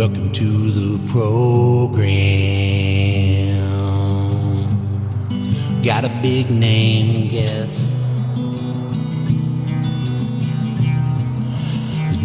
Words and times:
Welcome 0.00 0.32
to 0.32 0.70
the 0.70 1.12
program. 1.12 2.08
Got 5.82 6.06
a 6.06 6.08
big 6.22 6.50
name 6.50 7.28
guest. 7.28 7.90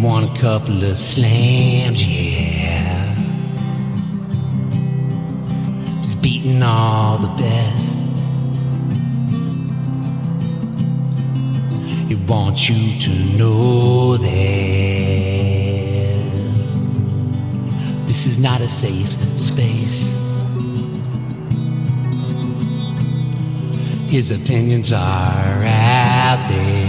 Won 0.01 0.23
a 0.23 0.33
couple 0.38 0.86
of 0.86 0.97
slams, 0.97 2.07
yeah. 2.07 3.14
Just 6.01 6.21
beating 6.21 6.64
all 6.64 7.18
the 7.18 7.28
best. 7.28 8.00
He 12.07 12.15
wants 12.15 12.69
you 12.69 13.01
to 13.01 13.37
know 13.37 14.15
that 14.15 15.35
this 18.15 18.28
is 18.28 18.39
not 18.39 18.61
a 18.61 18.68
safe 18.69 19.11
space. 19.37 20.14
His 24.07 24.32
opinions 24.32 24.93
are 24.93 25.64
out 25.65 26.47
there, 26.47 26.79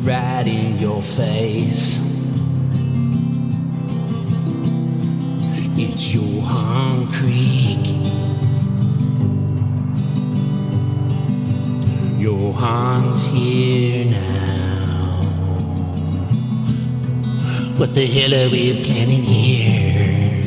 right 0.00 0.46
in 0.46 0.78
your 0.78 1.02
face. 1.02 2.00
It's 5.76 6.14
Johan 6.14 7.06
Kriek. 7.08 7.84
Johan's 12.18 13.26
here 13.26 14.06
now. 14.06 14.51
What 17.82 17.96
the 17.96 18.06
hell 18.06 18.32
are 18.32 18.48
we 18.48 18.80
planning 18.84 19.24
here? 19.24 20.40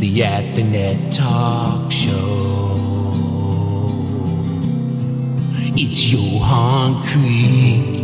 The 0.00 0.22
At 0.22 0.54
the 0.54 0.64
Net 0.64 1.10
Talk 1.10 1.90
Show. 1.90 2.76
It's 5.74 6.12
Johan 6.12 7.02
Kriek. 7.04 7.99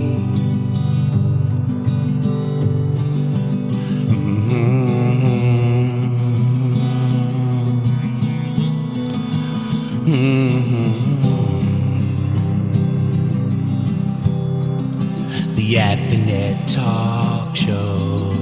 Talk 16.69 17.55
Show. 17.55 18.33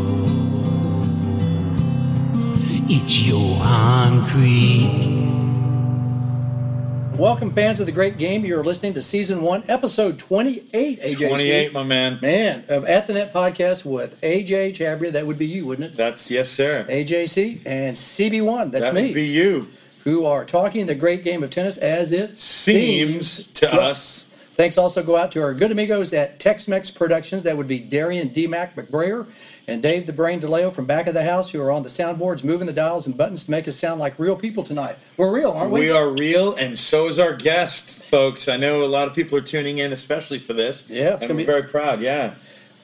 It's 2.89 3.27
Johan 3.27 4.23
Kriek. 4.23 5.15
Welcome, 7.19 7.51
fans 7.51 7.81
of 7.81 7.87
the 7.87 7.93
great 7.93 8.17
game. 8.17 8.47
You're 8.47 8.65
listening 8.65 8.95
to 8.95 9.03
season 9.03 9.43
one, 9.43 9.63
episode 9.69 10.19
28, 10.19 11.01
AJC. 11.01 11.29
28, 11.29 11.73
my 11.75 11.83
man. 11.83 12.19
Man, 12.23 12.65
of 12.71 12.87
At 12.87 13.07
the 13.07 13.13
Net 13.13 13.35
podcast 13.35 13.85
with 13.85 14.19
AJ 14.23 14.73
Chabria. 14.73 15.13
That 15.13 15.27
would 15.27 15.39
be 15.39 15.47
you, 15.47 15.67
wouldn't 15.67 15.93
it? 15.93 15.97
That's 15.97 16.31
yes, 16.31 16.49
sir. 16.49 16.87
AJC 16.89 17.61
and 17.67 17.95
CB1. 17.95 18.71
That's 18.71 18.87
that 18.87 18.95
me. 18.95 19.03
would 19.09 19.15
be 19.15 19.27
you. 19.27 19.69
who 20.05 20.25
are 20.25 20.47
talking 20.47 20.87
the 20.87 20.95
great 20.95 21.25
game 21.25 21.43
of 21.43 21.51
tennis 21.51 21.77
as 21.77 22.13
it 22.13 22.39
Seems 22.39 23.49
to 23.53 23.67
us. 23.67 24.24
Thanks 24.55 24.79
also 24.79 25.03
go 25.03 25.17
out 25.17 25.33
to 25.33 25.43
our 25.43 25.53
good 25.53 25.73
amigos 25.73 26.13
at 26.15 26.39
Tex-Mex 26.39 26.89
Productions. 26.93 27.43
That 27.43 27.57
would 27.57 27.67
be 27.67 27.81
Darian 27.81 28.29
D-Mac 28.29 28.77
McBrayer 28.77 29.27
and 29.67 29.83
Dave 29.83 30.07
the 30.07 30.13
Brain 30.13 30.41
DeLeo 30.41 30.73
from 30.73 30.87
back 30.87 31.09
of 31.09 31.15
the 31.15 31.25
house 31.25 31.51
who 31.51 31.61
are 31.61 31.73
on 31.73 31.83
the 31.83 31.89
soundboards 31.89 32.45
moving 32.45 32.69
the 32.69 32.73
dials 32.73 33.09
and 33.09 33.19
buttons 33.19 33.47
to 33.47 33.51
make 33.51 33.67
us 33.67 33.77
sound 33.77 33.99
like 33.99 34.17
real 34.17 34.37
people 34.37 34.63
tonight. 34.63 34.95
We're 35.17 35.35
real, 35.35 35.51
aren't 35.51 35.73
we? 35.73 35.81
We 35.81 35.91
are 35.91 36.09
real, 36.09 36.55
and 36.55 36.79
so 36.79 37.09
is 37.09 37.19
our 37.19 37.35
guest, 37.35 38.05
folks. 38.05 38.47
I 38.47 38.57
know 38.57 38.85
a 38.85 38.87
lot 38.87 39.09
of 39.09 39.15
people 39.15 39.37
are 39.37 39.43
tuning 39.43 39.79
in, 39.79 39.93
especially 39.93 40.39
for 40.39 40.53
this. 40.53 40.89
Yeah, 40.89 41.15
it's 41.15 41.23
and 41.23 41.31
gonna 41.31 41.35
we're 41.35 41.39
be- 41.39 41.45
very 41.47 41.65
proud. 41.65 42.01
Yeah, 42.01 42.35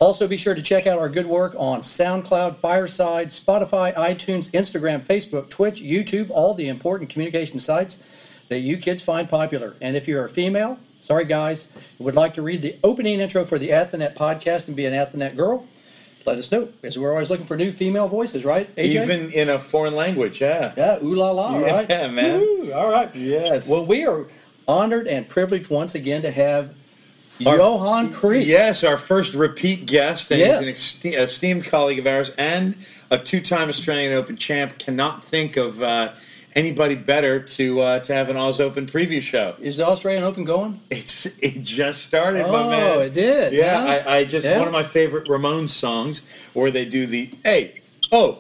Also, 0.01 0.27
be 0.27 0.37
sure 0.37 0.57
to 0.57 0.63
check 0.63 0.89
out 0.89 0.99
our 0.99 1.09
good 1.09 1.27
work 1.27 1.55
on 1.57 1.83
SoundCloud, 1.83 2.57
Fireside, 2.57 3.29
Spotify, 3.29 3.95
iTunes, 3.95 4.51
Instagram, 4.51 4.99
Facebook, 4.99 5.51
Twitch, 5.51 5.81
YouTube, 5.81 6.31
all 6.31 6.53
the 6.55 6.67
important 6.67 7.11
communication 7.11 7.61
sites 7.61 8.45
that 8.49 8.59
you 8.59 8.77
kids 8.77 9.01
find 9.03 9.29
popular. 9.29 9.77
And 9.81 9.97
if 9.97 10.09
you're 10.09 10.25
a 10.25 10.29
female, 10.29 10.79
sorry 11.01 11.25
guys, 11.25 11.69
would 11.99 12.15
like 12.15 12.35
to 12.35 12.43
read 12.43 12.63
the 12.63 12.75
opening 12.85 13.21
intro 13.21 13.45
for 13.45 13.59
the 13.59 13.73
At 13.73 13.91
the 13.91 13.99
Net 13.99 14.17
podcast 14.17 14.69
and 14.69 14.77
be 14.77 14.87
an 14.87 14.95
At 14.95 15.13
the 15.13 15.19
Net 15.19 15.37
girl, 15.37 15.65
let 16.27 16.39
us 16.39 16.53
know. 16.53 16.67
Because 16.67 16.99
we're 16.99 17.11
always 17.13 17.31
looking 17.31 17.47
for 17.47 17.57
new 17.57 17.71
female 17.71 18.09
voices, 18.09 18.45
right? 18.45 18.75
AJ? 18.77 19.03
even 19.05 19.33
in 19.33 19.49
a 19.49 19.59
foreign 19.59 19.95
language. 19.97 20.41
Yeah. 20.41 20.73
yeah, 20.77 20.99
ooh 21.03 21.15
la 21.15 21.31
la, 21.31 21.59
Yeah, 21.59 21.73
right? 21.73 22.13
man. 22.13 22.41
Woo, 22.41 22.73
all 22.73 22.91
right. 22.91 23.15
Yes. 23.15 23.69
Well, 23.69 23.87
we 23.87 24.05
are 24.07 24.27
honored 24.69 25.07
and 25.07 25.29
privileged 25.29 25.71
once 25.71 25.95
again 25.95 26.23
to 26.23 26.31
have 26.31 26.75
Our- 27.47 27.57
Johan 27.57 28.09
Kriek. 28.11 28.45
Yes, 28.45 28.85
our 28.85 28.99
first 28.99 29.35
repeat 29.35 29.87
guest, 29.87 30.31
and 30.31 30.41
Yes. 30.41 30.61
he's 31.03 31.15
an 31.15 31.21
esteemed 31.23 31.65
colleague 31.65 31.99
of 31.99 32.07
ours 32.07 32.31
and 32.37 32.75
a 33.11 33.17
two-time 33.19 33.69
Australian 33.71 34.13
Open 34.13 34.37
champ. 34.37 34.79
Cannot 34.79 35.25
think 35.25 35.57
of 35.57 35.83
uh, 35.83 36.11
anybody 36.55 36.95
better 36.95 37.41
to 37.41 37.81
uh, 37.81 37.99
to 38.01 38.13
have 38.15 38.29
an 38.29 38.37
Oz 38.37 38.61
Open 38.61 38.87
preview 38.87 39.21
show. 39.21 39.55
Is 39.61 39.77
the 39.79 39.87
Australian 39.87 40.25
Open 40.25 40.45
going? 40.45 40.81
It's 40.91 41.27
it 41.43 41.63
just 41.63 42.05
started, 42.05 42.43
oh, 42.47 42.53
my 42.53 42.71
man. 42.71 42.97
Oh, 42.99 43.01
it 43.03 43.15
did. 43.15 43.53
Yeah, 43.53 43.81
huh? 43.81 44.03
I, 44.11 44.17
I 44.19 44.25
just 44.25 44.47
Yeah. 44.47 44.59
one 44.59 44.67
of 44.67 44.73
my 44.73 44.83
favorite 44.83 45.27
Ramones 45.27 45.71
songs 45.71 46.27
where 46.55 46.71
they 46.71 46.85
do 46.85 47.07
the 47.07 47.29
hey 47.45 47.81
oh 48.13 48.39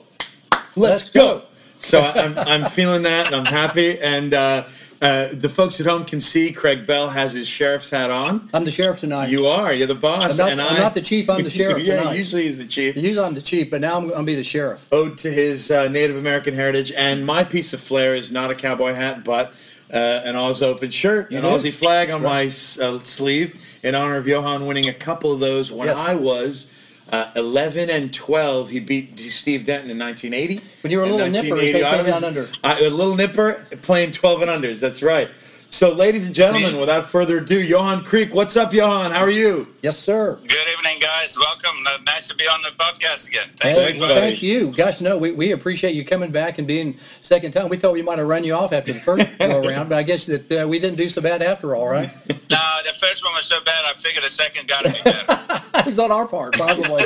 let's, 0.51 0.77
Let's 0.77 1.11
go. 1.11 1.39
go. 1.41 1.45
So 1.79 2.01
I- 2.01 2.13
I'm 2.25 2.39
I'm 2.39 2.65
feeling 2.71 3.03
that 3.05 3.27
and 3.27 3.35
I'm 3.37 3.47
happy 3.47 3.99
and 4.01 4.35
uh, 4.35 4.65
uh, 5.01 5.29
the 5.33 5.49
folks 5.49 5.81
at 5.81 5.87
home 5.87 6.05
can 6.05 6.21
see 6.21 6.53
Craig 6.53 6.87
Bell 6.87 7.09
has 7.09 7.33
his 7.33 7.49
sheriff's 7.49 7.91
hat 7.91 8.11
on. 8.11 8.49
I'm 8.53 8.65
the 8.65 8.71
sheriff 8.71 8.99
tonight. 9.01 9.31
You 9.31 9.47
are 9.47 9.73
you're 9.73 9.87
the 9.87 9.95
boss 9.95 10.33
I'm 10.33 10.37
not, 10.37 10.53
and 10.53 10.61
I'm 10.63 10.77
I, 10.77 10.79
not 10.79 10.95
the 10.95 11.01
chief. 11.01 11.31
I'm 11.31 11.43
the 11.43 11.49
sheriff 11.61 11.83
yeah, 11.87 12.01
tonight. 12.01 12.17
usually 12.19 12.43
he's 12.43 12.59
the 12.59 12.67
chief. 12.67 12.97
Usually 12.97 13.25
I'm 13.27 13.35
the 13.35 13.41
chief, 13.41 13.71
but 13.71 13.81
now 13.81 13.97
I'm 13.97 14.09
going 14.09 14.21
to 14.21 14.27
be 14.27 14.35
the 14.35 14.43
sheriff. 14.43 14.87
Ode 14.93 15.17
to 15.19 15.31
his 15.31 15.71
uh, 15.71 15.89
Native 15.89 16.17
American 16.17 16.53
heritage 16.55 16.93
and 16.93 17.25
my 17.25 17.45
piece 17.45 17.73
of 17.73 17.81
flair 17.81 18.15
is 18.15 18.31
not 18.31 18.51
a 18.51 18.55
cowboy 18.55 18.93
hat 18.93 19.25
but. 19.25 19.53
Uh, 19.93 19.97
an 20.25 20.37
Oz 20.37 20.63
Open 20.63 20.89
shirt, 20.89 21.33
You 21.33 21.39
an 21.39 21.43
do? 21.43 21.49
Aussie 21.51 21.75
flag 21.75 22.11
on 22.11 22.23
Right. 22.23 22.45
my 22.79 22.85
uh, 22.85 23.01
sleeve 23.01 23.61
in 23.83 23.97
honor 23.97 24.19
of 24.19 24.29
Johan 24.29 24.65
winning 24.67 24.87
a 24.89 24.93
couple 24.93 25.33
of 25.33 25.41
those 25.41 25.73
when 25.73 25.89
Yes. 25.89 25.99
I 26.07 26.15
was 26.15 26.73
uh, 27.13 27.31
11 27.37 27.91
and 27.91 28.13
12. 28.13 28.71
He 28.71 28.81
beat 28.81 29.19
Steve 29.19 29.67
Denton 29.67 29.91
in 29.91 29.99
1980. 29.99 30.61
When 30.83 30.91
you 30.91 30.99
were 30.99 31.05
a 31.05 31.07
little 31.07 31.31
nipper, 31.31 31.57
as 31.57 31.73
1980, 31.73 31.73
they 31.73 31.83
say 31.83 32.11
down 32.11 32.25
under. 32.25 32.49
I, 32.65 32.81
a 32.81 32.91
little 32.91 33.17
nipper 33.17 33.67
playing 33.83 34.13
12 34.13 34.43
and 34.43 34.51
unders. 34.51 34.81
That's 34.81 35.03
right. 35.03 35.29
So, 35.73 35.93
ladies 35.93 36.27
and 36.27 36.35
gentlemen, 36.35 36.79
without 36.81 37.05
further 37.05 37.39
ado, 37.39 37.59
Johan 37.63 38.01
Kriek. 38.05 38.35
What's 38.35 38.57
up, 38.57 38.73
Johan? 38.75 39.13
How 39.13 39.21
are 39.21 39.31
you? 39.31 39.67
Yes, 39.83 39.97
sir. 39.97 40.35
Good 40.35 40.69
evening, 40.79 40.99
guys. 41.01 41.39
Welcome. 41.39 41.77
Uh, 41.87 41.99
Nice 42.05 42.29
to 42.29 42.35
be 42.35 42.45
on 42.45 42.61
the 42.63 42.71
podcast 42.71 43.29
again. 43.29 43.47
Hey, 43.63 43.75
Thanks, 43.75 43.79
Thanks, 43.79 44.01
well, 44.01 44.11
buddy. 44.15 44.21
thank 44.33 44.43
you. 44.43 44.73
Gosh, 44.73 45.01
no, 45.01 45.17
we, 45.17 45.31
we 45.33 45.53
appreciate 45.53 45.95
you 45.95 46.05
coming 46.05 46.33
back 46.33 46.59
and 46.59 46.67
being 46.67 46.95
second 47.21 47.53
time. 47.53 47.69
We 47.69 47.77
thought 47.77 47.93
we 47.93 48.03
might 48.03 48.19
have 48.19 48.27
run 48.27 48.43
you 48.45 48.53
off 48.55 48.73
after 48.73 48.93
the 48.93 48.99
first 48.99 49.39
go 49.39 49.63
around, 49.65 49.89
but 49.89 49.97
I 49.97 50.03
guess 50.03 50.27
that 50.27 50.51
uh, 50.65 50.69
we 50.69 50.79
didn't 50.81 50.99
do 50.99 51.07
so 51.09 51.23
bad 51.23 51.41
after 51.41 51.75
all, 51.77 51.89
right? 51.89 52.09
No, 52.51 52.59
the 52.85 52.93
first 53.01 53.25
one 53.25 53.33
was 53.35 53.45
so 53.45 53.63
bad, 53.65 53.85
I 53.87 53.93
figured 53.93 54.25
the 54.25 54.29
second 54.29 54.67
got 54.69 54.85
to 54.85 54.93
be 54.93 54.99
better. 55.05 55.63
it 55.79 55.87
was 55.87 56.01
on 56.01 56.11
our 56.11 56.27
part, 56.27 56.55
probably. 56.55 57.05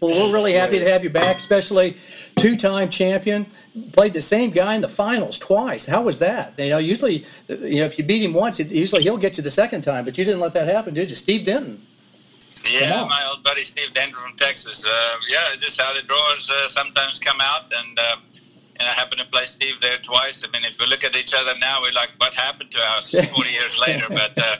well, 0.00 0.28
we're 0.28 0.32
really 0.32 0.52
happy 0.52 0.78
to 0.78 0.88
have 0.88 1.02
you 1.02 1.10
back, 1.10 1.34
especially 1.36 1.96
two-time 2.38 2.90
champion. 2.90 3.44
Played 3.92 4.12
the 4.12 4.20
same 4.20 4.50
guy 4.50 4.74
in 4.74 4.82
the 4.82 4.88
finals 4.88 5.38
twice. 5.38 5.86
How 5.86 6.02
was 6.02 6.18
that? 6.18 6.52
You 6.58 6.70
know, 6.70 6.78
usually, 6.78 7.24
you 7.48 7.80
know, 7.80 7.86
if 7.86 7.98
you 7.98 8.04
beat 8.04 8.22
him 8.22 8.34
once, 8.34 8.60
it, 8.60 8.68
usually 8.68 9.02
he'll 9.02 9.16
get 9.16 9.38
you 9.38 9.42
the 9.42 9.50
second 9.50 9.80
time, 9.80 10.04
but 10.04 10.18
you 10.18 10.24
didn't 10.26 10.40
let 10.40 10.52
that 10.52 10.68
happen, 10.68 10.92
did 10.92 11.08
you? 11.08 11.16
Steve 11.16 11.46
Denton. 11.46 11.80
yeah, 12.70 13.06
my 13.08 13.24
old 13.30 13.42
buddy 13.42 13.64
Steve 13.64 13.94
Denton 13.94 14.14
from 14.14 14.36
Texas. 14.36 14.84
Uh, 14.84 15.16
yeah, 15.28 15.56
just 15.58 15.80
how 15.80 15.94
the 15.94 16.02
drawers 16.02 16.50
uh, 16.50 16.68
sometimes 16.68 17.18
come 17.18 17.38
out, 17.40 17.72
and 17.72 17.98
uh, 17.98 18.16
and 18.78 18.88
I 18.88 18.92
happen 18.92 19.16
to 19.18 19.24
play 19.26 19.44
Steve 19.46 19.80
there 19.80 19.96
twice. 19.98 20.44
I 20.44 20.50
mean, 20.52 20.64
if 20.64 20.78
we 20.78 20.86
look 20.86 21.04
at 21.04 21.16
each 21.16 21.32
other 21.34 21.52
now, 21.60 21.78
we're 21.80 21.92
like, 21.92 22.10
what 22.18 22.34
happened 22.34 22.70
to 22.72 22.80
us 22.98 23.10
40 23.34 23.50
years 23.50 23.78
later? 23.78 24.04
But 24.08 24.38
uh, 24.38 24.56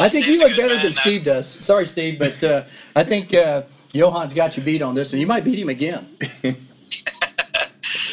I 0.00 0.08
think 0.08 0.26
you 0.26 0.34
Steve's 0.36 0.40
look 0.40 0.56
better 0.56 0.74
man. 0.74 0.84
than 0.84 0.92
Steve 0.92 1.24
does. 1.24 1.46
Sorry, 1.48 1.86
Steve, 1.86 2.18
but 2.18 2.42
uh, 2.42 2.62
I 2.96 3.04
think 3.04 3.32
uh, 3.34 3.62
Johan's 3.92 4.34
got 4.34 4.56
you 4.56 4.62
beat 4.62 4.82
on 4.82 4.94
this, 4.94 5.12
and 5.12 5.20
you 5.20 5.26
might 5.26 5.44
beat 5.44 5.58
him 5.58 5.68
again. 5.68 6.04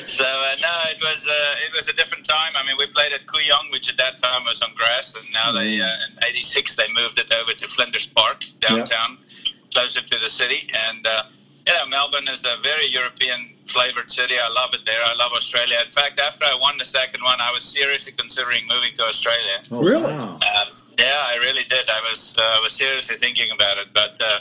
So 0.08 0.24
uh, 0.24 0.56
no, 0.62 0.74
it 0.90 1.00
was 1.02 1.28
uh, 1.28 1.66
it 1.68 1.74
was 1.74 1.88
a 1.90 1.94
different 1.94 2.26
time. 2.26 2.54
I 2.56 2.66
mean, 2.66 2.76
we 2.80 2.88
played 2.88 3.12
at 3.14 3.26
Kooyong, 3.28 3.72
which 3.72 3.90
at 3.90 3.98
that 3.98 4.18
time 4.22 4.44
was 4.46 4.62
on 4.62 4.74
grass, 4.76 5.16
and 5.16 5.26
now 5.34 5.52
they 5.52 5.80
uh, 5.82 5.86
in 6.08 6.18
'86 6.28 6.76
they 6.76 6.88
moved 6.96 7.20
it 7.20 7.34
over 7.34 7.52
to 7.52 7.68
Flinders 7.68 8.08
Park 8.08 8.46
downtown, 8.62 9.18
closer 9.74 10.02
to 10.02 10.18
the 10.20 10.30
city. 10.30 10.70
And 10.90 11.06
uh, 11.06 11.24
you 11.68 11.74
know, 11.74 11.86
Melbourne 11.88 12.28
is 12.30 12.46
a 12.46 12.56
very 12.64 12.88
European 12.88 13.54
flavored 13.68 14.10
city. 14.10 14.36
I 14.42 14.48
love 14.56 14.74
it 14.74 14.86
there. 14.86 15.02
I 15.04 15.14
love 15.16 15.34
Australia. 15.34 15.76
In 15.86 15.92
fact, 15.92 16.22
after 16.22 16.46
I 16.46 16.58
won 16.62 16.78
the 16.78 16.86
second 16.86 17.22
one, 17.22 17.36
I 17.42 17.52
was 17.52 17.64
seriously 17.64 18.14
considering 18.18 18.64
moving 18.70 18.94
to 18.96 19.04
Australia. 19.04 19.60
Oh, 19.72 19.84
Really? 19.84 20.14
Um, 20.14 20.40
yeah, 20.98 21.20
I 21.28 21.38
really 21.44 21.64
did. 21.70 21.84
I 21.90 22.00
was 22.10 22.38
uh, 22.40 22.42
I 22.42 22.60
was 22.64 22.74
seriously 22.74 23.18
thinking 23.18 23.52
about 23.52 23.78
it, 23.78 23.88
but 23.94 24.16
uh, 24.24 24.40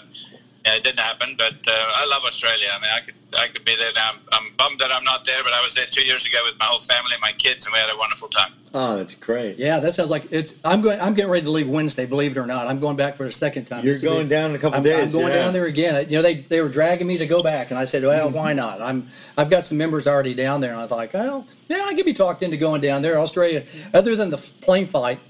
yeah, 0.67 0.75
it 0.75 0.85
didn't 0.85 0.99
happen. 1.01 1.35
But 1.39 1.55
uh, 1.67 1.73
I 1.73 2.07
love 2.11 2.25
Australia. 2.25 2.67
I 2.75 2.81
mean, 2.83 2.91
I 2.95 3.01
could 3.01 3.15
I 3.39 3.47
could 3.47 3.65
be 3.65 3.77
there 3.77 3.93
now. 3.95 4.11
I'm, 4.13 4.19
I'm 4.33 4.53
bummed 4.57 4.81
that 4.81 4.91
I'm 4.93 5.05
not 5.05 5.25
there, 5.25 5.43
but 5.45 5.53
I 5.53 5.63
was 5.63 5.75
there 5.75 5.87
two 5.87 6.05
years 6.05 6.27
ago 6.27 6.39
with 6.45 6.59
my 6.59 6.65
whole 6.65 6.81
family, 6.81 7.13
and 7.13 7.21
my 7.23 7.33
kids, 7.33 7.67
and 7.67 7.73
we 7.73 7.79
had 7.79 7.93
a 7.95 7.99
wonderful 7.99 8.29
time. 8.29 8.53
Oh, 8.75 8.97
that's 8.97 9.15
great. 9.15 9.57
Yeah, 9.59 9.79
that 9.79 9.95
sounds 9.95 10.11
like 10.11 10.27
it's. 10.33 10.65
I'm 10.65 10.83
going. 10.83 11.01
I'm 11.01 11.15
getting 11.15 11.31
ready 11.31 11.45
to 11.45 11.51
leave 11.51 11.69
Wednesday. 11.69 12.05
Believe 12.05 12.37
it 12.37 12.41
or 12.41 12.47
not, 12.47 12.67
I'm 12.67 12.81
going 12.81 12.97
back 12.97 13.15
for 13.15 13.25
the 13.25 13.31
second 13.31 13.67
time. 13.67 13.85
You're 13.85 13.95
This 13.95 14.03
will 14.03 14.11
be- 14.11 14.17
going 14.17 14.29
down 14.29 14.51
in 14.51 14.57
a 14.57 14.59
couple 14.59 14.79
I'm, 14.79 14.83
days. 14.83 15.15
I'm 15.15 15.21
going 15.21 15.33
yeah. 15.33 15.43
down 15.45 15.53
there 15.53 15.67
again. 15.67 16.07
You 16.11 16.17
know, 16.17 16.23
they 16.23 16.35
they 16.35 16.61
were 16.61 16.69
dragging 16.69 17.07
me 17.07 17.19
to 17.19 17.27
go 17.27 17.43
back, 17.43 17.71
and 17.71 17.79
I 17.79 17.85
said, 17.85 18.03
well, 18.03 18.29
why 18.31 18.53
not? 18.65 18.83
I'm 18.83 19.07
I've 19.39 19.51
got 19.51 19.65
some 19.65 19.79
members 19.79 20.07
already 20.09 20.35
down 20.35 20.61
there, 20.61 20.73
and 20.73 20.81
I 20.81 20.87
thought, 20.89 21.13
well, 21.13 21.47
yeah, 21.69 21.85
I 21.87 21.95
could 21.95 22.07
be 22.07 22.13
talked 22.13 22.43
into 22.43 22.57
going 22.57 22.81
down 22.81 23.03
there. 23.03 23.19
Australia, 23.19 23.63
other 23.95 24.17
than 24.17 24.31
the 24.31 24.39
plane 24.63 24.87
flight, 24.87 25.21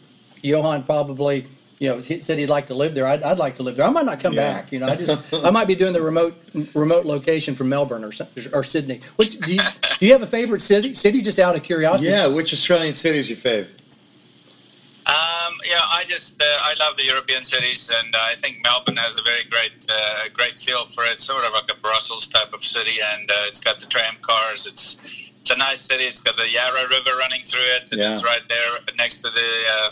Johan 0.42 0.82
probably. 0.84 1.46
You 1.78 1.90
know, 1.90 1.96
he 1.98 2.20
said 2.22 2.38
he'd 2.38 2.48
like 2.48 2.66
to 2.68 2.74
live 2.74 2.94
there. 2.94 3.06
I'd, 3.06 3.22
I'd 3.22 3.38
like 3.38 3.56
to 3.56 3.62
live 3.62 3.76
there. 3.76 3.84
I 3.86 3.90
might 3.90 4.06
not 4.06 4.18
come 4.20 4.32
Yeah. 4.32 4.50
back. 4.54 4.72
You 4.72 4.78
know, 4.78 4.86
I 4.86 4.96
just 4.96 5.34
I 5.34 5.50
might 5.50 5.66
be 5.68 5.74
doing 5.74 5.92
the 5.92 6.00
remote 6.00 6.34
remote 6.74 7.04
location 7.04 7.54
from 7.54 7.68
Melbourne 7.68 8.02
or 8.02 8.12
or 8.54 8.64
Sydney. 8.64 9.00
Which 9.16 9.38
do 9.38 9.54
you, 9.54 9.60
do 9.98 10.06
you 10.06 10.12
have 10.12 10.22
a 10.22 10.26
favorite 10.26 10.60
city? 10.60 10.94
City, 10.94 11.20
just 11.20 11.38
out 11.38 11.54
of 11.54 11.62
curiosity. 11.62 12.08
Yeah, 12.10 12.28
which 12.28 12.52
Australian 12.54 12.94
city 12.94 13.18
is 13.18 13.28
your 13.28 13.36
fave? 13.36 13.68
Um, 15.06 15.54
yeah, 15.64 15.78
I 15.78 16.02
just 16.08 16.42
uh, 16.42 16.46
I 16.62 16.74
love 16.80 16.96
the 16.96 17.04
European 17.04 17.44
cities, 17.44 17.90
and 18.02 18.14
I 18.16 18.34
think 18.36 18.58
Melbourne 18.64 18.96
has 18.96 19.16
a 19.16 19.22
very 19.22 19.44
great 19.50 19.72
uh, 19.88 20.28
great 20.32 20.58
feel 20.58 20.84
for 20.86 21.04
it. 21.04 21.20
Sort 21.20 21.44
of 21.44 21.52
like 21.52 21.70
a 21.70 21.78
Brussels 21.80 22.26
type 22.26 22.52
of 22.52 22.64
city, 22.64 22.96
and 23.14 23.30
uh, 23.30 23.34
it's 23.46 23.60
got 23.60 23.78
the 23.78 23.86
tram 23.86 24.16
cars. 24.22 24.66
It's 24.66 24.96
it's 25.42 25.50
a 25.50 25.56
nice 25.58 25.82
city. 25.82 26.04
It's 26.04 26.18
got 26.20 26.36
the 26.36 26.48
Yarra 26.50 26.88
River 26.88 27.10
running 27.20 27.42
through 27.42 27.68
it, 27.76 27.92
and 27.92 28.00
Yeah. 28.00 28.14
it's 28.14 28.24
right 28.24 28.42
there 28.48 28.78
next 28.96 29.20
to 29.22 29.30
the 29.30 29.50
uh, 29.78 29.90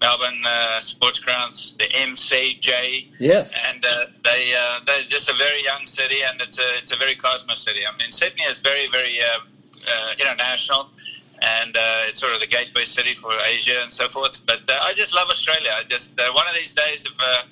Melbourne 0.00 0.42
uh, 0.44 0.80
sports 0.80 1.18
grounds, 1.18 1.74
the 1.78 1.84
MCG. 1.84 3.08
Yes. 3.18 3.56
and 3.68 3.84
uh, 3.84 4.06
they 4.24 4.52
uh, 4.56 4.80
they're 4.86 5.04
just 5.08 5.28
a 5.30 5.34
very 5.34 5.62
young 5.64 5.86
city, 5.86 6.16
and 6.28 6.40
it's 6.40 6.58
a 6.58 6.68
it's 6.78 6.92
a 6.92 6.96
very 6.96 7.14
cosmo 7.14 7.54
city. 7.54 7.80
I 7.86 7.96
mean, 7.96 8.12
Sydney 8.12 8.44
is 8.44 8.60
very 8.60 8.88
very 8.88 9.18
uh, 9.20 9.40
uh, 9.88 10.12
international, 10.18 10.88
and 11.42 11.76
uh, 11.76 12.08
it's 12.08 12.20
sort 12.20 12.34
of 12.34 12.40
the 12.40 12.46
gateway 12.46 12.84
city 12.84 13.14
for 13.14 13.32
Asia 13.48 13.78
and 13.82 13.92
so 13.92 14.08
forth. 14.08 14.44
But 14.46 14.62
uh, 14.68 14.78
I 14.82 14.92
just 14.94 15.14
love 15.14 15.28
Australia. 15.28 15.70
I 15.74 15.84
just 15.84 16.18
uh, 16.20 16.30
one 16.32 16.46
of 16.48 16.54
these 16.54 16.74
days, 16.74 17.04
if 17.04 17.16
uh, 17.18 17.42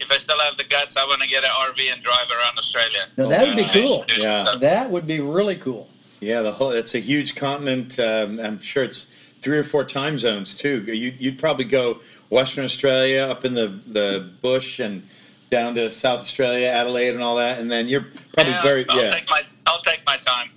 if 0.00 0.10
I 0.10 0.16
still 0.16 0.38
have 0.40 0.56
the 0.56 0.64
guts, 0.64 0.96
I 0.96 1.04
want 1.04 1.20
to 1.22 1.28
get 1.28 1.44
an 1.44 1.50
RV 1.50 1.92
and 1.92 2.02
drive 2.02 2.28
around 2.30 2.58
Australia. 2.58 3.04
Now, 3.16 3.28
that 3.28 3.46
would 3.46 3.56
be 3.56 3.68
cool. 3.72 4.04
Yeah. 4.16 4.56
That 4.58 4.90
would 4.90 5.06
be 5.06 5.20
really 5.20 5.56
cool. 5.56 5.88
Yeah, 6.20 6.42
the 6.42 6.52
whole 6.52 6.70
it's 6.70 6.94
a 6.94 6.98
huge 6.98 7.34
continent. 7.34 7.98
Um, 7.98 8.40
I'm 8.40 8.58
sure 8.58 8.84
it's 8.84 9.14
three 9.40 9.58
or 9.58 9.64
four 9.64 9.84
time 9.84 10.18
zones 10.18 10.56
too. 10.56 10.82
You, 10.82 11.12
you'd 11.18 11.38
probably 11.38 11.64
go 11.64 11.98
Western 12.30 12.64
Australia 12.64 13.22
up 13.22 13.44
in 13.44 13.54
the 13.54 13.68
the 13.68 14.28
bush 14.42 14.80
and 14.80 15.02
down 15.50 15.74
to 15.74 15.90
South 15.90 16.20
Australia, 16.20 16.68
Adelaide, 16.68 17.10
and 17.14 17.22
all 17.22 17.36
that, 17.36 17.58
and 17.58 17.70
then 17.70 17.88
you're 17.88 18.06
probably 18.34 18.52
Yeah, 18.52 18.62
very 18.62 18.86
I'll 18.88 19.02
yeah. 19.04 19.10
take 19.10 19.28
my 19.30 19.42
I'll 19.66 19.82
take 19.82 20.02
my 20.06 20.16
time. 20.16 20.48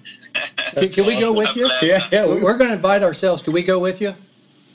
Can, 0.73 0.89
can 0.89 1.05
we 1.05 1.19
go 1.19 1.33
with 1.33 1.55
you? 1.55 1.69
Yeah, 1.81 2.07
yeah, 2.11 2.27
we, 2.27 2.41
We're 2.41 2.57
going 2.57 2.69
to 2.71 2.75
invite 2.75 3.03
ourselves. 3.03 3.41
Can 3.41 3.53
we 3.53 3.63
go 3.63 3.79
with 3.79 4.01
you? 4.01 4.13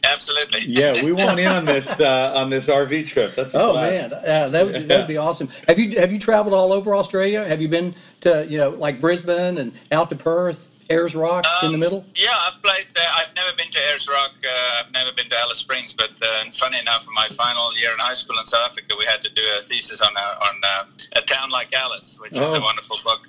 Absolutely. 0.04 0.60
yeah, 0.66 1.04
we 1.04 1.12
want 1.12 1.38
in 1.40 1.46
on 1.48 1.64
this 1.64 2.00
uh, 2.00 2.32
on 2.36 2.50
this 2.50 2.68
RV 2.68 3.06
trip. 3.08 3.34
That's 3.34 3.54
a 3.54 3.58
Oh 3.60 3.72
blast. 3.72 4.10
man, 4.12 4.20
yeah, 4.24 4.48
that 4.48 4.66
would, 4.66 4.74
that 4.88 4.98
would 4.98 5.08
be 5.08 5.16
awesome. 5.16 5.48
Have 5.66 5.78
you 5.78 5.98
have 5.98 6.12
you 6.12 6.18
traveled 6.20 6.54
all 6.54 6.72
over 6.72 6.94
Australia? 6.94 7.44
Have 7.44 7.60
you 7.60 7.68
been 7.68 7.94
to 8.20 8.46
you 8.48 8.58
know 8.58 8.70
like 8.70 9.00
Brisbane 9.00 9.58
and 9.58 9.72
out 9.92 10.08
to 10.10 10.16
Perth, 10.16 10.68
Ayers 10.90 11.14
Rock 11.14 11.44
in 11.62 11.68
the 11.68 11.74
Um, 11.74 11.80
middle? 11.80 12.06
Yeah, 12.14 12.28
I've 12.46 12.62
played. 12.62 12.86
there. 12.94 13.08
I've 13.16 13.34
never 13.36 13.54
been 13.56 13.70
to 13.70 13.78
Ayers 13.90 14.08
Rock. 14.08 14.32
Uh, 14.44 14.80
I've 14.80 14.92
never 14.92 15.12
been 15.12 15.28
to 15.28 15.38
Alice 15.38 15.58
Springs. 15.58 15.92
But 15.92 16.10
uh, 16.22 16.42
and 16.44 16.54
funny 16.54 16.78
enough, 16.78 17.06
in 17.06 17.12
my 17.14 17.28
final 17.36 17.74
year 17.76 17.90
in 17.92 17.98
high 17.98 18.14
school 18.14 18.38
in 18.38 18.44
South 18.46 18.66
Africa, 18.70 18.94
we 18.98 19.04
had 19.04 19.20
to 19.22 19.30
do 19.34 19.42
a 19.58 19.62
thesis 19.62 20.00
on 20.00 20.12
a, 20.16 20.44
on 20.46 20.54
uh, 20.64 20.84
a 21.16 21.20
town 21.22 21.50
like 21.50 21.74
Alice, 21.74 22.18
which 22.20 22.32
is 22.32 22.38
Oh. 22.40 22.54
a 22.56 22.60
wonderful 22.60 22.96
book. 23.04 23.28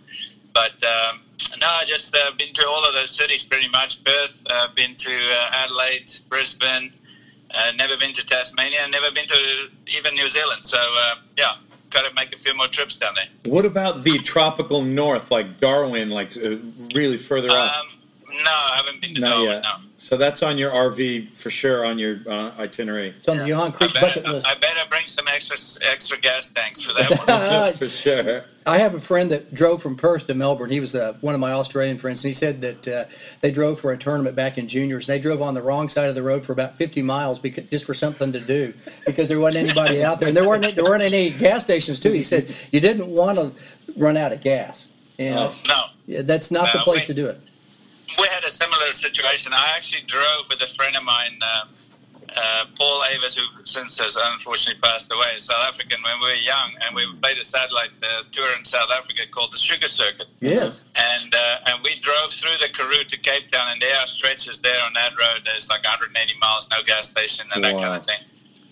But 0.53 0.81
um, 0.83 1.19
no, 1.59 1.67
I 1.67 1.83
just 1.85 2.15
uh, 2.15 2.31
been 2.37 2.53
to 2.53 2.67
all 2.67 2.83
of 2.85 2.93
those 2.93 3.11
cities 3.11 3.43
pretty 3.45 3.69
much. 3.69 4.03
Perth, 4.03 4.41
uh, 4.49 4.67
been 4.75 4.95
to 4.95 5.11
uh, 5.11 5.51
Adelaide, 5.63 6.11
Brisbane. 6.29 6.93
Uh, 7.53 7.71
never 7.77 7.97
been 7.97 8.13
to 8.13 8.25
Tasmania. 8.25 8.79
Never 8.89 9.11
been 9.11 9.27
to 9.27 9.69
even 9.87 10.13
New 10.15 10.29
Zealand. 10.29 10.65
So 10.65 10.77
uh, 10.77 11.15
yeah, 11.37 11.53
got 11.89 12.07
to 12.07 12.13
make 12.15 12.33
a 12.33 12.37
few 12.37 12.55
more 12.55 12.67
trips 12.67 12.95
down 12.95 13.13
there. 13.15 13.25
What 13.51 13.65
about 13.65 14.03
the 14.03 14.17
tropical 14.19 14.81
north, 14.81 15.31
like 15.31 15.59
Darwin, 15.59 16.09
like 16.09 16.35
uh, 16.37 16.57
really 16.93 17.17
further 17.17 17.49
up? 17.49 17.75
Um, 17.77 17.87
no, 18.31 18.51
I 18.51 18.73
haven't 18.83 19.01
been 19.01 19.15
to 19.15 19.21
Not 19.21 19.29
Darwin. 19.29 19.49
yet. 19.49 19.63
No. 19.63 19.71
So 19.97 20.15
that's 20.17 20.41
on 20.43 20.57
your 20.57 20.71
RV 20.71 21.27
for 21.29 21.49
sure 21.49 21.85
on 21.85 21.99
your 21.99 22.17
uh, 22.27 22.51
itinerary. 22.59 23.09
It's 23.09 23.27
on 23.27 23.37
the 23.37 23.47
Johan 23.47 23.67
I 23.67 23.75
Kriek 23.75 23.93
better, 23.93 24.21
bucket 24.21 24.25
list. 24.31 24.47
I 24.47 24.55
better 24.55 24.89
bring 24.89 25.07
some 25.07 25.27
extra 25.27 25.57
extra 25.91 26.17
gas 26.19 26.49
tanks 26.51 26.83
for 26.83 26.93
that 26.93 27.09
one. 27.09 27.29
Uh, 27.29 27.71
for 27.77 27.87
sure. 27.87 28.45
I 28.65 28.77
have 28.77 28.93
a 28.93 28.99
friend 28.99 29.31
that 29.31 29.53
drove 29.53 29.81
from 29.81 29.95
Perth 29.95 30.27
to 30.27 30.33
Melbourne. 30.35 30.69
He 30.69 30.79
was 30.79 30.95
uh, 30.95 31.17
one 31.21 31.33
of 31.33 31.41
my 31.41 31.51
Australian 31.51 31.97
friends, 31.97 32.23
and 32.23 32.29
he 32.29 32.33
said 32.33 32.61
that 32.61 32.87
uh, 32.87 33.03
they 33.41 33.51
drove 33.51 33.79
for 33.79 33.91
a 33.91 33.97
tournament 33.97 34.35
back 34.35 34.57
in 34.57 34.67
juniors. 34.67 35.09
And 35.09 35.15
they 35.15 35.21
drove 35.21 35.41
on 35.41 35.53
the 35.53 35.61
wrong 35.61 35.89
side 35.89 36.07
of 36.07 36.15
the 36.15 36.21
road 36.23 36.45
for 36.45 36.53
about 36.53 36.75
50 36.75 37.01
miles 37.01 37.39
because 37.39 37.69
just 37.69 37.85
for 37.85 37.93
something 37.93 38.31
to 38.31 38.39
do, 38.39 38.73
because 39.05 39.27
there 39.27 39.39
wasn't 39.39 39.65
anybody 39.65 40.03
out 40.03 40.19
there, 40.19 40.27
and 40.29 40.37
there 40.37 40.47
weren't 40.47 40.75
there 40.75 40.83
weren't 40.85 41.03
any 41.03 41.31
gas 41.31 41.63
stations 41.63 41.99
too. 41.99 42.11
He 42.11 42.23
said 42.23 42.55
you 42.71 42.79
didn't 42.79 43.07
want 43.07 43.37
to 43.37 43.51
run 43.99 44.15
out 44.17 44.31
of 44.31 44.41
gas, 44.41 44.87
and. 45.19 45.51
No, 45.67 45.83
yeah, 46.05 46.21
that's 46.23 46.49
not 46.49 46.71
the 46.73 46.79
place 46.79 47.01
we- 47.01 47.07
to 47.07 47.13
do 47.13 47.27
it. 47.27 47.39
We 48.17 48.27
had 48.27 48.43
a 48.43 48.49
similar 48.49 48.91
situation. 48.91 49.53
I 49.53 49.73
actually 49.75 50.03
drove 50.07 50.49
with 50.49 50.61
a 50.61 50.67
friend 50.67 50.95
of 50.95 51.03
mine, 51.03 51.37
uh, 51.41 51.65
uh, 52.35 52.65
Paul 52.77 53.01
Avers, 53.11 53.35
who 53.35 53.43
since 53.65 53.97
has 53.97 54.15
unfortunately 54.15 54.79
passed 54.81 55.11
away, 55.11 55.37
South 55.37 55.65
African, 55.67 56.01
when 56.03 56.19
we 56.21 56.27
were 56.27 56.41
young, 56.41 56.71
and 56.85 56.95
we 56.95 57.05
played 57.21 57.37
a 57.37 57.45
satellite 57.45 57.91
uh, 58.03 58.23
tour 58.31 58.47
in 58.57 58.63
South 58.65 58.89
Africa 58.91 59.23
called 59.31 59.51
the 59.51 59.57
Sugar 59.57 59.87
Circuit. 59.87 60.27
Yes. 60.39 60.85
And 60.95 61.33
uh, 61.33 61.69
and 61.69 61.83
we 61.83 61.99
drove 61.99 62.31
through 62.31 62.57
the 62.61 62.69
Karoo 62.71 63.03
to 63.03 63.17
Cape 63.19 63.49
Town, 63.51 63.67
and 63.71 63.81
there 63.81 63.95
are 63.99 64.07
stretches 64.07 64.59
there 64.61 64.79
on 64.85 64.93
that 64.93 65.11
road. 65.11 65.41
There's 65.45 65.69
like 65.69 65.83
180 65.83 66.15
miles, 66.39 66.69
no 66.69 66.77
gas 66.85 67.09
station, 67.09 67.47
and 67.53 67.63
that 67.63 67.77
kind 67.77 67.95
of 67.95 68.05
thing. 68.05 68.21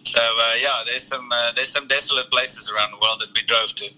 So 0.03 0.21
uh, 0.21 0.53
yeah, 0.61 0.83
there's 0.85 1.03
some 1.03 1.29
uh, 1.31 1.51
there's 1.55 1.69
some 1.69 1.87
desolate 1.87 2.29
places 2.31 2.71
around 2.71 2.91
the 2.91 2.97
world 2.97 3.21
that 3.21 3.33
we 3.33 3.43
drove 3.43 3.73
to. 3.75 3.89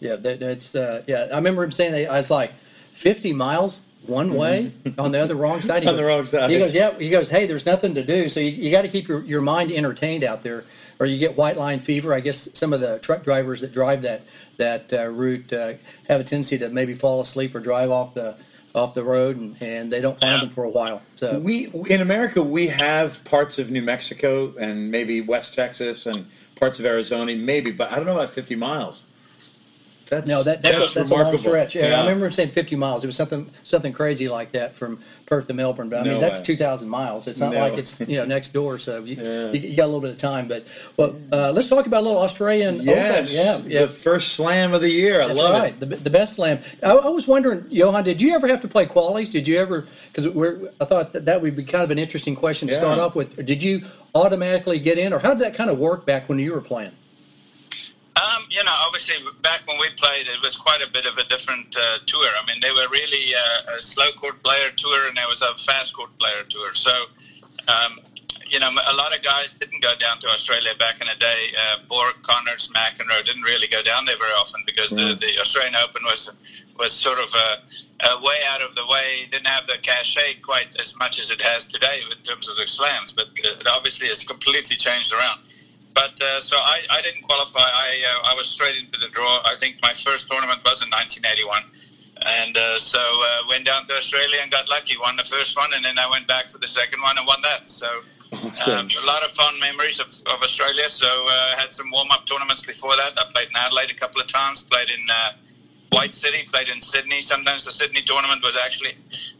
Yeah, 0.00 0.16
that, 0.16 0.40
that's 0.40 0.74
uh, 0.74 1.02
yeah. 1.06 1.26
I 1.32 1.36
remember 1.36 1.62
him 1.62 1.72
saying 1.72 1.92
that 1.92 2.10
I 2.10 2.16
was 2.16 2.30
like 2.30 2.52
50 2.52 3.32
miles 3.32 3.86
one 4.10 4.34
way 4.34 4.72
on 4.98 5.12
the 5.12 5.20
other 5.20 5.34
wrong 5.34 5.60
side. 5.60 5.82
He 5.82 5.88
on 5.88 5.94
goes, 5.94 6.00
the 6.02 6.06
wrong 6.06 6.24
side. 6.26 6.50
He 6.50 6.58
goes, 6.58 6.74
yeah. 6.74 6.98
He 6.98 7.08
goes, 7.08 7.30
hey, 7.30 7.46
there's 7.46 7.64
nothing 7.64 7.94
to 7.94 8.04
do, 8.04 8.28
so 8.28 8.40
you, 8.40 8.50
you 8.50 8.70
got 8.70 8.82
to 8.82 8.88
keep 8.88 9.08
your, 9.08 9.22
your 9.22 9.40
mind 9.40 9.72
entertained 9.72 10.24
out 10.24 10.42
there, 10.42 10.64
or 10.98 11.06
you 11.06 11.18
get 11.18 11.36
white 11.36 11.56
line 11.56 11.78
fever. 11.78 12.12
I 12.12 12.20
guess 12.20 12.50
some 12.54 12.72
of 12.72 12.80
the 12.80 12.98
truck 12.98 13.22
drivers 13.22 13.60
that 13.60 13.72
drive 13.72 14.02
that 14.02 14.22
that 14.58 14.92
uh, 14.92 15.06
route 15.06 15.52
uh, 15.52 15.72
have 16.08 16.20
a 16.20 16.24
tendency 16.24 16.58
to 16.58 16.68
maybe 16.68 16.92
fall 16.92 17.20
asleep 17.20 17.54
or 17.54 17.60
drive 17.60 17.90
off 17.90 18.12
the 18.14 18.36
off 18.74 18.94
the 18.94 19.04
road, 19.04 19.36
and, 19.36 19.60
and 19.62 19.92
they 19.92 20.00
don't 20.00 20.20
find 20.20 20.42
them 20.42 20.50
for 20.50 20.64
a 20.64 20.70
while. 20.70 21.02
So 21.16 21.38
We 21.38 21.68
in 21.88 22.00
America 22.00 22.42
we 22.42 22.68
have 22.68 23.24
parts 23.24 23.58
of 23.58 23.70
New 23.70 23.82
Mexico 23.82 24.52
and 24.60 24.90
maybe 24.90 25.20
West 25.20 25.54
Texas 25.54 26.06
and 26.06 26.26
parts 26.56 26.78
of 26.78 26.84
Arizona, 26.84 27.34
maybe, 27.34 27.72
but 27.72 27.90
I 27.90 27.96
don't 27.96 28.04
know 28.06 28.16
about 28.16 28.30
50 28.30 28.54
miles. 28.56 29.09
That's 30.10 30.28
no, 30.28 30.42
that, 30.42 30.60
that's, 30.60 30.78
that's 30.78 30.96
a, 30.96 30.98
that's 30.98 31.10
a 31.10 31.14
long 31.14 31.38
stretch. 31.38 31.76
Yeah, 31.76 31.90
Yeah. 31.90 31.96
I 31.98 32.00
remember 32.00 32.26
him 32.26 32.32
saying 32.32 32.48
50 32.48 32.74
miles. 32.76 33.04
It 33.04 33.06
was 33.06 33.16
something 33.16 33.46
something 33.62 33.92
crazy 33.92 34.28
like 34.28 34.52
that 34.52 34.74
from 34.74 34.98
Perth 35.26 35.46
to 35.46 35.54
Melbourne. 35.54 35.88
But 35.88 36.00
I 36.00 36.02
mean, 36.02 36.14
No 36.14 36.20
that's 36.20 36.40
way. 36.40 36.46
2,000 36.46 36.88
miles. 36.88 37.28
It's 37.28 37.38
not 37.40 37.52
No. 37.52 37.60
like 37.60 37.78
it's 37.78 38.00
you 38.00 38.16
know 38.16 38.24
next 38.24 38.48
door. 38.48 38.78
So 38.78 39.04
you, 39.04 39.14
Yeah. 39.14 39.52
you, 39.52 39.76
got 39.76 39.84
a 39.84 39.86
little 39.86 40.00
bit 40.00 40.10
of 40.10 40.18
time. 40.18 40.48
But 40.48 40.64
well, 40.96 41.14
uh, 41.32 41.52
let's 41.52 41.68
talk 41.68 41.86
about 41.86 42.02
a 42.02 42.06
little 42.06 42.20
Australian. 42.20 42.80
Yes, 42.82 43.38
Open. 43.38 43.70
Yeah, 43.70 43.80
yeah. 43.80 43.86
the 43.86 43.92
first 43.92 44.32
slam 44.32 44.74
of 44.74 44.80
the 44.80 44.90
year. 44.90 45.22
I 45.22 45.28
That's 45.28 45.38
love 45.38 45.62
right. 45.62 45.78
The, 45.78 45.86
the 45.86 46.10
best 46.10 46.34
slam. 46.34 46.58
I, 46.82 46.90
I 46.90 47.08
was 47.08 47.28
wondering, 47.28 47.64
Johan, 47.70 48.02
did 48.02 48.20
you 48.20 48.34
ever 48.34 48.48
have 48.48 48.62
to 48.62 48.68
play 48.68 48.86
qualies? 48.86 49.30
Did 49.30 49.46
you 49.46 49.58
ever? 49.58 49.86
Because. 50.12 50.26
I 50.80 50.84
thought 50.84 51.12
that, 51.12 51.26
that 51.26 51.40
would 51.42 51.54
be 51.54 51.62
kind 51.64 51.84
of 51.84 51.90
an 51.90 51.98
interesting 51.98 52.34
question 52.34 52.66
to 52.68 52.74
start 52.74 52.98
off 52.98 53.14
with. 53.14 53.44
Did 53.46 53.62
you 53.62 53.82
automatically 54.14 54.78
get 54.78 54.98
in, 54.98 55.12
or 55.12 55.18
how 55.20 55.34
did 55.34 55.40
that 55.40 55.54
kind 55.54 55.70
of 55.70 55.78
work 55.78 56.04
back 56.04 56.28
when 56.28 56.38
you 56.38 56.52
were 56.52 56.60
playing? 56.60 56.92
Um, 58.20 58.44
you 58.50 58.62
know, 58.64 58.74
obviously, 58.84 59.16
back 59.40 59.62
when 59.66 59.78
we 59.78 59.88
played, 59.96 60.26
it 60.26 60.40
was 60.42 60.56
quite 60.56 60.82
a 60.84 60.90
bit 60.90 61.06
of 61.06 61.16
a 61.16 61.24
different 61.24 61.74
uh, 61.76 61.98
tour. 62.06 62.26
I 62.36 62.44
mean, 62.46 62.60
they 62.60 62.72
were 62.72 62.88
really 62.90 63.32
uh, 63.34 63.78
a 63.78 63.82
slow 63.82 64.10
court 64.12 64.42
player 64.42 64.68
tour, 64.76 65.08
and 65.08 65.16
there 65.16 65.28
was 65.28 65.40
a 65.40 65.54
fast 65.56 65.96
court 65.96 66.10
player 66.18 66.42
tour. 66.48 66.74
So, 66.74 66.92
um, 67.68 68.00
you 68.48 68.58
know, 68.58 68.68
a 68.68 68.94
lot 68.96 69.16
of 69.16 69.22
guys 69.22 69.54
didn't 69.54 69.80
go 69.80 69.94
down 70.00 70.18
to 70.20 70.26
Australia 70.28 70.72
back 70.78 71.00
in 71.00 71.06
the 71.06 71.18
day. 71.18 71.54
Uh, 71.56 71.76
Borg, 71.88 72.14
Connors, 72.22 72.68
McEnroe 72.74 73.24
didn't 73.24 73.42
really 73.42 73.68
go 73.68 73.80
down 73.82 74.04
there 74.04 74.18
very 74.18 74.32
often 74.32 74.60
because 74.66 74.90
the, 74.90 75.16
the 75.20 75.40
Australian 75.40 75.76
Open 75.76 76.02
was 76.04 76.28
was 76.78 76.92
sort 76.92 77.18
of 77.18 77.28
a, 77.32 78.16
a 78.16 78.20
way 78.20 78.36
out 78.48 78.60
of 78.60 78.74
the 78.74 78.84
way. 78.86 79.28
Didn't 79.30 79.46
have 79.46 79.66
the 79.66 79.78
cachet 79.82 80.40
quite 80.42 80.74
as 80.80 80.96
much 80.98 81.20
as 81.20 81.30
it 81.30 81.40
has 81.40 81.66
today 81.66 82.00
in 82.10 82.22
terms 82.24 82.48
of 82.48 82.56
the 82.56 82.66
slams, 82.66 83.12
but 83.12 83.28
it 83.36 83.68
obviously 83.68 84.08
has 84.08 84.24
completely 84.24 84.76
changed 84.76 85.12
around. 85.12 85.40
But 85.94 86.14
uh, 86.22 86.40
so 86.40 86.56
I, 86.56 86.82
I 86.90 87.02
didn't 87.02 87.22
qualify. 87.22 87.60
I 87.60 87.90
uh, 88.10 88.30
I 88.30 88.34
was 88.36 88.48
straight 88.48 88.76
into 88.78 88.98
the 88.98 89.08
draw. 89.08 89.40
I 89.44 89.54
think 89.58 89.76
my 89.82 89.92
first 89.92 90.30
tournament 90.30 90.60
was 90.64 90.82
in 90.82 90.90
1981. 90.90 91.62
And 92.20 92.54
uh, 92.54 92.78
so 92.78 93.00
uh, 93.00 93.48
went 93.48 93.64
down 93.64 93.86
to 93.86 93.94
Australia 93.94 94.38
and 94.42 94.50
got 94.50 94.68
lucky. 94.68 94.94
Won 95.00 95.16
the 95.16 95.24
first 95.24 95.56
one, 95.56 95.72
and 95.72 95.84
then 95.84 95.98
I 95.98 96.08
went 96.10 96.28
back 96.28 96.48
for 96.48 96.58
the 96.58 96.68
second 96.68 97.00
one 97.00 97.16
and 97.16 97.26
won 97.26 97.40
that. 97.42 97.66
So 97.66 97.88
Awesome. 98.32 98.72
um, 98.78 98.88
a 99.02 99.06
lot 99.06 99.24
of 99.24 99.30
fond 99.32 99.58
memories 99.60 99.98
of, 99.98 100.06
of 100.32 100.42
Australia. 100.42 100.88
So 100.88 101.06
uh, 101.06 101.56
had 101.58 101.74
some 101.74 101.90
warm 101.90 102.08
up 102.10 102.26
tournaments 102.26 102.62
before 102.62 102.94
that. 102.96 103.12
I 103.18 103.24
played 103.32 103.48
in 103.48 103.56
Adelaide 103.56 103.90
a 103.90 103.94
couple 103.94 104.20
of 104.20 104.26
times. 104.26 104.62
Played 104.62 104.90
in 104.90 105.04
uh, 105.10 105.32
White 105.90 106.14
City. 106.14 106.46
Played 106.52 106.68
in 106.68 106.80
Sydney. 106.80 107.20
Sometimes 107.22 107.64
the 107.64 107.72
Sydney 107.72 108.02
tournament 108.02 108.42
was 108.42 108.56
actually 108.64 108.94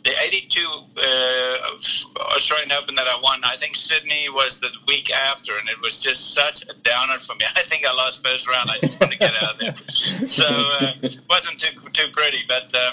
the 0.05 0.13
82 0.23 0.61
uh, 0.67 2.33
Australian 2.35 2.73
Open 2.73 2.95
that 2.95 3.07
I 3.07 3.19
won. 3.23 3.41
I 3.45 3.57
think 3.57 3.77
Sydney 3.77 4.29
was 4.31 4.61
the 4.61 4.71
week 4.89 5.11
after, 5.13 5.53
and 5.59 5.69
it 5.69 5.81
was 5.81 6.01
just 6.01 6.35
such 6.35 6.63
a 6.69 6.75
downer 6.83 7.19
for 7.19 7.35
me. 7.37 7.45
I 7.57 7.63
think 7.63 7.87
I 7.87 7.95
lost 7.95 8.27
first 8.27 8.49
round. 8.49 8.71
I 8.71 8.79
just 8.81 9.01
want 9.01 9.13
to 9.13 9.19
get 9.19 9.35
out 9.43 9.55
of 9.55 9.59
there. 9.59 9.77
So 10.29 10.47
uh, 10.47 10.93
wasn't 11.29 11.61
too 11.61 11.81
too 11.93 12.11
pretty, 12.13 12.45
but. 12.49 12.73
Uh, 12.75 12.93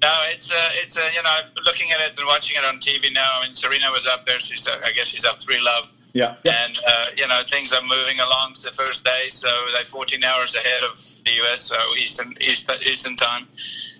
no, 0.00 0.08
it's 0.30 0.52
uh, 0.52 0.70
it's 0.74 0.96
uh, 0.96 1.10
you 1.12 1.22
know 1.22 1.38
looking 1.64 1.90
at 1.90 2.00
it 2.00 2.16
and 2.16 2.26
watching 2.28 2.56
it 2.56 2.64
on 2.64 2.78
TV 2.78 3.12
now. 3.12 3.26
I 3.34 3.46
mean, 3.46 3.54
Serena 3.54 3.90
was 3.90 4.06
up 4.06 4.26
there. 4.26 4.38
She's 4.38 4.66
uh, 4.66 4.78
I 4.84 4.92
guess 4.92 5.08
she's 5.08 5.24
up 5.24 5.42
three 5.42 5.60
love, 5.60 5.92
yeah. 6.12 6.36
and 6.44 6.78
uh, 6.86 7.06
you 7.16 7.26
know 7.28 7.40
things 7.46 7.72
are 7.72 7.82
moving 7.82 8.18
along. 8.20 8.54
The 8.62 8.72
first 8.72 9.04
day, 9.04 9.28
so 9.28 9.48
they're 9.74 9.84
14 9.84 10.24
hours 10.24 10.54
ahead 10.54 10.82
of 10.84 10.96
the 11.24 11.32
US, 11.42 11.60
so 11.62 11.76
Eastern 11.96 12.34
Eastern, 12.40 12.76
Eastern 12.82 13.16
time. 13.16 13.46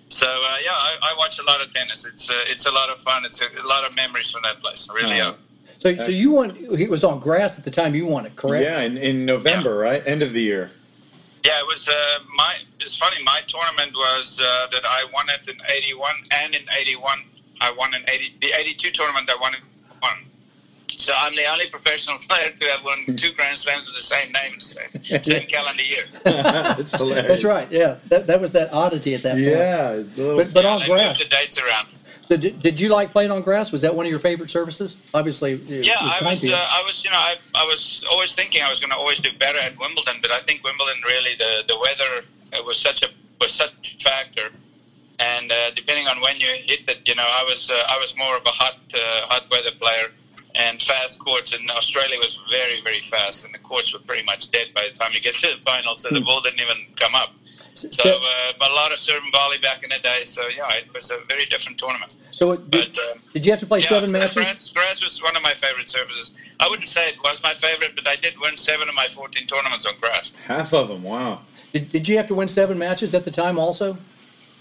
So 0.09 0.27
uh, 0.27 0.57
yeah, 0.63 0.71
I, 0.71 0.97
I 1.03 1.15
watch 1.17 1.39
a 1.39 1.43
lot 1.43 1.61
of 1.61 1.73
tennis. 1.73 2.05
It's 2.05 2.29
uh, 2.29 2.33
it's 2.47 2.65
a 2.65 2.71
lot 2.71 2.89
of 2.89 2.97
fun. 2.99 3.25
It's 3.25 3.41
a, 3.41 3.61
a 3.61 3.67
lot 3.67 3.87
of 3.87 3.95
memories 3.95 4.31
from 4.31 4.41
that 4.43 4.59
place. 4.59 4.89
Really. 4.93 5.19
Uh, 5.19 5.31
are. 5.31 5.35
So, 5.79 5.93
so 5.93 6.11
you 6.11 6.33
won. 6.33 6.55
It 6.57 6.89
was 6.89 7.03
on 7.03 7.19
grass 7.19 7.57
at 7.57 7.63
the 7.63 7.71
time 7.71 7.95
you 7.95 8.05
won 8.05 8.25
it, 8.25 8.35
correct? 8.35 8.65
Yeah, 8.65 8.81
in, 8.81 8.97
in 8.97 9.25
November, 9.25 9.77
right? 9.77 10.05
End 10.05 10.21
of 10.21 10.33
the 10.33 10.41
year. 10.41 10.69
Yeah, 11.45 11.57
it 11.59 11.67
was 11.67 11.87
uh, 11.87 12.19
my. 12.35 12.55
It's 12.81 12.97
funny. 12.97 13.23
My 13.23 13.39
tournament 13.47 13.93
was 13.93 14.41
uh, 14.43 14.67
that 14.71 14.81
I 14.83 15.05
won 15.13 15.27
it 15.29 15.47
in 15.47 15.55
'81 15.69 16.11
and 16.43 16.55
in 16.55 16.63
'81 16.77 17.19
I 17.61 17.71
won 17.77 17.93
in 17.93 18.01
'80. 18.09 18.35
The 18.41 18.51
'82 18.59 18.91
tournament 18.91 19.29
I 19.29 19.37
won 19.39 19.53
in 19.55 19.61
one. 20.01 20.28
So 20.99 21.13
I'm 21.17 21.33
the 21.33 21.45
only 21.51 21.65
professional 21.69 22.17
player 22.27 22.49
to 22.51 22.65
have 22.67 22.83
won 22.83 23.15
two 23.15 23.31
Grand 23.33 23.57
Slams 23.57 23.87
with 23.87 23.95
the 23.95 24.01
same 24.01 24.31
name 24.31 24.53
in 24.53 24.59
the 24.59 24.65
same, 24.65 25.23
same 25.23 25.47
calendar 25.55 25.83
year. 25.83 26.03
That's 26.23 26.95
hilarious. 26.97 27.27
That's 27.27 27.43
right. 27.45 27.67
Yeah, 27.71 27.95
that, 28.09 28.27
that 28.27 28.39
was 28.41 28.51
that 28.51 28.71
oddity 28.73 29.15
at 29.15 29.23
that 29.23 29.33
point. 29.33 29.43
Yeah. 29.45 29.91
a 29.91 29.95
little- 29.95 30.37
But, 30.37 30.53
but 30.53 30.63
Yeah, 30.65 30.69
on 30.73 30.79
they 30.81 30.85
grass, 30.87 31.19
moved 31.19 31.31
the 31.31 31.35
dates 31.35 31.57
around. 31.57 31.87
so 32.27 32.35
did, 32.37 32.59
did 32.59 32.79
you 32.81 32.89
like 32.89 33.11
playing 33.11 33.31
on 33.31 33.41
grass? 33.41 33.71
Was 33.71 33.81
that 33.83 33.95
one 33.95 34.05
of 34.05 34.09
your 34.11 34.19
favorite 34.19 34.49
surfaces? 34.49 35.01
Obviously, 35.13 35.53
it 35.53 35.61
Yeah, 35.85 35.95
was 36.03 36.21
I 36.21 36.29
was. 36.29 36.45
Uh, 36.45 36.51
I 36.53 36.83
was. 36.85 37.03
You 37.05 37.11
know, 37.11 37.17
I, 37.17 37.35
I 37.55 37.63
was 37.65 38.03
always 38.11 38.35
thinking 38.35 38.61
I 38.61 38.69
was 38.69 38.79
going 38.81 38.91
to 38.91 38.97
always 38.97 39.19
do 39.21 39.29
better 39.39 39.57
at 39.59 39.79
Wimbledon, 39.79 40.15
but 40.21 40.31
I 40.31 40.39
think 40.41 40.63
Wimbledon 40.65 41.01
really 41.05 41.33
the 41.39 41.63
the 41.67 41.77
weather 41.79 42.27
uh, 42.59 42.63
was 42.65 42.77
such 42.77 43.03
a 43.03 43.09
was 43.39 43.51
such 43.53 43.95
a 43.95 44.03
factor, 44.03 44.51
and 45.19 45.49
uh, 45.49 45.71
depending 45.75 46.07
on 46.07 46.19
when 46.19 46.35
you 46.41 46.47
hit 46.65 46.81
it, 46.89 47.07
you 47.07 47.15
know, 47.15 47.25
I 47.25 47.43
was 47.47 47.71
uh, 47.71 47.83
I 47.89 47.97
was 47.99 48.15
more 48.17 48.35
of 48.35 48.43
a 48.45 48.49
hot 48.51 48.77
uh, 48.93 48.99
hot 49.31 49.49
weather 49.49 49.71
player, 49.79 50.11
and 50.55 50.81
fast 50.81 51.19
courts 51.19 51.53
in 51.53 51.69
Australia 51.69 52.17
was 52.19 52.39
very 52.49 52.81
very 52.81 53.01
fast, 53.01 53.45
and 53.45 53.53
the 53.53 53.59
courts 53.59 53.93
were 53.93 53.99
pretty 53.99 54.23
much 54.25 54.51
dead 54.51 54.67
by 54.73 54.87
the 54.91 54.97
time 54.97 55.11
you 55.13 55.21
get 55.21 55.35
to 55.35 55.55
the 55.55 55.61
final, 55.61 55.95
so 55.95 56.09
the 56.09 56.21
ball 56.21 56.41
didn't 56.41 56.59
even 56.59 56.77
come 56.95 57.15
up. 57.15 57.33
So, 57.73 57.87
So, 57.87 58.09
uh, 58.09 58.53
but 58.59 58.71
a 58.71 58.73
lot 58.73 58.91
of 58.91 58.99
serve 58.99 59.23
and 59.23 59.31
volley 59.31 59.57
back 59.59 59.83
in 59.83 59.89
the 59.89 59.99
day. 59.99 60.23
So 60.25 60.41
yeah, 60.49 60.65
it 60.73 60.93
was 60.93 61.11
a 61.11 61.17
very 61.29 61.45
different 61.45 61.77
tournament. 61.77 62.15
so 62.31 62.51
it, 62.51 62.69
did, 62.69 62.91
But 62.93 63.15
um, 63.15 63.21
did 63.33 63.45
you 63.45 63.51
have 63.53 63.59
to 63.61 63.67
play 63.67 63.79
yeah, 63.79 63.87
seven 63.87 64.11
matches? 64.11 64.71
Grass 64.75 65.01
was 65.01 65.21
one 65.23 65.35
of 65.37 65.43
my 65.43 65.53
favorite 65.53 65.89
surfaces. 65.89 66.35
I 66.59 66.67
wouldn't 66.67 66.89
say 66.89 67.07
it 67.07 67.17
was 67.23 67.41
my 67.41 67.53
favorite, 67.53 67.95
but 67.95 68.05
I 68.07 68.17
did 68.17 68.33
win 68.41 68.57
seven 68.57 68.89
of 68.89 68.95
my 68.95 69.07
14 69.13 69.47
tournaments 69.47 69.85
on 69.85 69.93
grass. 70.01 70.33
half 70.45 70.73
of 70.73 70.89
them. 70.89 71.03
Wow. 71.03 71.39
Did, 71.71 71.89
did 71.91 72.09
you 72.09 72.17
have 72.17 72.27
to 72.27 72.35
win 72.35 72.47
seven 72.49 72.77
matches 72.77 73.13
at 73.15 73.23
the 73.23 73.31
time 73.31 73.57
also? 73.57 73.97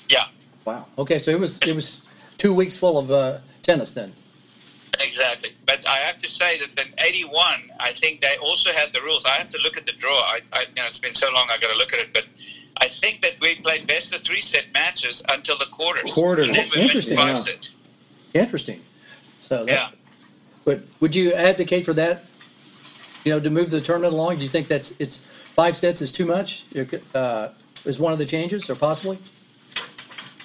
Yeah. 0.09 0.26
Wow. 0.64 0.87
Okay, 0.99 1.18
so 1.18 1.30
it 1.30 1.40
was 1.40 1.59
it 1.62 1.75
was 1.75 2.02
two 2.37 2.54
weeks 2.54 2.76
full 2.76 2.99
of 2.99 3.11
uh, 3.11 3.38
tennis 3.62 3.92
then. 3.95 4.12
Exactly. 5.00 5.50
But 5.67 5.87
I 5.87 5.97
have 5.99 6.19
to 6.19 6.28
say 6.28 6.59
that 6.59 6.87
in 6.87 6.93
81, 6.99 7.35
I 7.81 7.93
think 7.93 8.21
they 8.21 8.37
also 8.43 8.71
had 8.73 8.93
the 8.93 9.00
rules. 9.02 9.25
I 9.25 9.31
have 9.31 9.49
to 9.50 9.59
look 9.62 9.76
at 9.76 9.87
the 9.87 9.93
draw. 9.93 10.11
I, 10.11 10.40
I 10.52 10.61
you 10.61 10.75
know, 10.76 10.87
it's 10.87 10.99
been 10.99 11.14
so 11.14 11.31
long, 11.33 11.47
i 11.50 11.57
got 11.59 11.71
to 11.71 11.78
look 11.78 11.93
at 11.93 12.00
it. 12.00 12.12
But 12.12 12.26
I 12.78 12.88
think 12.88 13.23
that 13.23 13.37
we 13.40 13.57
played 13.57 13.87
best 13.87 14.14
of 14.14 14.23
three 14.23 14.40
set 14.40 14.67
matches 14.73 15.23
until 15.33 15.57
the 15.59 15.67
quarters. 15.67 16.12
Quarters. 16.12 16.49
And 16.49 16.57
we 16.75 16.83
Interesting, 16.83 17.17
five 17.17 17.28
yeah. 17.28 17.35
sets. 17.35 17.75
Interesting. 18.35 18.81
So 19.40 19.64
that, 19.64 19.73
Yeah. 19.73 19.88
But 20.64 20.83
would 21.00 21.14
you 21.14 21.33
advocate 21.33 21.85
for 21.85 21.95
that? 21.95 22.25
You 23.25 23.33
know, 23.33 23.40
to 23.40 23.50
move 23.50 23.71
the 23.71 23.81
tournament 23.81 24.12
along? 24.12 24.37
Do 24.37 24.43
you 24.43 24.49
think 24.49 24.69
that's 24.69 24.99
it's 25.00 25.17
five 25.19 25.76
sets 25.76 26.02
is 26.02 26.12
too 26.12 26.26
much? 26.26 26.64
Uh, 27.14 27.49
is 27.85 27.99
one 27.99 28.12
of 28.12 28.19
the 28.19 28.26
changes, 28.26 28.69
or 28.69 28.75
possibly? 28.75 29.17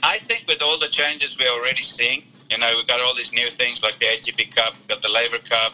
I 0.01 0.17
think 0.19 0.45
with 0.47 0.61
all 0.61 0.79
the 0.79 0.87
changes 0.87 1.37
we're 1.37 1.51
already 1.51 1.83
seeing, 1.83 2.23
you 2.53 2.59
know, 2.59 2.71
we've 2.77 2.87
got 2.87 3.01
all 3.01 3.15
these 3.15 3.33
new 3.33 3.49
things 3.49 3.81
like 3.83 3.97
the 3.99 4.05
ATP 4.05 4.55
Cup, 4.55 4.73
we've 4.77 4.87
got 4.87 5.01
the 5.01 5.09
Laver 5.09 5.39
Cup. 5.39 5.73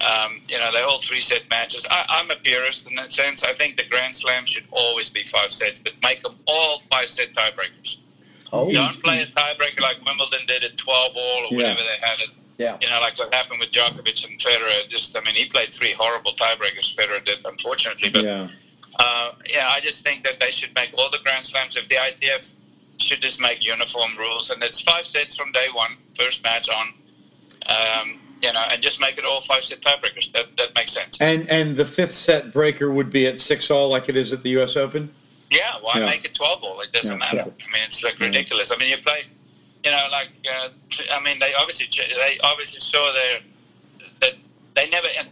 Um, 0.00 0.40
you 0.48 0.58
know, 0.58 0.70
they're 0.72 0.86
all 0.86 0.98
three 1.00 1.20
set 1.20 1.44
matches. 1.50 1.86
I, 1.90 2.04
I'm 2.08 2.30
a 2.30 2.36
purist 2.36 2.88
in 2.88 2.94
that 2.96 3.12
sense. 3.12 3.44
I 3.44 3.52
think 3.52 3.76
the 3.76 3.84
Grand 3.90 4.16
Slam 4.16 4.46
should 4.46 4.64
always 4.72 5.10
be 5.10 5.22
five 5.24 5.52
sets, 5.52 5.78
but 5.78 5.92
make 6.02 6.22
them 6.22 6.34
all 6.46 6.78
five 6.90 7.08
set 7.08 7.28
tiebreakers. 7.34 7.96
Oh, 8.52 8.72
Don't 8.72 9.00
play 9.02 9.20
a 9.22 9.26
tiebreaker 9.26 9.80
like 9.82 10.04
Wimbledon 10.04 10.40
did 10.46 10.64
at 10.64 10.76
12 10.78 11.12
all 11.16 11.20
or 11.22 11.48
Yeah. 11.50 11.56
whatever 11.56 11.80
they 11.82 11.98
had 12.06 12.18
it. 12.20 12.30
Yeah. 12.58 12.76
You 12.80 12.88
know, 12.88 12.98
like 13.00 13.16
what 13.18 13.32
happened 13.34 13.60
with 13.60 13.70
Djokovic 13.72 14.26
and 14.28 14.38
Federer. 14.40 14.88
Just, 14.88 15.16
I 15.16 15.20
mean, 15.20 15.34
he 15.34 15.44
played 15.46 15.72
three 15.74 15.92
horrible 15.92 16.32
tiebreakers. 16.32 16.94
Federer 16.96 17.22
did, 17.24 17.38
unfortunately. 17.44 18.08
But 18.10 18.24
Yeah. 18.24 18.48
uh, 18.98 19.32
yeah, 19.48 19.68
I 19.70 19.80
just 19.80 20.02
think 20.04 20.24
that 20.24 20.40
they 20.40 20.50
should 20.50 20.74
make 20.74 20.92
all 20.98 21.10
the 21.10 21.18
Grand 21.24 21.46
Slams. 21.46 21.76
If 21.76 21.88
the 21.88 21.96
ITF 21.96 22.52
should 23.00 23.20
just 23.20 23.40
make 23.40 23.64
uniform 23.64 24.16
rules, 24.18 24.50
and 24.50 24.62
it's 24.62 24.80
five 24.80 25.06
sets 25.06 25.36
from 25.36 25.50
day 25.52 25.66
one, 25.72 25.92
first 26.18 26.42
match 26.44 26.68
on. 26.68 26.88
Um, 27.66 28.20
you 28.42 28.50
know, 28.54 28.62
and 28.70 28.80
just 28.80 29.00
make 29.02 29.18
it 29.18 29.24
all 29.26 29.42
five 29.42 29.62
set 29.62 29.80
tiebreakers. 29.82 30.32
That 30.32 30.56
that 30.56 30.74
makes 30.74 30.92
sense. 30.92 31.18
And 31.20 31.48
and 31.50 31.76
the 31.76 31.84
fifth 31.84 32.12
set 32.12 32.52
breaker 32.52 32.90
would 32.90 33.10
be 33.12 33.26
at 33.26 33.38
six 33.38 33.70
all, 33.70 33.88
like 33.90 34.08
it 34.08 34.16
is 34.16 34.32
at 34.32 34.42
the 34.42 34.50
U.S. 34.50 34.76
Open. 34.76 35.10
Yeah, 35.50 35.74
why 35.82 35.98
Yeah. 35.98 36.06
make 36.06 36.24
it 36.24 36.34
twelve 36.34 36.62
all? 36.64 36.80
It 36.80 36.90
doesn't 36.92 37.10
Yeah, 37.12 37.16
matter. 37.18 37.36
yeah. 37.36 37.42
I 37.42 37.70
mean, 37.72 37.82
it's 37.86 38.02
like 38.02 38.18
ridiculous. 38.18 38.72
I 38.72 38.76
mean, 38.76 38.88
you 38.88 38.96
play, 38.98 39.24
you 39.84 39.90
know, 39.90 40.06
like 40.10 40.28
uh, 40.50 40.68
I 41.12 41.20
mean, 41.22 41.38
they 41.38 41.52
obviously 41.60 41.88
they 42.08 42.38
obviously 42.44 42.80
saw 42.80 43.12
their 43.12 43.40
that 43.40 43.40
they 43.40 43.42
never 43.42 43.59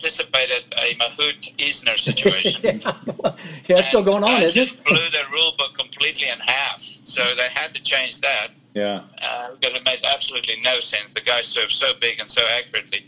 anticipated 0.08 0.72
a 0.78 0.94
Mahut 0.94 1.56
Isner 1.58 1.98
situation. 1.98 2.80
yeah, 2.80 3.76
that's 3.76 3.88
still 3.88 4.02
going 4.02 4.24
on, 4.24 4.30
And 4.30 4.42
isn't 4.44 4.56
it? 4.56 4.68
just 4.70 4.84
blew 4.84 4.96
the 5.10 5.24
rule 5.32 5.52
book 5.58 5.76
completely 5.76 6.28
in 6.28 6.38
half. 6.40 6.80
So 6.80 7.22
they 7.36 7.48
had 7.54 7.74
to 7.74 7.82
change 7.82 8.20
that 8.20 8.48
Yeah. 8.74 9.02
uh, 9.22 9.54
because 9.54 9.74
it 9.74 9.84
made 9.84 10.00
absolutely 10.14 10.56
no 10.62 10.80
sense. 10.80 11.14
The 11.14 11.20
guy 11.20 11.40
served 11.42 11.72
so 11.72 11.92
big 12.00 12.20
and 12.20 12.30
so 12.30 12.42
accurately. 12.58 13.06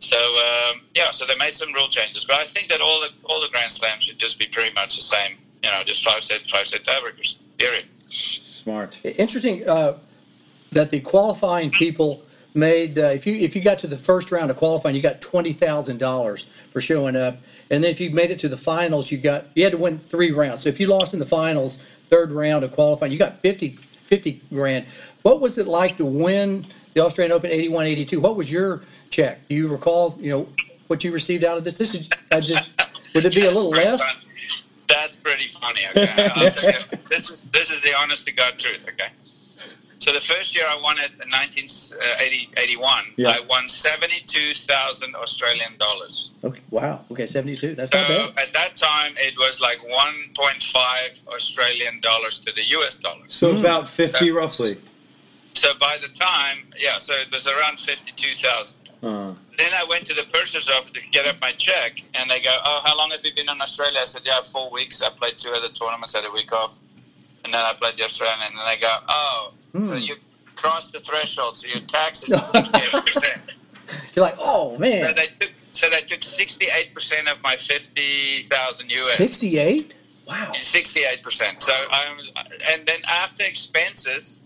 So 0.00 0.16
um, 0.16 0.80
yeah, 0.94 1.10
so 1.12 1.24
they 1.26 1.36
made 1.36 1.54
some 1.54 1.72
rule 1.72 1.88
changes. 1.88 2.24
But 2.24 2.36
I 2.36 2.44
think 2.44 2.68
that 2.70 2.80
all 2.80 3.00
the 3.00 3.10
all 3.24 3.40
the 3.40 3.48
Grand 3.48 3.70
Slams 3.70 4.02
should 4.04 4.18
just 4.18 4.36
be 4.38 4.46
pretty 4.46 4.74
much 4.74 4.96
the 4.96 5.02
same. 5.02 5.36
You 5.62 5.70
know, 5.70 5.82
just 5.84 6.02
five 6.04 6.24
set 6.24 6.44
five 6.48 6.66
set 6.66 6.82
tiebreakers. 6.82 7.38
Period. 7.56 7.84
Smart. 8.10 8.98
Interesting 9.04 9.66
uh, 9.68 9.92
that 10.72 10.90
the 10.90 10.98
qualifying 11.00 11.70
people 11.70 12.24
made. 12.54 12.98
Uh, 12.98 13.06
if 13.06 13.26
you 13.26 13.34
if 13.34 13.56
you 13.56 13.62
got 13.62 13.78
to 13.80 13.86
the 13.86 13.96
first 13.96 14.32
round 14.32 14.50
of 14.50 14.56
qualifying, 14.56 14.94
you 14.94 15.02
got 15.02 15.20
twenty 15.20 15.52
thousand 15.52 15.98
dollars 15.98 16.44
for 16.44 16.80
showing 16.80 17.16
up, 17.16 17.36
and 17.70 17.82
then 17.82 17.90
if 17.90 18.00
you 18.00 18.10
made 18.10 18.30
it 18.30 18.38
to 18.40 18.48
the 18.48 18.56
finals, 18.56 19.10
you 19.10 19.18
got 19.18 19.44
you 19.54 19.64
had 19.64 19.72
to 19.72 19.78
win 19.78 19.98
three 19.98 20.30
rounds. 20.30 20.62
So 20.62 20.68
if 20.68 20.80
you 20.80 20.86
lost 20.86 21.14
in 21.14 21.20
the 21.20 21.26
finals, 21.26 21.76
third 21.76 22.32
round 22.32 22.64
of 22.64 22.72
qualifying, 22.72 23.12
you 23.12 23.18
got 23.18 23.40
50, 23.40 23.70
50 23.70 24.42
grand. 24.52 24.86
What 25.22 25.40
was 25.40 25.58
it 25.58 25.66
like 25.66 25.96
to 25.98 26.04
win 26.04 26.64
the 26.94 27.00
Australian 27.00 27.32
Open 27.32 27.50
81, 27.50 27.86
82? 27.86 28.20
What 28.20 28.36
was 28.36 28.52
your 28.52 28.82
check? 29.10 29.46
Do 29.48 29.54
you 29.54 29.68
recall? 29.68 30.16
You 30.20 30.30
know 30.30 30.48
what 30.88 31.04
you 31.04 31.12
received 31.12 31.44
out 31.44 31.56
of 31.56 31.64
this? 31.64 31.78
This 31.78 31.94
is 31.94 32.08
I 32.30 32.40
just 32.40 32.68
would 33.14 33.24
it 33.24 33.34
be 33.34 33.46
a 33.46 33.50
little 33.50 33.70
less? 33.70 34.02
That's 34.88 35.16
pretty 35.16 35.48
funny. 35.48 35.80
Okay, 35.90 36.30
I'll 36.34 36.50
tell 36.50 36.70
you. 36.70 36.78
this 37.08 37.30
is 37.30 37.44
this 37.50 37.70
is 37.70 37.80
the 37.82 37.94
honest 37.98 38.26
to 38.26 38.34
god 38.34 38.58
truth. 38.58 38.86
Okay. 38.88 39.10
So 40.02 40.10
the 40.12 40.20
first 40.20 40.52
year 40.52 40.64
I 40.66 40.74
won 40.82 40.98
it 40.98 41.12
in 41.22 41.30
1981, 41.30 43.14
Yeah. 43.16 43.28
I 43.30 43.40
won 43.48 43.68
72,000 43.68 45.14
Australian 45.14 45.76
dollars. 45.78 46.32
Okay, 46.42 46.58
wow. 46.70 47.04
Okay, 47.12 47.24
seventy 47.24 47.54
two. 47.54 47.76
That's 47.76 47.92
So 47.92 47.98
not 47.98 48.34
bad. 48.34 48.48
at 48.48 48.52
that 48.52 48.74
time, 48.76 49.14
it 49.18 49.36
was 49.38 49.60
like 49.60 49.78
1.5 49.78 51.28
Australian 51.28 52.00
dollars 52.00 52.40
to 52.40 52.50
the 52.52 52.64
US 52.78 52.96
dollar. 52.96 53.22
So 53.28 53.56
about 53.56 53.88
fifty, 53.88 54.32
roughly. 54.32 54.74
So 55.54 55.68
by 55.78 55.98
the 56.02 56.08
time, 56.08 56.66
yeah, 56.76 56.98
so 56.98 57.12
it 57.14 57.30
was 57.30 57.46
around 57.46 57.78
52,000. 57.78 58.74
Uh, 59.04 59.34
Then 59.56 59.72
I 59.74 59.84
went 59.88 60.04
to 60.06 60.14
the 60.14 60.24
purser's 60.34 60.68
office 60.68 60.90
to 60.92 61.00
get 61.12 61.26
up 61.28 61.36
my 61.40 61.52
check, 61.52 62.02
and 62.16 62.28
they 62.28 62.40
go, 62.40 62.54
"Oh, 62.64 62.80
how 62.84 62.96
long 62.98 63.10
have 63.12 63.24
you 63.24 63.32
been 63.34 63.48
in 63.48 63.60
Australia?" 63.60 64.00
I 64.02 64.06
said, 64.06 64.22
"Yeah, 64.24 64.40
four 64.50 64.68
weeks. 64.70 65.00
I 65.00 65.10
played 65.10 65.38
two 65.38 65.50
other 65.52 65.68
tournaments, 65.68 66.12
had 66.12 66.24
a 66.24 66.30
week 66.32 66.50
off, 66.52 66.74
and 67.44 67.54
then 67.54 67.60
I 67.64 67.72
played 67.74 67.96
the 67.98 68.04
Australian." 68.04 68.40
And 68.58 68.66
they 68.66 68.78
go, 68.78 68.92
"Oh, 69.08 69.52
so 69.80 69.94
you 69.94 70.16
cross 70.56 70.90
the 70.90 71.00
threshold, 71.00 71.56
so 71.56 71.66
your 71.68 71.80
tax 71.80 72.22
is 72.28 72.50
sixty-eight 72.50 72.90
percent." 73.04 73.42
You're 74.14 74.24
like, 74.24 74.36
oh 74.38 74.74
So 74.74 74.78
man, 74.80 75.14
they 75.16 75.26
took, 75.38 75.52
so 75.70 75.88
they 75.90 76.00
took 76.00 76.22
sixty-eight 76.22 76.94
percent 76.94 77.30
of 77.30 77.42
my 77.42 77.56
fifty 77.56 78.42
thousand 78.44 78.90
US. 78.92 79.12
sixty 79.16 79.58
eight. 79.58 79.96
Wow. 80.28 80.52
Sixty-eight 80.60 81.22
percent. 81.22 81.62
So 81.62 81.72
I'm, 81.90 82.18
and 82.72 82.86
then 82.86 83.00
after 83.08 83.44
expenses, 83.44 84.40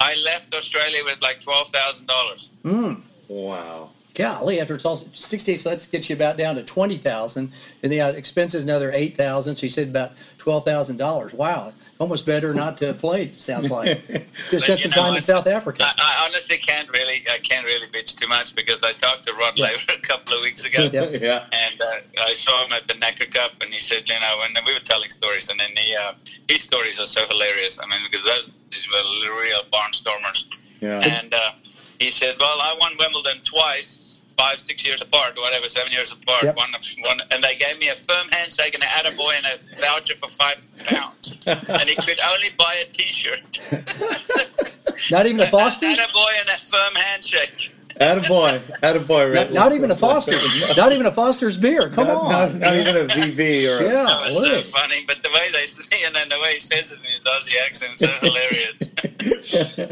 I 0.00 0.14
left 0.24 0.54
Australia 0.54 1.00
with 1.04 1.20
like 1.22 1.40
twelve 1.40 1.68
thousand 1.68 2.06
dollars. 2.06 2.50
Mm. 2.64 3.02
Wow. 3.28 3.90
Golly, 4.14 4.60
after 4.60 4.74
it's 4.74 4.84
all 4.84 4.96
sixty, 4.96 5.56
so 5.56 5.70
let's 5.70 5.86
get 5.88 6.08
you 6.08 6.14
about 6.14 6.36
down 6.36 6.54
to 6.54 6.62
twenty 6.62 6.96
thousand, 6.96 7.50
and 7.82 7.90
the 7.90 8.00
uh, 8.00 8.08
expenses 8.12 8.62
another 8.62 8.92
eight 8.92 9.16
thousand. 9.16 9.56
So 9.56 9.64
you 9.64 9.70
said 9.70 9.88
about 9.88 10.12
twelve 10.38 10.64
thousand 10.64 10.98
dollars. 10.98 11.32
Wow, 11.34 11.72
almost 11.98 12.26
better 12.26 12.52
not 12.52 12.76
to 12.78 12.86
have 12.88 12.98
played. 12.98 13.34
Sounds 13.34 13.70
like 13.70 13.86
just 14.50 14.64
spent 14.64 14.80
some 14.80 14.90
know, 14.90 14.96
time 14.96 15.12
I- 15.12 15.16
in 15.16 15.22
South 15.22 15.46
Africa. 15.46 15.84
I, 15.84 15.92
I 15.98 16.26
honestly 16.26 16.56
can't 16.56 16.88
really, 16.90 17.24
I 17.30 17.38
can't 17.38 17.64
really 17.64 17.86
bitch 17.88 18.16
too 18.16 18.28
much 18.28 18.54
because 18.54 18.82
I 18.82 18.92
talked 18.92 19.24
to 19.24 19.32
Rod 19.34 19.52
Yeah. 19.56 19.66
Laver 19.66 19.92
a 19.96 20.00
couple 20.00 20.34
of 20.36 20.42
weeks 20.42 20.64
ago. 20.64 20.88
Yeah. 20.92 21.08
yeah. 21.20 21.46
And 21.52 21.80
uh, 21.80 22.24
I 22.24 22.32
saw 22.34 22.64
him 22.64 22.72
at 22.72 22.88
the 22.88 22.94
Necker 22.94 23.26
Cup, 23.26 23.52
and 23.62 23.72
he 23.72 23.80
said, 23.80 24.08
you 24.08 24.18
know, 24.20 24.40
and 24.44 24.56
we 24.66 24.72
were 24.74 24.80
telling 24.80 25.10
stories, 25.10 25.48
and 25.48 25.58
then 25.58 25.70
he, 25.76 25.94
uh, 25.94 26.12
his 26.48 26.62
stories 26.62 26.98
are 27.00 27.06
so 27.06 27.26
hilarious. 27.28 27.78
I 27.82 27.86
mean, 27.86 28.00
because 28.10 28.24
those 28.24 28.52
these 28.70 28.88
were 28.90 29.40
real 29.40 29.60
barnstormers. 29.72 30.44
Yeah. 30.80 31.00
And 31.04 31.32
uh, 31.32 31.52
he 32.00 32.10
said, 32.10 32.36
well, 32.40 32.58
I 32.60 32.76
won 32.80 32.92
Wimbledon 32.98 33.40
twice, 33.44 34.13
five, 34.36 34.58
six 34.60 34.84
years 34.84 35.00
apart, 35.02 35.36
whatever, 35.36 35.68
seven 35.68 35.92
years 35.92 36.12
apart. 36.12 36.42
Yep. 36.44 36.56
One, 36.56 36.72
one, 37.00 37.20
and 37.30 37.42
they 37.42 37.54
gave 37.56 37.78
me 37.78 37.88
a 37.88 37.94
firm 37.94 38.28
handshake 38.32 38.74
and 38.74 38.82
an 38.82 38.88
attaboy 38.90 39.32
and 39.36 39.46
a 39.46 39.76
voucher 39.80 40.16
for 40.16 40.28
five 40.28 40.60
pounds. 40.86 41.38
and 41.46 41.88
he 41.88 41.94
could 41.96 42.18
only 42.32 42.48
buy 42.58 42.74
a 42.82 42.84
T-shirt. 42.92 43.60
Not 45.10 45.26
even 45.26 45.40
a 45.40 45.46
Foster's. 45.50 45.98
Attaboy 46.00 46.40
and 46.40 46.48
a 46.48 46.58
firm 46.58 46.94
handshake. 46.94 47.74
Attaboy. 48.00 48.58
Attaboy, 48.82 49.08
Not, 49.08 49.32
Red. 49.34 49.52
not 49.54 49.72
even 49.72 49.90
a 49.92 49.94
Foster's. 49.94 50.76
not 50.76 50.90
even 50.90 51.06
a 51.06 51.12
Foster's 51.12 51.56
beer. 51.56 51.88
Come 51.90 52.08
Not, 52.08 52.16
on. 52.16 52.30
not, 52.32 52.54
not 52.56 52.74
even 52.74 52.96
a 52.96 53.04
VB 53.04 53.38
or 53.68 53.84
Yeah. 53.84 54.04
That 54.04 54.20
was 54.22 54.42
Wait. 54.42 54.64
so 54.64 54.78
funny, 54.78 55.04
but 55.06 55.22
the 55.22 55.28
way 55.30 55.50
they 55.52 55.66
say 55.66 55.98
it 56.00 56.06
and 56.08 56.16
then 56.16 56.28
the 56.28 56.40
way 56.40 56.54
he 56.54 56.60
says 56.60 56.90
it 56.90 56.98
in 56.98 57.04
his 57.04 57.22
Aussie 57.24 57.54
accent 57.64 57.92
is 57.94 58.00
so 58.00 58.08
hilarious. 58.20 59.84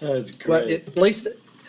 That's 0.00 0.36
great. 0.36 0.46
But 0.46 0.64
great. 0.66 0.86
at 0.88 0.96
least, 0.96 1.26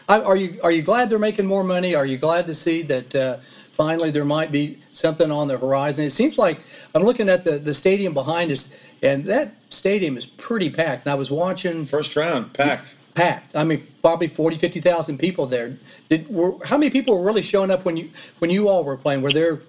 I- 0.10 0.22
are 0.22 0.36
you 0.36 0.60
are 0.64 0.72
you 0.72 0.82
glad 0.82 1.10
they're 1.10 1.20
making 1.20 1.46
more 1.46 1.64
money? 1.64 1.96
Are 1.96 2.06
you 2.06 2.18
glad 2.18 2.46
to 2.48 2.56
see 2.56 2.82
that 2.84 3.16
uh, 3.16 3.38
finally 3.38 4.12
there 4.12 4.26
might 4.26 4.52
be 4.52 4.78
something 4.92 5.32
on 5.32 5.48
the 5.48 5.58
horizon? 5.58 6.06
It 6.06 6.12
seems 6.12 6.38
like 6.38 6.60
I'm 6.96 7.04
looking 7.04 7.30
at 7.30 7.44
the, 7.44 7.52
the 7.58 7.74
stadium 7.74 8.14
behind 8.14 8.52
us, 8.52 8.74
and 9.04 9.26
that 9.26 9.52
stadium 9.70 10.16
is 10.18 10.26
pretty 10.26 10.70
packed. 10.70 11.06
And 11.06 11.12
I 11.12 11.16
was 11.16 11.30
watching 11.30 11.86
First 11.86 12.16
round, 12.16 12.54
packed. 12.54 12.96
packed. 13.16 13.56
I 13.56 13.64
mean, 13.66 13.82
probably 14.02 14.28
40, 14.28 14.56
50,000 14.56 15.18
people 15.18 15.46
there. 15.46 15.76
Did 16.10 16.30
were 16.30 16.54
how 16.66 16.78
many 16.78 16.90
people 16.90 17.18
were 17.20 17.26
really 17.26 17.42
showing 17.44 17.70
up 17.72 17.84
when 17.86 17.98
you 17.98 18.10
when 18.40 18.50
you 18.50 18.70
all 18.70 18.84
were 18.86 18.98
playing? 18.98 19.22
Were 19.22 19.34
there 19.34 19.60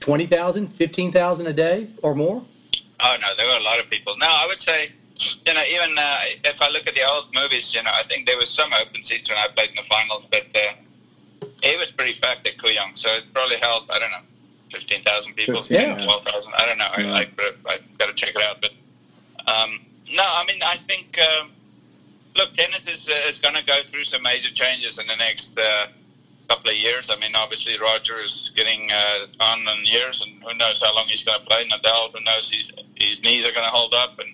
20,000, 0.00 0.66
15,000 0.68 1.46
a 1.46 1.52
day 1.52 1.88
or 2.02 2.14
more? 2.14 2.42
Oh 3.04 3.16
no, 3.20 3.26
there 3.36 3.46
were 3.48 3.60
a 3.60 3.64
lot 3.64 3.80
of 3.80 3.90
people. 3.90 4.16
No, 4.16 4.26
I 4.28 4.46
would 4.48 4.60
say, 4.60 4.92
you 5.46 5.54
know, 5.54 5.62
even 5.70 5.96
uh, 5.98 6.18
if 6.44 6.60
I 6.60 6.70
look 6.70 6.86
at 6.86 6.94
the 6.94 7.02
old 7.12 7.34
movies, 7.34 7.74
you 7.74 7.82
know, 7.82 7.90
I 7.94 8.02
think 8.04 8.26
there 8.26 8.36
was 8.36 8.50
some 8.50 8.70
open 8.80 9.02
seats 9.02 9.28
when 9.28 9.38
I 9.38 9.46
played 9.54 9.70
in 9.70 9.76
the 9.76 9.82
finals, 9.82 10.26
but 10.26 10.46
uh, 10.54 11.48
it 11.62 11.78
was 11.78 11.90
pretty 11.90 12.18
packed 12.20 12.46
at 12.46 12.56
Kooyong, 12.58 12.96
so 12.96 13.08
it 13.10 13.24
probably 13.34 13.56
held 13.56 13.90
I 13.90 13.98
don't 13.98 14.10
know, 14.10 14.26
fifteen 14.70 15.02
thousand 15.02 15.34
people, 15.34 15.62
15, 15.62 15.76
yeah. 15.76 16.04
twelve 16.04 16.24
thousand. 16.24 16.52
I 16.56 16.66
don't 16.66 16.78
know. 16.78 16.92
Yeah. 16.98 17.14
I, 17.14 17.20
I 17.20 17.74
I've 17.74 17.98
got 17.98 18.08
to 18.08 18.14
check 18.14 18.34
it 18.34 18.42
out, 18.42 18.60
but 18.60 18.72
um, 19.50 19.80
no, 20.10 20.24
I 20.24 20.44
mean, 20.46 20.60
I 20.62 20.76
think. 20.76 21.18
Um, 21.18 21.50
Look, 22.36 22.54
tennis 22.54 22.88
is, 22.88 23.10
uh, 23.10 23.28
is 23.28 23.38
going 23.38 23.54
to 23.54 23.64
go 23.64 23.78
through 23.84 24.04
some 24.04 24.22
major 24.22 24.52
changes 24.54 24.98
in 24.98 25.06
the 25.06 25.16
next 25.16 25.58
uh, 25.58 25.86
couple 26.48 26.70
of 26.70 26.76
years. 26.76 27.10
I 27.10 27.16
mean, 27.16 27.32
obviously 27.36 27.78
Roger 27.78 28.18
is 28.24 28.52
getting 28.56 28.88
uh, 28.90 29.26
on 29.40 29.60
in 29.60 29.84
years, 29.84 30.22
and 30.22 30.42
who 30.42 30.54
knows 30.56 30.82
how 30.82 30.94
long 30.94 31.06
he's 31.08 31.24
going 31.24 31.38
to 31.38 31.46
play. 31.46 31.68
Nadal, 31.68 32.12
who 32.12 32.20
knows 32.24 32.50
his 32.50 32.72
his 32.94 33.22
knees 33.22 33.46
are 33.46 33.52
going 33.52 33.66
to 33.66 33.74
hold 33.74 33.94
up, 33.94 34.18
and 34.18 34.30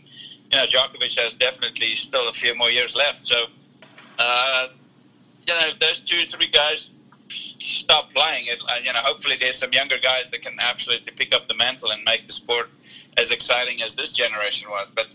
you 0.50 0.58
know 0.58 0.64
Djokovic 0.64 1.18
has 1.18 1.34
definitely 1.34 1.94
still 1.94 2.28
a 2.28 2.32
few 2.32 2.56
more 2.56 2.70
years 2.70 2.94
left. 2.94 3.24
So, 3.24 3.44
uh, 4.18 4.68
you 5.46 5.54
know, 5.54 5.60
if 5.68 5.78
those 5.78 6.00
two 6.00 6.24
three 6.26 6.48
guys 6.48 6.90
stop 7.30 8.12
playing, 8.12 8.46
it, 8.46 8.58
uh, 8.68 8.76
you 8.82 8.92
know, 8.92 9.00
hopefully 9.00 9.36
there's 9.38 9.58
some 9.58 9.72
younger 9.72 9.98
guys 10.02 10.30
that 10.30 10.42
can 10.42 10.56
absolutely 10.61 11.12
pick 11.16 11.34
up 11.34 11.48
the 11.48 11.54
mantle 11.54 11.90
and 11.90 12.02
make 12.04 12.26
the 12.26 12.32
sport 12.32 12.70
as 13.16 13.30
exciting 13.30 13.82
as 13.82 13.94
this 13.94 14.12
generation 14.12 14.70
was. 14.70 14.90
But 14.94 15.08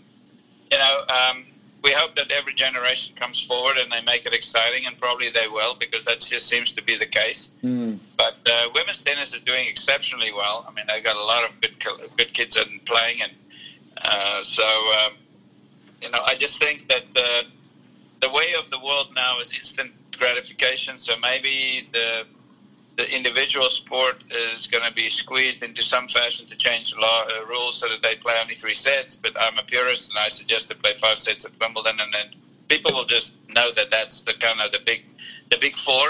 you 0.70 0.78
know. 0.78 1.04
Um, 1.08 1.44
we 1.84 1.92
hope 1.92 2.16
that 2.16 2.32
every 2.32 2.54
generation 2.54 3.14
comes 3.14 3.44
forward 3.44 3.76
and 3.76 3.92
they 3.92 4.00
make 4.10 4.24
it 4.24 4.32
exciting, 4.32 4.86
and 4.86 4.96
probably 4.96 5.28
they 5.28 5.46
will 5.48 5.74
because 5.74 6.04
that 6.06 6.20
just 6.20 6.48
seems 6.48 6.72
to 6.72 6.82
be 6.82 6.96
the 6.96 7.06
case. 7.06 7.50
Mm. 7.62 7.98
But 8.16 8.38
uh, 8.50 8.68
women's 8.74 9.02
tennis 9.02 9.34
is 9.34 9.42
doing 9.42 9.66
exceptionally 9.68 10.32
well. 10.32 10.64
I 10.66 10.72
mean, 10.72 10.86
they've 10.88 11.04
got 11.04 11.16
a 11.16 11.22
lot 11.22 11.48
of 11.48 11.60
good 11.60 11.78
good 12.16 12.32
kids 12.32 12.56
in 12.56 12.80
playing, 12.86 13.20
and 13.22 13.32
uh, 14.02 14.42
so 14.42 14.64
um, 15.04 15.12
you 16.04 16.10
know, 16.10 16.20
I 16.26 16.34
just 16.34 16.62
think 16.62 16.86
that 16.88 17.04
the 17.14 17.46
the 18.20 18.30
way 18.30 18.52
of 18.58 18.70
the 18.70 18.78
world 18.78 19.08
now 19.16 19.40
is 19.40 19.52
instant 19.52 19.90
gratification. 20.18 20.98
So 20.98 21.14
maybe 21.22 21.88
the 21.92 22.26
the 22.96 23.10
individual 23.10 23.68
sport 23.70 24.22
is 24.30 24.68
going 24.68 24.84
to 24.84 24.92
be 24.92 25.08
squeezed 25.08 25.62
into 25.64 25.82
some 25.82 26.06
fashion 26.06 26.46
to 26.46 26.56
change 26.56 26.94
law 26.96 27.24
uh, 27.24 27.46
rules 27.46 27.80
so 27.80 27.88
that 27.88 28.02
they 28.02 28.14
play 28.16 28.34
only 28.40 28.54
three 28.54 28.74
sets. 28.74 29.16
But 29.16 29.32
I'm 29.40 29.58
a 29.58 29.62
purist, 29.62 30.10
and 30.10 30.18
I 30.18 30.28
suggest 30.28 30.68
they 30.68 30.76
play 30.76 30.92
five 31.00 31.18
sets 31.18 31.44
at 31.46 31.52
Wimbledon, 31.58 31.96
and 31.98 32.12
then 32.12 32.26
people 32.68 32.92
will 32.94 33.06
just 33.06 33.36
know 33.48 33.72
that 33.72 33.90
that's 33.90 34.20
the 34.20 34.34
kind 34.34 34.60
of 34.60 34.72
the 34.72 34.80
big 34.84 35.04
the 35.50 35.58
big 35.58 35.74
four. 35.74 36.08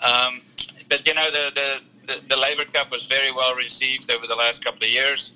Um, 0.00 0.40
but 0.88 1.06
you 1.06 1.12
know, 1.12 1.30
the, 1.30 1.44
the 1.60 2.20
the 2.30 2.36
Laver 2.36 2.64
Cup 2.64 2.90
was 2.90 3.04
very 3.04 3.30
well 3.30 3.54
received 3.54 4.10
over 4.10 4.26
the 4.26 4.36
last 4.36 4.64
couple 4.64 4.84
of 4.84 4.90
years. 4.90 5.34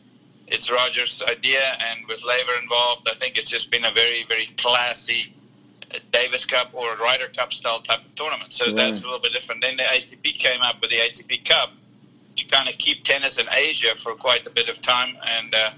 It's 0.54 0.70
Rogers' 0.70 1.22
idea, 1.28 1.60
and 1.88 2.06
with 2.08 2.22
Laver 2.24 2.56
involved, 2.62 3.08
I 3.10 3.14
think 3.14 3.38
it's 3.38 3.48
just 3.50 3.70
been 3.70 3.84
a 3.84 3.90
very 3.90 4.24
very 4.28 4.46
classy. 4.58 5.34
uh, 5.94 5.98
Davis 6.10 6.44
Cup 6.46 6.70
or 6.72 6.96
Ryder 6.96 7.28
Cup 7.36 7.52
style 7.52 7.80
type 7.80 8.04
of 8.06 8.14
tournament. 8.14 8.52
So 8.52 8.64
Right. 8.66 8.76
that's 8.76 9.00
a 9.02 9.04
little 9.04 9.18
bit 9.18 9.32
different. 9.32 9.60
Then 9.60 9.76
the 9.76 9.82
ATP 9.84 10.32
came 10.32 10.60
up 10.62 10.80
with 10.80 10.88
the 10.90 10.96
ATP 11.06 11.38
Cup 11.44 11.70
to 12.36 12.44
kind 12.46 12.66
of 12.68 12.78
keep 12.78 13.04
tennis 13.04 13.36
in 13.38 13.46
Asia 13.52 13.94
for 13.96 14.14
quite 14.14 14.46
a 14.46 14.50
bit 14.50 14.68
of 14.70 14.80
time. 14.80 15.10
And, 15.36 15.54
uh, 15.54 15.70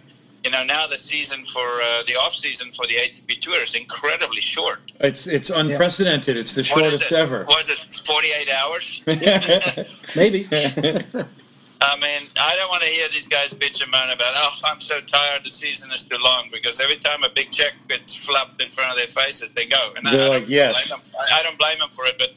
you 0.45 0.51
know, 0.53 0.63
now 0.63 0.87
the 0.87 0.99
season 0.99 1.45
for 1.47 1.67
uh, 1.83 2.03
the 2.07 2.15
off 2.15 2.33
season 2.35 2.71
for 2.77 2.87
the 2.87 2.95
ATP 2.95 3.41
Tour 3.41 3.61
is 3.63 3.75
incredibly 3.75 4.41
short. 4.41 4.79
It's 5.01 5.27
it's 5.27 5.51
unprecedented. 5.51 6.37
It's 6.37 6.55
the 6.55 6.63
shortest 6.63 7.11
it? 7.11 7.19
ever. 7.25 7.45
Was 7.49 7.69
it 7.71 7.81
48 8.07 8.51
hours? 8.61 9.03
Maybe. 10.17 10.47
I 11.87 11.97
mean, 12.01 12.29
I 12.39 12.57
don't 12.57 12.69
want 12.69 12.83
to 12.83 12.89
hear 12.89 13.09
these 13.09 13.27
guys 13.27 13.53
bitch 13.53 13.83
and 13.83 13.91
moan 13.91 14.11
about, 14.11 14.33
oh, 14.37 14.55
I'm 14.65 14.81
so 14.81 15.01
tired, 15.01 15.45
the 15.45 15.51
season 15.51 15.91
is 15.93 16.05
too 16.05 16.19
long, 16.23 16.49
because 16.53 16.81
every 16.81 16.97
time 16.97 17.23
a 17.25 17.29
big 17.31 17.51
check 17.51 17.73
gets 17.89 18.17
flopped 18.25 18.63
in 18.63 18.71
front 18.71 18.91
of 18.91 18.97
their 18.97 19.07
faces, 19.09 19.53
they 19.53 19.67
go. 19.67 19.93
And 19.97 20.07
They're 20.07 20.21
I 20.21 20.29
like, 20.29 20.41
don't 20.43 20.49
yes. 20.51 20.89
blame 20.89 21.01
them. 21.01 21.11
I, 21.21 21.41
I 21.41 21.43
don't 21.43 21.59
blame 21.59 21.79
them 21.79 21.91
for 21.91 22.05
it, 22.07 22.17
but, 22.19 22.33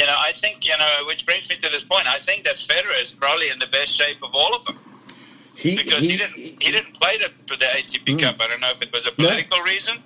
you 0.00 0.06
know, 0.06 0.16
I 0.18 0.32
think, 0.32 0.64
you 0.66 0.76
know, 0.78 1.06
which 1.06 1.26
brings 1.26 1.48
me 1.48 1.56
to 1.56 1.70
this 1.70 1.84
point, 1.84 2.06
I 2.08 2.18
think 2.18 2.44
that 2.44 2.56
Federer 2.56 3.00
is 3.00 3.12
probably 3.12 3.50
in 3.50 3.58
the 3.58 3.68
best 3.68 3.88
shape 3.92 4.22
of 4.22 4.34
all 4.34 4.54
of 4.54 4.64
them, 4.64 4.78
he, 5.56 5.76
because 5.76 6.00
he, 6.00 6.16
didn't 6.16 6.34
he 6.36 6.72
didn't 6.72 6.94
play 6.94 7.18
the, 7.18 7.30
the 7.56 7.66
ATP 7.66 8.16
Mm. 8.16 8.22
Cup. 8.22 8.36
I 8.40 8.48
don't 8.48 8.60
know 8.60 8.70
if 8.70 8.82
it 8.82 8.92
was 8.92 9.06
a 9.06 9.12
political 9.12 9.60
reason, 9.60 9.98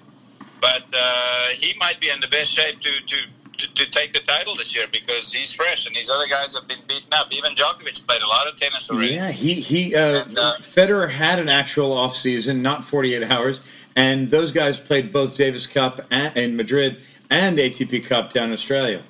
but 0.60 0.84
uh, 0.92 1.48
he 1.54 1.74
might 1.78 1.98
be 2.00 2.10
in 2.10 2.20
the 2.20 2.28
best 2.28 2.50
shape 2.52 2.80
to, 2.80 2.90
to, 3.06 3.16
to, 3.58 3.74
to 3.74 3.90
take 3.90 4.12
the 4.12 4.20
title 4.20 4.54
this 4.54 4.74
year 4.74 4.86
because 4.92 5.32
he's 5.32 5.54
fresh, 5.54 5.86
and 5.86 5.94
these 5.94 6.10
other 6.10 6.26
guys 6.28 6.54
have 6.54 6.68
been 6.68 6.80
beaten 6.88 7.08
up. 7.12 7.32
Even 7.32 7.54
Djokovic 7.54 8.06
played 8.06 8.22
a 8.22 8.28
lot 8.28 8.46
of 8.46 8.56
tennis 8.56 8.90
already. 8.90 9.14
Yeah, 9.14 9.30
he 9.30 9.54
he. 9.54 9.94
Uh, 9.94 10.24
And, 10.24 10.38
uh, 10.38 10.54
Federer 10.58 11.10
had 11.10 11.38
an 11.38 11.48
actual 11.48 11.92
off 11.92 12.14
season, 12.16 12.62
not 12.62 12.84
48 12.84 13.30
hours, 13.30 13.60
and 13.94 14.30
those 14.30 14.50
guys 14.50 14.78
played 14.78 15.12
both 15.12 15.36
Davis 15.36 15.66
Cup 15.66 16.00
and, 16.10 16.36
in 16.36 16.56
Madrid 16.56 16.98
and 17.30 17.58
ATP 17.58 18.06
Cup 18.06 18.32
down 18.32 18.48
in 18.48 18.52
Australia. 18.52 19.02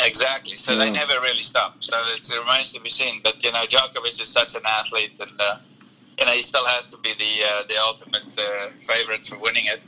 Exactly. 0.00 0.56
So 0.56 0.76
they 0.76 0.90
never 0.90 1.14
really 1.22 1.42
stopped. 1.42 1.84
So 1.84 1.96
it 2.14 2.30
remains 2.38 2.72
to 2.72 2.80
be 2.80 2.88
seen. 2.88 3.20
But 3.24 3.42
you 3.42 3.50
know, 3.52 3.64
Djokovic 3.64 4.20
is 4.20 4.28
such 4.28 4.54
an 4.54 4.62
athlete, 4.64 5.12
and 5.18 5.32
uh, 5.40 5.56
you 6.18 6.24
know 6.24 6.32
he 6.32 6.42
still 6.42 6.64
has 6.66 6.90
to 6.90 6.98
be 6.98 7.14
the 7.14 7.44
uh, 7.44 7.62
the 7.68 7.76
ultimate 7.78 8.38
uh, 8.38 8.68
favorite 8.80 9.26
for 9.26 9.38
winning 9.38 9.66
it. 9.66 9.80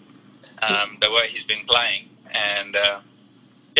Um, 0.62 0.98
the 1.00 1.10
way 1.10 1.28
he's 1.28 1.44
been 1.44 1.64
playing, 1.66 2.08
and 2.34 2.76
uh, 2.76 3.00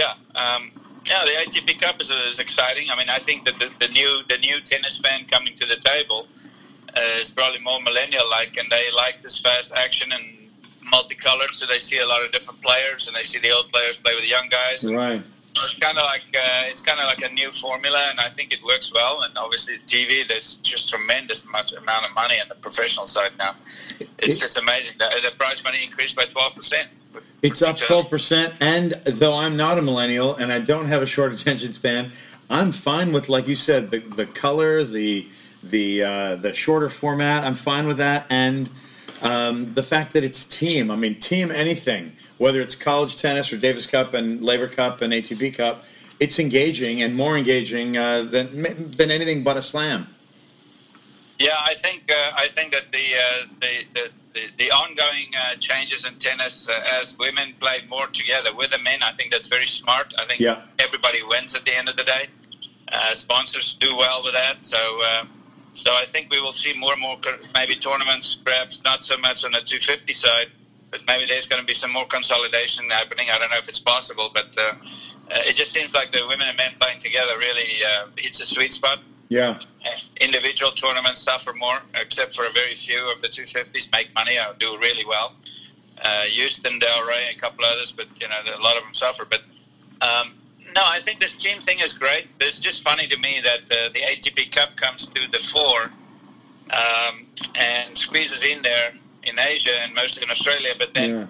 yeah, 0.01 0.15
um, 0.45 0.63
yeah, 1.11 1.23
the 1.29 1.35
ATP 1.43 1.71
Cup 1.83 1.97
is, 2.01 2.11
is 2.11 2.39
exciting. 2.47 2.87
I 2.93 2.97
mean, 3.01 3.11
I 3.19 3.19
think 3.27 3.39
that 3.47 3.57
the, 3.63 3.69
the 3.85 3.91
new 3.99 4.11
the 4.33 4.39
new 4.47 4.57
tennis 4.71 4.97
fan 5.05 5.21
coming 5.35 5.55
to 5.61 5.67
the 5.73 5.77
table 5.93 6.21
uh, 6.97 7.21
is 7.23 7.31
probably 7.39 7.61
more 7.71 7.81
millennial-like, 7.89 8.53
and 8.61 8.67
they 8.71 8.85
like 9.05 9.17
this 9.23 9.37
fast 9.41 9.73
action 9.85 10.09
and 10.17 10.25
multicolored. 10.91 11.53
So 11.59 11.67
they 11.67 11.79
see 11.79 11.99
a 11.99 12.07
lot 12.13 12.25
of 12.25 12.33
different 12.33 12.61
players, 12.63 13.07
and 13.07 13.17
they 13.17 13.23
see 13.31 13.39
the 13.39 13.51
old 13.51 13.69
players 13.73 13.97
play 14.05 14.15
with 14.15 14.25
the 14.27 14.33
young 14.37 14.49
guys. 14.61 14.85
Right. 14.85 15.23
it's 15.53 15.75
kind 15.87 15.99
of 15.99 16.05
like 16.15 16.25
uh, 16.37 16.71
it's 16.71 16.83
kind 16.83 17.01
of 17.03 17.07
like 17.13 17.23
a 17.29 17.33
new 17.41 17.51
formula, 17.53 18.01
and 18.11 18.19
I 18.21 18.29
think 18.37 18.53
it 18.53 18.61
works 18.65 18.93
well. 18.95 19.23
And 19.23 19.33
obviously, 19.45 19.75
TV 19.87 20.27
there's 20.29 20.57
just 20.73 20.91
tremendous 20.91 21.41
much 21.57 21.73
amount 21.73 22.03
of 22.09 22.13
money 22.15 22.37
on 22.43 22.49
the 22.49 22.59
professional 22.67 23.07
side 23.17 23.33
now. 23.39 23.53
It's 24.01 24.37
It- 24.37 24.41
just 24.47 24.57
amazing. 24.59 24.95
The, 24.99 25.09
the 25.27 25.33
prize 25.39 25.63
money 25.65 25.81
increased 25.89 26.17
by 26.21 26.25
twelve 26.37 26.55
percent. 26.55 26.89
It's 27.43 27.63
up 27.63 27.77
12%. 27.77 28.55
And 28.61 28.93
though 29.05 29.37
I'm 29.37 29.57
not 29.57 29.79
a 29.79 29.83
millennial 29.83 30.35
and 30.35 30.53
I 30.53 30.59
don't 30.59 30.87
have 30.87 31.03
a 31.03 31.07
short 31.07 31.33
attention 31.39 31.73
span, 31.73 32.13
I'm 32.51 32.73
fine 32.73 33.13
with, 33.13 33.29
like 33.29 33.49
you 33.49 33.55
said, 33.55 33.91
the, 33.91 33.99
the 33.99 34.27
color, 34.27 34.85
the 34.85 35.27
the 35.63 36.03
uh, 36.03 36.37
the 36.37 36.53
shorter 36.53 36.89
format. 36.89 37.45
I'm 37.45 37.55
fine 37.55 37.87
with 37.87 37.99
that. 37.99 38.27
And 38.31 38.71
um, 39.23 39.75
the 39.75 39.83
fact 39.83 40.15
that 40.15 40.25
it's 40.25 40.45
team. 40.45 40.91
I 40.91 40.97
mean, 40.97 41.15
team 41.17 41.51
anything. 41.51 42.13
whether 42.39 42.63
it's 42.63 42.75
college 42.75 43.17
tennis 43.19 43.53
or 43.53 43.59
Davis 43.59 43.87
Cup 43.87 44.15
and 44.15 44.41
Laver 44.41 44.67
Cup 44.67 45.03
and 45.03 45.13
ATP 45.13 45.55
Cup, 45.55 45.85
it's 46.19 46.39
engaging 46.39 47.03
and 47.03 47.15
more 47.15 47.37
engaging 47.37 47.97
uh, 47.97 48.23
than 48.23 48.63
than 48.91 49.11
anything 49.11 49.45
but 49.45 49.57
a 49.57 49.63
slam. 49.63 50.07
Yeah, 51.41 51.57
I 51.65 51.75
think 51.75 52.03
uh, 52.13 52.33
I 52.37 52.49
think 52.49 52.71
that 52.73 52.93
the 52.93 53.07
uh, 53.17 53.47
the, 53.61 53.73
the, 53.95 54.11
the, 54.35 54.43
the 54.59 54.71
ongoing 54.73 55.33
uh, 55.35 55.55
changes 55.59 56.05
in 56.05 56.15
tennis 56.17 56.69
uh, 56.69 57.01
as 57.01 57.17
women 57.19 57.55
play 57.59 57.79
more 57.89 58.09
together 58.09 58.55
with 58.55 58.71
the 58.73 58.79
men, 58.81 59.03
I 59.03 59.13
think 59.13 59.33
that's 59.33 59.49
very 59.49 59.67
smart. 59.67 60.13
I 60.19 60.27
think 60.27 60.41
Yeah. 60.41 60.61
everybody 60.79 61.23
wins 61.23 61.55
at 61.55 61.65
the 61.65 61.75
end 61.75 61.89
of 61.89 61.97
the 61.97 62.05
day. 62.05 62.27
Uh, 62.93 63.15
sponsors 63.15 63.73
do 63.81 63.97
well 63.97 64.23
with 64.23 64.35
that, 64.35 64.57
so 64.67 64.77
uh, 65.11 65.25
so 65.73 65.91
I 65.93 66.05
think 66.13 66.31
we 66.31 66.43
will 66.43 66.53
see 66.53 66.75
more 66.79 66.93
and 66.93 67.01
more 67.01 67.17
maybe 67.55 67.75
tournaments, 67.75 68.35
perhaps 68.35 68.85
not 68.85 69.03
so 69.03 69.17
much 69.17 69.43
on 69.43 69.53
the 69.53 69.61
250 69.61 70.13
side, 70.13 70.49
but 70.91 71.03
maybe 71.07 71.25
there's 71.25 71.47
going 71.47 71.61
to 71.61 71.67
be 71.67 71.73
some 71.73 71.91
more 71.91 72.05
consolidation 72.05 72.85
happening. 72.91 73.29
I 73.33 73.39
don't 73.39 73.51
know 73.51 73.57
if 73.65 73.69
it's 73.69 73.81
possible, 73.81 74.31
but 74.35 74.55
uh, 74.59 74.73
uh, 75.33 75.49
it 75.49 75.57
just 75.57 75.73
seems 75.73 75.95
like 75.95 76.13
the 76.13 76.21
women 76.29 76.49
and 76.49 76.57
men 76.59 76.73
playing 76.81 77.01
together 77.01 77.33
really 77.39 77.71
uh, 77.87 78.09
hits 78.19 78.41
a 78.41 78.47
sweet 78.47 78.75
spot 78.75 78.99
Yeah, 79.31 79.59
individual 80.21 80.73
tournaments 80.73 81.23
suffer 81.23 81.53
more, 81.53 81.79
except 81.95 82.35
for 82.35 82.45
a 82.45 82.51
very 82.51 82.75
few 82.75 83.11
of 83.13 83.23
the 83.23 83.29
250s 83.29 83.91
make 83.93 84.13
money 84.15 84.37
or 84.37 84.55
do 84.59 84.77
really 84.79 85.05
well. 85.07 85.35
Uh, 86.05 86.23
Houston, 86.23 86.81
Delray, 86.81 87.33
a 87.33 87.39
couple 87.39 87.65
others, 87.65 87.93
but 87.93 88.09
you 88.21 88.29
know 88.29 88.37
a 88.59 88.61
lot 88.61 88.77
of 88.77 88.83
them 88.83 88.93
suffer. 88.93 89.25
But 89.25 89.43
um, 90.03 90.35
no, 90.75 90.83
I 90.85 90.99
think 90.99 91.21
this 91.21 91.37
team 91.37 91.61
thing 91.61 91.79
is 91.79 91.93
great. 91.93 92.27
It's 92.41 92.59
just 92.59 92.83
funny 92.83 93.07
to 93.07 93.19
me 93.21 93.41
that 93.45 93.63
uh, 93.71 93.89
the 93.95 94.01
ATP 94.01 94.51
Cup 94.51 94.77
comes 94.77 95.07
to 95.07 95.31
the 95.31 95.39
four 95.39 95.79
um, 96.77 97.27
and 97.55 97.97
squeezes 97.97 98.45
in 98.45 98.63
there 98.63 98.93
in 99.23 99.39
Asia 99.39 99.77
and 99.83 99.95
mostly 99.95 100.25
in 100.25 100.31
Australia, 100.31 100.73
but 100.77 100.93
then. 100.93 101.11
yeah. 101.11 101.27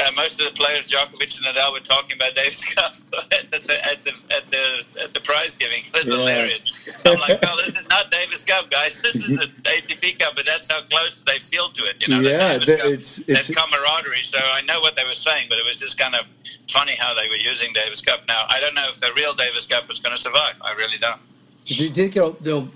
Uh, 0.00 0.10
most 0.16 0.40
of 0.40 0.46
the 0.46 0.52
players, 0.52 0.88
Djokovic 0.90 1.36
and 1.38 1.54
Nadal, 1.54 1.72
were 1.72 1.80
talking 1.80 2.16
about 2.16 2.34
Davis 2.34 2.64
Cup 2.74 2.94
at 3.32 3.50
the 3.50 3.58
at 3.90 4.02
the 4.04 4.12
at 4.34 4.44
the, 4.50 5.02
at 5.02 5.14
the 5.14 5.20
prize 5.20 5.54
giving. 5.54 5.82
It 5.86 5.92
was 5.92 6.08
Yeah. 6.08 6.16
hilarious. 6.16 6.88
I'm 7.04 7.18
like, 7.20 7.40
well, 7.42 7.56
this 7.58 7.76
is 7.80 7.88
not 7.88 8.10
Davis 8.10 8.42
Cup, 8.44 8.70
guys. 8.70 9.00
This 9.02 9.14
is 9.16 9.28
the 9.36 9.46
ATP 9.68 10.18
Cup, 10.18 10.34
but 10.36 10.46
that's 10.46 10.70
how 10.72 10.80
close 10.82 11.22
they 11.26 11.38
feel 11.38 11.68
to 11.70 11.82
it. 11.84 12.00
You 12.00 12.08
know, 12.14 12.22
the 12.22 12.30
yeah, 12.30 12.48
Davis 12.58 12.66
th- 12.66 12.80
Cup. 12.80 12.90
it's 12.92 13.16
That 13.26 13.38
it's 13.38 13.54
camaraderie. 13.54 14.22
So 14.22 14.38
I 14.54 14.62
know 14.62 14.80
what 14.80 14.96
they 14.96 15.04
were 15.04 15.14
saying, 15.14 15.46
but 15.48 15.58
it 15.58 15.64
was 15.66 15.78
just 15.80 15.98
kind 15.98 16.14
of 16.14 16.26
funny 16.70 16.96
how 16.98 17.12
they 17.14 17.28
were 17.28 17.36
using 17.36 17.72
Davis 17.74 18.00
Cup. 18.00 18.20
Now 18.28 18.44
I 18.48 18.60
don't 18.60 18.74
know 18.74 18.86
if 18.88 18.98
the 19.00 19.12
real 19.16 19.34
Davis 19.34 19.66
Cup 19.66 19.90
is 19.90 19.98
going 19.98 20.16
to 20.16 20.20
survive. 20.22 20.54
I 20.62 20.72
really 20.74 20.98
don't. 20.98 21.20
Do 21.66 21.74
you 21.74 21.90
think 21.90 22.14
they'll, 22.14 22.32
they'll 22.32 22.68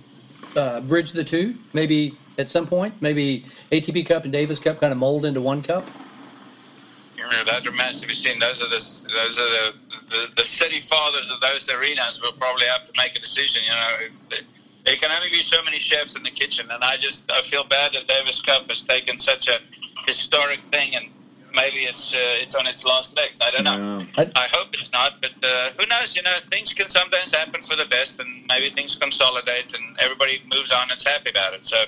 uh, 0.56 0.80
bridge 0.82 1.12
the 1.12 1.24
two? 1.24 1.54
Maybe 1.72 2.12
at 2.38 2.48
some 2.48 2.66
point, 2.66 2.94
maybe 3.00 3.40
ATP 3.72 4.06
Cup 4.06 4.24
and 4.24 4.32
Davis 4.32 4.58
Cup 4.58 4.80
kind 4.80 4.92
of 4.92 4.98
mold 4.98 5.24
into 5.24 5.40
one 5.40 5.62
cup. 5.62 5.86
You 7.30 7.36
know, 7.38 7.44
that 7.44 7.66
remains 7.66 8.00
to 8.00 8.06
be 8.06 8.14
seen. 8.14 8.38
Those 8.38 8.62
are 8.62 8.68
the 8.68 8.82
those 9.18 9.38
are 9.38 9.50
the, 9.58 9.74
the 10.10 10.20
the 10.36 10.44
city 10.44 10.80
fathers 10.80 11.30
of 11.30 11.40
those 11.40 11.68
arenas 11.70 12.20
will 12.22 12.32
probably 12.32 12.66
have 12.66 12.84
to 12.84 12.92
make 12.96 13.16
a 13.16 13.20
decision. 13.20 13.62
You 13.64 13.70
know, 13.72 13.92
There- 14.30 14.40
there 14.86 14.94
can 14.94 15.10
only 15.10 15.30
be 15.30 15.42
so 15.42 15.60
many 15.64 15.80
chefs 15.80 16.14
in 16.14 16.22
the 16.22 16.30
kitchen, 16.30 16.70
and 16.70 16.84
I 16.84 16.96
just 16.96 17.28
I 17.32 17.42
feel 17.42 17.64
bad 17.64 17.92
that 17.94 18.06
Davis 18.06 18.40
Cup 18.40 18.68
has 18.70 18.82
taken 18.82 19.18
such 19.18 19.48
a 19.48 19.58
historic 20.06 20.60
thing, 20.70 20.94
and 20.94 21.06
maybe 21.56 21.78
it's 21.90 22.14
uh, 22.14 22.18
it's 22.42 22.54
on 22.54 22.68
its 22.68 22.84
last 22.84 23.16
legs. 23.16 23.40
I 23.42 23.50
don't 23.50 23.64
know. 23.64 23.98
yeah. 24.16 24.30
I 24.36 24.46
hope 24.52 24.68
it's 24.74 24.92
not, 24.92 25.20
but 25.20 25.32
uh, 25.42 25.70
who 25.76 25.86
knows? 25.88 26.14
You 26.14 26.22
know, 26.22 26.36
things 26.50 26.72
can 26.72 26.88
sometimes 26.88 27.34
happen 27.34 27.62
for 27.62 27.74
the 27.74 27.86
best, 27.86 28.20
and 28.20 28.46
maybe 28.48 28.70
things 28.70 28.94
consolidate, 28.94 29.74
and 29.76 29.96
everybody 29.98 30.40
moves 30.54 30.70
on 30.70 30.88
and's 30.88 31.02
happy 31.04 31.30
about 31.30 31.52
it. 31.54 31.66
So 31.66 31.78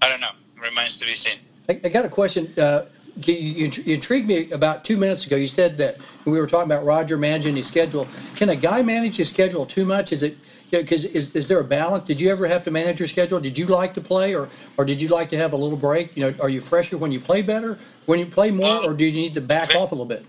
I 0.00 0.08
don't 0.08 0.20
know. 0.20 0.32
Remains 0.62 0.98
to 1.00 1.04
be 1.04 1.14
seen. 1.14 1.38
I, 1.68 1.78
I 1.84 1.88
got 1.90 2.06
a 2.06 2.08
question. 2.08 2.50
Uh, 2.58 2.86
you, 3.16 3.34
you, 3.34 3.70
you 3.84 3.94
intrigued 3.94 4.26
me 4.26 4.50
about 4.50 4.84
two 4.84 4.96
minutes 4.96 5.26
ago. 5.26 5.36
You 5.36 5.46
said 5.46 5.76
that 5.78 5.98
we 6.24 6.40
were 6.40 6.46
talking 6.46 6.70
about 6.70 6.84
Roger 6.84 7.16
managing 7.16 7.56
his 7.56 7.66
schedule. 7.66 8.06
Can 8.36 8.48
a 8.48 8.56
guy 8.56 8.82
manage 8.82 9.16
his 9.16 9.28
schedule 9.28 9.66
too 9.66 9.84
much? 9.84 10.12
Is 10.12 10.22
it 10.22 10.36
because 10.70 11.04
is, 11.04 11.36
is 11.36 11.46
there 11.46 11.60
a 11.60 11.64
balance? 11.64 12.02
Did 12.04 12.20
you 12.20 12.30
ever 12.30 12.46
have 12.48 12.64
to 12.64 12.70
manage 12.70 12.98
your 12.98 13.06
schedule? 13.06 13.38
Did 13.38 13.56
you 13.58 13.66
like 13.66 13.94
to 13.94 14.00
play, 14.00 14.34
or 14.34 14.48
or 14.76 14.84
did 14.84 15.00
you 15.00 15.08
like 15.08 15.28
to 15.30 15.36
have 15.36 15.52
a 15.52 15.56
little 15.56 15.78
break? 15.78 16.16
You 16.16 16.30
know, 16.30 16.34
are 16.42 16.48
you 16.48 16.60
fresher 16.60 16.98
when 16.98 17.12
you 17.12 17.20
play 17.20 17.42
better, 17.42 17.78
when 18.06 18.18
you 18.18 18.26
play 18.26 18.50
more, 18.50 18.84
or 18.84 18.94
do 18.94 19.04
you 19.04 19.12
need 19.12 19.34
to 19.34 19.40
back 19.40 19.74
off 19.76 19.92
a 19.92 19.94
little 19.94 20.06
bit? 20.06 20.24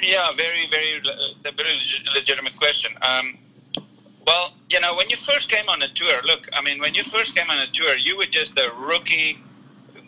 Yeah, 0.00 0.28
very, 0.36 0.66
very, 0.70 1.00
uh, 1.04 1.50
very 1.56 1.80
legitimate 2.14 2.56
question. 2.56 2.92
Um, 3.02 3.36
well, 4.26 4.52
you 4.70 4.80
know, 4.80 4.94
when 4.94 5.08
you 5.10 5.16
first 5.16 5.50
came 5.50 5.68
on 5.68 5.82
a 5.82 5.88
tour, 5.88 6.22
look, 6.24 6.46
I 6.52 6.62
mean, 6.62 6.78
when 6.78 6.94
you 6.94 7.02
first 7.02 7.34
came 7.34 7.50
on 7.50 7.58
a 7.58 7.66
tour, 7.72 7.96
you 7.96 8.16
were 8.16 8.26
just 8.26 8.58
a 8.58 8.70
rookie 8.78 9.38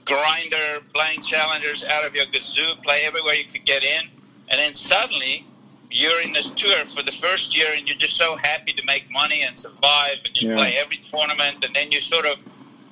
grinder, 0.04 0.80
playing 0.92 1.20
challengers 1.22 1.84
out 1.84 2.04
of 2.06 2.14
your 2.14 2.26
gazoo, 2.26 2.82
play 2.82 3.02
everywhere 3.04 3.34
you 3.34 3.44
could 3.44 3.64
get 3.64 3.82
in, 3.82 4.08
and 4.48 4.58
then 4.60 4.74
suddenly 4.74 5.46
you're 5.90 6.22
in 6.22 6.32
this 6.32 6.50
tour 6.50 6.84
for 6.86 7.02
the 7.02 7.12
first 7.12 7.56
year, 7.56 7.66
and 7.76 7.88
you're 7.88 7.98
just 7.98 8.16
so 8.16 8.36
happy 8.42 8.72
to 8.72 8.84
make 8.84 9.10
money 9.10 9.42
and 9.42 9.58
survive, 9.58 10.18
and 10.24 10.40
you 10.40 10.50
Yeah. 10.50 10.56
play 10.56 10.76
every 10.78 11.00
tournament, 11.10 11.64
and 11.64 11.74
then 11.74 11.90
you 11.90 12.00
sort 12.00 12.26
of 12.26 12.42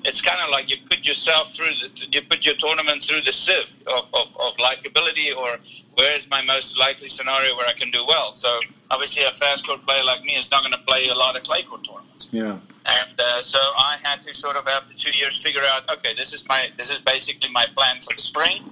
it's 0.05 0.23
kind 0.23 0.39
of 0.45 0.51
like 0.51 0.71
you 0.71 0.77
put 0.89 1.07
yourself 1.07 1.53
through 1.55 1.67
the, 1.67 2.07
you 2.13 2.23
put 2.23 2.45
your 2.45 2.55
tournament 2.55 3.03
through 3.03 3.21
the 3.23 3.33
sieve 3.33 3.75
of, 3.87 4.05
of, 4.15 4.37
of 4.41 4.57
likability 4.57 5.37
or 5.37 5.59
where 5.95 6.17
is 6.17 6.31
my 6.31 6.43
most 6.43 6.79
likely 6.79 7.09
scenario 7.09 7.57
where 7.57 7.67
I 7.67 7.73
can 7.73 7.91
do 7.91 8.05
well. 8.07 8.33
So 8.33 8.61
obviously 8.91 9.25
a 9.25 9.31
fast 9.31 9.67
court 9.67 9.83
player 9.83 10.05
like 10.05 10.23
me 10.23 10.35
is 10.35 10.51
not 10.51 10.63
going 10.63 10.73
to 10.73 10.87
play 10.87 11.09
a 11.09 11.15
lot 11.15 11.37
of 11.37 11.43
clay 11.43 11.63
court 11.63 11.85
tournaments. 11.85 12.29
Yeah. 12.31 12.59
And 12.87 13.19
uh, 13.19 13.41
so 13.41 13.59
I 13.59 13.97
had 14.03 14.23
to 14.23 14.35
sort 14.35 14.57
of 14.57 14.67
after 14.69 14.95
two 14.95 15.11
years 15.11 15.43
figure 15.43 15.63
out, 15.73 15.91
okay, 15.91 16.15
this 16.17 16.33
is 16.33 16.49
my 16.49 16.71
this 16.77 16.91
is 16.91 16.99
basically 16.99 17.51
my 17.51 17.67
plan 17.77 18.01
for 18.01 18.15
the 18.15 18.23
spring, 18.23 18.63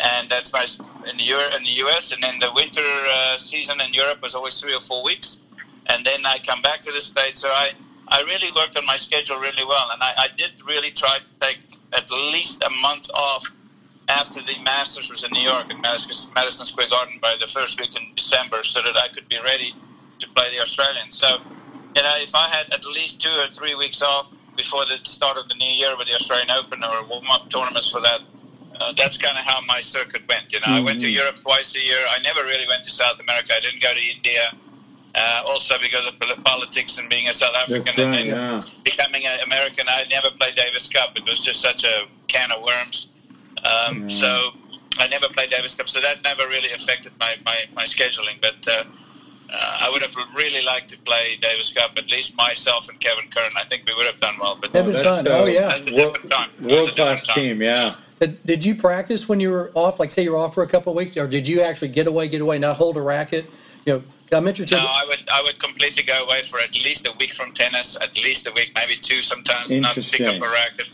and 0.00 0.30
that's 0.30 0.52
my 0.52 0.64
in 1.10 1.16
the 1.16 1.24
Euro, 1.24 1.44
in 1.56 1.64
the 1.64 1.76
US, 1.84 2.12
and 2.12 2.22
then 2.22 2.38
the 2.38 2.50
winter 2.54 2.80
uh, 2.80 3.36
season 3.36 3.80
in 3.80 3.92
Europe 3.92 4.22
was 4.22 4.34
always 4.34 4.58
three 4.58 4.74
or 4.74 4.80
four 4.80 5.04
weeks, 5.04 5.38
and 5.86 6.04
then 6.04 6.24
I 6.24 6.38
come 6.46 6.62
back 6.62 6.80
to 6.80 6.92
the 6.92 7.00
states. 7.00 7.40
So 7.40 7.48
I 7.48 7.72
I 8.10 8.22
really 8.22 8.52
worked 8.52 8.76
on 8.76 8.86
my 8.86 8.96
schedule 8.96 9.38
really 9.38 9.64
well, 9.64 9.88
and 9.92 10.02
I, 10.02 10.12
I 10.18 10.28
did 10.36 10.52
really 10.66 10.90
try 10.90 11.18
to 11.18 11.32
take 11.40 11.58
at 11.92 12.10
least 12.10 12.62
a 12.64 12.70
month 12.82 13.10
off 13.14 13.44
after 14.08 14.40
the 14.42 14.56
Masters 14.62 15.10
was 15.10 15.24
in 15.24 15.30
New 15.32 15.42
York 15.42 15.72
at 15.72 15.80
Madison 15.80 16.66
Square 16.66 16.88
Garden 16.88 17.18
by 17.20 17.36
the 17.40 17.46
first 17.46 17.80
week 17.80 17.94
in 17.96 18.02
December, 18.14 18.62
so 18.64 18.80
that 18.82 18.96
I 18.96 19.08
could 19.08 19.28
be 19.28 19.38
ready 19.44 19.74
to 20.18 20.28
play 20.30 20.50
the 20.56 20.62
Australian. 20.62 21.12
So 21.12 21.38
you 21.96 22.02
know, 22.02 22.14
if 22.18 22.34
I 22.34 22.48
had 22.48 22.72
at 22.72 22.84
least 22.86 23.20
two 23.20 23.36
or 23.40 23.48
three 23.48 23.74
weeks 23.74 24.02
off 24.02 24.30
before 24.56 24.84
the 24.86 24.98
start 25.04 25.36
of 25.36 25.48
the 25.48 25.54
new 25.54 25.66
year 25.70 25.96
with 25.96 26.08
the 26.08 26.14
Australian 26.14 26.50
Open 26.50 26.82
or 26.84 27.04
warm-up 27.06 27.50
tournaments 27.50 27.90
for 27.90 28.00
that, 28.00 28.20
uh, 28.80 28.92
that's 28.96 29.18
kind 29.18 29.36
of 29.36 29.44
how 29.44 29.60
my 29.66 29.80
circuit 29.80 30.22
went. 30.28 30.52
You 30.52 30.60
know, 30.60 30.66
I 30.68 30.80
went 30.80 31.00
to 31.00 31.10
Europe 31.10 31.36
twice 31.42 31.74
a 31.74 31.80
year. 31.80 31.98
I 32.10 32.20
never 32.22 32.40
really 32.42 32.66
went 32.68 32.84
to 32.84 32.90
South 32.90 33.18
America. 33.18 33.52
I 33.54 33.60
didn't 33.60 33.82
go 33.82 33.92
to 33.92 34.00
India, 34.14 34.40
uh, 35.14 35.42
also 35.46 35.74
because 35.80 36.06
of 36.06 36.18
politics 36.44 36.98
and 36.98 37.08
being 37.08 37.28
a 37.28 37.32
South 37.32 37.54
African 37.56 37.84
That's 37.84 37.98
and 37.98 38.14
then 38.14 38.26
Yeah. 38.26 38.60
becoming 38.84 39.26
an 39.26 39.40
American. 39.40 39.86
I 39.88 40.04
never 40.10 40.30
played 40.30 40.54
Davis 40.54 40.88
Cup. 40.88 41.16
It 41.16 41.24
was 41.24 41.40
just 41.40 41.60
such 41.60 41.84
a 41.84 42.06
can 42.26 42.52
of 42.52 42.62
worms. 42.62 43.08
Um, 43.64 44.08
Yeah. 44.08 44.20
So 44.20 44.52
I 44.98 45.08
never 45.08 45.28
played 45.28 45.50
Davis 45.50 45.74
Cup. 45.74 45.88
So 45.88 46.00
that 46.00 46.22
never 46.22 46.46
really 46.48 46.70
affected 46.72 47.12
my, 47.18 47.36
my, 47.44 47.64
my 47.74 47.84
scheduling. 47.84 48.40
But 48.40 48.56
uh, 48.68 48.84
uh, 49.52 49.78
I 49.80 49.90
would 49.90 50.02
have 50.02 50.14
really 50.36 50.64
liked 50.64 50.90
to 50.90 50.98
play 50.98 51.36
Davis 51.40 51.72
Cup, 51.72 51.92
at 51.96 52.10
least 52.10 52.36
myself 52.36 52.88
and 52.88 53.00
Kevin 53.00 53.28
Curren. 53.30 53.52
I 53.56 53.64
think 53.64 53.84
we 53.86 53.94
would 53.94 54.06
have 54.06 54.20
done 54.20 54.34
well. 54.40 54.58
But 54.60 54.72
That'd 54.72 54.92
been 54.92 55.02
that's. 55.02 55.26
Oh, 55.26 55.44
uh, 55.44 55.46
yeah. 55.46 55.68
World, 55.68 55.86
different 55.86 56.30
time. 56.30 56.50
That 56.60 56.66
was 56.68 56.72
a 56.72 56.80
world 56.80 56.96
class 56.96 57.26
team. 57.26 57.62
Yeah. 57.62 57.90
Did, 58.20 58.44
did 58.44 58.64
you 58.64 58.74
practice 58.74 59.28
when 59.28 59.38
you 59.40 59.50
were 59.50 59.70
off? 59.74 60.00
Like, 60.00 60.10
say 60.10 60.24
you're 60.24 60.36
off 60.36 60.54
for 60.54 60.64
a 60.64 60.66
couple 60.66 60.92
of 60.92 60.96
weeks, 60.96 61.16
or 61.16 61.28
did 61.28 61.46
you 61.46 61.62
actually 61.62 61.88
get 61.88 62.06
away, 62.08 62.28
get 62.28 62.40
away, 62.40 62.58
not 62.58 62.76
hold 62.76 62.96
a 62.96 63.00
racket? 63.00 63.46
You 63.88 63.94
know, 63.94 64.36
I'm 64.36 64.46
interested. 64.46 64.76
No, 64.76 64.84
I 64.84 65.04
would 65.08 65.22
I 65.32 65.42
would 65.42 65.58
completely 65.58 66.02
go 66.02 66.22
away 66.24 66.42
for 66.42 66.60
at 66.60 66.74
least 66.74 67.08
a 67.08 67.12
week 67.18 67.32
from 67.32 67.52
tennis, 67.54 67.96
at 68.02 68.14
least 68.18 68.46
a 68.46 68.52
week, 68.52 68.72
maybe 68.76 68.96
two 69.00 69.22
sometimes, 69.22 69.70
not 69.80 69.94
pick 69.94 70.20
up 70.20 70.36
a 70.36 70.40
racket, 70.40 70.88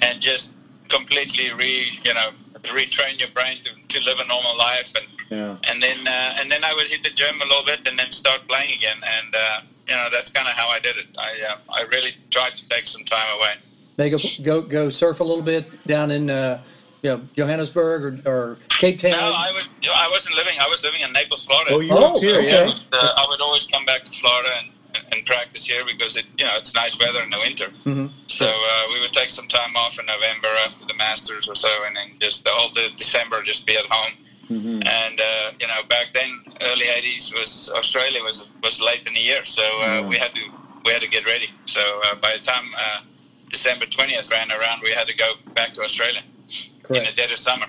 and 0.00 0.18
just 0.20 0.54
completely 0.88 1.52
re 1.52 1.92
you 2.02 2.14
know 2.14 2.30
retrain 2.78 3.18
your 3.20 3.28
brain 3.36 3.58
to, 3.64 3.70
to 3.98 4.04
live 4.06 4.18
a 4.20 4.26
normal 4.26 4.56
life, 4.56 4.90
and 4.96 5.06
Yeah. 5.30 5.56
and 5.68 5.82
then 5.82 5.98
uh, 6.06 6.38
and 6.40 6.50
then 6.50 6.64
I 6.64 6.72
would 6.74 6.86
hit 6.86 7.02
the 7.04 7.10
gym 7.10 7.36
a 7.42 7.44
little 7.44 7.66
bit, 7.66 7.86
and 7.88 7.98
then 7.98 8.10
start 8.12 8.40
playing 8.48 8.72
again, 8.78 8.96
and 9.16 9.34
uh, 9.34 9.60
you 9.88 9.94
know 9.94 10.08
that's 10.10 10.30
kind 10.30 10.48
of 10.48 10.54
how 10.54 10.68
I 10.68 10.80
did 10.80 10.96
it. 10.96 11.08
I 11.18 11.30
uh, 11.50 11.78
I 11.78 11.82
really 11.94 12.12
tried 12.30 12.54
to 12.56 12.64
take 12.70 12.88
some 12.88 13.04
time 13.04 13.28
away. 13.36 13.54
Maybe 13.98 14.16
go, 14.16 14.18
go 14.42 14.62
go 14.62 14.88
surf 14.88 15.20
a 15.20 15.24
little 15.24 15.44
bit 15.44 15.64
down 15.86 16.10
in 16.10 16.30
uh, 16.30 16.62
you 17.02 17.10
know 17.10 17.20
Johannesburg 17.36 18.22
or, 18.26 18.30
or 18.30 18.58
Cape 18.68 18.98
Town. 19.00 19.10
No, 19.10 19.18
I 19.18 19.50
would. 19.54 19.66
You 19.82 19.88
know, 19.88 19.94
I 19.96 20.08
wasn't 20.10 20.36
living. 20.36 20.54
I 20.60 20.68
was 20.68 20.82
living 20.84 21.00
in 21.02 21.12
Naples, 21.12 21.46
Florida. 21.46 21.70
Oh, 21.74 21.80
you 21.80 21.90
Oh, 21.92 22.16
up 22.16 22.22
here? 22.22 22.38
okay. 22.38 22.66
Yeah. 22.66 22.74
uh, 22.92 23.08
I 23.18 23.26
would 23.28 23.40
always 23.40 23.66
come 23.66 23.84
back 23.84 24.04
to 24.04 24.10
Florida 24.10 24.48
and, 24.94 25.04
and 25.12 25.26
practice 25.26 25.66
here 25.66 25.82
because 25.84 26.16
it, 26.16 26.24
you 26.38 26.44
know, 26.44 26.52
it's 26.56 26.74
nice 26.74 26.98
weather 26.98 27.20
in 27.22 27.30
the 27.30 27.38
winter. 27.38 27.66
Mhm. 27.84 28.10
So 28.28 28.46
uh, 28.46 28.84
we 28.92 29.00
would 29.00 29.12
take 29.12 29.30
some 29.30 29.48
time 29.48 29.74
off 29.76 29.98
in 29.98 30.06
November 30.06 30.48
after 30.64 30.84
the 30.86 30.94
Masters 30.94 31.48
or 31.48 31.54
so, 31.56 31.68
and 31.86 31.96
then 31.96 32.08
just 32.20 32.44
the 32.44 32.50
whole 32.50 32.70
the 32.74 32.88
December 32.96 33.42
just 33.42 33.66
be 33.66 33.76
at 33.76 33.86
home. 33.90 34.12
Mhm. 34.50 34.86
And 34.86 35.20
uh, 35.20 35.50
you 35.60 35.66
know, 35.66 35.82
back 35.88 36.08
then, 36.14 36.30
early 36.70 36.86
'80s 36.86 37.32
was 37.34 37.70
Australia 37.74 38.22
was 38.22 38.48
was 38.62 38.80
late 38.80 39.06
in 39.08 39.14
the 39.14 39.20
year, 39.20 39.42
so 39.44 39.62
uh, 39.62 39.84
Yeah. 39.86 40.00
we 40.06 40.16
had 40.18 40.32
to 40.34 40.42
we 40.84 40.92
had 40.92 41.02
to 41.02 41.08
get 41.08 41.26
ready. 41.26 41.50
So 41.66 41.80
uh, 42.06 42.14
by 42.16 42.32
the 42.38 42.44
time 42.44 42.66
uh, 42.76 43.00
December 43.50 43.86
20th 43.86 44.30
ran 44.30 44.50
around, 44.52 44.82
we 44.82 44.90
had 44.92 45.06
to 45.08 45.16
go 45.16 45.34
back 45.54 45.74
to 45.74 45.82
Australia 45.82 46.22
in 46.90 47.04
the 47.04 47.12
dead 47.16 47.30
of 47.30 47.38
summer. 47.38 47.66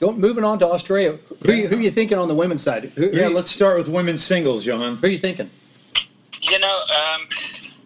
Go, 0.00 0.12
moving 0.12 0.44
on 0.44 0.60
to 0.60 0.66
Australia. 0.66 1.18
Who, 1.44 1.52
you, 1.52 1.66
who 1.66 1.76
you 1.78 1.90
thinking 1.90 2.18
on 2.18 2.28
the 2.28 2.34
women's 2.34 2.62
side? 2.62 2.84
Who, 2.84 3.08
who 3.10 3.16
Yeah, 3.16 3.28
you- 3.28 3.34
let's 3.34 3.50
start 3.50 3.78
with 3.78 3.88
women's 3.88 4.22
singles, 4.22 4.64
Johan. 4.64 4.94
Who 4.96 5.06
are 5.08 5.10
you 5.10 5.18
thinking? 5.18 5.50
You 6.40 6.58
know, 6.60 6.78
um, 7.16 7.26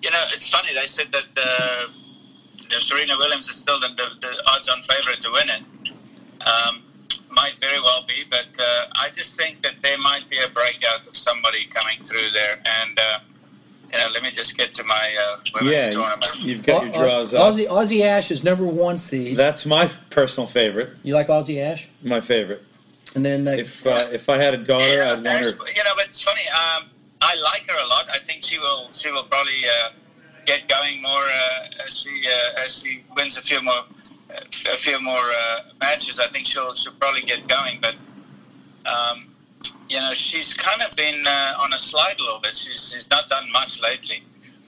you 0.02 0.10
know, 0.10 0.22
it's 0.34 0.48
funny. 0.50 0.74
They 0.74 0.86
said 0.86 1.10
that 1.12 1.24
uh, 1.36 1.86
you 2.68 2.80
Serena 2.80 3.14
Williams 3.16 3.48
is 3.48 3.56
still 3.56 3.80
the, 3.80 3.88
the, 3.88 4.08
the 4.20 4.42
odds-on 4.52 4.82
favorite 4.82 5.22
to 5.22 5.30
win 5.32 5.48
it. 5.48 5.62
Um, 6.46 6.78
might 7.30 7.58
very 7.60 7.80
well 7.80 8.04
be, 8.06 8.24
but 8.28 8.46
uh, 8.58 8.86
I 8.96 9.08
just 9.16 9.36
think 9.38 9.62
that 9.62 9.76
there 9.82 9.96
might 9.98 10.28
be 10.28 10.36
a 10.38 10.48
breakout 10.48 11.06
of 11.06 11.16
somebody 11.16 11.64
coming 11.64 11.98
through 12.02 12.28
there. 12.34 12.56
And 12.82 12.98
uh, 12.98 13.18
you 13.92 13.98
know, 13.98 14.06
let 14.12 14.22
me 14.22 14.30
just 14.30 14.56
get 14.56 14.74
to 14.74 14.84
my 14.84 15.16
uh, 15.22 15.36
women's 15.60 15.72
Yeah, 15.84 15.90
tournament. 15.90 16.36
you've 16.40 16.62
got 16.62 16.82
your 16.84 16.94
Au- 16.94 16.96
Au- 16.96 17.04
draws 17.06 17.34
up. 17.34 17.42
Aussie, 17.54 17.66
Aussie 17.66 18.02
Ash 18.02 18.30
is 18.30 18.42
number 18.44 18.64
one 18.66 18.98
seed. 18.98 19.36
That's 19.36 19.66
my 19.66 19.88
personal 20.10 20.46
favorite. 20.46 20.90
You 21.02 21.14
like 21.14 21.28
Aussie 21.28 21.62
Ash? 21.62 21.88
My 22.04 22.20
favorite. 22.20 22.62
And 23.14 23.24
then 23.24 23.46
uh, 23.46 23.50
If 23.52 23.86
uh, 23.86 24.08
if 24.10 24.28
I 24.30 24.38
had 24.38 24.54
a 24.54 24.58
daughter, 24.58 24.86
Yeah, 24.86 25.12
I'd 25.12 25.24
want 25.24 25.26
her. 25.40 25.50
You 25.50 25.84
know, 25.84 25.92
but 25.96 26.06
it's 26.06 26.22
funny. 26.22 26.42
Um, 26.48 26.88
I 27.20 27.36
like 27.42 27.68
her 27.68 27.76
a 27.84 27.88
lot. 27.88 28.06
I 28.10 28.18
think 28.18 28.42
she 28.44 28.58
will. 28.58 28.90
She 28.90 29.10
will 29.10 29.24
probably 29.24 29.60
uh, 29.84 29.90
get 30.46 30.66
going 30.68 31.02
more 31.02 31.22
uh, 31.22 31.84
as 31.86 31.98
she 32.00 32.24
uh, 32.26 32.60
as 32.64 32.80
she 32.82 33.02
wins 33.14 33.36
a 33.36 33.42
few 33.42 33.62
more 33.62 33.82
a 34.30 34.76
few 34.76 34.98
more 35.02 35.20
uh, 35.20 35.60
matches. 35.80 36.18
I 36.18 36.26
think 36.28 36.46
she'll 36.46 36.72
she'll 36.72 36.94
probably 36.94 37.20
get 37.20 37.46
going. 37.48 37.78
But 37.82 37.96
um, 38.86 39.26
you 39.92 39.98
know, 40.00 40.14
she's 40.14 40.54
kind 40.54 40.80
of 40.82 40.90
been 40.96 41.22
uh, 41.26 41.62
on 41.62 41.72
a 41.74 41.78
slide 41.78 42.14
a 42.18 42.22
little 42.22 42.40
bit. 42.40 42.56
She's 42.56 42.92
she's 42.92 43.10
not 43.10 43.28
done 43.28 43.44
much 43.52 43.80
lately. 43.82 44.22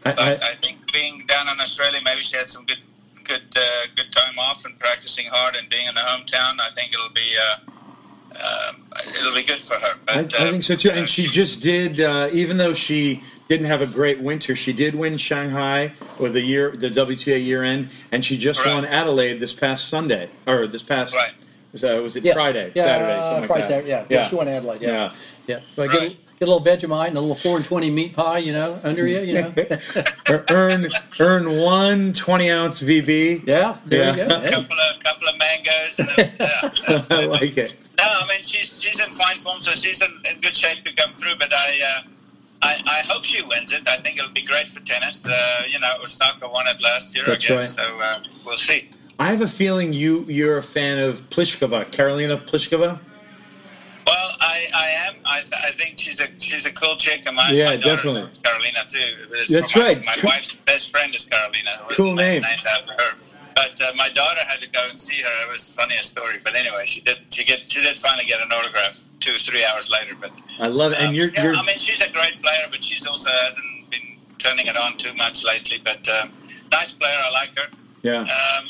I, 0.05 0.11
But 0.13 0.21
I, 0.21 0.33
I, 0.51 0.55
think 0.63 0.93
being 0.93 1.25
down 1.27 1.49
in 1.49 1.59
Australia, 1.61 2.01
maybe 2.05 2.21
she 2.23 2.37
had 2.37 2.51
some 2.51 2.65
good 2.67 2.83
good 3.25 3.43
uh, 3.57 3.87
good 3.97 4.13
time 4.13 4.39
off 4.39 4.67
and 4.67 4.79
practicing 4.79 5.27
hard 5.31 5.57
and 5.57 5.69
being 5.71 5.87
in 5.89 5.95
the 5.95 6.03
hometown. 6.03 6.61
I 6.61 6.71
think 6.75 6.93
it'll 6.93 7.09
be. 7.15 7.35
Uh, 7.49 7.71
um, 8.35 8.83
it'll 9.17 9.33
be 9.33 9.45
good 9.45 9.61
for 9.61 9.75
her. 9.75 9.95
I, 10.09 10.13
I 10.19 10.23
But, 10.25 10.35
uh, 10.35 10.51
think 10.51 10.65
so 10.65 10.75
too. 10.75 10.91
uh, 10.91 10.95
And 10.95 11.09
she 11.09 11.29
just 11.29 11.63
did, 11.63 12.01
uh, 12.01 12.29
even 12.33 12.57
though 12.57 12.75
she 12.75 13.23
didn't 13.47 13.67
have 13.67 13.81
a 13.81 13.87
great 13.87 14.21
winter, 14.21 14.57
she 14.57 14.73
did 14.73 14.97
win 14.97 15.17
Shanghai 15.19 15.93
or 16.19 16.29
the 16.31 16.41
year, 16.41 16.73
the 16.77 16.91
WTA 16.91 17.39
year 17.39 17.63
end, 17.63 17.91
and 18.11 18.25
she 18.25 18.37
just 18.37 18.59
Right. 18.65 18.75
won 18.75 18.85
Adelaide 18.87 19.39
this 19.39 19.53
past 19.53 19.89
Sunday 19.89 20.31
or 20.49 20.67
this 20.67 20.83
past. 20.83 21.15
Right. 21.15 21.31
So 21.75 22.03
was 22.03 22.15
it 22.17 22.25
yeah, 22.25 22.35
Friday, 22.35 22.71
yeah, 22.75 22.83
Saturday, 22.85 23.13
uh, 23.13 23.23
something 23.23 23.41
like 23.41 23.47
Friday, 23.49 23.61
that? 23.63 23.69
Saturday, 23.69 23.89
yeah. 23.89 24.05
yeah. 24.09 24.23
She 24.25 24.35
won 24.37 24.49
Adelaide. 24.49 24.81
Yeah, 24.83 24.89
Yeah. 24.91 25.13
yeah. 25.47 25.61
But 25.75 25.91
get, 25.91 26.01
Right. 26.01 26.17
get 26.39 26.49
a 26.49 26.51
little 26.53 26.61
Vegemite 26.61 27.09
and 27.09 27.17
a 27.17 27.21
little 27.21 27.35
four 27.35 27.57
and 27.57 27.65
twenty 27.65 27.91
meat 27.91 28.15
pie, 28.15 28.39
you 28.39 28.53
know, 28.53 28.79
under 28.85 29.07
you, 29.09 29.21
you 29.21 29.35
know. 29.35 29.53
Earn 30.51 30.87
earn 31.21 31.61
one 31.63 32.13
20 32.13 32.51
ounce 32.51 32.83
VB. 32.83 33.43
yeah, 33.47 33.77
there 33.87 34.15
you 34.15 34.21
Yeah. 34.23 34.29
go. 34.29 34.41
Hey. 34.41 34.51
couple 34.51 34.77
of 34.79 35.03
couple 35.05 35.29
of 35.29 35.39
mangoes. 35.39 35.99
And, 35.99 36.09
uh, 36.41 36.71
yeah, 36.89 37.03
I 37.19 37.25
like 37.27 37.57
it. 37.59 37.75
no, 37.99 38.05
I 38.05 38.27
mean 38.29 38.43
she's 38.43 38.81
she's 38.81 39.01
in 39.01 39.11
fine 39.13 39.39
form, 39.41 39.61
so 39.61 39.73
she's 39.73 40.01
in, 40.01 40.11
in 40.31 40.41
good 40.41 40.57
shape 40.57 40.85
to 40.85 40.93
come 40.95 41.13
through. 41.15 41.35
But 41.39 41.53
I, 41.53 41.81
uh, 41.97 42.03
I 42.63 42.83
I 42.87 43.03
hope 43.09 43.25
she 43.25 43.43
wins 43.43 43.73
it. 43.73 43.89
I 43.89 43.97
think 43.97 44.19
it'll 44.19 44.31
be 44.33 44.43
great 44.43 44.69
for 44.71 44.81
tennis. 44.87 45.27
Uh, 45.27 45.63
you 45.69 45.79
know, 45.81 45.93
Osaka 46.03 46.49
won 46.49 46.67
it 46.69 46.81
last 46.81 47.15
year, 47.17 47.25
That's 47.27 47.45
I 47.45 47.55
guess. 47.55 47.75
So 47.77 48.01
uh, 48.01 48.21
we'll 48.47 48.57
see. 48.57 48.91
I 49.19 49.31
have 49.31 49.41
a 49.43 49.49
feeling 49.49 49.93
you 49.93 50.25
you're 50.25 50.59
a 50.59 50.63
fan 50.63 50.99
of 50.99 51.21
Pliskova, 51.31 51.91
Carolina 51.93 52.37
Pliskova. 52.37 52.99
Well, 54.07 54.37
I, 54.41 54.67
I 54.75 54.89
am. 55.09 55.15
I, 55.25 55.41
th- 55.41 55.53
I 55.55 55.71
think 55.71 55.99
she's 55.99 56.21
a 56.21 56.27
she's 56.39 56.67
a 56.67 56.73
cool 56.73 56.97
chick. 56.97 57.23
And 57.27 57.37
my, 57.37 57.49
Yeah, 57.51 57.67
my 57.71 57.77
definitely. 57.77 58.29
Carolina 58.43 58.81
too. 58.89 59.15
It's 59.33 59.53
That's 59.53 59.77
my, 59.77 59.83
right. 59.83 60.05
My 60.07 60.17
wife's 60.25 60.57
best 60.57 60.91
friend 60.91 61.15
is 61.15 61.27
Carolina. 61.27 61.81
Cool 61.91 62.15
name. 62.15 62.43
Named 62.43 62.63
after 62.67 62.93
her. 62.93 63.17
But 63.55 63.81
uh, 63.81 63.93
my 63.97 64.09
daughter 64.11 64.41
had 64.49 64.61
to 64.61 64.69
go 64.69 64.85
and 64.91 65.01
see 65.01 65.23
her. 65.23 65.47
It 65.47 65.53
was 65.53 65.69
the 65.69 65.81
funniest 65.81 66.11
story. 66.11 66.39
But 66.43 66.57
anyway, 66.57 66.85
she 66.87 67.01
did. 67.03 67.19
She 67.31 67.45
get. 67.45 67.61
She 67.61 67.81
did 67.83 67.97
finally 67.97 68.25
get 68.27 68.41
an 68.41 68.51
autograph 68.53 69.01
two, 69.21 69.31
or 69.37 69.39
three 69.39 69.65
hours 69.65 69.89
later. 69.91 70.17
But 70.21 70.33
I 70.61 70.67
love 70.67 70.93
it. 70.93 70.99
um, 70.99 71.07
And 71.07 71.17
you're, 71.17 71.29
yeah, 71.31 71.45
you're 71.45 71.55
I 71.55 71.63
mean, 71.63 71.79
she's 71.79 72.01
a 72.03 72.13
great 72.13 72.43
player, 72.43 72.67
but 72.71 72.83
she's 72.83 73.07
also 73.07 73.31
hasn't 73.31 73.91
been 73.91 74.01
turning 74.39 74.67
it 74.67 74.77
on 74.77 74.99
too 74.99 75.15
much 75.15 75.45
lately. 75.45 75.79
But 75.83 76.07
um, 76.09 76.31
nice 76.73 76.93
player. 76.93 77.15
I 77.17 77.31
like 77.31 77.57
her. 77.59 77.69
Yeah. 78.05 78.21
Um, 78.21 78.65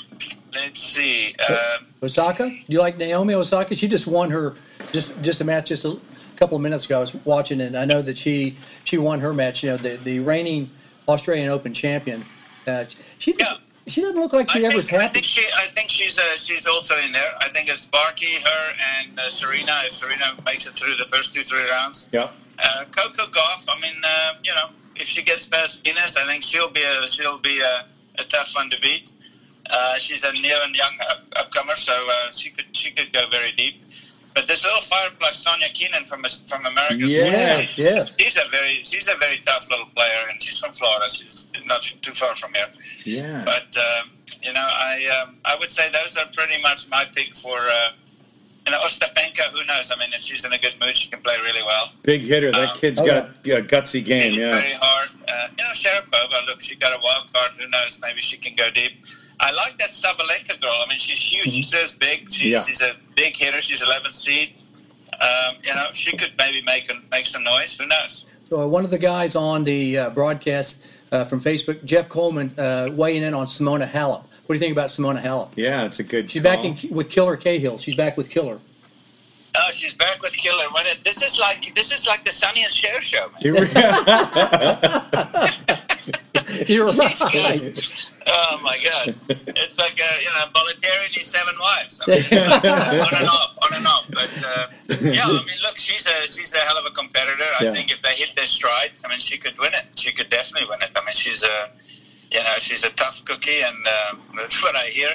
let's 0.54 0.80
see. 0.80 1.34
Um, 1.48 1.86
Osaka, 2.02 2.48
do 2.48 2.56
you 2.68 2.78
like 2.80 2.96
Naomi 2.96 3.34
Osaka? 3.34 3.74
She 3.74 3.88
just 3.88 4.06
won 4.06 4.30
her 4.30 4.54
just 4.92 5.20
just 5.22 5.40
a 5.40 5.44
match 5.44 5.68
just 5.68 5.84
a 5.84 5.98
couple 6.36 6.56
of 6.56 6.62
minutes 6.62 6.86
ago. 6.86 6.98
I 6.98 7.00
was 7.00 7.14
watching 7.26 7.60
it. 7.60 7.66
and 7.66 7.76
I 7.76 7.84
know 7.84 8.00
that 8.00 8.16
she 8.16 8.56
she 8.84 8.96
won 8.96 9.20
her 9.20 9.34
match. 9.34 9.62
You 9.64 9.70
know, 9.70 9.76
the 9.76 9.96
the 9.96 10.20
reigning 10.20 10.70
Australian 11.08 11.48
Open 11.50 11.74
champion. 11.74 12.24
Uh, 12.66 12.84
she 13.18 13.32
just, 13.32 13.50
Yeah. 13.50 13.56
she 13.88 14.00
doesn't 14.00 14.18
look 14.20 14.32
like 14.32 14.48
she 14.48 14.60
I 14.60 14.68
ever 14.68 14.68
think, 14.70 14.76
was 14.76 14.92
I 14.92 15.02
happy. 15.02 15.14
think 15.14 15.26
she. 15.26 15.44
I 15.58 15.66
think 15.66 15.90
she's. 15.90 16.18
Uh, 16.18 16.36
she's 16.36 16.66
also 16.66 16.94
in 17.04 17.12
there. 17.12 17.34
I 17.40 17.48
think 17.48 17.68
it's 17.68 17.86
Barkey, 17.86 18.40
her, 18.42 18.74
and 19.00 19.18
uh, 19.18 19.28
Serena. 19.28 19.72
If 19.84 19.92
Serena 19.94 20.26
makes 20.46 20.66
it 20.66 20.74
through 20.74 20.94
the 20.96 21.04
first 21.06 21.34
two, 21.34 21.42
three 21.42 21.68
rounds. 21.72 22.08
yeah. 22.12 22.28
Uh, 22.62 22.84
Coco 22.92 23.24
Gauff. 23.32 23.66
I 23.68 23.80
mean, 23.80 23.94
uh, 24.04 24.34
you 24.44 24.54
know, 24.54 24.68
if 24.94 25.08
she 25.08 25.22
gets 25.22 25.44
past 25.44 25.82
Guinness, 25.82 26.16
I 26.16 26.24
think 26.24 26.44
she'll 26.44 26.70
be 26.70 26.82
a 26.84 27.08
she'll 27.08 27.38
be 27.38 27.60
a, 27.60 27.84
a 28.22 28.24
tough 28.26 28.52
one 28.54 28.70
to 28.70 28.80
beat. 28.80 29.10
Uh, 29.70 29.98
she's 29.98 30.22
a 30.24 30.32
new 30.32 30.56
and 30.64 30.74
young 30.74 30.96
up, 31.10 31.24
upcomer, 31.36 31.76
so 31.76 31.92
uh, 31.92 32.30
she 32.30 32.50
could 32.50 32.66
she 32.72 32.90
could 32.90 33.12
go 33.12 33.26
very 33.30 33.52
deep. 33.52 33.80
But 34.34 34.48
this 34.48 34.64
little 34.64 34.80
firefly, 34.82 35.28
Sonia 35.32 35.68
Kenin 35.72 36.04
from 36.04 36.24
from 36.48 36.66
America, 36.66 36.96
Yes, 36.98 37.70
she's, 37.70 37.78
yes. 37.84 38.16
she's 38.18 38.36
a 38.36 38.48
very 38.50 38.82
she's 38.84 39.08
a 39.08 39.16
very 39.18 39.38
tough 39.46 39.68
little 39.70 39.86
player, 39.94 40.22
and 40.30 40.42
she's 40.42 40.58
from 40.58 40.72
Florida. 40.72 41.08
She's 41.08 41.46
not 41.66 41.82
too 41.82 42.12
far 42.12 42.34
from 42.34 42.52
here. 42.54 42.66
Yeah. 43.04 43.42
But 43.44 43.74
um, 43.78 44.10
you 44.42 44.52
know, 44.52 44.66
I 44.66 45.22
um, 45.22 45.36
I 45.44 45.56
would 45.58 45.70
say 45.70 45.88
those 45.92 46.16
are 46.16 46.26
pretty 46.34 46.60
much 46.62 46.88
my 46.90 47.04
pick 47.14 47.34
for. 47.36 47.56
Uh, 47.58 47.90
you 48.66 48.72
know, 48.72 48.78
Ostapenko. 48.80 49.42
Who 49.52 49.62
knows? 49.66 49.92
I 49.94 49.98
mean, 49.98 50.08
if 50.14 50.22
she's 50.22 50.42
in 50.42 50.50
a 50.54 50.58
good 50.58 50.72
mood, 50.80 50.96
she 50.96 51.10
can 51.10 51.20
play 51.20 51.36
really 51.44 51.62
well. 51.66 51.92
Big 52.02 52.22
hitter. 52.22 52.50
That 52.50 52.70
Um, 52.70 52.76
kid's 52.78 52.98
oh, 52.98 53.04
got 53.04 53.26
a 53.44 53.60
gutsy 53.62 54.02
game. 54.02 54.22
Hit 54.22 54.32
it 54.32 54.38
Yeah. 54.40 54.52
very 54.52 54.72
hard. 54.80 55.10
Uh, 55.28 55.48
you 55.58 55.62
know, 55.64 55.70
Sharapova. 55.74 56.46
Look, 56.46 56.62
she 56.62 56.74
got 56.76 56.98
a 56.98 57.00
wild 57.04 57.30
card. 57.34 57.50
Who 57.60 57.68
knows? 57.68 57.98
Maybe 58.00 58.20
she 58.22 58.38
can 58.38 58.54
go 58.56 58.70
deep. 58.70 58.92
I 59.40 59.52
like 59.52 59.76
that 59.78 59.90
Sabalenka 59.90 60.60
girl. 60.60 60.72
I 60.84 60.88
mean, 60.88 60.98
she's 60.98 61.20
huge. 61.20 61.50
She's 61.50 61.70
this 61.70 61.92
big. 61.92 62.30
She's, 62.32 62.52
Yeah. 62.52 62.62
she's 62.64 62.80
a 62.82 62.92
big 63.16 63.36
hitter. 63.36 63.60
She's 63.60 63.82
11th 63.82 64.14
seed. 64.14 64.54
Um, 65.20 65.56
you 65.62 65.74
know, 65.74 65.86
she 65.92 66.16
could 66.16 66.32
maybe 66.38 66.62
make 66.64 66.90
a, 66.90 66.94
make 67.10 67.26
some 67.26 67.44
noise. 67.44 67.76
Who 67.76 67.86
knows? 67.86 68.24
So 68.44 68.60
uh, 68.62 68.66
one 68.66 68.84
of 68.84 68.90
the 68.90 68.98
guys 68.98 69.36
on 69.36 69.64
the 69.64 69.98
uh, 69.98 70.10
broadcast 70.10 70.84
uh, 71.12 71.24
from 71.24 71.40
Facebook, 71.40 71.84
Jeff 71.84 72.08
Coleman, 72.08 72.50
uh, 72.58 72.88
weighing 72.92 73.22
in 73.22 73.34
on 73.34 73.46
Simona 73.46 73.86
Halep. 73.88 74.24
What 74.46 74.48
do 74.48 74.54
you 74.54 74.60
think 74.60 74.72
about 74.72 74.88
Simona 74.90 75.20
Halep? 75.22 75.52
Yeah, 75.56 75.84
it's 75.86 75.98
a 76.00 76.04
good. 76.04 76.30
She's 76.30 76.42
call. 76.42 76.56
back 76.56 76.64
in, 76.64 76.76
with 76.94 77.10
Killer 77.10 77.36
Cahill. 77.36 77.78
She's 77.78 77.96
back 77.96 78.16
with 78.16 78.28
Killer. 78.30 78.58
Oh, 79.56 79.70
she's 79.72 79.94
back 79.94 80.20
with 80.20 80.32
Killer. 80.36 80.64
When 80.72 80.84
it, 80.86 81.04
this 81.04 81.22
is 81.22 81.38
like 81.38 81.72
this 81.74 81.92
is 81.92 82.06
like 82.06 82.24
the 82.24 82.32
Sonny 82.32 82.64
and 82.64 82.72
Cher 82.72 83.00
show, 83.00 83.28
man. 83.30 83.40
You- 83.40 83.54
You're 86.66 86.86
right. 86.92 87.90
Oh 88.26 88.58
my 88.62 88.78
God! 88.82 89.14
It's 89.28 89.78
like 89.78 90.00
uh, 90.00 90.16
you 90.20 90.28
know, 90.28 90.46
Bollettieri 90.52 91.14
and 91.14 91.22
seven 91.24 91.54
wives. 91.60 92.00
I 92.06 92.10
mean, 92.10 93.00
on 93.00 93.14
and 93.20 93.28
off, 93.28 93.58
on 93.62 93.76
and 93.76 93.86
off. 93.86 94.10
But 94.12 94.32
uh, 94.44 94.66
yeah, 95.02 95.24
I 95.24 95.32
mean, 95.44 95.58
look, 95.62 95.76
she's 95.76 96.06
a 96.06 96.28
she's 96.28 96.52
a 96.54 96.58
hell 96.58 96.78
of 96.78 96.86
a 96.86 96.90
competitor. 96.90 97.44
I 97.60 97.64
Yeah. 97.64 97.72
think 97.72 97.90
if 97.92 98.00
they 98.02 98.14
hit 98.14 98.34
their 98.36 98.46
stride, 98.46 98.92
I 99.04 99.08
mean, 99.08 99.20
she 99.20 99.36
could 99.36 99.58
win 99.58 99.72
it. 99.74 99.84
She 99.96 100.12
could 100.12 100.30
definitely 100.30 100.68
win 100.70 100.80
it. 100.82 100.90
I 100.96 101.04
mean, 101.04 101.14
she's 101.14 101.42
a 101.42 101.68
you 102.32 102.40
know 102.42 102.54
she's 102.58 102.84
a 102.84 102.90
tough 102.90 103.24
cookie, 103.24 103.60
and 103.62 103.76
uh, 103.86 104.14
that's 104.36 104.62
what 104.62 104.74
I 104.76 104.84
hear. 104.86 105.08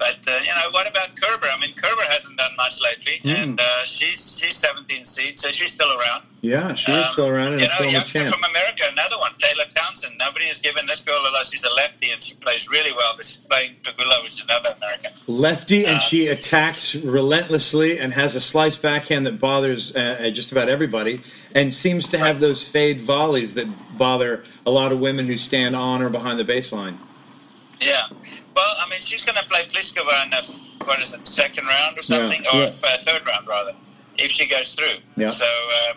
But 0.00 0.16
uh, 0.26 0.32
you 0.42 0.48
know, 0.56 0.70
what 0.72 0.88
about 0.88 1.08
Kerber? 1.20 1.46
I 1.54 1.60
mean, 1.60 1.74
Kerber 1.76 2.06
hasn't 2.08 2.36
done 2.38 2.50
much 2.56 2.80
lately, 2.80 3.20
Mm. 3.22 3.42
and 3.42 3.60
uh, 3.60 3.84
she's 3.84 4.18
she's 4.40 4.56
17 4.56 5.04
seed, 5.06 5.38
so 5.38 5.52
she's 5.52 5.72
still 5.72 5.92
around. 5.98 6.22
yeah, 6.40 6.74
she 6.74 6.90
is 6.90 7.04
Um, 7.04 7.12
still 7.12 7.28
around 7.28 7.52
and 7.52 7.60
you 7.60 7.68
know, 7.68 7.74
former 7.74 7.92
youngster 7.92 8.26
from 8.26 8.42
America, 8.44 8.84
another 8.90 9.18
one, 9.18 9.32
Taylor 9.38 9.68
Townsend. 9.78 10.14
Nobody 10.18 10.46
has 10.46 10.58
given 10.58 10.86
this 10.86 11.00
girl 11.02 11.20
a 11.20 11.30
lot. 11.34 11.44
She's 11.52 11.64
a 11.64 11.74
lefty, 11.82 12.10
and 12.12 12.24
she 12.24 12.34
plays 12.36 12.66
really 12.70 12.92
well. 12.92 13.12
But 13.16 13.26
she's 13.26 13.36
playing 13.52 13.72
Pegula, 13.82 14.22
which 14.22 14.36
is 14.38 14.44
another 14.44 14.70
American. 14.78 15.12
Lefty, 15.26 15.84
and 15.84 15.98
Uh, 15.98 16.08
she 16.08 16.28
attacks 16.28 16.94
relentlessly 16.94 17.98
and 17.98 18.14
has 18.14 18.34
a 18.34 18.40
slice 18.40 18.78
backhand 18.78 19.26
that 19.26 19.38
bothers 19.38 19.94
uh, 19.94 20.00
uh, 20.00 20.30
just 20.30 20.50
about 20.50 20.68
everybody, 20.70 21.20
and 21.54 21.74
seems 21.74 22.08
to 22.08 22.18
have 22.18 22.40
those 22.40 22.66
fade 22.66 23.02
volleys 23.02 23.54
that 23.56 23.68
bother 23.98 24.44
a 24.64 24.70
lot 24.70 24.92
of 24.92 24.98
women 24.98 25.26
who 25.26 25.36
stand 25.36 25.76
on 25.76 26.00
or 26.00 26.08
behind 26.08 26.38
the 26.40 26.44
baseline. 26.54 26.96
Yeah. 27.82 28.06
Well, 29.00 29.06
she's 29.08 29.24
going 29.24 29.36
to 29.38 29.44
play 29.44 29.62
Pliskova 29.64 30.24
in 30.24 30.30
the 30.30 30.84
what 30.86 31.00
is 31.00 31.14
it, 31.14 31.26
second 31.26 31.66
round 31.66 31.98
or 31.98 32.02
something, 32.02 32.40
or 32.52 32.58
Yes. 32.58 32.82
uh, 32.84 32.96
third 33.00 33.26
round 33.26 33.46
rather, 33.46 33.72
if 34.18 34.30
she 34.30 34.46
goes 34.48 34.74
through. 34.74 34.98
Yeah. 35.16 35.28
So 35.30 35.44
uh, 35.46 35.94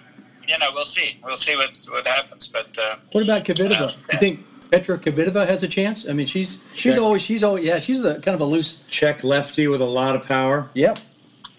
you 0.48 0.58
know, 0.58 0.70
we'll 0.74 0.86
see. 0.86 1.18
We'll 1.24 1.38
see 1.38 1.56
what 1.56 1.72
what 1.90 2.08
happens. 2.08 2.48
But 2.48 2.78
uh, 2.78 2.96
What 3.12 3.24
about 3.26 3.44
Kvitova? 3.44 3.94
You 4.14 4.20
think 4.20 4.40
Petra 4.72 4.98
Kvitova 4.98 5.46
has 5.48 5.64
a 5.64 5.68
chance? 5.68 6.08
I 6.10 6.14
mean, 6.14 6.28
she's 6.28 6.62
she's 6.74 6.96
Check. 6.96 7.04
always 7.04 7.22
she's 7.22 7.44
always 7.44 7.66
yeah 7.66 7.78
she's 7.78 8.04
a 8.06 8.22
kind 8.22 8.36
of 8.36 8.42
a 8.42 8.46
loose 8.46 8.84
Check 8.88 9.24
lefty 9.26 9.68
with 9.68 9.82
a 9.82 9.86
lot 9.86 10.16
of 10.16 10.26
power. 10.26 10.70
yep. 10.74 10.98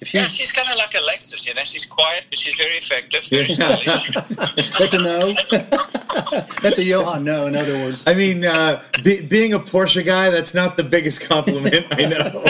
If 0.04 0.12
yeah, 0.12 0.22
she's 0.24 0.34
she's 0.34 0.52
kind 0.52 0.68
of 0.70 0.76
like 0.76 0.94
Alexis. 0.94 1.46
You 1.46 1.54
know, 1.54 1.62
she's 1.64 1.86
quiet, 1.86 2.24
but 2.28 2.38
she's 2.38 2.54
very 2.56 2.74
effective, 2.74 3.24
very 3.30 3.48
stylish. 3.48 4.10
that's 4.78 4.92
a 4.92 5.02
no. 5.02 5.32
that's 6.62 6.76
a 6.78 6.84
Johan 6.84 7.24
no. 7.24 7.46
In 7.46 7.56
other 7.56 7.72
words, 7.72 8.06
I 8.06 8.12
mean, 8.12 8.44
uh, 8.44 8.82
be, 9.02 9.24
being 9.26 9.54
a 9.54 9.58
Porsche 9.58 10.04
guy, 10.04 10.28
that's 10.28 10.52
not 10.52 10.76
the 10.76 10.82
biggest 10.84 11.22
compliment, 11.22 11.86
I 11.92 12.04
know. 12.04 12.44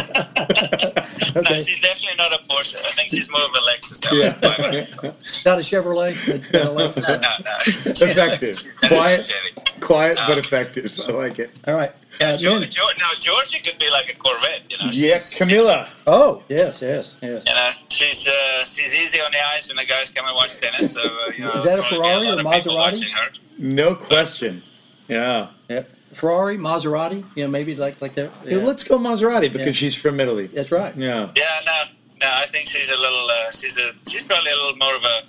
No, 1.34 1.40
Okay. 1.40 1.58
she's 1.60 1.80
definitely 1.80 2.16
not 2.16 2.32
a 2.32 2.38
Porsche. 2.44 2.76
I 2.76 2.90
think 2.92 3.10
she's 3.10 3.28
more 3.30 3.40
of 3.40 3.50
a 3.54 3.58
Lexus. 3.68 4.04
Yeah. 4.12 5.10
Not 5.44 5.58
a 5.58 5.62
Chevrolet, 5.62 6.14
but 6.26 6.60
uh, 6.60 6.68
Lexus. 6.70 7.08
No, 7.08 7.14
no. 7.16 8.06
Effective. 8.08 8.56
She's 8.56 8.72
Quiet. 8.88 9.20
Chevy. 9.20 9.80
Quiet 9.80 10.18
but 10.28 10.38
effective. 10.38 10.92
I 11.08 11.12
like 11.12 11.38
it. 11.40 11.50
All 11.66 11.74
right. 11.74 11.90
Yeah, 12.20 12.36
George, 12.36 12.60
men's- 12.60 12.74
George, 12.74 12.96
now 12.98 13.10
Georgia 13.18 13.62
could 13.62 13.78
be 13.78 13.90
like 13.90 14.08
a 14.12 14.16
Corvette, 14.16 14.62
you 14.70 14.78
know. 14.78 14.90
Yeah, 14.92 15.18
Camilla. 15.36 15.88
Oh, 16.06 16.42
yes, 16.48 16.80
yes, 16.82 17.18
yes. 17.22 17.44
You 17.46 17.54
know, 17.54 17.70
she's 17.88 18.26
uh, 18.28 18.64
she's 18.64 18.94
easy 18.94 19.18
on 19.20 19.30
the 19.32 19.38
ice 19.54 19.68
when 19.68 19.76
the 19.76 19.84
guys 19.84 20.10
come 20.10 20.26
and 20.26 20.34
watch 20.34 20.58
tennis. 20.58 20.92
So 20.92 21.00
uh, 21.02 21.32
you 21.36 21.44
know, 21.44 21.52
Is 21.52 21.64
that 21.64 21.78
a 21.78 21.82
Ferrari 21.82 22.26
lot 22.28 22.36
or 22.38 22.40
of 22.40 22.46
Maserati? 22.46 23.04
No 23.58 23.94
question. 23.94 24.62
Yeah. 25.08 25.48
Ferrari, 26.12 26.56
Maserati, 26.58 27.24
you 27.34 27.42
know, 27.44 27.50
maybe 27.50 27.74
like 27.74 28.00
like 28.00 28.14
that. 28.14 28.30
Yeah, 28.44 28.58
Yeah. 28.58 28.64
let's 28.64 28.84
go 28.84 28.98
Maserati 28.98 29.50
because 29.52 29.66
Yeah. 29.66 29.72
she's 29.72 29.96
from 29.96 30.20
Italy. 30.20 30.46
That's 30.46 30.70
right. 30.70 30.94
Yeah. 30.96 31.28
Yeah, 31.34 31.44
no, 31.66 31.82
no, 32.20 32.28
I 32.30 32.46
think 32.46 32.68
she's 32.68 32.88
a 32.90 32.96
little. 32.96 33.26
Uh, 33.28 33.50
she's 33.50 33.76
a 33.78 33.90
she's 34.08 34.22
probably 34.22 34.52
a 34.52 34.56
little 34.56 34.76
more 34.76 34.94
of 34.94 35.02
a, 35.04 35.22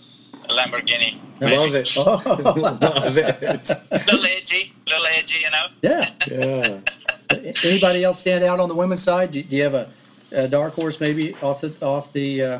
a 0.50 0.54
Lamborghini. 0.54 1.18
Love 1.42 1.76
it. 1.76 1.92
Oh, 1.98 2.22
Love 2.56 3.18
it. 3.18 3.70
little 3.92 4.26
edgy, 4.26 4.74
little 4.88 5.06
edgy, 5.18 5.40
you 5.42 5.52
know. 5.52 5.68
yeah. 5.82 6.10
Yeah. 6.32 6.80
Anybody 7.66 8.04
else 8.04 8.20
stand 8.20 8.44
out 8.44 8.60
on 8.60 8.70
the 8.70 8.76
women's 8.76 9.04
side? 9.04 9.32
Do, 9.32 9.42
do 9.44 9.56
you 9.56 9.64
have 9.64 9.74
a, 9.74 9.90
a 10.32 10.48
dark 10.48 10.74
horse 10.74 11.00
maybe 11.02 11.34
off 11.42 11.62
the 11.62 11.76
off 11.86 12.14
the 12.14 12.42
uh, 12.44 12.60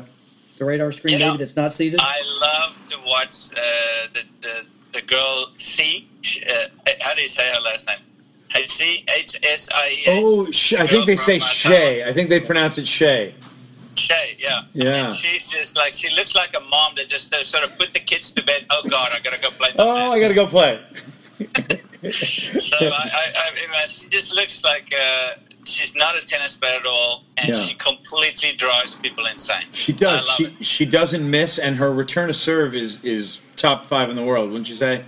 the 0.58 0.64
radar 0.64 0.90
screen 0.92 1.14
You 1.14 1.18
know, 1.20 1.26
maybe 1.32 1.38
that's 1.38 1.56
not 1.56 1.72
seated? 1.72 2.00
I 2.02 2.20
love 2.40 2.76
to 2.88 2.98
watch 3.06 3.52
uh, 3.52 4.08
the, 4.12 4.22
the 4.42 4.66
the 4.92 5.02
girl 5.06 5.52
C. 5.56 6.08
Uh, 6.48 6.52
how 7.00 7.14
do 7.14 7.22
you 7.22 7.28
say 7.28 7.48
her 7.54 7.60
last 7.60 7.86
name? 7.86 7.98
C 8.68 9.04
H 9.14 9.38
S 9.42 9.68
I 9.74 9.90
E. 9.90 10.04
Oh, 10.08 10.46
I 10.78 10.86
think 10.86 11.06
they 11.06 11.16
say 11.16 11.38
Shay. 11.38 12.04
I 12.08 12.12
think 12.12 12.30
they 12.30 12.40
pronounce 12.40 12.78
it 12.78 12.88
Shay. 12.88 13.34
Shay, 13.96 14.36
yeah. 14.38 14.60
Yeah. 14.74 15.06
And 15.06 15.14
she's 15.14 15.48
just 15.48 15.76
like 15.76 15.92
she 15.94 16.14
looks 16.14 16.34
like 16.34 16.54
a 16.56 16.60
mom 16.60 16.92
that 16.96 17.08
just 17.08 17.34
uh, 17.34 17.44
sort 17.44 17.64
of 17.64 17.78
put 17.78 17.92
the 17.94 18.00
kids 18.00 18.30
to 18.32 18.44
bed. 18.44 18.66
Oh 18.70 18.82
God, 18.88 19.10
I 19.12 19.20
gotta 19.20 19.40
go 19.40 19.50
play. 19.50 19.70
Oh, 19.78 20.12
I 20.12 20.20
got 20.20 20.28
to 20.28 20.34
go 20.34 20.46
play. 20.46 20.80
So 22.10 22.76
I, 22.80 23.10
I, 23.12 23.50
I 23.50 23.54
mean, 23.54 23.68
she 23.88 24.08
just 24.08 24.34
looks 24.34 24.62
like 24.64 24.92
uh, 24.94 25.30
she's 25.64 25.94
not 25.96 26.16
a 26.16 26.24
tennis 26.26 26.56
player 26.56 26.78
at 26.78 26.86
all, 26.86 27.24
and 27.38 27.48
Yeah. 27.48 27.54
she 27.56 27.74
completely 27.74 28.52
drives 28.56 28.96
people 28.96 29.26
insane. 29.26 29.64
She 29.72 29.92
does. 29.92 30.28
She 30.30 30.44
it. 30.44 30.64
she 30.64 30.86
doesn't 30.86 31.28
miss, 31.28 31.58
and 31.58 31.76
her 31.76 31.92
return 31.92 32.28
to 32.28 32.34
serve 32.34 32.74
is 32.74 33.04
is 33.04 33.42
top 33.56 33.86
five 33.86 34.08
in 34.10 34.16
the 34.16 34.24
world. 34.24 34.50
Wouldn't 34.50 34.68
you 34.68 34.74
say? 34.76 35.04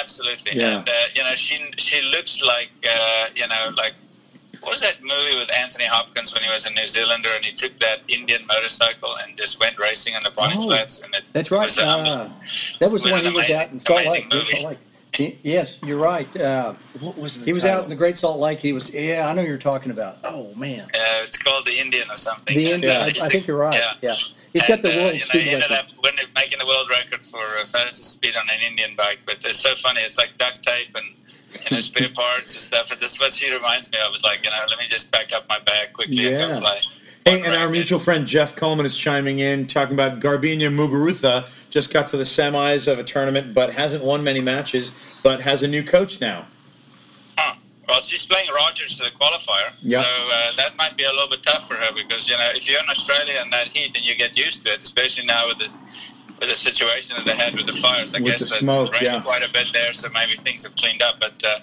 Absolutely. 0.00 0.58
Yeah. 0.60 0.78
And 0.78 0.88
uh, 0.88 0.92
you 1.14 1.22
know, 1.22 1.34
she 1.34 1.58
she 1.76 2.02
looks 2.10 2.42
like 2.42 2.70
uh, 2.88 3.26
you 3.36 3.46
know 3.46 3.70
like. 3.76 3.94
What 4.64 4.70
was 4.72 4.80
that 4.80 4.96
movie 5.02 5.36
with 5.38 5.50
Anthony 5.54 5.84
Hopkins 5.84 6.32
when 6.32 6.42
he 6.42 6.50
was 6.50 6.64
a 6.64 6.70
New 6.70 6.86
Zealander 6.86 7.28
and 7.36 7.44
he 7.44 7.52
took 7.52 7.78
that 7.80 7.98
Indian 8.08 8.46
motorcycle 8.46 9.14
and 9.22 9.36
just 9.36 9.60
went 9.60 9.78
racing 9.78 10.14
on 10.16 10.22
the 10.22 10.30
Bonnie 10.30 10.54
Oh, 10.58 10.66
Flats? 10.68 11.00
And 11.00 11.14
it 11.14 11.22
that's 11.34 11.50
right. 11.50 11.66
was, 11.66 11.78
um, 11.78 12.00
Uh, 12.00 12.28
that 12.80 12.90
was 12.90 13.02
the 13.02 13.06
was 13.08 13.12
one 13.12 13.20
an 13.20 13.26
he 13.32 13.36
was 13.36 13.44
amazing- 13.44 13.56
out 13.56 13.70
in 13.72 13.78
Salt 13.78 14.06
Lake. 14.06 14.32
Movie. 14.32 14.46
Salt 14.54 14.64
Lake. 14.64 14.78
Y- 15.18 15.36
Yes, 15.42 15.78
you're 15.84 15.98
right. 15.98 16.34
Uh, 16.36 16.72
What 17.00 17.18
was 17.18 17.40
the 17.40 17.44
he 17.44 17.52
was 17.52 17.64
out 17.66 17.84
in 17.84 17.90
the 17.90 17.94
Great 17.94 18.16
Salt 18.18 18.38
Lake. 18.40 18.58
He 18.58 18.72
was. 18.72 18.92
Yeah, 18.92 19.28
I 19.28 19.32
know 19.34 19.42
you're 19.42 19.58
talking 19.58 19.90
about. 19.92 20.16
Oh 20.24 20.52
man, 20.56 20.80
uh, 20.80 21.24
it's 21.24 21.36
called 21.36 21.66
the 21.66 21.78
Indian 21.78 22.10
or 22.10 22.16
something. 22.16 22.56
the 22.56 22.72
And, 22.72 22.84
end. 22.84 23.18
uh, 23.18 23.22
I, 23.22 23.26
I 23.26 23.28
think 23.28 23.46
you're 23.46 23.58
right. 23.58 23.78
Yeah. 24.02 24.10
Yeah, 24.10 24.16
he 24.54 24.60
set 24.60 24.80
the 24.82 24.88
And, 24.90 24.98
uh, 24.98 25.02
world 25.02 25.14
you 25.14 25.20
know, 25.20 25.26
speed 25.26 25.42
he 25.42 25.50
ended 25.50 25.70
record. 25.70 25.86
up 25.86 26.02
winning, 26.02 26.26
making 26.34 26.58
the 26.58 26.66
world 26.66 26.88
record 26.90 27.24
for 27.26 27.38
uh, 27.60 27.64
fastest 27.66 28.10
speed 28.12 28.34
on 28.34 28.42
an 28.48 28.60
Indian 28.66 28.96
bike. 28.96 29.20
But 29.26 29.44
it's 29.44 29.60
so 29.60 29.74
funny. 29.76 30.00
It's 30.00 30.16
like 30.18 30.36
duct 30.38 30.62
tape 30.66 30.96
and 30.96 31.06
you 31.70 31.76
know 31.76 31.80
spare 31.80 32.08
parts 32.10 32.54
and 32.54 32.62
stuff. 32.62 32.90
And 32.90 33.00
this 33.00 33.14
is 33.14 33.20
what 33.20 33.32
she 33.32 33.52
reminds 33.52 33.90
me 33.90 33.98
I 34.04 34.08
was 34.10 34.22
like 34.22 34.44
you 34.44 34.50
know, 34.50 34.56
let 34.68 34.78
me 34.78 34.86
just 34.88 35.12
pack 35.12 35.32
up 35.32 35.48
my 35.48 35.58
bag 35.60 35.92
quickly 35.92 36.32
and 36.34 36.54
go 36.54 36.60
play. 36.60 36.80
Hey, 37.24 37.42
and 37.42 37.54
our 37.54 37.70
mutual 37.70 37.98
friend 37.98 38.26
Jeff 38.26 38.54
Coleman 38.54 38.84
is 38.84 38.98
chiming 38.98 39.38
in, 39.38 39.66
talking 39.66 39.94
about 39.94 40.20
Garbiñe 40.20 40.60
Muguruza 40.68 41.48
just 41.74 41.92
got 41.92 42.06
to 42.06 42.16
the 42.16 42.22
semis 42.22 42.86
of 42.86 43.00
a 43.00 43.04
tournament, 43.04 43.52
but 43.52 43.72
hasn't 43.72 44.04
won 44.04 44.22
many 44.22 44.40
matches, 44.40 44.92
but 45.24 45.40
has 45.40 45.64
a 45.64 45.68
new 45.68 45.82
coach 45.82 46.20
now. 46.20 46.46
Huh. 47.36 47.56
Well, 47.88 48.00
she's 48.00 48.24
playing 48.26 48.48
Rogers 48.54 49.02
uh, 49.04 49.08
qualifier, 49.18 49.72
Yeah. 49.82 50.02
so 50.02 50.08
uh, 50.08 50.52
that 50.56 50.76
might 50.76 50.96
be 50.96 51.02
a 51.02 51.10
little 51.10 51.28
bit 51.28 51.42
tough 51.42 51.66
for 51.66 51.74
her 51.74 51.92
because 51.92 52.28
you 52.28 52.36
know 52.36 52.48
if 52.54 52.68
you're 52.68 52.78
in 52.78 52.88
Australia 52.88 53.40
in 53.42 53.50
that 53.50 53.68
heat, 53.68 53.92
then 53.92 54.04
you 54.04 54.14
get 54.14 54.38
used 54.38 54.64
to 54.66 54.72
it, 54.72 54.82
especially 54.84 55.26
now 55.26 55.48
with 55.48 55.58
the 55.58 55.68
the 56.46 56.54
situation 56.54 57.16
that 57.16 57.24
they 57.26 57.36
had 57.36 57.54
with 57.54 57.66
the 57.66 57.72
fires. 57.72 58.14
I 58.14 58.18
With 58.20 58.32
guess 58.32 58.38
the 58.40 58.46
that 58.46 58.60
smoke, 58.60 58.92
rained 58.92 59.02
yeah. 59.04 59.20
quite 59.20 59.44
a 59.48 59.52
bit 59.52 59.68
there, 59.72 59.92
so 59.92 60.08
maybe 60.10 60.36
things 60.42 60.64
have 60.64 60.74
cleaned 60.76 61.02
up. 61.02 61.20
But 61.20 61.42
uh, 61.44 61.58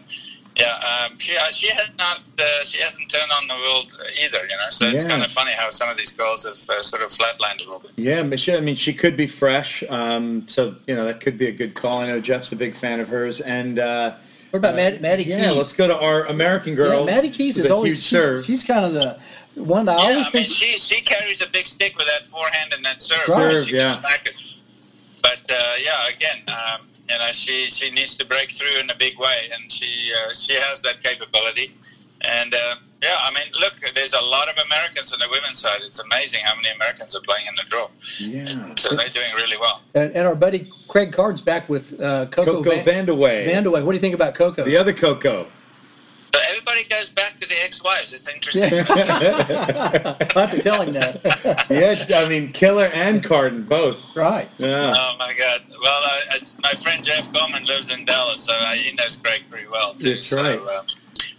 yeah, 0.57 0.79
um, 1.05 1.17
she 1.17 1.35
uh, 1.37 1.43
she 1.51 1.67
has 1.69 1.89
not 1.97 2.19
uh, 2.39 2.43
she 2.65 2.81
hasn't 2.81 3.09
turned 3.09 3.31
on 3.31 3.47
the 3.47 3.55
world 3.55 3.91
either, 4.21 4.39
you 4.43 4.55
know. 4.57 4.69
So 4.69 4.85
it's 4.85 5.07
kind 5.07 5.23
of 5.23 5.31
funny 5.31 5.51
how 5.57 5.71
some 5.71 5.89
of 5.89 5.97
these 5.97 6.11
girls 6.11 6.43
have 6.43 6.53
uh, 6.53 6.81
sort 6.81 7.01
of 7.03 7.09
flatlined 7.09 7.61
a 7.61 7.63
little 7.63 7.79
bit. 7.79 7.91
Yeah, 7.95 8.23
but 8.23 8.39
she, 8.39 8.53
I 8.53 8.59
mean, 8.61 8.75
she 8.75 8.93
could 8.93 9.15
be 9.15 9.27
fresh, 9.27 9.83
um, 9.89 10.47
so 10.47 10.75
you 10.87 10.95
know 10.95 11.05
that 11.05 11.21
could 11.21 11.37
be 11.37 11.47
a 11.47 11.51
good 11.51 11.73
call. 11.73 11.99
I 11.99 12.07
know 12.07 12.19
Jeff's 12.19 12.51
a 12.51 12.55
big 12.55 12.75
fan 12.75 12.99
of 12.99 13.07
hers, 13.07 13.39
and 13.41 13.79
uh, 13.79 14.13
What 14.51 14.59
about 14.59 14.75
Maddie, 14.75 14.99
Maddie 14.99 15.23
yeah, 15.23 15.51
let's 15.51 15.73
go 15.73 15.87
to 15.87 15.97
our 15.97 16.25
American 16.25 16.75
girl. 16.75 17.05
Yeah, 17.05 17.15
Maddie 17.15 17.29
Keys 17.29 17.57
is 17.57 17.69
a 17.69 17.73
always 17.73 17.93
huge 17.93 18.03
she's, 18.03 18.29
serve. 18.29 18.43
she's 18.45 18.63
kind 18.65 18.85
of 18.85 18.93
the 18.93 19.19
one 19.55 19.85
that 19.85 19.97
I 19.97 20.03
yeah, 20.03 20.11
always 20.11 20.35
I 20.35 20.39
mean, 20.39 20.47
think. 20.47 20.47
she 20.47 20.77
she 20.79 21.01
carries 21.01 21.41
a 21.41 21.49
big 21.51 21.67
stick 21.67 21.97
with 21.97 22.07
that 22.07 22.25
forehand 22.25 22.73
and 22.73 22.83
that 22.83 23.01
serve. 23.01 23.21
Serve, 23.21 23.67
she 23.67 23.77
yeah. 23.77 23.95
Can 25.21 25.37
smack 25.37 25.37
it. 25.37 25.45
But 25.47 25.53
uh, 25.53 25.73
yeah, 25.83 26.15
again, 26.15 26.43
um, 26.47 26.87
you 27.09 27.17
know, 27.17 27.31
she 27.31 27.69
she 27.69 27.91
needs 27.91 28.17
to 28.17 28.25
break 28.25 28.51
through 28.51 28.79
in 28.79 28.89
a 28.89 28.95
big 28.95 29.17
way, 29.19 29.49
and 29.53 29.71
she 29.71 30.11
uh, 30.13 30.33
she 30.33 30.53
has 30.53 30.81
that 30.81 31.03
capability. 31.03 31.73
And 32.21 32.53
uh, 32.53 32.75
yeah, 33.01 33.15
I 33.19 33.33
mean, 33.33 33.51
look, 33.59 33.73
there's 33.95 34.13
a 34.13 34.21
lot 34.21 34.47
of 34.47 34.63
Americans 34.63 35.11
on 35.11 35.19
the 35.19 35.27
women's 35.31 35.59
side. 35.59 35.79
It's 35.81 35.99
amazing 35.99 36.41
how 36.43 36.55
many 36.55 36.69
Americans 36.69 37.15
are 37.15 37.21
playing 37.21 37.47
in 37.47 37.55
the 37.55 37.63
draw. 37.67 37.89
yeah, 38.19 38.75
So 38.75 38.95
they're 38.95 39.09
doing 39.09 39.33
really 39.35 39.57
well. 39.57 39.81
And, 39.95 40.15
and 40.15 40.27
our 40.27 40.35
buddy 40.35 40.69
Craig 40.87 41.11
Card's 41.11 41.41
back 41.41 41.67
with 41.67 41.99
uh, 41.99 42.27
Coco, 42.27 42.63
Coco 42.63 42.79
Van, 42.81 43.07
Vandeweghe, 43.07 43.47
Vandeweghe. 43.47 43.83
What 43.83 43.91
do 43.91 43.93
you 43.93 43.99
think 43.99 44.13
about 44.13 44.35
Coco? 44.35 44.63
the 44.63 44.77
other 44.77 44.93
Coco. 44.93 45.47
So 46.33 46.39
everybody 46.49 46.83
goes 46.85 47.09
back 47.09 47.35
to 47.35 47.47
the 47.47 47.55
ex-wives. 47.63 48.13
It's 48.13 48.27
interesting. 48.27 48.63
I 48.63 50.15
have 50.35 50.51
to 50.51 50.59
tell 50.61 50.81
him 50.81 50.93
that. 50.93 51.65
yeah, 52.09 52.17
I 52.17 52.29
mean, 52.29 52.51
Killer 52.53 52.89
and 52.93 53.21
Kardon 53.23 53.67
both. 53.67 54.15
right. 54.15 54.49
Yeah, 54.57 54.93
Oh 54.95 55.15
my 55.19 55.33
God! 55.33 55.61
Well, 55.69 56.01
I, 56.03 56.21
I, 56.31 56.37
my 56.63 56.71
friend 56.81 57.03
Jeff 57.03 57.31
Coleman 57.33 57.65
lives 57.65 57.91
in 57.91 58.05
Dallas, 58.05 58.41
so 58.43 58.53
I, 58.53 58.75
he 58.77 58.95
knows 58.95 59.15
Craig 59.17 59.43
pretty 59.49 59.67
well 59.67 59.93
too. 59.95 60.13
That's 60.13 60.27
so, 60.27 60.41
right. 60.41 60.59
Uh, 60.59 60.83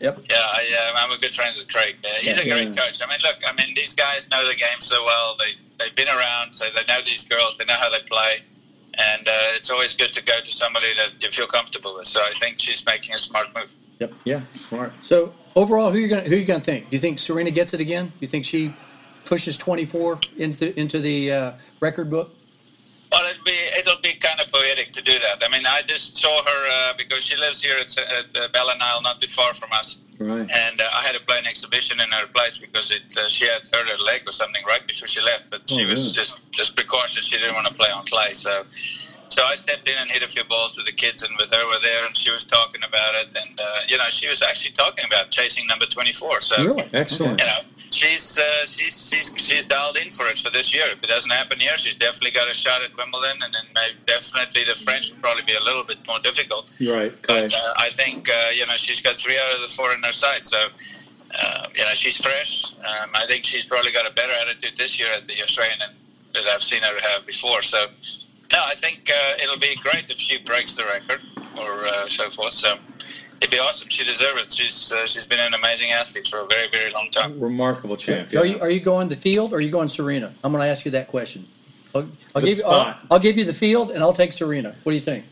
Yep. 0.01 0.19
Yeah, 0.29 0.37
I, 0.37 0.91
uh, 0.95 0.99
I'm 0.99 1.13
a 1.17 1.19
good 1.21 1.33
friend 1.33 1.55
with 1.57 1.69
Craig. 1.73 1.95
Uh, 2.05 2.09
he's 2.21 2.37
a 2.37 2.43
great 2.49 2.69
Yeah. 2.69 2.75
coach. 2.75 3.01
I 3.01 3.07
mean, 3.09 3.19
look, 3.23 3.37
I 3.47 3.53
mean, 3.53 3.73
these 3.77 3.95
guys 3.95 4.29
know 4.31 4.45
the 4.49 4.57
game 4.57 4.81
so 4.81 5.03
well. 5.05 5.37
They 5.39 5.53
they've 5.79 5.95
been 5.95 6.09
around, 6.09 6.53
so 6.55 6.65
they 6.75 6.83
know 6.93 7.01
these 7.05 7.25
girls. 7.29 7.57
They 7.57 7.65
know 7.67 7.77
how 7.79 7.89
they 7.89 8.01
play, 8.11 8.43
and 8.99 9.29
uh, 9.29 9.55
it's 9.57 9.71
always 9.71 9.95
good 9.95 10.13
to 10.15 10.23
go 10.25 10.33
to 10.45 10.51
somebody 10.53 10.89
that 10.97 11.23
you 11.23 11.29
feel 11.31 11.47
comfortable 11.47 11.95
with. 11.97 12.07
So 12.07 12.21
I 12.21 12.33
think 12.41 12.59
she's 12.59 12.85
making 12.85 13.15
a 13.15 13.19
smart 13.19 13.55
move. 13.55 13.73
Yeah, 14.25 14.41
smart. 14.51 14.93
So 15.03 15.35
overall, 15.57 15.91
who 15.91 15.99
you 15.99 16.09
gonna 16.09 16.23
who 16.23 16.37
you 16.37 16.45
gonna 16.45 16.61
think? 16.61 16.91
Do 16.91 16.97
you 16.97 17.01
think 17.01 17.19
Serena 17.19 17.51
gets 17.51 17.75
it 17.75 17.81
again? 17.81 18.07
Do 18.07 18.13
you 18.21 18.29
think 18.29 18.45
she 18.45 18.73
pushes 19.25 19.57
24 19.59 20.19
into 20.39 20.79
into 20.79 20.99
the 20.99 21.33
uh, 21.33 21.53
record 21.81 22.11
book? 22.11 22.35
Well, 23.11 23.29
it'll 23.31 23.45
be 23.45 23.59
it'll 23.79 24.01
be 24.03 24.15
kind 24.15 24.41
of 24.41 24.51
poetic 24.53 24.93
to 24.93 25.03
do 25.03 25.13
that. 25.13 25.43
I 25.47 25.51
mean, 25.53 25.67
I 25.67 25.83
just 25.87 26.17
saw 26.17 26.43
her 26.43 26.91
uh, 26.91 26.93
because 26.97 27.23
she 27.25 27.37
lives 27.37 27.63
here 27.63 27.77
at, 27.79 27.97
at 27.99 28.37
uh, 28.45 28.49
Bella 28.53 28.75
Nile, 28.79 29.03
not 29.03 29.21
too 29.21 29.29
far 29.29 29.53
from 29.55 29.71
us. 29.73 29.99
Right. 30.19 30.49
and 30.49 30.81
uh, 30.81 30.85
I 30.95 31.03
had 31.03 31.17
to 31.17 31.23
play 31.27 31.39
an 31.39 31.47
exhibition 31.47 31.99
in 32.01 32.09
her 32.13 32.27
place 32.29 32.57
because 32.57 32.93
it 32.93 33.03
uh, 33.19 33.29
she 33.29 33.45
had 33.47 33.63
hurt 33.75 33.89
her 33.89 33.99
leg 34.05 34.23
or 34.25 34.31
something 34.31 34.63
right 34.69 34.87
before 34.87 35.09
she 35.09 35.21
left. 35.21 35.51
But 35.51 35.69
she 35.69 35.85
Oh, 35.85 35.89
was 35.89 36.03
really? 36.03 36.13
just 36.13 36.41
just 36.53 36.77
precautions. 36.77 37.27
She 37.27 37.39
didn't 37.39 37.55
want 37.55 37.67
to 37.67 37.75
play 37.75 37.91
on 37.91 38.05
clay, 38.07 38.33
so 38.35 38.65
so 39.33 39.43
I 39.43 39.55
stepped 39.57 39.89
in 39.89 39.97
and 39.99 40.11
hit 40.11 40.23
a 40.23 40.29
few 40.29 40.45
balls 40.45 40.77
with 40.77 40.87
the 40.87 40.93
kids, 40.93 41.23
and 41.23 41.33
with 41.39 41.51
her 41.53 41.65
were 41.67 41.81
there, 41.83 42.07
and 42.07 42.17
she 42.17 42.31
was 42.31 42.45
talking 42.45 42.83
about 42.85 43.13
it, 43.21 43.29
and 43.35 43.59
uh, 43.59 43.81
you 43.89 43.97
know 43.97 44.09
she 44.11 44.29
was 44.29 44.43
actually 44.43 44.73
talking 44.73 45.05
about 45.07 45.31
chasing 45.31 45.67
number 45.67 45.87
twenty 45.87 46.13
four. 46.13 46.41
So 46.41 46.63
Really? 46.63 46.89
Excellent. 46.93 47.41
you 47.41 47.47
know 47.47 47.61
she's 47.91 48.39
uh, 48.39 48.67
she's 48.67 49.09
she's 49.09 49.31
she's 49.37 49.65
dialed 49.67 49.97
in 49.97 50.11
for 50.11 50.27
it 50.27 50.39
for 50.39 50.51
this 50.51 50.75
year. 50.75 50.85
If 50.93 51.03
it 51.03 51.09
doesn't 51.09 51.31
happen 51.31 51.61
here, 51.61 51.77
she's 51.79 51.97
definitely 51.99 52.33
got 52.33 52.51
a 52.51 52.55
shot 52.55 52.83
at 52.83 52.97
Wimbledon, 52.97 53.43
and 53.43 53.53
then 53.55 53.65
maybe 53.75 53.99
definitely 54.07 54.65
the 54.65 54.79
French 54.85 55.11
will 55.11 55.21
probably 55.21 55.45
be 55.45 55.55
a 55.55 55.65
little 55.65 55.85
bit 55.85 55.99
more 56.07 56.19
difficult. 56.21 56.69
Right. 56.81 57.13
But 57.27 57.53
uh, 57.53 57.73
I 57.77 57.91
think 57.97 58.29
uh, 58.29 58.51
you 58.55 58.67
know 58.67 58.77
she's 58.77 59.01
got 59.01 59.17
three 59.17 59.37
out 59.39 59.57
of 59.57 59.61
the 59.63 59.73
four 59.77 59.93
in 59.93 60.03
her 60.03 60.13
side, 60.13 60.45
so 60.45 60.59
uh, 61.41 61.67
you 61.75 61.85
know 61.85 61.95
she's 61.95 62.17
fresh. 62.17 62.73
Um, 62.81 63.11
I 63.15 63.27
think 63.27 63.45
she's 63.45 63.67
probably 63.67 63.93
got 63.93 64.11
a 64.11 64.13
better 64.15 64.33
attitude 64.43 64.77
this 64.79 64.99
year 64.99 65.09
at 65.17 65.27
the 65.27 65.41
Australian 65.43 65.79
than 66.35 66.45
I've 66.53 66.63
seen 66.63 66.83
her 66.83 66.97
have 67.13 67.27
before. 67.27 67.63
So 67.63 67.79
no, 68.53 68.59
I 68.65 68.75
think 68.77 69.11
uh, 69.11 69.43
it'll 69.43 69.59
be 69.59 69.75
great 69.83 70.05
if 70.09 70.19
she 70.19 70.39
breaks 70.43 70.77
the 70.77 70.85
record 70.85 71.21
or 71.59 71.87
uh, 71.87 72.07
so 72.09 72.29
forth. 72.31 72.55
So 72.55 72.75
it'd 73.41 73.51
be 73.51 73.59
awesome. 73.59 73.89
She 73.89 74.05
deserves 74.05 74.43
it. 74.43 74.53
She's 74.53 74.93
uh, 74.93 75.07
she's 75.07 75.27
been 75.27 75.41
an 75.41 75.55
amazing 75.55 75.91
athlete 75.91 76.27
for 76.29 76.41
a 76.41 76.47
very 76.47 76.69
very 76.69 76.93
long 76.93 77.09
time. 77.11 77.41
Remarkable 77.41 77.97
champ. 77.97 78.35
Are 78.35 78.45
you 78.47 78.59
are 78.61 78.71
you 78.71 78.81
going 78.81 79.09
the 79.09 79.17
field 79.17 79.53
or 79.53 79.57
are 79.57 79.61
you 79.61 79.71
going 79.71 79.89
Serena? 79.89 80.33
I'm 80.45 80.53
going 80.53 80.63
to 80.65 80.69
ask 80.71 80.85
you 80.85 80.91
that 80.93 81.09
question. 81.09 81.47
I'll, 81.95 82.09
I'll 82.35 82.43
give 82.43 82.59
you 82.59 82.65
I'll. 82.67 82.99
I'll 83.11 83.19
give 83.19 83.37
you 83.37 83.45
the 83.45 83.55
field 83.55 83.91
and 83.91 84.03
I'll 84.03 84.13
take 84.15 84.33
Serena. 84.33 84.75
What 84.83 84.93
do 84.93 84.97
you 84.97 85.01
think? 85.03 85.25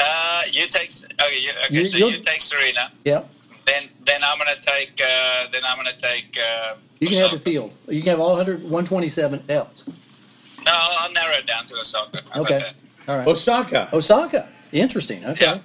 Uh, 0.00 0.42
you 0.50 0.66
take 0.68 0.90
okay. 1.20 1.40
You, 1.40 1.50
okay, 1.66 1.74
You- 1.74 1.84
so 1.84 1.98
you're- 1.98 2.20
take 2.22 2.42
Serena. 2.42 2.90
Yeah. 3.04 3.22
Then 3.66 3.88
then 4.04 4.20
I'm 4.24 4.38
gonna 4.38 4.56
take 4.60 5.00
uh, 5.02 5.48
then 5.52 5.62
I'm 5.66 5.76
gonna 5.76 5.92
take 6.00 6.38
uh, 6.40 6.74
You 6.98 7.08
can 7.08 7.18
have 7.18 7.30
the 7.30 7.38
field. 7.38 7.72
You 7.88 8.00
can 8.00 8.10
have 8.10 8.20
all 8.20 8.30
100, 8.30 8.62
127 8.62 9.44
else. 9.48 9.84
No, 10.64 10.72
I'll, 10.72 10.98
I'll 11.00 11.12
narrow 11.12 11.34
it 11.34 11.46
down 11.46 11.66
to 11.66 11.76
Osaka. 11.76 12.20
How 12.32 12.42
Okay. 12.42 12.60
All 13.08 13.18
right. 13.18 13.26
Osaka. 13.26 13.88
Osaka. 13.92 14.48
Interesting. 14.72 15.24
Okay. 15.24 15.44
Yeah. 15.44 15.58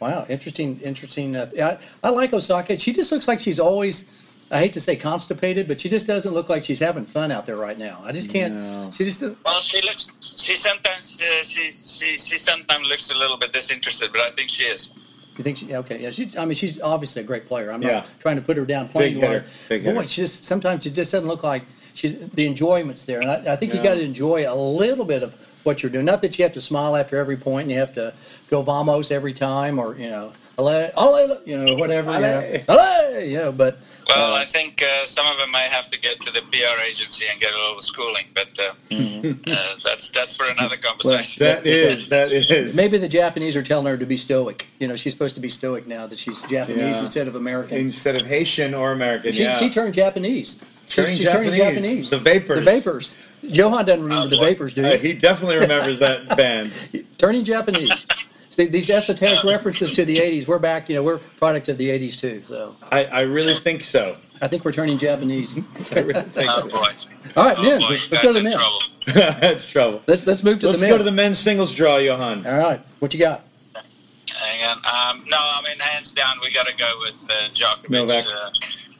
Wow. 0.00 0.26
Interesting. 0.28 0.80
Interesting. 0.80 1.36
Uh, 1.36 1.50
I, 1.62 1.78
I 2.04 2.10
like 2.10 2.32
Osaka. 2.32 2.78
She 2.78 2.92
just 2.92 3.12
looks 3.12 3.28
like 3.28 3.40
she's 3.40 3.60
always. 3.60 4.24
I 4.48 4.58
hate 4.58 4.74
to 4.74 4.80
say 4.80 4.94
constipated, 4.94 5.66
but 5.66 5.80
she 5.80 5.88
just 5.88 6.06
doesn't 6.06 6.32
look 6.32 6.48
like 6.48 6.62
she's 6.62 6.78
having 6.78 7.04
fun 7.04 7.32
out 7.32 7.46
there 7.46 7.56
right 7.56 7.76
now. 7.76 8.00
I 8.04 8.12
just 8.12 8.32
can't. 8.32 8.54
No. 8.54 8.92
She 8.94 9.04
just. 9.04 9.20
Well, 9.20 9.60
she 9.60 9.82
looks. 9.82 10.10
She 10.20 10.54
sometimes. 10.54 11.20
Uh, 11.20 11.42
she, 11.42 11.72
she 11.72 12.16
she 12.16 12.38
sometimes 12.38 12.86
looks 12.88 13.10
a 13.10 13.16
little 13.16 13.36
bit 13.36 13.52
disinterested, 13.52 14.12
but 14.12 14.20
I 14.20 14.30
think 14.30 14.50
she 14.50 14.62
is. 14.62 14.92
You 15.36 15.44
think 15.44 15.58
she? 15.58 15.74
Okay. 15.74 16.00
Yeah. 16.00 16.10
She. 16.10 16.30
I 16.38 16.44
mean, 16.44 16.54
she's 16.54 16.80
obviously 16.80 17.22
a 17.22 17.24
great 17.24 17.46
player. 17.46 17.72
I'm 17.72 17.80
not 17.80 18.08
trying 18.20 18.36
to 18.36 18.42
put 18.42 18.56
her 18.56 18.64
down 18.64 18.86
Big 18.86 18.92
playing 18.92 19.14
hitter. 19.16 19.44
wise. 19.68 19.82
Boy, 19.84 20.06
she 20.06 20.20
just 20.22 20.44
sometimes 20.44 20.84
she 20.84 20.90
just 20.90 21.10
doesn't 21.10 21.28
look 21.28 21.42
like 21.42 21.62
she's 21.96 22.30
the 22.30 22.46
enjoyment's 22.46 23.04
there, 23.06 23.20
and 23.20 23.30
I, 23.30 23.54
I 23.54 23.56
think 23.56 23.74
you 23.74 23.82
got 23.82 23.94
to 23.94 24.02
enjoy 24.02 24.44
a 24.50 24.54
little 24.54 25.04
bit 25.04 25.22
of 25.24 25.34
what 25.64 25.82
you're 25.82 25.90
doing. 25.90 26.04
Not 26.06 26.22
that 26.22 26.38
you 26.38 26.44
have 26.44 26.52
to 26.52 26.60
smile 26.60 26.94
after 26.94 27.16
every 27.16 27.36
point 27.36 27.62
and 27.62 27.72
you 27.72 27.78
have 27.78 27.94
to 27.94 28.14
go 28.50 28.62
vamos 28.62 29.10
every 29.10 29.32
time, 29.32 29.78
or 29.80 29.96
you 29.96 30.08
know, 30.10 30.30
ale, 30.58 30.90
ale, 30.96 31.36
you 31.44 31.56
know, 31.58 31.74
whatever. 31.74 32.12
You 32.14 32.20
know, 32.20 32.42
ale, 32.70 33.20
you 33.24 33.38
know, 33.38 33.52
but. 33.52 33.78
Well, 34.08 34.34
Uh, 34.34 34.36
I 34.38 34.44
think 34.44 34.80
uh, 34.84 35.04
some 35.06 35.26
of 35.26 35.36
them 35.40 35.50
may 35.50 35.66
have 35.68 35.90
to 35.90 35.98
get 35.98 36.20
to 36.20 36.30
the 36.32 36.40
PR 36.52 36.80
agency 36.88 37.24
and 37.28 37.40
get 37.40 37.52
a 37.52 37.58
little 37.58 37.80
schooling, 37.80 38.26
but 38.34 38.48
uh, 38.60 38.72
Mm-hmm. 38.90 39.50
uh, 39.50 39.56
that's 39.82 40.10
that's 40.10 40.36
for 40.36 40.46
another 40.48 40.76
conversation. 40.76 41.44
That 41.44 41.66
is. 41.66 42.08
That 42.10 42.30
is. 42.30 42.76
Maybe 42.76 42.98
the 42.98 43.08
Japanese 43.08 43.56
are 43.56 43.64
telling 43.64 43.86
her 43.86 43.96
to 43.96 44.06
be 44.06 44.16
stoic. 44.16 44.66
You 44.78 44.86
know, 44.86 44.94
she's 44.94 45.12
supposed 45.12 45.34
to 45.34 45.40
be 45.40 45.48
stoic 45.48 45.88
now 45.88 46.06
that 46.06 46.18
she's 46.20 46.40
Japanese 46.44 46.78
Yeah. 46.78 47.00
instead 47.00 47.26
of 47.26 47.34
American. 47.34 47.78
instead 47.78 48.16
of 48.20 48.26
Haitian 48.26 48.74
or 48.74 48.92
American. 48.92 49.32
she, 49.32 49.42
yeah. 49.42 49.54
she 49.56 49.70
turned 49.70 49.94
Japanese. 49.94 50.62
She's, 50.86 50.94
Turning 50.94 51.16
she's 51.16 51.28
turning 51.28 51.52
Japanese. 51.52 52.08
Japanese. 52.08 52.10
The 52.10 52.18
Vapors. 52.18 52.58
The 52.58 52.64
Vapors. 52.64 53.22
Johan 53.42 53.84
doesn't 53.84 54.02
remember 54.02 54.28
the. 54.28 54.36
Vapors, 54.42 54.74
do 54.74 54.84
Uh, 54.84 54.96
he 54.96 55.12
definitely 55.12 55.56
remembers 55.56 55.98
that 56.00 56.28
band. 56.36 56.72
turning 57.18 57.44
Japanese. 57.44 58.06
See, 58.50 58.66
these 58.66 58.88
esoteric 58.88 59.44
references 59.44 59.92
to 59.92 60.04
the 60.06 60.16
80s, 60.16 60.48
we're 60.48 60.58
back, 60.58 60.88
you 60.88 60.94
know, 60.94 61.02
we're 61.02 61.18
product 61.18 61.68
of 61.68 61.76
the 61.76 61.90
80s 61.90 62.18
too. 62.18 62.40
So 62.48 62.74
I, 62.90 63.04
I 63.04 63.20
really 63.22 63.54
think 63.54 63.84
so. 63.84 64.16
I 64.40 64.48
think 64.48 64.64
we're 64.64 64.72
turning 64.72 64.96
Japanese. 64.96 65.58
I 65.96 66.00
really 66.00 66.22
think 66.22 66.48
Oh 66.50 66.60
so. 66.62 66.70
boy! 66.70 66.86
All 67.36 67.44
right, 67.46 67.56
Oh 67.58 67.62
men, 67.62 67.80
boy! 67.80 67.98
Let's 68.10 68.22
go 68.22 68.28
to 68.28 68.32
the 68.32 68.38
in 68.38 68.44
men. 68.44 68.52
trouble. 68.54 68.80
That's 69.40 69.66
trouble. 69.66 70.02
Let's, 70.06 70.26
let's 70.26 70.42
move 70.42 70.60
to 70.60 70.68
Let's 70.68 70.80
the 70.80 70.86
men. 70.86 70.94
go 70.94 70.98
to 70.98 71.04
the 71.04 71.12
men's 71.12 71.38
singles 71.38 71.74
draw, 71.74 71.98
Johan. 71.98 72.46
All 72.46 72.56
right, 72.56 72.80
what 73.00 73.12
you 73.12 73.20
got? 73.20 73.40
Hang 74.34 74.64
on. 74.68 74.76
Um, 74.78 75.24
no, 75.28 75.36
I 75.38 75.60
mean, 75.64 75.78
hands 75.78 76.10
down, 76.12 76.36
we 76.42 76.52
got 76.52 76.66
to 76.66 76.76
go 76.76 76.90
with 77.00 77.22
uh, 77.30 77.48
Djokovic. 77.52 77.90
Novak. 77.90 78.24
Uh, 78.26 78.50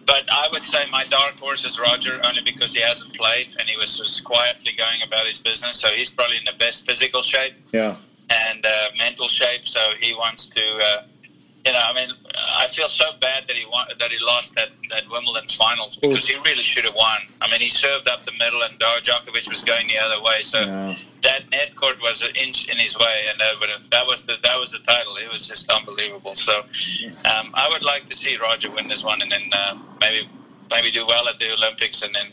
but 0.07 0.25
I 0.31 0.49
would 0.53 0.65
say 0.65 0.85
my 0.91 1.05
dark 1.05 1.39
horse 1.39 1.65
is 1.65 1.79
Roger, 1.79 2.21
only 2.25 2.43
because 2.43 2.73
he 2.75 2.81
hasn't 2.81 3.15
played 3.15 3.49
and 3.59 3.69
he 3.69 3.77
was 3.77 3.97
just 3.99 4.25
quietly 4.25 4.73
going 4.77 5.03
about 5.07 5.27
his 5.27 5.39
business. 5.39 5.81
So 5.81 5.89
he's 5.89 6.11
probably 6.11 6.37
in 6.39 6.45
the 6.45 6.59
best 6.59 6.87
physical 6.87 7.23
shape 7.23 7.55
Yeah. 7.73 7.97
and 8.31 8.65
uh, 8.65 8.71
mental 8.99 9.29
shape. 9.29 9.67
So 9.67 9.81
he 10.01 10.15
wants 10.15 10.49
to, 10.49 10.63
uh, 10.83 11.03
you 11.67 11.73
know, 11.73 11.81
I 11.83 11.93
mean, 11.95 12.11
I 12.37 12.67
feel 12.69 12.87
so 12.89 13.05
bad 13.21 13.45
that 13.49 13.57
he 13.57 13.67
won, 13.67 13.89
that 13.99 14.11
he 14.13 14.25
lost 14.25 14.55
that, 14.55 14.69
that 14.91 15.03
Wimbledon 15.11 15.49
finals 15.49 15.97
because 15.97 16.27
he 16.29 16.37
really 16.47 16.63
should 16.63 16.85
have 16.85 16.95
won. 16.95 17.19
I 17.43 17.51
mean, 17.51 17.61
he 17.61 17.69
served 17.69 18.09
up 18.09 18.25
the 18.25 18.33
middle 18.39 18.63
and 18.63 18.79
Djokovic 18.79 19.49
was 19.49 19.63
going 19.63 19.89
the 19.89 19.99
other 19.99 20.23
way. 20.23 20.41
So 20.43 20.61
Yeah. 20.61 20.95
that 21.23 21.51
net 21.51 21.75
court 21.75 22.01
was 22.01 22.23
an 22.23 22.35
inch 22.37 22.69
in 22.69 22.77
his 22.79 22.97
way, 22.97 23.27
and 23.31 23.41
that, 23.41 23.59
would 23.61 23.69
have, 23.71 23.89
that 23.91 24.07
was 24.07 24.23
the 24.25 24.39
that 24.45 24.59
was 24.61 24.71
the 24.71 24.79
title. 24.79 25.17
It 25.17 25.31
was 25.31 25.49
just 25.49 25.71
unbelievable. 25.71 26.35
So 26.37 26.53
um, 27.33 27.51
I 27.55 27.69
would 27.73 27.83
like 27.85 28.07
to 28.07 28.17
see 28.17 28.37
Roger 28.37 28.71
win 28.71 28.87
this 28.87 29.03
one, 29.03 29.21
and 29.23 29.31
then 29.31 29.43
uh, 29.53 29.77
maybe 30.01 30.29
maybe 30.71 30.91
do 30.93 31.05
well 31.07 31.27
at 31.29 31.39
the 31.41 31.53
Olympics, 31.53 32.03
and 32.03 32.15
then 32.15 32.27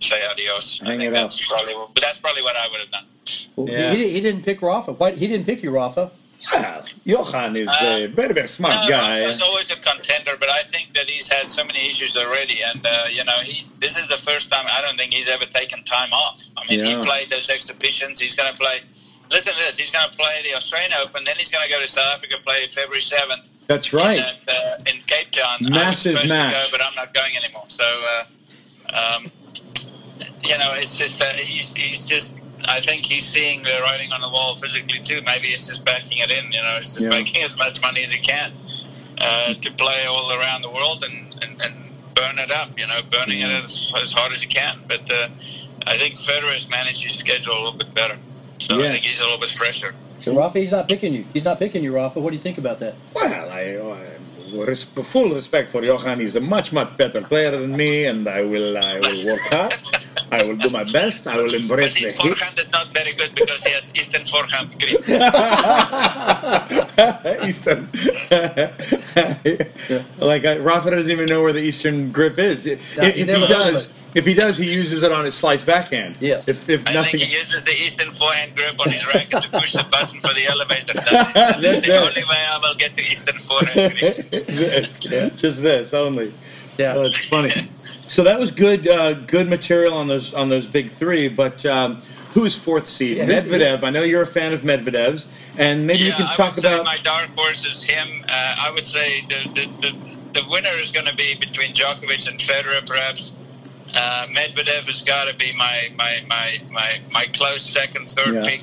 say 0.00 0.20
adios. 0.28 0.80
I 0.82 0.86
think 0.86 1.02
it 1.02 1.06
up. 1.08 1.14
that's 1.14 1.46
probably, 1.48 1.74
but 1.94 2.02
that's 2.02 2.18
probably 2.18 2.42
what 2.42 2.56
I 2.56 2.66
would 2.70 2.80
have 2.80 2.90
done. 2.90 3.04
Well, 3.54 3.68
Yeah. 3.68 3.92
he, 3.94 4.08
he 4.10 4.20
didn't 4.20 4.42
pick 4.44 4.60
Rafa. 4.60 4.92
Why, 4.94 5.12
he 5.12 5.28
didn't 5.28 5.46
pick 5.46 5.62
you, 5.62 5.70
Rafa. 5.70 6.10
Well, 6.52 6.82
Johan 7.04 7.54
is 7.56 7.68
a 7.68 8.04
Uh, 8.04 8.08
very, 8.08 8.34
very 8.34 8.48
smart 8.48 8.74
No, 8.84 8.88
guy. 8.88 9.26
He's 9.28 9.40
always 9.40 9.70
a 9.70 9.76
contender, 9.76 10.34
but 10.40 10.48
I 10.48 10.62
think 10.64 10.92
that 10.94 11.08
he's 11.08 11.28
had 11.28 11.48
so 11.50 11.62
many 11.64 11.88
issues 11.88 12.16
already, 12.16 12.62
and 12.62 12.84
uh, 12.84 13.06
you 13.10 13.22
know, 13.24 13.38
he 13.44 13.66
this 13.78 13.96
is 13.96 14.08
the 14.08 14.18
first 14.18 14.50
time 14.50 14.66
I 14.68 14.80
don't 14.82 14.96
think 14.98 15.12
he's 15.14 15.28
ever 15.28 15.44
taken 15.46 15.84
time 15.84 16.12
off. 16.12 16.42
I 16.56 16.66
mean, 16.68 16.80
Yeah. 16.80 16.98
he 16.98 17.02
played 17.04 17.30
those 17.30 17.48
exhibitions. 17.48 18.20
He's 18.20 18.34
going 18.34 18.50
to 18.52 18.58
play. 18.58 18.80
Listen 19.30 19.52
to 19.54 19.58
this. 19.60 19.78
He's 19.78 19.90
going 19.90 20.08
to 20.10 20.16
play 20.16 20.42
the 20.42 20.54
Australian 20.56 20.92
Open, 21.02 21.24
then 21.24 21.36
he's 21.38 21.50
going 21.50 21.64
to 21.64 21.70
go 21.72 21.80
to 21.80 21.88
South 21.88 22.16
Africa, 22.16 22.36
play 22.44 22.66
February 22.68 23.00
seventh 23.00 23.48
That's 23.66 23.92
right. 23.92 24.18
in, 24.18 24.54
uh, 24.54 24.78
in 24.90 24.96
Cape 25.06 25.30
Town. 25.30 25.58
Massive 25.70 26.16
match. 26.28 26.52
go, 26.52 26.66
but 26.70 26.82
I'm 26.84 26.94
not 26.94 27.14
going 27.14 27.34
anymore. 27.36 27.64
So, 27.68 27.84
uh, 27.84 29.16
um, 29.16 29.30
you 30.42 30.58
know, 30.58 30.70
it's 30.74 30.98
just 30.98 31.18
that 31.20 31.36
he's, 31.36 31.72
he's 31.74 32.06
just. 32.06 32.34
I 32.66 32.80
think 32.80 33.04
he's 33.04 33.24
seeing 33.26 33.62
the 33.62 33.78
writing 33.82 34.12
on 34.12 34.20
the 34.20 34.28
wall 34.28 34.54
physically 34.54 35.00
too. 35.00 35.20
Maybe 35.26 35.48
he's 35.48 35.66
just 35.66 35.84
backing 35.84 36.18
it 36.18 36.30
in. 36.30 36.50
You 36.52 36.62
know, 36.62 36.74
he's 36.76 36.94
just 36.94 37.02
Yeah. 37.04 37.10
making 37.10 37.42
as 37.42 37.56
much 37.58 37.80
money 37.82 38.02
as 38.02 38.10
he 38.12 38.18
can 38.20 38.52
uh, 39.20 39.54
to 39.54 39.70
play 39.72 40.04
all 40.08 40.32
around 40.32 40.62
the 40.62 40.70
world 40.70 41.04
and, 41.04 41.34
and, 41.42 41.60
and 41.62 41.74
burn 42.14 42.38
it 42.38 42.50
up. 42.50 42.78
You 42.78 42.86
know, 42.86 43.00
burning 43.10 43.40
Yeah. 43.40 43.58
it 43.58 43.64
as, 43.64 43.92
as 44.00 44.12
hard 44.12 44.32
as 44.32 44.40
he 44.42 44.48
can. 44.48 44.78
But 44.88 45.10
uh, 45.10 45.28
I 45.86 45.96
think 45.98 46.14
Federer's 46.16 46.68
managed 46.70 47.02
his 47.02 47.14
schedule 47.14 47.54
a 47.54 47.62
little 47.62 47.78
bit 47.78 47.92
better. 47.94 48.16
So 48.58 48.78
Yeah. 48.78 48.88
I 48.88 48.92
think 48.92 49.04
he's 49.04 49.20
a 49.20 49.24
little 49.24 49.40
bit 49.40 49.50
fresher. 49.50 49.94
So 50.20 50.36
Rafa, 50.36 50.60
he's 50.60 50.70
not 50.72 50.88
picking 50.88 51.14
you. 51.14 51.24
He's 51.32 51.44
not 51.44 51.58
picking 51.58 51.82
you, 51.82 51.92
Rafa. 51.94 52.20
What 52.20 52.30
do 52.30 52.36
you 52.36 52.42
think 52.42 52.58
about 52.58 52.78
that? 52.78 52.94
Well, 53.14 53.50
I, 53.50 53.74
uh, 53.74 54.74
full 55.02 55.30
respect 55.34 55.70
for 55.70 55.82
Johan. 55.82 56.20
He's 56.20 56.36
a 56.36 56.40
much, 56.40 56.72
much 56.72 56.96
better 56.96 57.22
player 57.22 57.50
than 57.50 57.76
me, 57.76 58.04
and 58.04 58.28
I 58.28 58.42
will, 58.42 58.76
I 58.78 59.00
will 59.00 59.26
work 59.32 59.40
hard. 59.50 59.74
I 60.32 60.42
will 60.44 60.56
do 60.56 60.70
my 60.70 60.84
best. 60.84 61.26
I 61.26 61.36
will 61.36 61.44
But 61.44 61.54
embrace 61.60 61.94
his 61.96 62.16
the 62.16 62.22
heat. 62.22 62.34
forehand 62.36 62.58
is 62.58 62.72
not 62.72 62.86
very 62.88 63.12
good 63.12 63.34
because 63.34 63.62
he 63.64 63.72
has 63.72 63.90
Eastern 63.94 64.24
forehand 64.24 64.74
grip. 64.80 65.02
Eastern. 67.46 67.86
like 70.18 70.44
I, 70.46 70.56
Rafa 70.58 70.90
doesn't 70.90 71.10
even 71.12 71.26
know 71.26 71.42
where 71.42 71.52
the 71.52 71.60
Eastern 71.60 72.10
grip 72.12 72.38
is. 72.38 72.66
If, 72.66 72.96
No, 72.96 73.04
if 73.04 73.14
he 73.14 73.20
he 73.20 73.26
never 73.26 73.40
heard 73.46 73.50
of 73.50 73.56
does, 73.74 74.16
if 74.16 74.24
he 74.26 74.32
does, 74.34 74.56
he 74.56 74.66
uses 74.68 75.02
it 75.02 75.12
on 75.12 75.24
his 75.26 75.34
slice 75.34 75.64
backhand. 75.64 76.16
Yes. 76.20 76.48
If, 76.48 76.66
if 76.68 76.88
I 76.88 76.92
nothing, 76.94 77.18
think 77.20 77.30
he 77.30 77.38
uses 77.38 77.64
the 77.64 77.72
Eastern 77.72 78.10
forehand 78.12 78.56
grip 78.56 78.78
on 78.80 78.90
his 78.90 79.06
racket 79.14 79.42
to 79.42 79.48
push 79.50 79.72
the 79.72 79.84
button 79.90 80.18
for 80.20 80.32
the 80.34 80.46
elevator. 80.48 80.94
That's, 80.94 81.10
that's 81.34 81.34
That's 81.62 81.86
the 81.86 81.96
it. 81.96 82.08
only 82.08 82.24
way 82.24 82.44
I 82.50 82.58
will 82.62 82.74
get 82.74 82.94
the 82.96 83.02
Eastern 83.02 83.38
forehand 83.38 83.98
grip. 83.98 84.16
this, 84.16 85.00
just 85.40 85.62
this 85.62 85.92
only. 85.94 86.32
Yeah. 86.78 86.94
Oh, 86.96 87.04
it's 87.04 87.28
funny. 87.28 87.50
So 88.12 88.22
that 88.24 88.38
was 88.38 88.50
good, 88.50 88.86
uh, 88.86 89.14
good 89.14 89.48
material 89.48 89.94
on 89.94 90.06
those 90.06 90.34
on 90.34 90.50
those 90.50 90.66
big 90.68 90.90
three. 90.90 91.28
But 91.28 91.64
um, 91.64 92.02
who 92.34 92.44
is 92.44 92.54
fourth 92.54 92.84
seed? 92.84 93.16
Yeah, 93.16 93.24
Medvedev. 93.24 93.82
I 93.82 93.88
know 93.88 94.02
you're 94.02 94.20
a 94.20 94.26
fan 94.26 94.52
of 94.52 94.60
Medvedev's, 94.60 95.32
and 95.56 95.86
maybe 95.86 96.00
you 96.00 96.06
yeah, 96.08 96.16
can 96.16 96.26
I 96.26 96.32
talk 96.34 96.54
would 96.56 96.62
say 96.62 96.74
about. 96.74 96.84
my 96.84 96.98
dark 97.02 97.30
horse 97.34 97.64
is 97.64 97.82
him. 97.84 98.22
Uh, 98.28 98.56
I 98.66 98.70
would 98.74 98.86
say 98.86 99.22
the, 99.22 99.48
the, 99.54 99.66
the, 99.80 100.40
the 100.40 100.46
winner 100.50 100.76
is 100.82 100.92
going 100.92 101.06
to 101.06 101.16
be 101.16 101.36
between 101.40 101.72
Djokovic 101.72 102.28
and 102.28 102.38
Federer, 102.38 102.86
perhaps. 102.86 103.32
Uh, 103.94 104.26
Medvedev 104.28 104.86
has 104.88 105.00
got 105.00 105.26
to 105.28 105.34
be 105.36 105.56
my, 105.56 105.88
my, 105.96 106.18
my, 106.28 106.58
my, 106.70 107.00
my 107.12 107.24
close 107.32 107.62
second, 107.62 108.08
third 108.08 108.34
Yeah. 108.34 108.42
pick. 108.44 108.62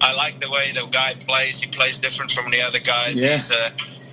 I 0.00 0.16
like 0.16 0.40
the 0.40 0.50
way 0.50 0.72
the 0.72 0.86
guy 0.86 1.14
plays. 1.20 1.60
He 1.60 1.68
plays 1.68 1.98
different 1.98 2.32
from 2.32 2.50
the 2.50 2.60
other 2.62 2.80
guys. 2.80 3.22
Yeah. 3.22 3.34
He's, 3.34 3.52
uh, 3.52 3.70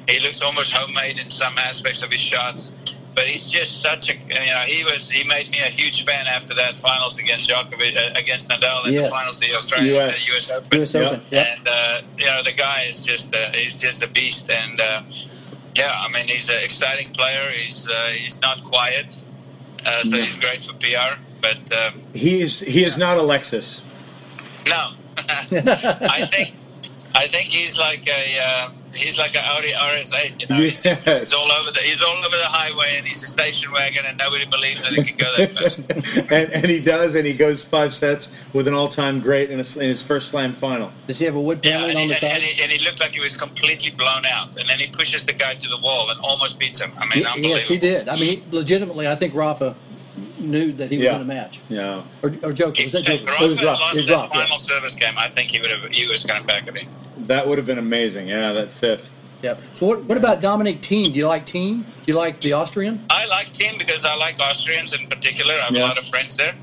he 0.08 0.20
looks 0.20 0.44
almost 0.44 0.72
homemade 0.74 1.18
in 1.18 1.32
some 1.32 1.58
aspects 1.58 2.04
of 2.04 2.12
his 2.12 2.22
shots. 2.22 2.74
But 3.18 3.26
he's 3.26 3.50
just 3.50 3.82
such 3.82 4.04
a 4.12 4.14
you 4.14 4.52
know 4.54 4.64
he 4.74 4.84
was 4.86 5.10
he 5.10 5.24
made 5.36 5.50
me 5.50 5.58
a 5.70 5.72
huge 5.80 6.06
fan 6.06 6.26
after 6.38 6.54
that 6.54 6.78
finals 6.78 7.18
against 7.18 7.50
Djokovic 7.50 7.98
uh, 7.98 8.14
against 8.24 8.46
Nadal 8.52 8.86
in 8.86 8.94
Yeah. 8.94 9.02
the 9.02 9.10
finals 9.18 9.42
of 9.42 9.50
the 9.50 9.56
Australian 9.58 9.96
US. 9.98 10.14
uh, 10.14 10.34
US 10.38 10.46
Open. 10.52 10.82
US 10.82 10.94
Yeah. 10.94 11.02
Open. 11.02 11.22
Yep. 11.32 11.48
And 11.58 11.66
uh, 11.68 12.02
you 12.22 12.26
know 12.30 12.40
the 12.50 12.54
guy 12.54 12.80
is 12.88 12.98
just 13.04 13.36
uh, 13.36 13.40
he's 13.56 13.82
just 13.82 14.04
a 14.04 14.10
beast, 14.18 14.46
and 14.62 14.80
uh, 14.80 15.02
yeah, 15.82 15.92
I 16.06 16.08
mean 16.14 16.28
he's 16.28 16.48
an 16.50 16.62
exciting 16.64 17.08
player. 17.18 17.44
He's 17.58 17.88
uh, 17.90 17.94
he's 18.22 18.40
not 18.48 18.64
quiet, 18.64 19.10
uh, 19.88 20.04
so 20.04 20.16
Yeah. 20.16 20.24
he's 20.26 20.36
great 20.46 20.62
for 20.64 20.74
PR. 20.84 21.12
But 21.42 21.62
um, 21.82 21.94
He 22.14 22.42
is 22.46 22.60
he 22.62 22.84
is 22.90 22.98
not 23.00 23.18
Alexis. 23.18 23.82
no, 24.70 24.84
I 26.18 26.28
think 26.34 26.54
I 27.16 27.26
think 27.34 27.50
he's 27.50 27.76
like 27.80 28.04
a 28.08 28.24
uh, 28.48 28.70
he's 28.98 29.18
like 29.18 29.36
an 29.36 29.44
Audi 29.46 29.70
RS8. 29.72 30.42
You 30.42 30.48
know, 30.48 30.56
he's, 30.62 30.82
just, 30.84 31.06
Yes. 31.08 31.20
he's 31.20 31.34
all 31.34 31.52
over 31.52 31.72
the 31.72 31.80
he's 31.80 32.02
all 32.02 32.18
over 32.18 32.36
the 32.36 32.44
highway, 32.46 32.96
and 32.98 33.08
he's 33.08 33.24
a 33.24 33.28
station 33.28 33.72
wagon, 33.72 34.04
and 34.08 34.18
nobody 34.18 34.46
believes 34.46 34.84
that 34.84 34.94
he 34.94 35.04
can 35.04 35.18
go 35.18 35.32
that 35.38 35.50
fast. 35.52 35.80
and, 36.32 36.52
and 36.52 36.66
he 36.66 36.80
does, 36.82 37.16
and 37.16 37.26
he 37.26 37.34
goes 37.34 37.64
five 37.64 37.94
sets 37.94 38.30
with 38.54 38.68
an 38.68 38.74
all-time 38.74 39.20
great 39.20 39.50
in, 39.50 39.60
a, 39.60 39.68
in 39.80 39.88
his 39.90 40.02
first 40.02 40.30
slam 40.30 40.52
final. 40.52 40.92
Does 41.08 41.20
he 41.20 41.26
have 41.26 41.36
a 41.36 41.42
wood 41.42 41.60
Yeah, 41.64 41.78
paneling 41.78 41.92
and 41.92 41.98
on 42.00 42.04
he, 42.04 42.08
the 42.20 42.26
and, 42.26 42.34
side? 42.34 42.42
he, 42.44 42.64
and 42.64 42.72
he 42.72 42.84
looked 42.86 43.00
like 43.00 43.12
he 43.12 43.20
was 43.20 43.38
completely 43.38 43.92
blown 43.92 44.26
out, 44.26 44.56
and 44.58 44.68
then 44.68 44.80
he 44.80 44.88
pushes 44.88 45.26
the 45.26 45.34
guy 45.34 45.54
to 45.54 45.70
the 45.70 45.78
wall 45.78 46.10
and 46.10 46.20
almost 46.22 46.60
beats 46.60 46.82
him. 46.82 46.92
I 46.98 47.06
mean, 47.06 47.24
Ye- 47.24 47.26
unbelievable. 47.26 47.50
yes, 47.58 47.68
he 47.68 47.78
did. 47.78 48.10
I 48.10 48.16
mean, 48.16 48.40
he- 48.42 48.44
legitimately, 48.52 49.08
I 49.08 49.16
think 49.16 49.34
Rafa 49.36 49.76
knew 50.40 50.72
that 50.74 50.90
he 50.92 50.98
was 50.98 51.06
Yeah. 51.06 51.16
in 51.16 51.22
a 51.22 51.26
match. 51.26 51.60
Yeah, 51.70 52.02
Or, 52.24 52.30
or 52.30 52.52
Djokovic. 52.54 52.80
If 52.80 52.84
Was 52.86 52.92
that 52.94 53.10
if 53.10 53.26
Rafa 53.28 53.44
It 53.44 53.48
was 53.50 53.64
rough. 53.64 53.80
lost 53.80 53.94
It 53.96 53.98
was 53.98 54.08
that 54.08 54.14
rough, 54.16 54.30
yeah. 54.34 54.42
final 54.44 54.60
service 54.60 54.96
game, 54.96 55.14
I 55.18 55.28
think 55.30 55.52
he 55.52 55.60
would 55.62 55.72
have. 55.72 55.90
He 55.92 56.08
was 56.08 56.24
going 56.26 56.40
to 56.42 56.46
back 56.48 56.68
it 56.68 56.76
in. 56.78 56.88
That 57.28 57.48
would 57.48 57.58
have 57.58 57.68
been 57.68 57.78
amazing. 57.78 58.28
Yeah, 58.28 58.52
that 58.54 58.72
fifth. 58.72 59.14
Yeah. 59.44 59.56
So 59.56 59.86
what, 59.86 60.04
what 60.06 60.18
about 60.18 60.42
Dominic 60.42 60.78
Thiem? 60.82 61.06
Do 61.06 61.12
you 61.12 61.28
like 61.28 61.46
Thiem? 61.46 61.84
Do 61.84 62.12
you 62.12 62.16
like 62.18 62.42
the 62.42 62.54
Austrian? 62.54 63.00
I 63.10 63.28
like 63.28 63.48
Thiem 63.54 63.78
because 63.78 64.04
I 64.04 64.16
like 64.18 64.40
Austrians 64.40 65.00
in 65.00 65.08
particular. 65.08 65.54
I 65.54 65.66
have 65.66 65.76
Yeah. 65.76 65.84
a 65.86 65.88
lot 65.88 66.00
of 66.00 66.08
friends 66.08 66.36
there. 66.36 66.54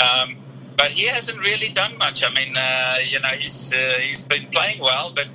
Um, 0.00 0.36
but 0.76 0.88
he 0.90 1.06
hasn't 1.06 1.38
really 1.38 1.68
done 1.68 1.96
much. 1.98 2.22
I 2.24 2.32
mean, 2.34 2.54
uh, 2.56 2.96
you 3.08 3.20
know, 3.20 3.28
he's 3.28 3.72
uh, 3.72 4.00
he's 4.00 4.22
been 4.22 4.46
playing 4.46 4.80
well, 4.80 5.12
but 5.14 5.26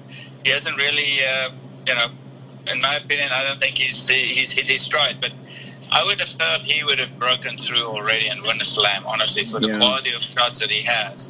he 0.44 0.52
hasn't 0.52 0.78
really, 0.78 1.20
uh, 1.28 1.50
you 1.88 1.96
know, 1.96 2.08
in 2.72 2.80
my 2.82 2.96
opinion, 2.96 3.30
I 3.32 3.44
don't 3.44 3.60
think 3.60 3.78
he's 3.78 4.08
he's 4.08 4.52
hit 4.52 4.68
his 4.68 4.82
stride. 4.82 5.18
But 5.22 5.32
I 5.92 6.04
would 6.06 6.20
have 6.20 6.30
thought 6.30 6.62
he 6.62 6.84
would 6.84 7.00
have 7.00 7.18
broken 7.20 7.58
through 7.58 7.86
already 7.86 8.28
and 8.28 8.42
won 8.46 8.60
a 8.62 8.66
slam, 8.66 9.04
honestly, 9.06 9.44
for 9.46 9.60
the 9.60 9.68
Yeah. 9.68 9.78
quality 9.78 10.14
of 10.14 10.22
shots 10.22 10.60
that 10.60 10.72
he 10.72 10.82
has. 10.84 11.30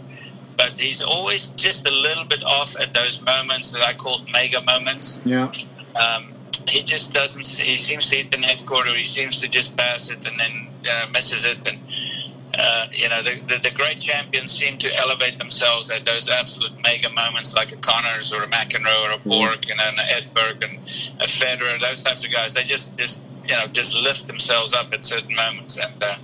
But 0.57 0.77
he's 0.77 1.01
always 1.01 1.49
just 1.51 1.87
a 1.87 1.91
little 1.91 2.25
bit 2.25 2.43
off 2.43 2.75
at 2.79 2.93
those 2.93 3.21
moments 3.21 3.71
that 3.71 3.81
I 3.81 3.93
call 3.93 4.21
mega 4.31 4.61
moments. 4.61 5.19
Yeah. 5.25 5.51
Um, 5.95 6.33
he 6.67 6.83
just 6.83 7.13
doesn't. 7.13 7.45
He 7.45 7.77
seems 7.77 8.09
to 8.09 8.17
hit 8.17 8.31
the 8.31 8.37
net 8.37 8.65
quarter. 8.65 8.91
He 8.91 9.03
seems 9.03 9.39
to 9.41 9.49
just 9.49 9.75
pass 9.77 10.09
it 10.09 10.25
and 10.27 10.39
then 10.39 10.67
uh, 10.89 11.07
misses 11.11 11.45
it. 11.45 11.57
And 11.67 11.77
uh, 12.57 12.87
you 12.91 13.09
know, 13.09 13.21
the, 13.21 13.39
the 13.47 13.69
the 13.69 13.75
great 13.75 13.99
champions 13.99 14.51
seem 14.51 14.77
to 14.77 14.95
elevate 14.97 15.39
themselves 15.39 15.89
at 15.89 16.05
those 16.05 16.29
absolute 16.29 16.71
mega 16.83 17.09
moments, 17.09 17.55
like 17.55 17.71
a 17.71 17.77
Connors 17.77 18.31
or 18.31 18.43
a 18.43 18.47
McEnroe 18.47 19.09
or 19.09 19.15
a 19.15 19.19
Borg 19.27 19.65
and 19.69 19.79
an 19.79 20.05
Edberg 20.05 20.63
and 20.63 20.77
a 21.19 21.25
Federer. 21.25 21.79
Those 21.81 22.03
types 22.03 22.23
of 22.23 22.31
guys. 22.31 22.53
They 22.53 22.63
just 22.63 22.97
just 22.97 23.23
you 23.43 23.55
know 23.55 23.65
just 23.67 23.95
lift 23.95 24.27
themselves 24.27 24.73
up 24.73 24.93
at 24.93 25.05
certain 25.05 25.35
moments. 25.35 25.77
And 25.77 26.03
uh, 26.03 26.15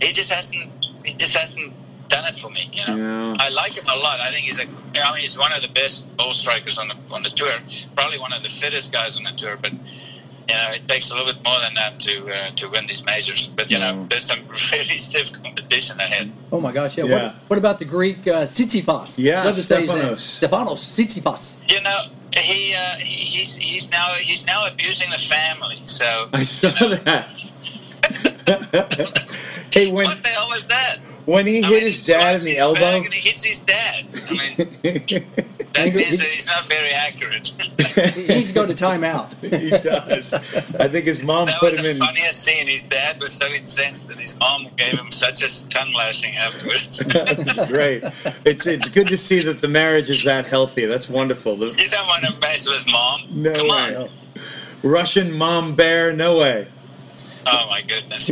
he 0.00 0.12
just 0.12 0.32
hasn't. 0.32 0.70
He 1.04 1.14
just 1.14 1.36
hasn't 1.36 1.72
done 2.12 2.26
it 2.26 2.36
for 2.36 2.50
me. 2.50 2.68
You 2.72 2.86
know. 2.86 2.96
Yeah. 2.96 3.36
I 3.40 3.48
like 3.50 3.72
him 3.72 3.84
a 3.88 3.98
lot. 3.98 4.20
I 4.20 4.30
think 4.30 4.44
he's 4.46 4.60
a. 4.60 4.66
I 5.02 5.12
mean, 5.12 5.22
he's 5.22 5.38
one 5.38 5.52
of 5.52 5.62
the 5.62 5.68
best 5.68 6.14
ball 6.16 6.32
strikers 6.32 6.78
on 6.78 6.88
the 6.88 6.96
on 7.10 7.22
the 7.22 7.30
tour. 7.30 7.50
Probably 7.96 8.18
one 8.18 8.32
of 8.32 8.42
the 8.42 8.50
fittest 8.50 8.92
guys 8.92 9.16
on 9.16 9.24
the 9.24 9.32
tour. 9.32 9.56
But 9.60 9.72
you 9.72 10.54
know, 10.54 10.68
it 10.74 10.86
takes 10.86 11.10
a 11.10 11.14
little 11.14 11.32
bit 11.32 11.42
more 11.44 11.58
than 11.64 11.74
that 11.74 11.98
to 12.00 12.14
uh, 12.28 12.50
to 12.60 12.68
win 12.68 12.86
these 12.86 13.04
majors. 13.04 13.48
But 13.48 13.70
you 13.70 13.78
know, 13.78 14.06
there's 14.10 14.24
some 14.24 14.40
really 14.72 14.98
stiff 14.98 15.32
competition 15.42 15.98
ahead. 15.98 16.30
Oh 16.52 16.60
my 16.60 16.72
gosh, 16.72 16.98
yeah. 16.98 17.04
Yeah. 17.04 17.14
What, 17.14 17.34
what 17.48 17.58
about 17.58 17.78
the 17.78 17.86
Greek 17.86 18.18
uh, 18.28 18.44
Tsitsipas? 18.44 19.18
Yeah, 19.18 19.44
Love 19.44 19.54
to 19.54 19.62
say 19.62 19.80
his. 19.80 19.90
Stefanos. 19.90 20.20
Stefanos 20.38 20.80
Tsitsipas. 20.94 21.58
You 21.68 21.80
know, 21.82 22.00
he, 22.36 22.74
uh, 22.74 22.96
he 22.96 23.24
he's 23.24 23.56
he's 23.56 23.90
now 23.90 24.12
he's 24.20 24.46
now 24.46 24.66
abusing 24.66 25.10
the 25.10 25.18
family. 25.18 25.80
So 25.86 26.28
I 26.32 26.42
saw 26.42 26.68
you 26.68 26.90
know, 26.90 26.96
that. 27.08 27.28
hey, 29.72 29.90
when 29.92 30.06
what 30.06 30.22
the 30.22 30.28
hell 30.28 30.48
was 30.48 30.66
that? 30.68 30.98
When 31.26 31.46
he 31.46 31.62
I 31.62 31.66
hit 31.66 31.70
mean, 31.70 31.82
his 31.86 32.06
he 32.06 32.12
dad 32.12 32.36
in 32.36 32.44
the 32.44 32.58
elbow. 32.58 32.80
bag 32.80 33.04
And 33.04 33.14
he 33.14 33.28
hits 33.28 33.44
his 33.44 33.58
dad. 33.60 34.04
I 34.28 34.32
mean, 34.32 34.56
that 35.74 35.94
means 35.94 36.18
that 36.18 36.28
he's 36.28 36.46
not 36.46 36.68
very 36.68 36.90
accurate. 36.90 37.48
He 38.14 38.34
needs 38.34 38.48
to 38.48 38.54
go 38.54 38.66
to 38.66 38.74
timeout. 38.74 39.32
he 39.60 39.70
does. 39.70 40.32
I 40.34 40.88
think 40.88 41.04
his 41.06 41.22
mom 41.24 41.46
That 41.46 41.56
put 41.60 41.72
was 41.72 41.80
him 41.80 41.84
the 41.84 41.90
in. 41.92 41.98
funniest 41.98 42.44
scene. 42.44 42.66
His 42.66 42.84
dad 42.84 43.20
was 43.20 43.32
so 43.32 43.46
incensed 43.48 44.08
that 44.08 44.18
his 44.18 44.38
mom 44.38 44.66
gave 44.76 44.92
him 44.98 45.10
such 45.12 45.42
a 45.42 45.68
tongue 45.70 45.92
lashing 45.94 46.34
afterwards. 46.36 46.98
That's 47.08 47.66
great. 47.68 48.02
It's 48.44 48.66
it's 48.66 48.88
good 48.88 49.08
to 49.08 49.16
see 49.16 49.42
that 49.42 49.60
the 49.60 49.68
marriage 49.68 50.10
is 50.10 50.24
that 50.24 50.46
healthy. 50.46 50.86
That's 50.86 51.08
wonderful. 51.08 51.56
You 51.56 51.88
don't 51.88 52.06
want 52.08 52.24
to 52.24 52.38
mess 52.40 52.66
with 52.68 52.86
mom. 52.90 53.20
No 53.30 53.54
Come 53.54 53.68
way. 53.68 53.96
on. 53.96 54.08
Russian 54.82 55.32
mom 55.32 55.74
bear, 55.76 56.12
no 56.12 56.38
way. 56.38 56.66
Oh 57.46 57.66
my 57.70 57.82
goodness. 57.82 58.30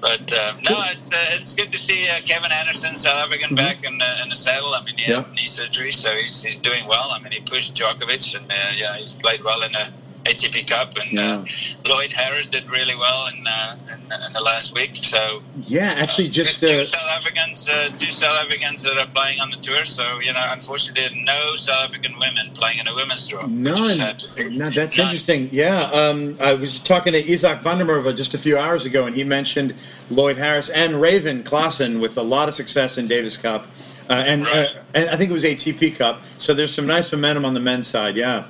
But 0.00 0.32
uh, 0.32 0.52
no, 0.68 0.76
it, 0.90 0.98
uh, 0.98 1.38
it's 1.40 1.52
good 1.54 1.70
to 1.72 1.78
see 1.78 2.08
uh, 2.10 2.20
Kevin 2.26 2.50
Anderson, 2.52 2.98
South 2.98 3.26
African, 3.26 3.54
back 3.54 3.84
in, 3.84 3.92
in 4.22 4.28
the 4.28 4.34
saddle. 4.36 4.74
I 4.74 4.82
mean, 4.84 4.96
he 4.96 5.04
had 5.12 5.26
Yeah. 5.26 5.32
knee 5.34 5.46
surgery, 5.46 5.92
so 5.92 6.10
he's, 6.10 6.42
he's 6.42 6.58
doing 6.58 6.86
well. 6.88 7.10
I 7.12 7.20
mean, 7.20 7.32
he 7.32 7.40
pushed 7.40 7.74
Djokovic, 7.76 8.34
and 8.36 8.50
uh, 8.50 8.54
yeah, 8.76 8.96
he's 8.96 9.14
played 9.14 9.42
well 9.44 9.62
in 9.62 9.72
the 9.72 9.86
ATP 10.24 10.66
Cup. 10.68 10.94
And 10.98 11.18
uh, 11.18 11.44
Lloyd 11.86 12.12
Harris 12.12 12.50
did 12.50 12.68
really 12.70 12.94
well 12.94 13.28
in, 13.28 13.46
uh, 13.46 13.76
in, 13.88 14.26
in 14.26 14.32
the 14.32 14.40
last 14.40 14.74
week. 14.74 14.96
So 15.02 15.42
Yeah, 15.66 15.94
actually, 15.98 16.28
just 16.28 16.60
two 16.60 16.66
uh, 16.68 16.82
South 16.84 17.10
Africans, 17.16 17.68
uh, 17.68 17.90
two 17.96 18.10
South 18.10 18.38
Africans 18.44 18.82
that 18.84 18.96
are 18.98 19.06
playing 19.12 19.40
on 19.40 19.50
the 19.50 19.56
tour. 19.58 19.84
So 19.84 20.20
you 20.20 20.32
know, 20.32 20.44
unfortunately, 20.50 21.22
no 21.24 21.56
South 21.56 21.84
African 21.84 22.12
women 22.18 22.50
playing 22.54 22.78
in 22.78 22.88
a 22.88 22.94
women's 22.94 23.26
draw. 23.26 23.46
none. 23.46 23.88
sad 23.96 24.18
to 24.20 24.28
see. 24.28 24.56
No, 24.56 24.70
that's 24.70 24.96
None. 24.98 25.06
interesting. 25.06 25.48
Yeah, 25.52 25.82
um, 25.92 26.36
I 26.40 26.54
was 26.54 26.78
talking 26.78 27.12
to 27.12 27.22
Izak 27.22 27.60
van 27.62 27.78
der 27.78 27.84
Merwe 27.84 28.16
just 28.16 28.34
a 28.34 28.38
few 28.38 28.58
hours 28.58 28.86
ago, 28.86 29.06
and 29.06 29.14
he 29.14 29.24
mentioned 29.24 29.74
Lloyd 30.10 30.36
Harris 30.36 30.68
and 30.70 31.00
Raven 31.00 31.42
Klaasen 31.42 32.00
with 32.00 32.16
a 32.16 32.22
lot 32.22 32.48
of 32.48 32.54
success 32.54 32.98
in 32.98 33.06
Davis 33.08 33.36
Cup, 33.36 33.66
uh, 34.08 34.14
and 34.14 34.46
uh, 34.46 34.64
and 34.94 35.08
I 35.10 35.16
think 35.16 35.30
it 35.30 35.34
was 35.34 35.44
ATP 35.44 35.96
Cup. 35.96 36.20
So 36.38 36.54
there's 36.54 36.74
some 36.74 36.86
nice 36.86 37.12
momentum 37.12 37.44
on 37.44 37.54
the 37.54 37.60
men's 37.60 37.86
side. 37.88 38.16
Yeah. 38.16 38.44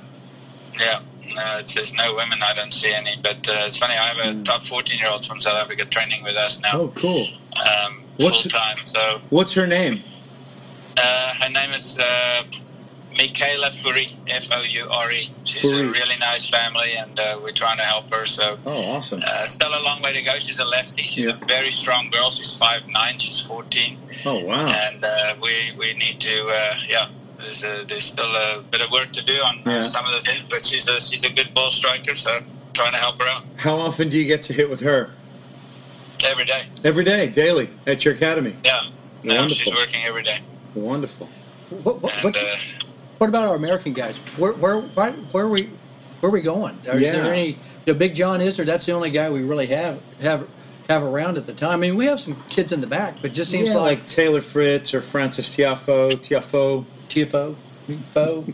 Yeah, 0.79 0.99
no, 1.35 1.57
it's, 1.59 1.73
there's 1.73 1.93
no 1.93 2.15
women. 2.15 2.39
I 2.43 2.53
don't 2.53 2.73
see 2.73 2.93
any. 2.93 3.15
But 3.21 3.47
uh, 3.47 3.65
it's 3.67 3.77
funny. 3.77 3.93
I 3.93 4.07
have 4.13 4.35
a 4.37 4.43
top 4.43 4.63
14 4.63 4.97
year 4.99 5.09
old 5.09 5.25
from 5.25 5.39
South 5.41 5.55
Africa 5.61 5.85
training 5.85 6.23
with 6.23 6.35
us 6.35 6.59
now, 6.61 6.71
Hmm. 6.71 6.77
Oh, 6.77 6.87
cool. 6.95 7.27
um, 7.85 8.03
What's- 8.17 8.41
full 8.41 8.51
time. 8.51 8.77
So 8.77 9.21
What's 9.29 9.53
her 9.53 9.67
name? 9.67 10.03
uh, 10.97 11.33
her 11.41 11.49
name 11.49 11.71
is 11.71 11.97
uh, 11.99 12.43
Michaela 13.17 13.67
Fourie, 13.71 14.15
F 14.27 14.47
O 14.51 14.61
U 14.63 14.87
R 14.89 15.11
E. 15.11 15.29
She's 15.43 15.71
a 15.71 15.85
really 15.85 16.17
nice 16.19 16.49
family, 16.49 16.93
and 16.97 17.19
uh, 17.19 17.39
we're 17.43 17.51
trying 17.51 17.77
to 17.77 17.83
help 17.83 18.11
her. 18.13 18.25
So. 18.25 18.57
Oh, 18.65 18.91
awesome. 18.95 19.21
Uh, 19.25 19.45
still 19.45 19.69
a 19.69 19.81
long 19.83 20.01
way 20.01 20.13
to 20.13 20.21
go. 20.23 20.31
She's 20.39 20.59
a 20.59 20.65
lefty. 20.65 21.03
She's 21.03 21.25
Yeah. 21.27 21.33
a 21.33 21.45
very 21.45 21.71
strong 21.71 22.09
girl. 22.09 22.31
She's 22.31 22.57
five 22.57 22.87
nine. 22.89 23.17
She's 23.19 23.39
14. 23.41 23.97
Oh, 24.25 24.43
wow. 24.45 24.67
and 24.67 25.03
uh, 25.03 25.35
we 25.41 25.51
we 25.77 25.93
need 25.93 26.19
to 26.21 26.47
uh, 26.49 26.75
yeah. 26.87 27.07
There's 27.43 27.63
a, 27.63 27.83
there's 27.85 28.05
still 28.05 28.25
a 28.25 28.61
bit 28.71 28.81
of 28.83 28.91
work 28.91 29.11
to 29.11 29.21
do 29.21 29.33
on 29.33 29.59
uh, 29.65 29.69
Yeah. 29.69 29.81
some 29.83 30.05
of 30.05 30.11
the 30.13 30.21
things, 30.21 30.43
but 30.49 30.65
she's 30.65 30.87
a 30.87 30.99
she's 31.01 31.23
a 31.23 31.31
good 31.31 31.53
ball 31.53 31.71
striker, 31.71 32.15
so 32.15 32.31
I'm 32.31 32.45
trying 32.73 32.91
to 32.93 32.97
help 32.97 33.21
her 33.21 33.27
out 33.29 33.43
How 33.57 33.75
often 33.77 34.09
do 34.09 34.17
you 34.17 34.25
get 34.25 34.43
to 34.43 34.53
hit 34.53 34.69
with 34.69 34.81
her? 34.81 35.09
every 36.25 36.45
day. 36.45 36.63
Every 36.85 37.03
day, 37.03 37.27
daily, 37.29 37.69
at 37.85 38.05
your 38.05 38.13
academy. 38.13 38.55
Yeah, 38.63 38.79
no, 39.23 39.35
Wonderful. 39.35 39.49
she's 39.57 39.73
working 39.75 40.01
every 40.05 40.23
day, 40.23 40.39
Wonderful. 40.73 41.27
What, 41.83 42.01
what, 42.01 42.13
and 42.13 42.23
what, 42.23 42.37
uh, 42.37 42.55
what 43.17 43.29
about 43.29 43.43
our 43.49 43.55
American 43.55 43.93
guys? 43.93 44.17
Where 44.37 44.53
where 44.53 44.79
why, 44.81 45.11
where 45.11 45.45
are 45.45 45.49
we 45.49 45.69
where 46.21 46.29
are 46.29 46.33
we 46.33 46.41
going? 46.41 46.75
Is 46.85 47.01
Yeah. 47.01 47.11
there 47.13 47.33
any 47.33 47.57
the 47.85 47.93
Big 47.93 48.15
John 48.15 48.39
Isner? 48.39 48.65
That's 48.65 48.85
the 48.85 48.93
only 48.93 49.11
guy 49.11 49.29
we 49.29 49.41
really 49.43 49.67
have 49.67 49.99
have 50.21 50.47
have 50.89 51.03
around 51.03 51.37
at 51.37 51.45
the 51.45 51.53
time. 51.53 51.71
I 51.73 51.77
mean, 51.77 51.95
we 51.95 52.05
have 52.05 52.19
some 52.19 52.35
kids 52.49 52.71
in 52.71 52.81
the 52.81 52.87
back, 52.87 53.15
but 53.21 53.31
it 53.31 53.33
just 53.33 53.49
seems 53.51 53.69
yeah, 53.69 53.75
like, 53.77 53.99
like 53.99 54.07
Taylor 54.07 54.41
Fritz 54.41 54.93
or 54.93 55.01
Frances 55.01 55.47
Tiafoe. 55.49 56.11
Tiafoe. 56.17 56.85
TFO, 57.09 57.55
fo. 57.55 58.45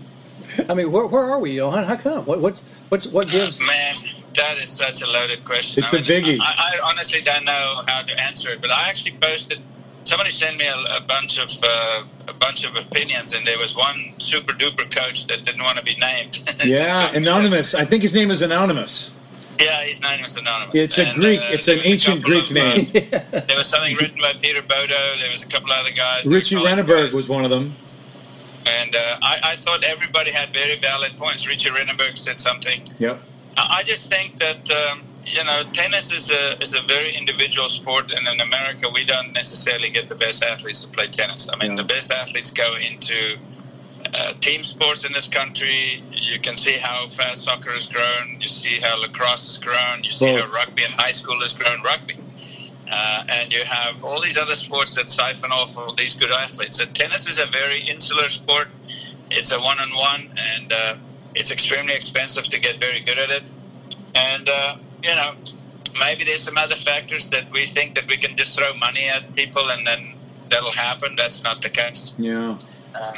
I 0.67 0.73
mean, 0.73 0.91
where, 0.91 1.07
where 1.07 1.23
are 1.23 1.39
we, 1.39 1.51
Johan? 1.51 1.83
How 1.85 1.95
come? 1.95 2.25
What, 2.25 2.39
what's 2.41 2.67
what's 2.89 3.07
what 3.07 3.29
gives? 3.29 3.59
man, 3.65 3.95
that 4.35 4.57
is 4.57 4.69
such 4.69 5.01
a 5.01 5.07
loaded 5.07 5.45
question. 5.45 5.83
It's 5.83 5.93
I 5.93 5.97
a 5.97 6.01
mean, 6.01 6.09
biggie. 6.09 6.37
I, 6.41 6.79
I 6.83 6.89
honestly 6.89 7.21
don't 7.21 7.45
know 7.45 7.81
how 7.87 8.01
to 8.01 8.21
answer 8.23 8.49
it, 8.49 8.61
but 8.61 8.71
I 8.71 8.89
actually 8.89 9.15
posted. 9.21 9.59
Somebody 10.05 10.31
sent 10.31 10.57
me 10.57 10.65
a, 10.67 10.97
a 10.97 11.01
bunch 11.01 11.37
of 11.37 11.49
uh, 11.63 12.03
a 12.27 12.33
bunch 12.33 12.65
of 12.65 12.75
opinions, 12.75 13.33
and 13.33 13.45
there 13.45 13.59
was 13.59 13.75
one 13.75 14.13
super 14.17 14.53
duper 14.53 14.89
coach 14.93 15.27
that 15.27 15.45
didn't 15.45 15.61
want 15.63 15.77
to 15.77 15.83
be 15.83 15.95
named. 15.95 16.39
Yeah, 16.65 17.09
anonymous. 17.13 17.73
I 17.73 17.85
think 17.85 18.01
his 18.01 18.13
name 18.13 18.31
is 18.31 18.41
anonymous. 18.41 19.15
Yeah, 19.59 19.83
his 19.83 20.01
name 20.01 20.23
is 20.25 20.35
anonymous. 20.35 20.75
It's 20.75 20.97
a 20.97 21.05
And, 21.07 21.15
Greek. 21.15 21.39
uh, 21.39 21.43
it's 21.51 21.67
an 21.69 21.79
ancient 21.85 22.21
Greek 22.23 22.45
of, 22.49 22.51
uh, 22.51 22.53
name. 22.53 22.85
there 22.91 23.57
was 23.57 23.67
something 23.67 23.95
written 23.97 24.17
by 24.21 24.33
Peter 24.41 24.61
Bodo. 24.61 24.95
There 25.19 25.31
was 25.31 25.43
a 25.43 25.47
couple 25.47 25.69
other 25.71 25.91
guys. 25.91 26.25
Richie 26.25 26.55
There 26.55 26.65
Reneberg 26.65 27.13
was 27.13 27.29
one 27.29 27.43
of 27.45 27.49
them. 27.49 27.73
And 28.77 28.95
uh, 28.95 28.99
I, 29.21 29.35
I 29.51 29.55
thought 29.63 29.83
everybody 29.83 30.31
had 30.31 30.49
very 30.49 30.75
valid 30.79 31.13
points. 31.17 31.47
Richey 31.47 31.69
Reneberg 31.69 32.17
said 32.17 32.41
something. 32.41 32.79
Yep. 32.99 33.17
I 33.57 33.63
I 33.79 33.83
just 33.83 34.09
think 34.13 34.37
that 34.45 34.61
um, 34.81 35.01
you 35.25 35.43
know 35.43 35.63
tennis 35.73 36.11
is 36.19 36.29
a 36.31 36.43
is 36.65 36.73
a 36.75 36.83
very 36.95 37.11
individual 37.21 37.69
sport, 37.69 38.05
and 38.15 38.23
in 38.33 38.39
America 38.49 38.85
we 38.93 39.03
don't 39.05 39.31
necessarily 39.33 39.89
get 39.89 40.05
the 40.09 40.15
best 40.25 40.43
athletes 40.43 40.83
to 40.85 40.89
play 40.97 41.07
tennis. 41.07 41.47
I 41.51 41.55
mean, 41.61 41.71
Yeah. 41.71 41.83
the 41.83 41.89
best 41.95 42.11
athletes 42.21 42.51
go 42.51 42.69
into 42.89 43.37
uh, 44.13 44.33
team 44.41 44.63
sports 44.63 45.05
in 45.05 45.11
this 45.13 45.27
country. 45.27 46.03
You 46.11 46.39
can 46.39 46.55
see 46.57 46.77
how 46.87 47.07
fast 47.07 47.43
soccer 47.43 47.71
has 47.71 47.87
grown. 47.87 48.39
You 48.39 48.47
see 48.61 48.79
how 48.81 48.99
lacrosse 49.01 49.45
has 49.47 49.57
grown. 49.57 50.03
You 50.03 50.11
see 50.11 50.25
Both. 50.31 50.39
how 50.41 50.51
rugby 50.59 50.83
in 50.83 50.91
high 51.05 51.11
school 51.21 51.39
has 51.41 51.53
grown. 51.53 51.81
Rugby. 51.83 52.15
Uh, 52.91 53.23
and 53.29 53.53
you 53.53 53.63
have 53.65 54.03
all 54.03 54.19
these 54.19 54.37
other 54.37 54.55
sports 54.55 54.95
that 54.95 55.09
siphon 55.09 55.51
off 55.51 55.77
all 55.77 55.93
these 55.93 56.15
good 56.15 56.31
athletes. 56.31 56.79
And 56.79 56.93
tennis 56.95 57.27
is 57.27 57.37
a 57.37 57.45
very 57.47 57.81
insular 57.81 58.29
sport. 58.29 58.67
It's 59.31 59.51
a 59.51 59.59
one-on-one, 59.59 60.29
and 60.55 60.73
uh, 60.73 60.95
it's 61.35 61.51
extremely 61.51 61.93
expensive 61.93 62.45
to 62.45 62.59
get 62.59 62.77
very 62.79 63.01
good 63.01 63.19
at 63.19 63.29
it. 63.29 63.43
And 64.15 64.49
uh, 64.49 64.77
you 65.03 65.13
know, 65.15 65.33
maybe 65.99 66.23
there's 66.23 66.43
some 66.43 66.57
other 66.57 66.75
factors 66.75 67.29
that 67.29 67.49
we 67.51 67.65
think 67.67 67.95
that 67.95 68.07
we 68.07 68.17
can 68.17 68.35
just 68.35 68.57
throw 68.57 68.73
money 68.77 69.07
at 69.07 69.35
people, 69.35 69.69
and 69.69 69.85
then 69.85 70.13
that'll 70.49 70.71
happen. 70.71 71.15
That's 71.15 71.43
not 71.43 71.61
the 71.61 71.69
case. 71.69 72.13
Yeah. 72.17 72.57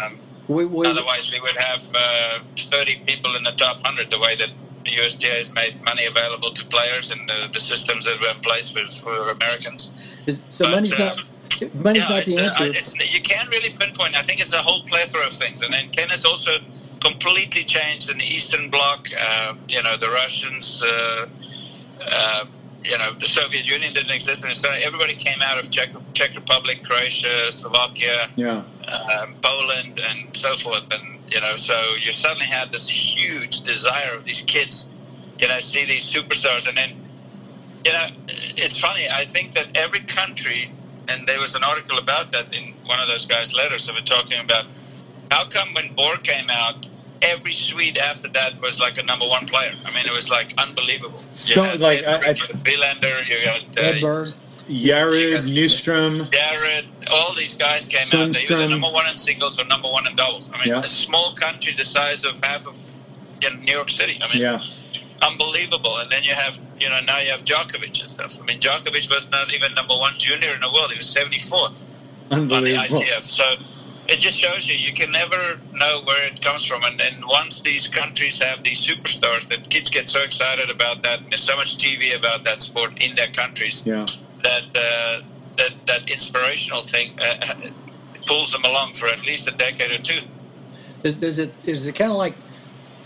Um, 0.03 0.19
We, 0.47 0.65
we, 0.65 0.85
otherwise, 0.85 1.31
we 1.31 1.39
would 1.39 1.55
have 1.55 1.81
uh, 1.95 2.39
30 2.57 3.03
people 3.07 3.35
in 3.37 3.43
the 3.43 3.51
top 3.51 3.77
100. 3.77 4.11
The 4.11 4.19
way 4.19 4.35
that 4.35 4.51
the 4.83 4.91
USTA 4.91 5.27
has 5.37 5.53
made 5.53 5.73
money 5.85 6.05
available 6.05 6.51
to 6.51 6.65
players 6.65 7.11
and 7.11 7.21
the, 7.29 7.49
the 7.53 7.59
systems 7.59 8.05
that 8.05 8.19
were 8.21 8.29
in 8.35 8.39
place 8.41 8.69
for, 8.69 8.85
for 9.03 9.31
Americans. 9.31 9.91
is- 10.27 10.41
so 10.49 10.65
but, 10.65 10.71
money's 10.75 10.99
uh, 10.99 11.15
not 11.15 11.25
money's 11.75 12.09
not 12.09 12.25
the 12.25 12.37
uh, 12.39 12.43
answer. 12.43 12.65
it's, 12.73 12.93
you 13.13 13.21
can't 13.21 13.49
really 13.49 13.69
pinpoint. 13.77 14.15
I 14.17 14.21
think 14.23 14.41
it's 14.41 14.53
a 14.53 14.61
whole 14.63 14.81
plethora 14.83 15.25
of 15.27 15.33
things. 15.33 15.61
And 15.61 15.73
then 15.73 15.89
tennis 15.91 16.25
also 16.25 16.51
completely 17.01 17.63
changed 17.63 18.09
in 18.09 18.17
the 18.17 18.25
Eastern 18.25 18.69
Bloc. 18.69 19.09
Uh, 19.19 19.53
you 19.67 19.81
know, 19.83 19.97
the 19.97 20.09
Russians, 20.09 20.81
uh, 20.85 21.25
uh, 22.05 22.45
you 22.83 22.97
know, 22.97 23.11
the 23.13 23.27
Soviet 23.27 23.65
Union 23.65 23.93
didn't 23.93 24.11
exist, 24.11 24.43
and 24.43 24.55
so 24.57 24.69
everybody 24.83 25.13
came 25.13 25.39
out 25.43 25.61
of 25.63 25.69
Czech, 25.71 25.89
Czech 26.13 26.33
Republic, 26.35 26.81
Croatia, 26.83 27.51
Slovakia, 27.51 28.27
Yeah. 28.35 28.63
um, 29.21 29.35
Poland, 29.41 29.99
and 30.09 30.35
so 30.35 30.57
forth. 30.57 30.91
And 30.91 31.19
you 31.31 31.39
know, 31.41 31.55
so 31.55 31.73
you 32.01 32.11
suddenly 32.11 32.45
had 32.45 32.71
this 32.71 32.87
huge 32.89 33.61
desire 33.61 34.15
of 34.15 34.25
these 34.25 34.41
kids, 34.41 34.87
you 35.39 35.47
know, 35.47 35.59
see 35.59 35.85
these 35.85 36.11
superstars, 36.11 36.67
and 36.67 36.77
then, 36.77 36.91
you 37.85 37.91
know, 37.93 38.05
it's 38.57 38.77
funny. 38.77 39.07
I 39.09 39.25
think 39.25 39.53
that 39.53 39.67
every 39.75 40.01
country, 40.01 40.71
and 41.07 41.25
there 41.27 41.39
was 41.39 41.55
an 41.55 41.63
article 41.63 41.97
about 41.97 42.31
that 42.33 42.53
in 42.55 42.73
one 42.85 42.99
of 42.99 43.07
those 43.07 43.25
guys' 43.25 43.53
letters. 43.53 43.87
They 43.87 43.93
were 43.93 44.01
talking 44.01 44.39
about 44.43 44.65
how 45.31 45.45
come 45.45 45.73
when 45.73 45.93
Borg 45.95 46.23
came 46.23 46.49
out. 46.49 46.87
Every 47.23 47.53
Swede 47.53 47.97
after 47.99 48.27
that 48.29 48.59
was 48.61 48.79
like 48.79 48.97
a 48.97 49.03
number 49.03 49.27
one 49.27 49.45
player. 49.45 49.73
I 49.85 49.93
mean, 49.93 50.05
it 50.07 50.11
was 50.11 50.29
like 50.29 50.53
unbelievable. 50.57 51.19
You 51.19 51.53
So, 51.55 51.61
like, 51.77 52.03
I- 52.03 52.15
I- 52.15 52.33
Wilander, 52.33 53.29
you 53.29 53.45
got 53.45 53.61
uh, 53.61 53.91
Edberg. 53.93 54.33
Järryd, 54.71 55.43
Nyström. 55.49 56.27
Jared, 56.31 56.85
all 57.11 57.33
these 57.35 57.55
guys 57.55 57.87
came 57.87 58.07
out. 58.19 58.33
They 58.33 58.45
were 58.49 58.61
the 58.61 58.67
number 58.69 58.89
one 58.89 59.07
in 59.09 59.17
singles 59.17 59.59
or 59.59 59.65
number 59.65 59.89
one 59.89 60.07
in 60.07 60.15
doubles. 60.15 60.49
I 60.53 60.57
mean, 60.59 60.69
Yeah. 60.75 60.79
a 60.83 60.87
small 60.87 61.33
country 61.33 61.73
the 61.77 61.83
size 61.83 62.23
of 62.23 62.39
half 62.43 62.65
of 62.67 62.77
you 63.41 63.49
know, 63.49 63.55
New 63.57 63.73
York 63.73 63.89
City. 63.89 64.19
I 64.21 64.27
mean, 64.31 64.41
Yeah. 64.41 64.59
unbelievable. 65.21 65.97
And 65.97 66.09
then 66.11 66.23
you 66.23 66.33
have, 66.33 66.57
you 66.79 66.89
know, 66.89 66.99
now 67.01 67.19
you 67.19 67.31
have 67.31 67.43
Djokovic 67.43 67.99
and 68.01 68.09
stuff. 68.09 68.37
I 68.41 68.45
mean, 68.45 68.59
Djokovic 68.59 69.09
was 69.09 69.27
not 69.31 69.53
even 69.53 69.73
number 69.73 69.95
one 69.95 70.13
junior 70.17 70.53
in 70.53 70.61
the 70.61 70.69
world. 70.71 70.91
He 70.91 70.97
was 70.97 71.07
74th 71.07 71.83
on 72.31 72.47
the 72.47 72.75
ITF. 72.77 73.23
So 73.23 73.43
it 74.07 74.19
just 74.19 74.39
shows 74.39 74.67
you 74.67 74.75
you 74.75 74.93
can 74.93 75.11
never 75.11 75.59
know 75.73 76.01
where 76.05 76.27
it 76.27 76.41
comes 76.41 76.65
from. 76.65 76.83
And 76.83 76.99
then 76.99 77.15
once 77.27 77.61
these 77.61 77.87
countries 77.87 78.41
have 78.43 78.63
these 78.63 78.85
superstars, 78.85 79.47
that 79.49 79.69
kids 79.69 79.89
get 79.89 80.09
so 80.09 80.21
excited 80.21 80.69
about 80.69 81.03
that. 81.03 81.19
And 81.21 81.29
there's 81.31 81.43
so 81.43 81.55
much 81.55 81.77
TV 81.77 82.13
about 82.15 82.43
that 82.45 82.61
sport 82.63 82.91
in 83.01 83.15
their 83.15 83.27
countries 83.27 83.81
Yeah. 83.85 84.05
That 84.43 84.63
uh, 84.75 85.21
that 85.57 85.71
that 85.87 86.09
inspirational 86.09 86.83
thing 86.83 87.11
uh, 87.19 87.55
pulls 88.27 88.51
them 88.51 88.63
along 88.63 88.93
for 88.93 89.07
at 89.07 89.21
least 89.21 89.47
a 89.47 89.51
decade 89.51 89.91
or 89.91 90.01
two. 90.03 90.21
Is, 91.03 91.21
is 91.23 91.39
it 91.39 91.53
is 91.65 91.87
it 91.87 91.95
kind 91.95 92.11
of 92.11 92.17
like 92.17 92.35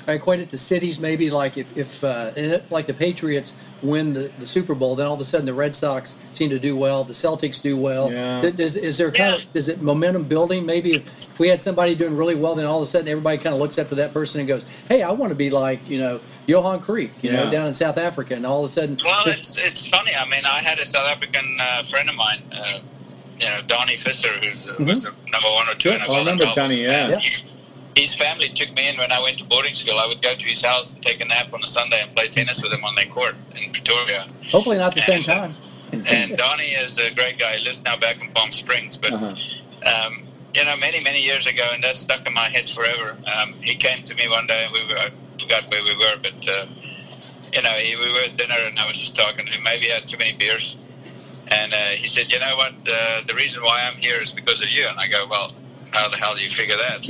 I 0.07 0.13
equate 0.13 0.39
it 0.39 0.49
to 0.49 0.57
cities 0.57 0.99
maybe 0.99 1.29
like 1.29 1.57
if 1.57 1.77
if 1.77 2.03
uh, 2.03 2.31
like 2.69 2.85
the 2.85 2.93
Patriots 2.93 3.53
win 3.83 4.13
the, 4.13 4.31
the 4.39 4.45
Super 4.47 4.73
Bowl, 4.75 4.95
then 4.95 5.05
all 5.07 5.13
of 5.15 5.21
a 5.21 5.25
sudden 5.25 5.45
the 5.45 5.53
Red 5.53 5.75
Sox 5.75 6.17
seem 6.31 6.49
to 6.49 6.59
do 6.59 6.75
well, 6.75 7.03
the 7.03 7.13
Celtics 7.13 7.61
do 7.61 7.77
well. 7.77 8.11
Yeah. 8.11 8.41
Is, 8.41 8.75
is 8.77 8.97
there 8.97 9.11
kind 9.11 9.35
Yeah. 9.39 9.47
of 9.49 9.55
is 9.55 9.69
it 9.69 9.81
momentum 9.81 10.23
building? 10.23 10.65
Maybe 10.65 10.95
if, 10.95 11.07
if 11.31 11.39
we 11.39 11.47
had 11.49 11.59
somebody 11.59 11.93
doing 11.95 12.15
really 12.17 12.35
well, 12.35 12.55
then 12.55 12.65
all 12.65 12.77
of 12.77 12.83
a 12.83 12.85
sudden 12.87 13.07
everybody 13.07 13.37
kind 13.37 13.53
of 13.53 13.59
looks 13.61 13.77
up 13.77 13.89
to 13.89 13.95
that 13.95 14.13
person 14.13 14.39
and 14.39 14.47
goes, 14.47 14.65
"Hey, 14.87 15.01
I 15.03 15.11
want 15.11 15.31
to 15.31 15.35
be 15.35 15.49
like 15.49 15.87
you 15.89 15.99
know 15.99 16.19
Johan 16.47 16.79
Kriek, 16.79 17.09
you 17.21 17.31
know, 17.31 17.51
down 17.51 17.67
in 17.67 17.73
South 17.73 17.97
Africa," 17.97 18.35
and 18.35 18.45
all 18.45 18.59
of 18.59 18.65
a 18.65 18.69
sudden, 18.69 18.97
Well, 19.03 19.23
it's 19.27 19.57
it's 19.57 19.87
funny. 19.89 20.11
I 20.17 20.25
mean, 20.29 20.45
I 20.45 20.59
had 20.59 20.79
a 20.79 20.85
South 20.85 21.07
African 21.11 21.57
uh, 21.59 21.83
friend 21.83 22.09
of 22.09 22.15
mine, 22.15 22.39
uh, 22.53 22.79
you 23.39 23.47
know, 23.47 23.59
Danie 23.67 24.01
Visser, 24.03 24.29
who's 24.45 24.69
uh, 24.69 24.75
was 24.79 25.03
number 25.05 25.49
one 25.49 25.67
or 25.69 25.73
two 25.75 25.89
Yeah, 25.89 25.95
in 25.95 26.01
a 26.01 26.05
I 26.05 26.07
world 26.09 26.19
remember. 26.27 26.45
Danie, 26.45 26.81
yeah. 26.83 27.03
And 27.03 27.11
Yeah. 27.11 27.19
he- 27.19 27.43
his 27.95 28.13
family 28.15 28.49
took 28.49 28.73
me 28.75 28.89
in 28.89 28.97
when 28.97 29.11
I 29.11 29.21
went 29.21 29.37
to 29.39 29.45
boarding 29.45 29.73
school. 29.73 29.97
I 29.99 30.07
would 30.07 30.21
go 30.21 30.33
to 30.33 30.45
his 30.47 30.63
house 30.63 30.93
and 30.93 31.01
take 31.01 31.21
a 31.23 31.25
nap 31.25 31.53
on 31.53 31.63
a 31.63 31.67
Sunday 31.67 32.01
and 32.01 32.13
play 32.15 32.27
tennis 32.27 32.61
with 32.61 32.73
him 32.73 32.83
on 32.83 32.93
their 32.95 33.05
court 33.05 33.35
in 33.55 33.71
Pretoria. 33.71 34.25
hopefully 34.51 34.77
not 34.77 34.93
the 34.95 35.01
same 35.01 35.23
time. 35.23 35.55
And 35.93 36.31
Danie 36.37 36.81
is 36.83 36.97
a 36.99 37.13
great 37.15 37.39
guy. 37.39 37.53
He 37.57 37.63
lives 37.65 37.81
now 37.83 37.95
back 37.97 38.21
in 38.21 38.29
Palm 38.31 38.51
Springs, 38.51 38.97
but 38.97 39.13
Uh-huh. 39.13 39.33
um, 40.07 40.23
you 40.53 40.63
know, 40.65 40.75
many 40.77 41.01
many 41.03 41.21
years 41.21 41.47
ago, 41.47 41.63
and 41.73 41.83
that 41.83 41.95
stuck 41.97 42.25
in 42.27 42.33
my 42.33 42.49
head 42.49 42.67
forever. 42.69 43.17
Um, 43.37 43.53
he 43.61 43.75
came 43.75 44.03
to 44.03 44.15
me 44.15 44.27
one 44.29 44.45
day, 44.47 44.61
and 44.65 44.73
we 44.73 44.81
were 44.87 44.99
I 44.99 45.09
forgot 45.39 45.63
where 45.71 45.83
we 45.83 45.95
were, 45.97 46.17
but 46.21 46.47
uh, 46.47 46.65
you 47.53 47.61
know, 47.61 47.69
he, 47.71 47.95
we 47.95 48.11
were 48.13 48.23
at 48.25 48.35
dinner, 48.37 48.55
and 48.67 48.77
I 48.79 48.87
was 48.87 48.97
just 48.97 49.15
talking 49.15 49.45
to 49.45 49.51
him. 49.51 49.63
Maybe 49.63 49.85
he 49.85 49.91
had 49.91 50.07
too 50.07 50.17
many 50.17 50.33
beers, 50.33 50.77
and 51.49 51.73
uh, 51.73 51.77
he 52.01 52.07
said, 52.07 52.31
"You 52.31 52.39
know 52.39 52.55
what? 52.57 52.73
Uh, 52.87 53.21
the 53.27 53.33
reason 53.35 53.63
why 53.63 53.79
I'm 53.89 53.97
here 53.97 54.21
is 54.21 54.31
because 54.31 54.61
of 54.61 54.69
you." 54.69 54.85
And 54.89 54.97
I 54.99 55.07
go, 55.07 55.25
"Well, 55.29 55.51
how 55.95 56.09
the 56.09 56.17
hell 56.17 56.35
do 56.35 56.41
you 56.41 56.49
figure 56.49 56.75
that?" 56.77 57.01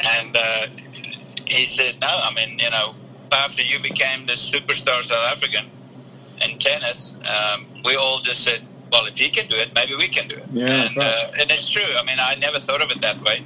and 0.20 0.36
uh, 0.36 0.66
he 1.46 1.64
said, 1.64 2.00
"No, 2.00 2.08
I 2.10 2.32
mean, 2.34 2.58
you 2.58 2.70
know, 2.70 2.94
after 3.32 3.62
you 3.62 3.78
became 3.80 4.26
the 4.26 4.34
superstar 4.34 5.02
South 5.02 5.32
African 5.32 5.66
in 6.42 6.58
tennis, 6.58 7.14
um, 7.24 7.66
we 7.84 7.96
all 7.96 8.18
just 8.20 8.44
said." 8.44 8.60
Well, 8.92 9.04
if 9.06 9.16
he 9.16 9.28
can 9.28 9.48
do 9.48 9.56
it, 9.56 9.74
maybe 9.74 9.96
we 9.96 10.06
can 10.06 10.28
do 10.28 10.36
it. 10.36 10.46
Yeah, 10.52 10.86
and, 10.86 10.96
uh, 10.96 11.40
and 11.40 11.50
it's 11.50 11.68
true. 11.68 11.90
I 11.98 12.04
mean, 12.04 12.18
I 12.20 12.36
never 12.36 12.60
thought 12.60 12.82
of 12.82 12.90
it 12.92 13.02
that 13.02 13.20
way. 13.20 13.44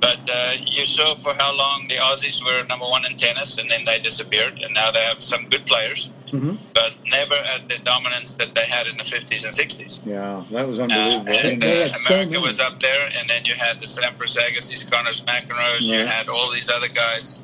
But 0.00 0.20
uh, 0.32 0.52
you 0.64 0.86
saw 0.86 1.14
for 1.14 1.34
how 1.34 1.54
long 1.56 1.86
the 1.88 1.96
Aussies 1.96 2.42
were 2.42 2.66
number 2.68 2.86
one 2.86 3.04
in 3.04 3.16
tennis, 3.16 3.58
and 3.58 3.70
then 3.70 3.84
they 3.84 3.98
disappeared, 3.98 4.58
and 4.62 4.72
now 4.74 4.90
they 4.90 5.00
have 5.00 5.18
some 5.18 5.44
good 5.50 5.66
players, 5.66 6.10
Mhm. 6.32 6.56
but 6.74 6.92
never 7.06 7.34
at 7.34 7.68
the 7.68 7.78
dominance 7.78 8.34
that 8.34 8.54
they 8.54 8.64
had 8.64 8.86
in 8.86 8.96
the 8.96 9.04
50s 9.04 9.44
and 9.44 9.54
60s. 9.54 10.00
Yeah. 10.06 10.42
That 10.50 10.66
was 10.68 10.78
Uh, 10.78 10.84
unbelievable. 10.84 11.28
and 11.28 11.62
uh, 11.64 11.66
had 11.66 11.96
so 11.96 12.14
America 12.14 12.30
many. 12.32 12.46
was 12.46 12.60
up 12.60 12.78
there, 12.80 13.10
and 13.18 13.28
then 13.28 13.44
you 13.44 13.54
had 13.54 13.80
the 13.80 13.86
Sampras 13.86 14.36
Agassis, 14.36 14.88
Connors 14.90 15.20
McEnroes, 15.22 15.82
you 15.82 16.06
had 16.06 16.28
all 16.28 16.50
these 16.50 16.68
other 16.70 16.88
guys 16.88 17.40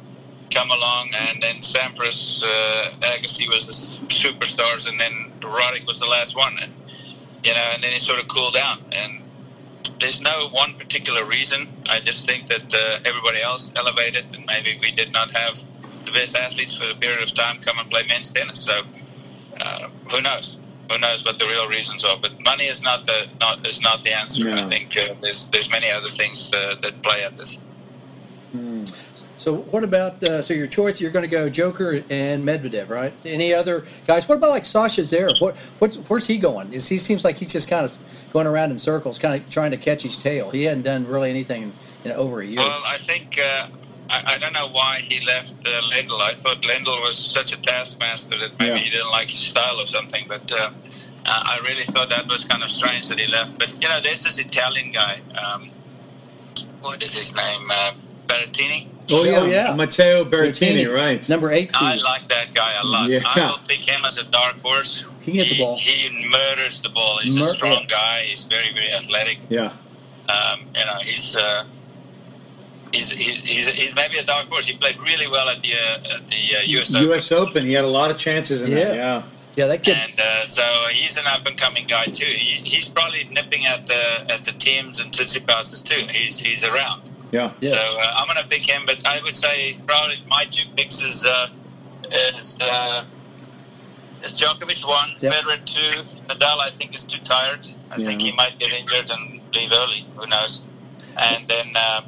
come 0.55 0.71
along, 0.71 1.11
and 1.29 1.43
then 1.43 1.57
Sampras 1.57 2.43
uh, 2.45 2.91
Agassi 3.01 3.49
was 3.49 3.67
the 3.67 4.15
superstars, 4.15 4.87
and 4.89 4.99
then 5.01 5.33
Roddick 5.41 5.87
was 5.87 5.99
the 5.99 6.07
last 6.07 6.37
one, 6.37 6.57
and 6.63 6.73
you 7.43 7.53
know, 7.55 7.71
and 7.75 7.83
then 7.83 7.93
it 7.93 8.01
sort 8.03 8.21
of 8.21 8.29
cooled 8.29 8.55
down. 8.55 8.79
And 8.93 9.23
there's 10.01 10.21
no 10.21 10.49
one 10.51 10.75
particular 10.75 11.25
reason. 11.25 11.69
I 11.89 12.01
just 12.01 12.27
think 12.27 12.49
that 12.49 12.73
uh, 12.75 12.99
everybody 13.05 13.41
else 13.43 13.73
elevated, 13.77 14.25
and 14.35 14.45
maybe 14.47 14.79
we 14.81 14.91
did 14.93 15.13
not 15.13 15.31
have 15.37 15.59
the 16.07 16.13
best 16.13 16.37
athletes 16.37 16.77
for 16.77 16.89
a 16.91 16.95
period 16.95 17.23
of 17.23 17.35
time 17.35 17.59
come 17.61 17.79
and 17.79 17.91
play 17.91 18.03
men's 18.09 18.33
tennis. 18.33 18.63
So 18.63 18.81
uh, 19.61 19.89
who 20.11 20.23
knows? 20.23 20.59
Who 20.91 20.99
knows 20.99 21.25
what 21.25 21.39
the 21.39 21.47
real 21.47 21.69
reasons 21.69 22.05
are? 22.05 22.17
But 22.17 22.41
money 22.45 22.65
is 22.65 22.83
not 22.83 23.07
the 23.07 23.27
not 23.41 23.67
is 23.67 23.81
not 23.81 24.05
the 24.05 24.13
answer. 24.13 24.45
No. 24.45 24.55
I 24.55 24.69
think 24.69 24.97
uh, 24.97 25.15
there's 25.21 25.49
there's 25.49 25.71
many 25.71 25.91
other 25.91 26.11
things 26.11 26.51
uh, 26.55 26.77
that 26.81 27.03
play 27.03 27.25
at 27.25 27.37
this. 27.37 27.59
So 29.47 29.59
what 29.59 29.85
about 29.85 30.21
uh, 30.25 30.43
so 30.43 30.55
your 30.55 30.67
choice? 30.67 31.01
You're 31.01 31.13
going 31.13 31.25
to 31.25 31.31
go 31.31 31.49
Joker 31.49 32.03
and 32.11 32.43
Medvedev, 32.43 32.89
right? 32.89 33.13
Any 33.25 33.55
other 33.55 33.85
guys? 34.05 34.29
What 34.29 34.39
about 34.39 34.51
like 34.51 34.67
Sasha 34.67 35.03
Zverev? 35.03 35.41
What 35.41 35.57
what's 35.79 35.97
where's 36.09 36.27
he 36.27 36.37
going? 36.37 36.73
Is 36.73 36.89
he 36.89 36.99
seems 36.99 37.25
like 37.25 37.37
he's 37.37 37.53
just 37.53 37.69
kind 37.71 37.85
of 37.85 37.97
going 38.33 38.49
around 38.49 38.73
in 38.73 38.79
circles, 38.81 39.21
kind 39.21 39.41
of 39.41 39.49
trying 39.49 39.71
to 39.71 39.77
catch 39.77 40.03
his 40.03 40.17
tail. 40.17 40.51
He 40.51 40.65
hadn't 40.65 40.83
done 40.83 41.07
really 41.07 41.31
anything 41.31 41.63
in, 41.63 41.73
in 42.05 42.13
over 42.13 42.41
a 42.41 42.45
year. 42.45 42.59
Well, 42.59 42.83
I 42.85 42.97
think 42.97 43.39
uh, 43.39 43.69
I, 44.09 44.35
I 44.35 44.39
don't 44.39 44.53
know 44.53 44.69
why 44.69 44.99
he 45.03 45.25
left 45.27 45.55
uh, 45.67 45.71
Lendl. 45.93 46.21
I 46.21 46.33
thought 46.35 46.63
Lendl 46.63 47.01
was 47.03 47.17
such 47.17 47.53
a 47.53 47.61
taskmaster 47.63 48.39
that 48.39 48.59
maybe 48.61 48.73
Yeah. 48.73 48.79
he 48.79 48.91
didn't 48.91 49.11
like 49.11 49.31
his 49.31 49.41
style 49.41 49.81
or 49.81 49.87
something. 49.87 50.25
But 50.29 50.51
uh, 50.53 50.71
I 51.27 51.59
I 51.59 51.69
really 51.69 51.85
thought 51.85 52.09
that 52.11 52.27
was 52.29 52.45
kind 52.45 52.63
of 52.63 52.71
strange 52.71 53.09
that 53.09 53.19
he 53.19 53.27
left. 53.31 53.59
But 53.59 53.73
you 53.83 53.89
know, 53.89 54.01
there's 54.01 54.23
this 54.23 54.39
Italian 54.39 54.93
guy. 54.93 55.21
Um, 55.43 55.67
what 56.81 57.03
is 57.03 57.15
his 57.15 57.35
name? 57.35 57.69
Uh, 57.71 57.93
Berrettini. 58.27 58.89
Oh 59.11 59.25
yeah, 59.25 59.39
Oh, 59.39 59.47
yeah. 59.47 59.75
Matteo 59.75 60.25
Berrettini, 60.25 60.85
Berrettini. 60.85 60.95
right? 60.95 61.29
Number 61.29 61.51
eighteen. 61.53 61.79
I 61.81 61.97
like 61.97 62.29
that 62.29 62.55
guy 62.55 62.73
a 62.83 62.85
lot. 62.87 63.09
Yeah. 63.09 63.21
I 63.25 63.47
will 63.51 63.59
pick 63.69 63.89
him 63.89 64.05
as 64.05 64.19
a 64.19 64.25
dark 64.25 64.57
horse. 64.63 65.05
He 65.21 65.33
can 65.33 65.45
hit 65.45 65.49
the 65.57 65.59
ball. 65.63 65.77
He 65.79 66.29
murders 66.31 66.81
the 66.81 66.89
ball. 66.91 67.19
He's 67.19 67.37
Mur- 67.37 67.51
a 67.53 67.55
strong 67.55 67.85
guy. 67.89 68.21
He's 68.27 68.45
very, 68.45 68.73
very 68.75 68.91
athletic. 68.93 69.39
Yeah, 69.49 69.73
Um, 70.29 70.61
you 70.75 70.85
know, 70.87 70.99
he's, 71.03 71.37
uh, 71.37 71.65
he's, 72.97 73.11
he's, 73.11 73.41
he's, 73.41 73.69
he's 73.69 73.95
maybe 73.95 74.19
a 74.19 74.25
dark 74.25 74.47
horse. 74.49 74.67
He 74.67 74.77
played 74.77 74.99
really 74.99 75.29
well 75.29 75.49
at 75.49 75.63
the, 75.63 75.73
uh, 75.73 76.15
at 76.17 76.31
the 76.31 76.43
uh, 76.59 76.63
U.S. 76.77 76.95
Open. 76.95 77.09
U.S. 77.09 77.33
Open. 77.33 77.65
He 77.65 77.73
had 77.73 77.85
a 77.85 77.89
lot 78.01 78.11
of 78.11 78.17
chances 78.19 78.63
in 78.63 78.71
that. 78.71 78.95
Yeah. 78.95 78.95
Yeah, 78.95 79.23
yeah, 79.57 79.67
that 79.69 79.83
kid. 79.83 79.97
And 80.03 80.21
uh, 80.21 80.47
so 80.47 80.63
he's 80.91 81.17
an 81.17 81.25
up 81.29 81.47
and 81.47 81.57
coming 81.57 81.87
guy 81.87 82.05
too. 82.07 82.25
He, 82.25 82.61
he's 82.69 82.89
probably 82.89 83.25
nipping 83.31 83.65
at 83.67 83.87
the 83.87 84.03
at 84.35 84.45
the 84.45 84.53
Thiems 84.53 85.01
and 85.03 85.11
Tsitsipas's 85.13 85.83
too. 85.83 86.07
He's 86.11 86.39
he's 86.39 86.63
around. 86.65 87.03
yeah. 87.33 87.53
Yeah. 87.61 87.71
So 87.71 87.79
uh, 87.79 88.13
I'm 88.17 88.27
gonna 88.29 88.47
pick 88.49 88.69
him, 88.69 88.83
but 88.87 89.01
I 89.07 89.21
would 89.25 89.37
say 89.37 89.79
probably 89.87 90.17
my 90.29 90.45
two 90.51 90.69
picks 90.77 91.03
is 91.03 91.25
uh, 91.25 91.49
is 92.37 92.59
uh, 92.61 93.05
is 94.23 94.33
Djokovic 94.41 94.87
one, 94.87 95.11
Yep. 95.21 95.33
Federer 95.33 95.65
two, 95.65 96.01
Nadal 96.29 96.59
I 96.61 96.71
think 96.77 96.95
is 96.95 97.05
too 97.05 97.23
tired. 97.25 97.67
I 97.91 97.97
think 97.97 98.21
he 98.21 98.33
might 98.33 98.59
get 98.59 98.73
injured 98.73 99.09
and 99.11 99.41
leave 99.55 99.71
early. 99.73 100.05
Who 100.17 100.27
knows? 100.27 100.61
And 101.17 101.47
then 101.49 101.69
uh, 101.77 102.03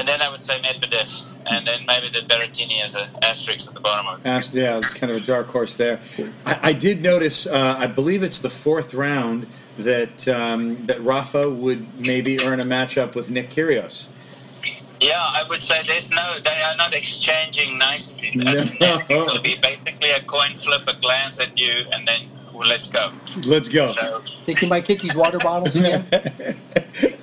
and 0.00 0.08
then 0.08 0.22
I 0.22 0.30
would 0.30 0.40
say 0.40 0.58
Medvedev, 0.60 1.36
and 1.50 1.66
then 1.66 1.84
maybe 1.86 2.08
the 2.08 2.20
Berrettini 2.20 2.82
as 2.82 2.94
an 2.94 3.06
asterisk 3.22 3.68
at 3.68 3.74
the 3.74 3.80
bottom 3.80 4.06
of 4.08 4.24
it. 4.24 4.54
Yeah, 4.54 4.78
it's 4.78 4.94
kind 4.94 5.12
of 5.12 5.18
a 5.18 5.26
dark 5.26 5.48
horse 5.48 5.76
there. 5.76 6.00
I, 6.46 6.58
I 6.62 6.72
did 6.72 7.02
notice. 7.02 7.46
Uh, 7.46 7.76
I 7.78 7.86
believe 7.86 8.22
it's 8.22 8.38
the 8.38 8.48
fourth 8.48 8.94
round 8.94 9.46
that 9.78 10.26
um, 10.26 10.86
that 10.86 11.00
Rafa 11.02 11.50
would 11.50 12.00
maybe 12.00 12.40
earn 12.40 12.60
a 12.60 12.64
matchup 12.64 13.14
with 13.14 13.30
Nick 13.30 13.50
Kyrgios. 13.50 14.10
Yeah, 15.00 15.12
I 15.16 15.44
would 15.50 15.62
say 15.62 15.76
there's 15.86 16.10
no, 16.10 16.36
they 16.44 16.62
are 16.62 16.76
not 16.76 16.94
exchanging 16.94 17.78
niceties. 17.78 18.36
No. 18.36 18.52
I 18.52 18.64
think 18.64 19.10
it 19.10 19.32
will 19.32 19.40
be 19.40 19.56
basically 19.62 20.10
a 20.10 20.20
coin 20.22 20.54
flip, 20.54 20.82
a 20.88 20.98
glance 21.00 21.38
at 21.40 21.58
you, 21.58 21.84
and 21.92 22.08
then 22.08 22.22
well, 22.54 22.68
let's 22.68 22.90
go. 22.90 23.12
Let's 23.46 23.68
go. 23.68 23.86
So 23.86 24.20
Think 24.44 24.58
he 24.60 24.66
might 24.68 24.84
kick 24.84 25.00
his 25.02 25.14
water 25.14 25.38
bottles 25.38 25.76
again? 25.76 26.04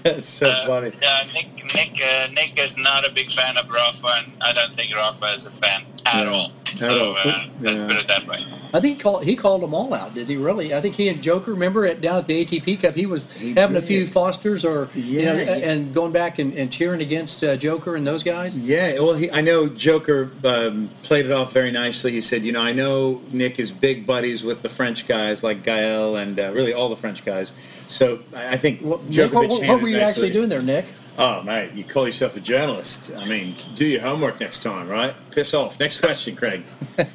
That's 0.03 0.27
so 0.29 0.47
Uh, 0.49 0.65
funny. 0.65 0.91
Yeah, 1.01 1.23
Nick 1.33 1.47
Nick 1.75 2.01
uh, 2.01 2.27
Nick 2.31 2.57
is 2.59 2.77
not 2.77 3.07
a 3.07 3.11
big 3.11 3.29
fan 3.29 3.57
of 3.57 3.69
Rafa, 3.69 4.07
and 4.23 4.31
I 4.41 4.53
don't 4.53 4.73
think 4.73 4.95
Rafa 4.95 5.25
is 5.33 5.45
a 5.45 5.51
fan 5.51 5.83
at 6.05 6.25
Yeah, 6.25 6.31
all. 6.31 6.51
at 6.65 6.77
So 6.79 7.05
all. 7.11 7.17
uh, 7.17 7.45
let's 7.61 7.81
Yeah. 7.81 7.87
put 7.87 7.97
it 7.97 8.07
that 8.07 8.27
way. 8.27 8.37
I 8.73 8.81
think 8.81 8.97
he 8.97 9.01
called, 9.03 9.23
he 9.23 9.35
called 9.37 9.61
them 9.61 9.73
all 9.73 9.93
out. 9.93 10.13
Did 10.13 10.27
he 10.27 10.35
really? 10.35 10.73
I 10.73 10.81
think 10.81 10.95
he 10.95 11.07
and 11.07 11.23
Joker. 11.23 11.51
Remember 11.51 11.85
at 11.85 12.01
down 12.01 12.17
at 12.17 12.25
the 12.27 12.43
ATP 12.43 12.81
Cup, 12.81 12.95
he 12.95 13.05
was 13.05 13.31
He 13.33 13.53
having 13.53 13.77
a 13.77 13.81
few 13.81 14.05
Fosters 14.05 14.65
or 14.65 14.89
you 14.93 15.23
know, 15.25 15.33
Yeah, 15.35 15.55
and 15.71 15.93
going 15.93 16.11
back 16.11 16.37
and, 16.37 16.53
and 16.53 16.71
cheering 16.71 17.01
against 17.01 17.43
uh, 17.43 17.55
Joker 17.55 17.95
and 17.95 18.05
those 18.05 18.23
guys. 18.23 18.57
Yeah, 18.57 18.99
well, 18.99 19.13
he, 19.13 19.31
I 19.31 19.39
know 19.41 19.67
Joker 19.67 20.29
um, 20.43 20.89
played 21.03 21.25
it 21.25 21.31
off 21.31 21.53
very 21.53 21.71
nicely. 21.71 22.11
He 22.11 22.21
said, 22.21 22.43
you 22.43 22.51
know, 22.51 22.61
I 22.61 22.73
know 22.73 23.21
Nick 23.31 23.57
is 23.57 23.71
big 23.71 24.05
buddies 24.05 24.43
with 24.43 24.61
the 24.61 24.69
French 24.69 25.07
guys 25.07 25.43
like 25.43 25.63
Gael 25.63 25.96
and 26.15 26.39
uh, 26.39 26.51
really 26.53 26.73
all 26.73 26.89
the 26.89 26.95
French 26.95 27.25
guys. 27.25 27.53
So 27.87 28.19
I 28.35 28.53
I 28.53 28.57
think 28.57 28.81
Well, 28.81 28.99
Nick, 29.07 29.31
Djokovic 29.31 29.49
what, 29.49 29.67
what 29.67 29.81
were 29.81 29.87
you 29.87 29.97
nicely. 29.97 30.27
actually 30.27 30.31
doing 30.31 30.49
there, 30.49 30.61
Nick? 30.61 30.85
Oh, 31.19 31.41
mate, 31.41 31.73
you 31.73 31.83
call 31.83 32.05
yourself 32.05 32.37
a 32.37 32.39
journalist. 32.39 33.11
I 33.17 33.27
mean, 33.27 33.55
do 33.73 33.85
your 33.85 34.01
homework 34.01 34.39
next 34.39 34.61
time, 34.61 34.87
right? 34.87 35.15
Piss 35.31 35.55
off. 35.55 35.79
Next 35.79 35.99
question, 35.99 36.35
Craig. 36.35 36.61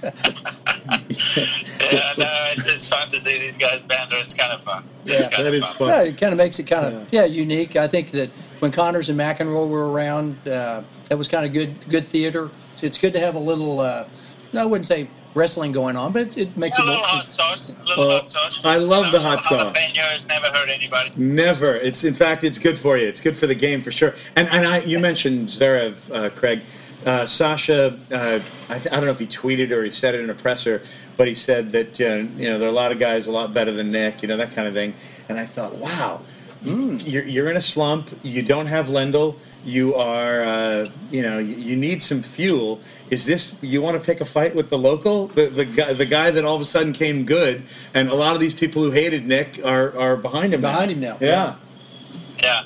Yeah, 1.93 2.15
no, 2.17 2.27
it's, 2.57 2.67
it's 2.67 2.89
fun 2.89 3.09
to 3.11 3.19
see 3.19 3.39
these 3.39 3.59
guys 3.59 3.83
banter. 3.83 4.17
It's 4.19 4.35
kind 4.35 4.53
of 4.53 4.63
fun. 4.63 4.83
Yeah, 5.05 5.17
it's 5.17 5.29
kind 5.29 5.45
that 5.45 5.49
of 5.49 5.55
is 5.55 5.65
fun. 5.67 5.77
fun. 5.77 5.89
Yeah, 5.89 6.03
it 6.05 6.19
kind 6.19 6.33
of 6.33 6.39
makes 6.39 6.59
it 6.59 6.67
kind 6.67 6.87
of 6.87 7.13
yeah. 7.13 7.27
unique. 7.27 7.77
I 7.77 7.87
think 7.87 8.11
that 8.13 8.31
when 8.61 8.73
Connors 8.73 9.09
and 9.11 9.19
McEnroe 9.19 9.69
were 9.69 9.91
around, 9.93 10.37
uh, 10.49 10.83
that 11.09 11.19
was 11.19 11.29
kind 11.29 11.45
of 11.45 11.53
good 11.53 11.75
good 11.91 12.07
theater. 12.07 12.51
So 12.77 12.87
it's 12.87 12.99
good 12.99 13.13
to 13.13 13.21
have 13.21 13.35
a 13.35 13.39
little. 13.39 13.81
Uh, 13.81 14.05
I 14.57 14.65
wouldn't 14.65 14.87
say 14.87 15.09
wrestling 15.35 15.73
going 15.73 15.97
on, 15.97 16.13
but 16.13 16.23
it, 16.23 16.37
it 16.39 16.57
makes 16.57 16.79
A 16.79 16.83
it. 16.83 16.85
little 16.85 17.01
More, 17.01 17.07
hot 17.07 17.29
sauce. 17.29 17.77
A 17.81 17.85
little 17.85 18.05
Oh, 18.05 18.11
hot 18.11 18.29
sauce. 18.29 18.65
I 18.65 18.77
love 18.77 19.07
You 19.07 19.13
know, 19.13 19.19
the 19.19 19.25
hot 19.25 19.43
sauce. 19.43 19.77
Never 20.29 20.47
hurt 20.49 20.69
anybody. 20.69 21.11
Never. 21.17 21.75
It's 21.77 22.05
in 22.05 22.15
fact, 22.15 22.45
it's 22.45 22.59
good 22.59 22.79
for 22.79 22.97
you. 22.97 23.07
It's 23.09 23.21
good 23.21 23.37
for 23.37 23.47
the 23.47 23.55
game 23.55 23.81
for 23.81 23.91
sure. 23.91 24.15
And 24.37 24.49
and 24.49 24.67
I, 24.67 24.79
you 24.81 24.99
mentioned 24.99 25.49
Zverev, 25.49 26.15
uh, 26.15 26.31
Craig. 26.31 26.61
Uh, 27.05 27.27
Sasha, 27.27 27.99
uh, 28.13 28.39
I, 28.71 28.75
I 28.77 28.79
don't 28.79 29.07
know 29.07 29.11
if 29.11 29.19
he 29.19 29.27
tweeted 29.27 29.73
or 29.73 29.83
he 29.83 29.91
said 29.91 30.15
it 30.15 30.21
in 30.21 30.31
a 30.31 30.35
presser, 30.35 30.83
but 31.17 31.27
he 31.27 31.35
said 31.35 31.73
that 31.73 32.01
uh, 32.01 32.05
you 32.41 32.49
know 32.49 32.61
there 32.61 32.69
are 32.69 32.71
a 32.71 32.75
lot 32.75 32.93
of 32.93 33.01
guys 33.01 33.27
a 33.27 33.33
lot 33.33 33.53
better 33.53 33.73
than 33.73 33.91
Nick, 33.91 34.23
you 34.23 34.29
know 34.29 34.37
that 34.37 34.53
kind 34.55 34.69
of 34.69 34.75
thing. 34.75 34.95
And 35.29 35.37
I 35.37 35.45
thought, 35.45 35.75
wow, 35.75 36.21
you're 36.65 37.25
you're 37.25 37.51
in 37.51 37.57
a 37.57 37.61
slump. 37.61 38.09
You 38.23 38.43
don't 38.43 38.67
have 38.67 38.87
Lendl. 38.87 39.35
You 39.65 39.95
are, 39.95 40.43
uh, 40.43 40.87
you 41.11 41.23
know, 41.23 41.39
you, 41.39 41.55
you 41.55 41.77
need 41.77 42.03
some 42.03 42.21
fuel. 42.23 42.81
Is 43.11 43.27
this 43.27 43.57
you 43.63 43.81
want 43.83 43.97
to 43.97 44.03
pick 44.03 44.21
a 44.21 44.25
fight 44.25 44.55
with 44.57 44.71
the 44.71 44.79
local, 44.79 45.29
the 45.29 45.47
the 45.47 45.65
guy, 45.65 45.93
the 45.93 46.07
guy 46.07 46.31
that 46.31 46.45
all 46.45 46.57
of 46.57 46.61
a 46.63 46.65
sudden 46.65 46.93
came 46.93 47.25
good, 47.25 47.63
and 47.95 48.09
a 48.09 48.15
lot 48.15 48.35
of 48.35 48.41
these 48.41 48.55
people 48.59 48.83
who 48.83 48.91
hated 48.91 49.27
Nick 49.27 49.61
are 49.65 49.97
are 49.97 50.17
behind 50.17 50.53
him. 50.55 50.63
now. 50.63 50.73
Behind 50.73 50.91
him 50.93 51.01
now. 51.01 51.17
Yeah. 51.21 51.55
Yeah. 52.43 52.63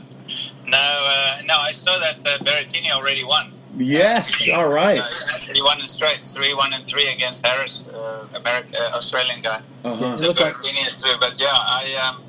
No, 0.67 0.79
uh, 0.79 1.43
no, 1.45 1.55
I 1.59 1.73
saw 1.73 1.99
that 1.99 2.17
uh, 2.27 2.39
Berrettini 2.45 2.91
already 2.91 3.25
won. 3.25 3.53
Yes. 3.77 4.49
All 4.55 4.69
right. 4.69 4.99
Uh, 5.01 5.53
he 5.53 5.61
won 5.61 5.81
in 5.81 5.89
straights, 5.89 6.33
three, 6.33 6.55
one, 6.55 6.73
and 6.73 6.85
three 6.87 7.09
against 7.13 7.45
Harris, 7.47 7.87
uh, 7.89 8.27
American, 8.35 8.75
uh, 8.77 8.97
Australian 8.97 9.43
guy. 9.43 9.61
Uh-huh. 9.85 10.17
So 10.17 10.25
Look 10.29 10.41
like- 10.41 10.55
Berrettini 10.55 10.89
is 10.89 11.03
too, 11.03 11.13
but 11.21 11.39
yeah, 11.39 11.49
I, 11.53 11.85
um, 12.09 12.23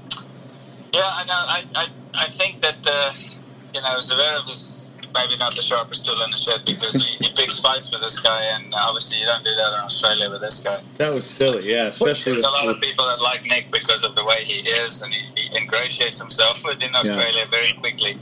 yeah, 0.93 1.01
I 1.01 1.23
know. 1.23 1.41
I, 1.47 1.63
I, 1.75 1.87
I 2.13 2.27
think 2.27 2.61
that 2.61 2.77
uh, 3.83 3.89
you 3.89 3.95
know 3.95 3.99
Zverev 3.99 4.49
is 4.49 4.93
maybe 5.13 5.37
not 5.37 5.55
the 5.55 5.61
sharpest 5.61 6.05
tool 6.05 6.21
in 6.21 6.31
the 6.31 6.37
shed 6.37 6.63
because 6.65 6.95
he, 6.95 7.25
he 7.25 7.29
picks 7.33 7.59
fights 7.59 7.91
with 7.91 8.01
this 8.01 8.19
guy, 8.19 8.43
and 8.53 8.73
obviously 8.75 9.19
you 9.19 9.25
don't 9.25 9.43
do 9.43 9.53
that 9.55 9.73
in 9.73 9.81
Australia 9.83 10.29
with 10.29 10.41
this 10.41 10.59
guy. 10.59 10.79
That 10.97 11.13
was 11.13 11.25
silly. 11.25 11.69
Yeah, 11.69 11.87
especially 11.87 12.33
There's 12.33 12.45
with, 12.45 12.63
a 12.63 12.65
lot 12.65 12.75
of 12.75 12.81
people 12.81 13.05
that 13.05 13.21
like 13.21 13.43
Nick 13.43 13.71
because 13.71 14.03
of 14.03 14.15
the 14.15 14.25
way 14.25 14.43
he 14.43 14.67
is, 14.67 15.01
and 15.01 15.13
he, 15.13 15.21
he 15.35 15.57
ingratiates 15.57 16.19
himself 16.19 16.63
within 16.65 16.95
Australia 16.95 17.45
very 17.49 17.73
quickly. 17.73 18.17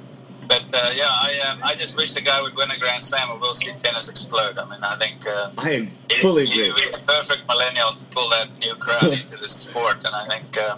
But 0.47 0.69
uh, 0.73 0.91
yeah, 0.93 1.09
I 1.09 1.31
um, 1.49 1.59
I 1.63 1.73
just 1.73 1.97
wish 1.97 2.13
the 2.13 2.21
guy 2.21 2.39
would 2.41 2.55
win 2.55 2.69
a 2.69 2.77
Grand 2.77 3.03
Slam, 3.03 3.31
or 3.31 3.39
we'll 3.39 3.55
see 3.55 3.71
tennis 3.81 4.09
explode. 4.09 4.57
I 4.59 4.65
mean, 4.69 4.79
I 4.83 4.95
think 4.97 5.25
uh, 5.27 5.49
I 5.57 5.71
am 5.71 5.87
fully 6.21 6.45
he- 6.45 6.69
agree. 6.69 6.83
He's 6.83 6.99
the 6.99 7.13
perfect 7.13 7.47
millennial 7.47 7.93
to 7.93 8.03
pull 8.05 8.29
that 8.29 8.49
new 8.59 8.75
crowd 8.75 9.11
into 9.19 9.37
the 9.37 9.49
sport, 9.49 9.97
and 10.05 10.13
I 10.13 10.27
think 10.27 10.55
uh, 10.57 10.77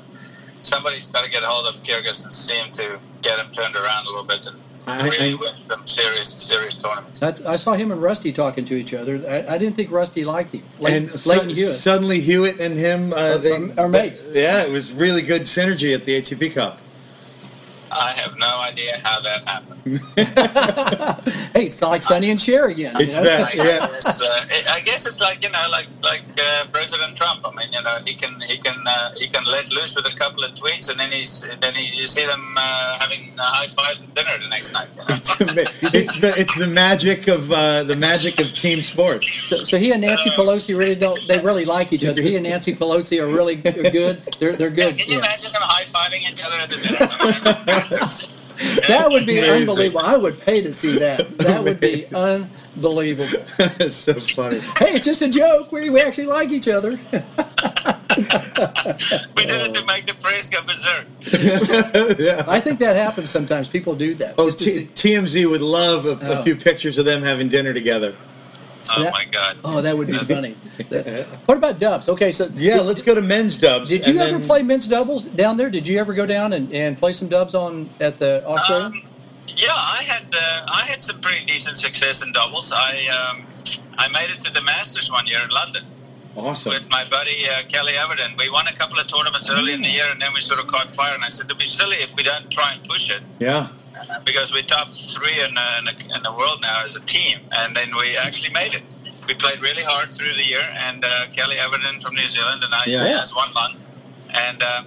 somebody's 0.63 1.09
got 1.09 1.25
to 1.25 1.29
get 1.29 1.43
a 1.43 1.47
hold 1.47 1.67
of 1.67 1.81
Kyrgios 1.83 2.23
and 2.23 2.33
see 2.33 2.55
him 2.55 2.71
to 2.73 2.97
get 3.21 3.39
him 3.39 3.51
turned 3.51 3.75
around 3.75 4.05
a 4.05 4.09
little 4.09 4.23
bit 4.23 4.45
and 4.45 4.55
I- 4.87 5.07
really 5.09 5.31
I- 5.31 5.35
win 5.35 5.53
some 5.69 5.85
serious 5.85 6.29
serious 6.29 6.77
tournaments. 6.77 7.21
I, 7.21 7.53
I 7.53 7.55
saw 7.57 7.73
him 7.73 7.91
and 7.91 8.01
Rusty 8.01 8.31
talking 8.31 8.65
to 8.65 8.75
each 8.75 8.93
other. 8.93 9.19
I, 9.29 9.55
I 9.55 9.57
didn't 9.57 9.75
think 9.75 9.91
Rusty 9.91 10.23
liked 10.23 10.53
him. 10.53 10.63
Leighton, 10.79 11.03
and 11.09 11.25
Leighton 11.27 11.49
su- 11.49 11.55
Hewitt. 11.55 11.73
suddenly 11.75 12.19
Hewitt 12.21 12.59
and 12.59 12.75
him, 12.77 13.13
uh, 13.13 13.15
Are- 13.15 13.37
they 13.37 13.51
are- 13.51 13.79
are 13.79 13.89
mates. 13.89 14.29
Yeah, 14.33 14.63
it 14.63 14.71
was 14.71 14.91
really 14.93 15.21
good 15.21 15.43
synergy 15.43 15.93
at 15.93 16.05
the 16.05 16.13
ATP 16.21 16.53
Cup. 16.53 16.79
I 17.99 18.11
have 18.21 18.37
no 18.37 18.61
idea 18.61 18.93
how 19.03 19.19
that 19.21 19.43
happened. 19.47 19.73
hey, 21.53 21.63
it's 21.65 21.81
like 21.81 22.03
Sonny 22.03 22.29
and 22.29 22.39
Cher 22.39 22.67
again. 22.67 22.93
you 22.99 23.05
It's 23.05 23.17
know? 23.17 23.23
that. 23.23 23.53
I 23.53 23.57
Yeah. 23.57 23.87
guess, 23.87 24.21
uh, 24.21 24.45
it- 24.49 24.69
I 24.69 24.81
guess 24.81 25.05
it's 25.05 25.19
like 25.21 25.43
you 25.43 25.49
know, 25.49 25.65
like 25.71 25.87
like 26.03 26.23
uh, 26.37 26.65
President 26.71 27.15
Trump. 27.17 27.41
I 27.47 27.51
mean, 27.55 27.71
you 27.73 27.81
know, 27.81 27.97
he 28.05 28.13
can 28.13 28.39
he 28.41 28.57
can 28.57 28.75
uh, 28.87 29.11
he 29.17 29.27
can 29.27 29.43
let 29.45 29.71
loose 29.71 29.95
with 29.95 30.05
a 30.07 30.15
couple 30.15 30.43
of 30.43 30.51
tweets, 30.53 30.89
and 30.89 30.99
then 30.99 31.11
he's 31.11 31.45
then 31.61 31.73
he, 31.73 31.95
you 31.99 32.07
see 32.07 32.25
them 32.25 32.55
uh, 32.57 32.97
having 32.99 33.31
uh, 33.37 33.43
high 33.43 33.67
fives 33.67 34.03
at 34.03 34.13
dinner 34.13 34.37
the 34.41 34.49
next 34.49 34.73
night. 34.73 34.89
You 34.93 35.01
know? 35.01 35.05
It's, 35.97 36.19
the 36.19 36.33
it's 36.37 36.57
the 36.59 36.67
magic 36.67 37.27
of 37.27 37.51
uh, 37.51 37.83
the 37.83 37.95
magic 37.95 38.39
of 38.39 38.53
team 38.55 38.81
sports. 38.81 39.27
So, 39.49 39.55
so 39.57 39.77
he 39.77 39.91
and 39.91 40.01
Nancy 40.01 40.29
Pelosi 40.31 40.77
really 40.77 40.95
don't. 40.95 41.19
They 41.27 41.39
really 41.39 41.65
like 41.65 41.93
each 41.93 42.05
other. 42.05 42.21
He 42.21 42.35
and 42.35 42.43
Nancy 42.43 42.73
Pelosi 42.75 43.21
are 43.21 43.27
really 43.27 43.55
good. 43.55 44.21
They're 44.39 44.53
they're 44.55 44.69
Yeah, 44.69 44.85
good. 44.91 44.97
can 44.97 45.07
you 45.07 45.13
Yeah. 45.17 45.19
imagine 45.19 45.51
them 45.53 45.61
high 45.63 45.85
fiving 45.85 46.21
each 46.31 46.43
other 46.43 46.55
at 46.57 46.69
the 46.69 46.77
dinner? 46.77 47.83
I 47.91 47.95
mean, 47.95 48.79
That 48.87 49.05
would 49.09 49.25
be 49.25 49.37
Amazing. 49.37 49.61
unbelievable. 49.61 50.01
I 50.03 50.17
would 50.17 50.39
pay 50.41 50.61
to 50.61 50.73
see 50.73 50.97
that. 50.99 51.27
That 51.39 51.63
would 51.63 51.79
be 51.79 52.05
unbelievable. 52.13 53.43
it's 53.79 53.95
so 53.95 54.13
funny. 54.19 54.59
Hey, 54.79 54.95
it's 54.95 55.05
just 55.05 55.21
a 55.21 55.29
joke. 55.29 55.71
We 55.71 55.89
we 55.91 56.01
actually 56.01 56.25
like 56.27 56.49
each 56.51 56.67
other. 56.67 56.91
we 58.17 59.45
did 59.45 59.61
it 59.61 59.73
to 59.75 59.85
make 59.85 60.05
the 60.07 60.15
press 60.21 60.49
go 60.49 60.61
berserk. 60.63 61.05
yeah. 62.19 62.43
I 62.47 62.59
think 62.59 62.79
that 62.79 62.95
happens 62.95 63.29
sometimes. 63.29 63.69
People 63.69 63.95
do 63.95 64.15
that. 64.15 64.35
Oh, 64.37 64.49
just 64.49 64.95
T- 64.95 65.13
TMZ 65.13 65.49
would 65.49 65.61
love 65.61 66.05
a, 66.05 66.11
a 66.25 66.39
Oh. 66.39 66.41
few 66.43 66.55
pictures 66.55 66.97
of 66.97 67.05
them 67.05 67.21
having 67.21 67.49
dinner 67.49 67.73
together. 67.73 68.15
Oh 68.95 69.03
Yeah. 69.03 69.09
my 69.11 69.25
god! 69.25 69.57
oh, 69.63 69.81
that 69.81 69.97
would 69.97 70.07
be 70.07 70.17
funny. 70.17 70.53
What 71.45 71.57
about 71.57 71.79
dubs? 71.79 72.07
Okay, 72.09 72.31
so 72.31 72.47
Yeah, 72.55 72.79
let's 72.81 73.01
go 73.01 73.13
to 73.15 73.21
men's 73.21 73.57
dubs. 73.57 73.89
Did 73.89 74.05
you 74.07 74.19
ever 74.19 74.37
then- 74.39 74.47
play 74.47 74.63
men's 74.63 74.87
doubles 74.87 75.25
down 75.25 75.57
there? 75.57 75.69
Did 75.69 75.87
you 75.87 75.99
ever 75.99 76.13
go 76.13 76.25
down 76.25 76.53
and, 76.53 76.71
and 76.73 76.97
play 76.97 77.11
some 77.13 77.27
dubs 77.27 77.53
on 77.55 77.89
at 77.99 78.19
the 78.19 78.45
Australia? 78.45 78.85
Um, 78.87 79.01
yeah, 79.55 79.69
I 79.73 80.03
had 80.05 80.25
uh, 80.33 80.65
I 80.67 80.83
had 80.85 81.03
some 81.03 81.19
pretty 81.21 81.45
decent 81.45 81.77
success 81.77 82.21
in 82.21 82.31
doubles. 82.33 82.71
I 82.71 83.07
um, 83.17 83.43
I 83.97 84.07
made 84.09 84.29
it 84.29 84.43
to 84.45 84.51
the 84.53 84.61
Masters 84.61 85.11
one 85.11 85.25
year 85.27 85.39
in 85.43 85.49
London. 85.49 85.83
Awesome. 86.35 86.69
with 86.71 86.87
my 86.91 87.03
buddy 87.09 87.45
uh, 87.49 87.63
Kelly 87.67 87.93
Evernden. 87.93 88.37
We 88.37 88.47
won 88.51 88.67
a 88.67 88.73
couple 88.73 88.99
of 88.99 89.07
tournaments 89.07 89.49
early 89.49 89.73
in 89.73 89.81
the 89.81 89.89
year, 89.89 90.05
and 90.11 90.21
then 90.21 90.29
we 90.35 90.41
sort 90.41 90.59
of 90.59 90.67
caught 90.67 90.91
fire. 90.93 91.15
And 91.15 91.23
I 91.23 91.29
said, 91.29 91.47
it'd 91.47 91.57
be 91.57 91.65
silly 91.65 91.95
if 91.97 92.15
we 92.15 92.21
don't 92.21 92.47
try 92.51 92.73
and 92.73 92.83
push 92.87 93.09
it 93.09 93.21
Yeah. 93.39 93.69
Because 94.25 94.53
we're 94.53 94.63
top 94.63 94.89
three 94.89 95.39
in, 95.43 95.57
uh, 95.57 95.79
in, 95.79 95.85
the, 95.85 96.15
in 96.15 96.23
the 96.23 96.31
world 96.31 96.59
now 96.61 96.83
as 96.87 96.95
a 96.95 97.01
team. 97.01 97.39
And 97.57 97.75
then 97.75 97.89
we 97.95 98.15
actually 98.17 98.51
made 98.53 98.73
it. 98.73 98.83
We 99.27 99.33
played 99.33 99.61
really 99.61 99.83
hard 99.83 100.09
through 100.11 100.33
the 100.33 100.43
year, 100.45 100.61
and 100.87 101.03
uh, 101.03 101.25
Kelly 101.33 101.55
Evernden 101.57 102.01
from 102.01 102.15
New 102.15 102.27
Zealand 102.29 102.63
and 102.63 102.73
I 102.73 102.83
Yeah. 102.87 103.03
has 103.19 103.35
one 103.35 103.53
month. 103.53 103.77
And 104.33 104.61
uh, 104.63 104.83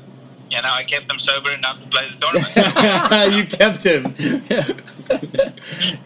you 0.51 0.61
know, 0.62 0.71
I 0.73 0.83
kept 0.85 1.09
them 1.09 1.18
sober 1.18 1.51
enough 1.53 1.81
to 1.83 1.89
play 1.89 2.07
the 2.09 2.16
tournament. 2.21 2.55
you 3.37 3.45
kept 3.47 3.85
him. 3.85 4.14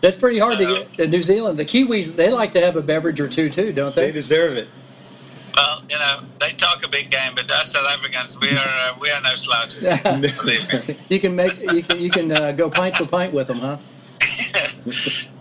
That's 0.01 0.17
pretty 0.17 0.39
hard 0.39 0.59
to 0.59 0.65
get 0.67 0.99
in 1.01 1.11
New 1.11 1.23
Zealand. 1.23 1.59
The 1.59 1.65
Kiwis 1.65 2.17
they 2.17 2.31
like 2.31 2.53
to 2.53 2.61
have 2.61 2.77
a 2.77 2.83
beverage 2.83 3.21
or 3.21 3.29
two 3.29 3.49
too, 3.51 3.73
don't 3.73 3.95
They 3.95 4.07
they? 4.07 4.13
deserve 4.13 4.57
it. 4.57 4.69
Well, 5.57 5.83
you 5.89 5.99
know, 5.99 6.21
they 6.41 6.51
talk 6.53 6.85
a 6.85 6.89
big 6.89 7.11
game, 7.11 7.33
but 7.35 7.51
us 7.51 7.73
South 7.73 7.87
Africans, 7.91 8.39
we 8.41 8.49
are 8.49 8.53
uh, 8.57 8.95
we 9.01 9.11
are 9.11 9.21
no 9.23 9.35
slouches. 9.37 9.85
You 11.09 11.21
can 11.21 11.37
make 11.37 11.61
you 11.73 11.83
can 11.83 12.01
you 12.01 12.11
can 12.11 12.33
uh, 12.33 12.53
go 12.53 12.71
pint 12.71 12.97
for 12.97 13.07
pint 13.07 13.33
with 13.33 13.47
them, 13.49 13.59
huh? 13.59 13.77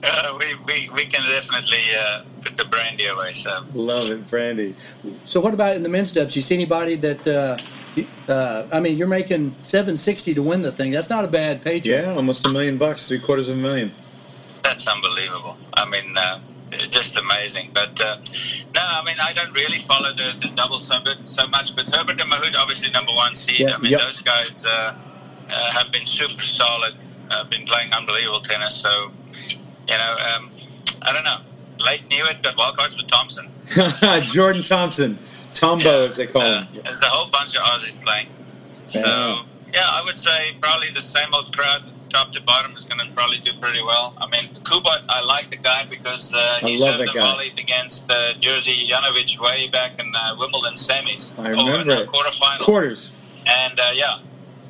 uh, 0.03 0.37
we, 0.39 0.55
we, 0.65 0.89
we 0.95 1.05
can 1.05 1.23
definitely 1.23 1.83
uh, 1.97 2.23
put 2.41 2.57
the 2.57 2.65
brandy 2.65 3.05
away. 3.05 3.33
So 3.33 3.63
Love 3.73 4.11
it, 4.11 4.29
Brandy. 4.29 4.71
So 5.25 5.39
what 5.39 5.53
about 5.53 5.75
in 5.75 5.83
the 5.83 5.89
men's 5.89 6.11
dubs? 6.11 6.35
You 6.35 6.41
see 6.41 6.55
anybody 6.55 6.95
that? 6.95 7.27
Uh, 7.27 7.57
uh, 8.27 8.67
I 8.73 8.79
mean, 8.79 8.97
you're 8.97 9.07
making 9.07 9.53
seven 9.61 9.95
sixty 9.95 10.33
to 10.33 10.41
win 10.41 10.61
the 10.63 10.71
thing. 10.71 10.91
That's 10.91 11.09
not 11.09 11.25
a 11.25 11.27
bad 11.27 11.61
paycheck. 11.61 12.05
Yeah, 12.05 12.13
almost 12.13 12.47
a 12.47 12.51
million 12.51 12.77
bucks, 12.77 13.07
three 13.07 13.19
quarters 13.19 13.49
of 13.49 13.57
a 13.57 13.61
million. 13.61 13.91
that's 14.63 14.87
unbelievable. 14.87 15.57
I 15.75 15.85
mean, 15.89 16.15
uh, 16.17 16.39
just 16.89 17.17
amazing. 17.19 17.69
But 17.73 17.99
uh, 18.01 18.17
no, 18.75 18.81
I 18.83 19.03
mean, 19.05 19.15
I 19.21 19.33
don't 19.33 19.51
really 19.53 19.79
follow 19.79 20.09
the, 20.13 20.35
the 20.41 20.51
double 20.55 20.79
so, 20.79 20.99
so 21.23 21.47
much. 21.47 21.75
But 21.75 21.85
Herbert 21.95 22.19
and 22.21 22.31
Mahut, 22.31 22.55
obviously 22.59 22.91
number 22.91 23.11
one 23.13 23.35
seed. 23.35 23.59
Yeah. 23.59 23.75
I 23.75 23.77
mean, 23.79 23.91
Yep. 23.93 24.01
those 24.01 24.21
guys 24.21 24.65
uh, 24.65 24.95
uh, 25.51 25.71
have 25.71 25.91
been 25.91 26.05
super 26.05 26.41
solid. 26.41 26.93
Uh, 27.31 27.43
been 27.45 27.65
playing 27.65 27.91
unbelievable 27.93 28.41
tennis. 28.41 28.75
So 28.75 29.11
you 29.87 29.97
know, 29.97 30.15
um, 30.37 30.49
I 31.01 31.11
don't 31.13 31.23
know. 31.25 31.37
Leighton 31.83 32.09
Hewitt 32.11 32.41
got 32.43 32.55
wildcards 32.55 32.95
with 32.97 33.07
Thompson. 33.07 33.49
Jordan 34.33 34.61
Thompson, 34.61 35.17
Tombo 35.53 36.05
as 36.05 36.15
they 36.17 36.27
call 36.27 36.41
Uh, 36.41 36.63
him. 36.65 36.81
there's 36.83 37.01
a 37.01 37.05
whole 37.05 37.29
bunch 37.31 37.55
of 37.55 37.63
Aussies 37.63 38.01
playing. 38.05 38.27
So 38.87 38.99
Yeah. 38.99 39.41
yeah, 39.73 39.81
I 39.87 40.01
would 40.05 40.19
say 40.19 40.55
probably 40.61 40.89
the 40.91 41.01
same 41.01 41.33
old 41.33 41.55
crowd 41.57 41.83
top 42.13 42.31
to 42.33 42.41
bottom, 42.43 42.75
is 42.77 42.85
going 42.85 43.05
to 43.05 43.13
probably 43.13 43.39
do 43.39 43.51
pretty 43.59 43.83
well. 43.83 44.13
I 44.17 44.27
mean, 44.27 44.43
Kubot, 44.63 45.03
I 45.09 45.23
like 45.25 45.49
the 45.49 45.57
guy 45.57 45.85
because 45.89 46.33
uh, 46.33 46.59
he 46.61 46.77
served 46.77 46.99
the 46.99 47.05
guy. 47.07 47.19
volley 47.19 47.51
against 47.57 48.09
uh, 48.09 48.33
Jerzy 48.39 48.87
Janowicz 48.87 49.39
way 49.39 49.67
back 49.69 49.99
in 49.99 50.11
uh, 50.15 50.35
Wimbledon 50.39 50.75
semis. 50.75 51.37
I 51.37 51.49
remember 51.49 51.85
no, 51.85 52.01
it. 52.01 52.07
quarterfinals. 52.07 52.59
Quarters. 52.59 53.15
And 53.45 53.79
uh, 53.79 53.91
yeah, 53.93 54.19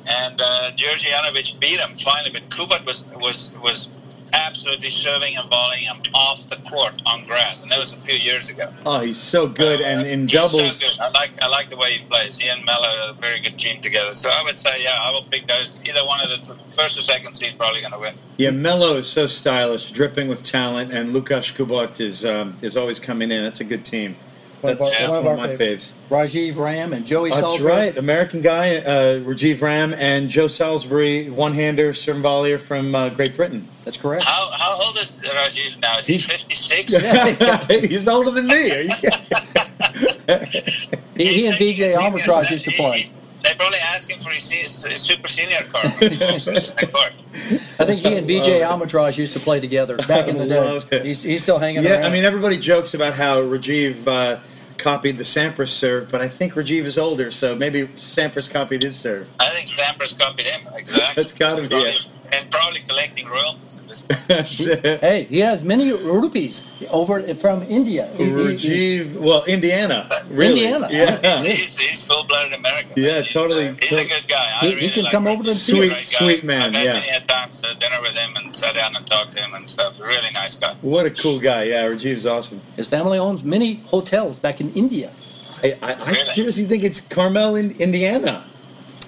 and 0.06 0.40
uh, 0.40 0.70
Jerzy 0.74 1.10
Janowicz 1.10 1.58
beat 1.60 1.78
him 1.78 1.94
finally, 1.94 2.30
but 2.32 2.42
Kubot 2.48 2.84
was 2.86 3.04
was 3.20 3.50
was 3.62 3.88
absolutely 4.34 4.90
serving 4.90 5.36
and 5.36 5.48
volleying 5.48 5.84
him 5.84 5.96
off 6.14 6.48
the 6.50 6.56
court 6.68 7.00
on 7.06 7.24
grass, 7.24 7.62
and 7.62 7.70
that 7.72 7.78
was 7.78 7.92
a 7.92 7.96
few 8.00 8.14
years 8.18 8.48
ago. 8.48 8.68
Oh, 8.84 9.00
he's 9.00 9.18
so 9.18 9.48
good, 9.48 9.80
Uh, 9.80 9.84
and 9.84 10.06
in 10.06 10.22
he's 10.28 10.32
doubles. 10.32 10.76
so 10.76 10.88
good. 10.88 10.98
I 11.00 11.08
like 11.10 11.30
I 11.42 11.48
like 11.48 11.70
the 11.70 11.76
way 11.76 11.92
he 11.98 12.04
plays. 12.04 12.38
He 12.38 12.48
and 12.48 12.64
Melo 12.64 12.88
are 13.06 13.10
a 13.10 13.12
very 13.14 13.40
good 13.40 13.58
team 13.58 13.80
together. 13.80 14.12
So 14.14 14.28
I 14.28 14.42
would 14.44 14.58
say, 14.58 14.82
yeah, 14.82 14.98
I 15.00 15.10
will 15.12 15.22
pick 15.22 15.46
those. 15.46 15.80
Either 15.84 16.04
one 16.04 16.20
of 16.20 16.28
the 16.30 16.54
first 16.74 16.98
or 16.98 17.02
second 17.02 17.34
seed 17.34 17.54
probably 17.58 17.80
going 17.80 17.92
to 17.92 17.98
win. 17.98 18.14
Yeah, 18.36 18.50
Melo 18.50 18.96
is 18.98 19.08
so 19.08 19.26
stylish, 19.26 19.90
dripping 19.92 20.28
with 20.28 20.44
talent, 20.44 20.92
and 20.92 21.12
Lukas 21.12 21.50
Kubot 21.52 22.00
is 22.00 22.26
um, 22.26 22.56
is 22.62 22.76
always 22.76 22.98
coming 22.98 23.30
in. 23.30 23.42
That's 23.44 23.60
a 23.60 23.64
good 23.64 23.84
team. 23.84 24.16
One 24.64 24.72
of 24.72 24.78
That's, 24.78 24.90
our- 24.94 24.98
that's 24.98 25.08
one 25.10 25.18
of 25.18 25.24
one 25.24 25.34
of 25.34 25.40
our 25.40 25.46
my 25.48 25.56
favorites. 25.56 25.94
faves. 26.10 26.24
Rajeev 26.24 26.56
Ram 26.56 26.92
and 26.94 27.06
Joey 27.06 27.28
That's 27.30 27.40
Salisbury. 27.42 27.70
right, 27.72 27.96
American 27.98 28.40
guy, 28.40 28.76
uh, 28.76 29.20
Rajeev 29.20 29.60
Ram, 29.60 29.92
and 29.94 30.28
Joe 30.30 30.46
Salisbury, 30.48 31.28
one-hander, 31.30 31.92
serve 31.92 32.16
volleyer 32.16 32.58
from 32.58 32.94
uh, 32.94 33.10
Great 33.10 33.36
Britain. 33.36 33.62
That's 33.84 33.96
correct. 33.98 34.24
How 34.24 34.50
how 34.52 34.80
old 34.82 34.96
is 34.96 35.16
Rajeev 35.22 35.80
now? 35.82 35.98
Is 35.98 36.06
he 36.06 36.14
He's- 36.14 36.26
fifty 36.26 36.54
six? 36.54 36.94
he's 37.68 38.08
older 38.08 38.30
than 38.30 38.46
me. 38.46 38.70
Are 38.74 38.80
you 38.82 38.94
kidding? 38.94 39.20
He, 41.16 41.26
he 41.32 41.46
and 41.46 41.54
BJ 41.54 41.96
Armitage 41.96 42.50
used 42.50 42.64
to 42.64 42.72
play. 42.72 43.08
They 43.44 43.54
probably 43.54 43.78
asked 43.78 44.10
him 44.10 44.18
for 44.18 44.30
his, 44.30 44.42
se- 44.42 44.62
his 44.90 45.00
super 45.00 45.28
senior 45.28 45.58
card. 45.70 45.86
when 46.00 46.10
he 46.12 46.18
walks 46.18 46.48
in 46.48 46.54
the 46.54 46.88
court. 46.92 47.12
I 47.78 47.84
think 47.84 48.00
he 48.00 48.16
and 48.16 48.26
BJ 48.26 48.68
Armitage 48.68 49.16
used 49.18 49.32
to 49.34 49.38
play 49.38 49.60
together 49.60 49.96
back 50.08 50.26
in 50.26 50.38
the 50.38 50.46
day. 50.90 51.02
He's, 51.04 51.22
he's 51.22 51.40
still 51.42 51.60
hanging 51.60 51.84
yeah, 51.84 51.92
around. 52.00 52.04
I 52.06 52.10
mean, 52.10 52.24
everybody 52.24 52.56
jokes 52.56 52.94
about 52.94 53.12
how 53.14 53.36
Rajeev 53.42 54.08
uh, 54.08 54.40
copied 54.84 55.16
the 55.16 55.24
Sampras 55.24 55.68
serve, 55.68 56.10
but 56.12 56.20
I 56.20 56.28
think 56.28 56.52
Rajeev 56.52 56.84
is 56.84 56.98
older, 56.98 57.30
so 57.30 57.56
maybe 57.56 57.86
Sampras 57.96 58.52
copied 58.52 58.82
his 58.82 58.96
serve. 58.96 59.26
I 59.40 59.48
think 59.48 59.70
Sampras 59.70 60.16
copied 60.18 60.46
him. 60.46 60.60
Exactly. 60.74 61.14
That's 61.22 61.32
gotta 61.32 61.62
be 61.62 61.68
Probably- 61.68 61.88
it. 61.90 62.00
And 62.32 62.50
probably 62.50 62.80
collecting 62.80 63.26
royalties 63.26 63.73
at 64.02 64.08
this 64.08 64.26
point. 64.26 64.28
That's 64.28 64.60
it. 64.84 65.00
hey, 65.00 65.22
he 65.24 65.38
has 65.40 65.62
many 65.64 65.92
rupees 65.92 66.66
over 66.90 67.22
from 67.34 67.62
India. 67.62 68.08
He's, 68.16 68.32
he- 68.34 68.38
he- 68.38 68.98
Rajeev, 69.00 69.16
well, 69.20 69.44
Indiana, 69.44 70.08
really. 70.30 70.64
Indiana. 70.64 70.88
Yeah. 70.90 71.42
He's, 71.42 71.76
he's 71.78 72.04
full-blooded 72.06 72.52
American. 72.54 72.92
Yeah, 72.96 73.20
He's, 73.22 73.32
totally. 73.32 73.68
uh, 73.68 73.74
he's 73.82 73.92
a 74.00 74.04
good 74.08 74.28
guy. 74.28 74.58
I 74.62 74.66
He- 74.66 74.74
he 74.86 74.90
can 74.90 75.04
like 75.04 75.12
come 75.12 75.26
him. 75.26 75.32
over 75.34 75.42
to 75.44 75.48
the 75.50 75.54
He's 75.54 75.62
Sweet, 75.66 75.78
great 75.78 75.90
guy. 75.90 76.02
sweet 76.02 76.44
man, 76.44 76.62
I've 76.62 76.74
had 76.74 76.84
yeah. 76.84 76.92
many 77.12 77.26
times 77.26 77.60
to 77.60 77.74
dinner 77.74 77.96
with 78.02 78.12
him 78.12 78.36
and 78.36 78.54
sat 78.56 78.74
down 78.74 78.96
and 78.96 79.06
talked 79.06 79.32
to 79.32 79.40
him 79.40 79.54
and 79.54 79.68
stuff. 79.70 80.00
Really 80.00 80.30
nice 80.32 80.54
guy. 80.54 80.74
What 80.82 81.06
a 81.06 81.10
cool 81.10 81.38
guy. 81.40 81.64
Yeah, 81.64 81.84
Rajeev's 81.88 82.26
awesome. 82.26 82.60
his 82.76 82.88
family 82.88 83.18
owns 83.18 83.44
many 83.44 83.74
hotels 83.86 84.38
back 84.38 84.60
in 84.60 84.70
India. 84.74 85.10
I, 85.62 85.72
I, 85.82 85.92
I 85.92 86.12
seriously 86.14 86.64
think 86.64 86.84
it's 86.84 87.00
Carmel, 87.00 87.56
in 87.56 87.70
Indiana. 87.80 88.44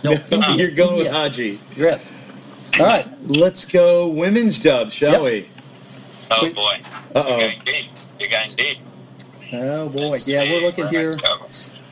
No, 0.05 0.13
India. 0.31 0.51
You're 0.55 0.71
going 0.71 0.97
with 0.99 1.07
India. 1.07 1.13
Haji. 1.13 1.61
Yes. 1.77 2.15
All 2.79 2.87
right. 2.87 3.07
Let's 3.23 3.65
go 3.65 4.09
women's 4.09 4.59
dub, 4.63 4.91
shall 4.91 5.13
Yep. 5.13 5.23
we? 5.23 5.49
Oh 6.31 6.41
Sweet. 6.41 6.55
boy. 6.55 6.81
Going 7.15 7.61
deep. 7.65 7.87
You're 8.21 8.29
going 8.29 8.55
deep. 8.57 8.79
Oh 9.55 9.89
boy. 9.89 10.19
Yeah, 10.27 10.43
we're 10.43 10.61
looking 10.63 10.87
here. 10.89 11.17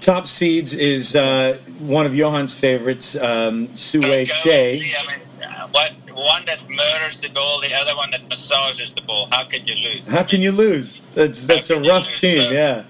Top 0.01 0.27
seeds 0.27 0.75
is 0.75 1.17
uh, 1.17 1.57
one 1.79 2.05
of 2.05 2.15
Johan's 2.15 2.59
favorites, 2.59 3.17
um, 3.17 3.67
Sue 3.69 4.01
Hsieh. 4.01 4.83
I 4.99 5.07
mean, 5.07 5.21
uh, 5.43 5.69
what 5.69 5.93
one 6.13 6.45
that 6.45 6.63
murders 6.69 7.19
the 7.21 7.31
ball, 7.31 7.61
the 7.61 7.73
other 7.75 7.97
one 7.97 8.11
that 8.11 8.29
massages 8.29 8.93
the 8.93 9.01
ball. 9.01 9.29
How 9.33 9.45
could 9.45 9.67
you 9.69 9.75
lose? 9.77 10.11
How 10.11 10.23
can 10.23 10.43
you 10.43 10.53
lose? 10.53 11.01
That's 11.15 11.47
that's 11.47 11.71
a 11.71 11.81
rough 11.81 12.13
team, 12.13 12.49
uh, 12.49 12.51
yeah. 12.51 12.83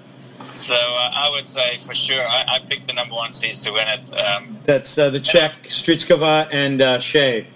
So 0.56 0.74
uh, 0.74 1.10
I 1.14 1.30
would 1.32 1.46
say 1.48 1.78
for 1.78 1.94
sure, 1.94 2.22
I, 2.28 2.44
I 2.48 2.58
picked 2.68 2.86
the 2.88 2.92
number 2.94 3.14
one 3.14 3.32
seeds 3.32 3.62
to 3.64 3.72
win 3.72 3.86
it. 3.88 4.12
Um, 4.14 4.56
That's 4.64 4.96
uh, 4.98 5.10
the 5.10 5.18
Czech, 5.20 5.52
Strýcová, 5.64 6.48
and 6.52 6.80
uh, 6.80 6.98
Hsieh. 6.98 7.46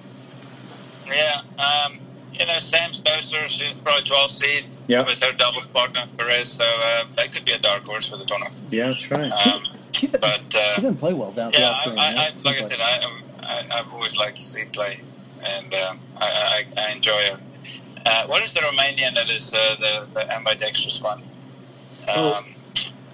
Yeah, 1.10 1.40
um, 1.58 1.98
you 2.38 2.46
know, 2.46 2.58
Sam 2.58 2.90
Stosur, 2.90 3.48
she's 3.48 3.74
probably 3.78 4.04
12 4.04 4.30
seed 4.30 4.64
Yeah. 4.86 5.02
with 5.02 5.22
her 5.22 5.32
double 5.32 5.62
partner 5.74 6.04
Perez, 6.16 6.48
so 6.52 6.64
uh, 6.64 7.04
that 7.16 7.32
could 7.32 7.44
be 7.44 7.52
a 7.52 7.58
dark 7.58 7.84
horse 7.84 8.08
for 8.08 8.16
the 8.16 8.24
tournament. 8.24 8.54
Yeah, 8.70 8.88
that's 8.88 9.10
right. 9.10 9.30
Um, 9.46 9.62
She 9.92 10.06
didn't, 10.06 10.20
But, 10.20 10.54
uh, 10.54 10.74
she 10.74 10.80
didn't 10.82 10.98
play 11.00 11.14
well 11.14 11.32
down 11.32 11.52
yeah, 11.54 11.60
the 11.60 11.66
I, 11.66 11.70
Australian, 11.70 11.98
I, 11.98 12.04
I, 12.04 12.14
right? 12.28 12.44
like 12.44 12.54
I 12.54 12.58
Seems 12.58 12.68
said, 12.68 12.80
I, 12.80 12.90
am- 13.04 13.22
I, 13.42 13.78
I've 13.78 13.92
always 13.92 14.16
liked 14.16 14.36
to 14.36 14.42
see 14.42 14.64
play, 14.66 15.00
and 15.44 15.72
um, 15.74 15.98
I, 16.20 16.64
I, 16.76 16.82
I 16.88 16.92
enjoy 16.92 17.18
her. 17.30 17.40
Uh, 18.06 18.26
what 18.26 18.42
is 18.42 18.52
the 18.54 18.60
Romanian 18.60 19.14
that 19.14 19.28
is 19.28 19.52
uh, 19.54 19.76
the, 19.80 20.06
the 20.14 20.32
ambidextrous 20.34 21.02
one? 21.02 21.18
Um, 21.18 21.24
Oh. 22.10 22.44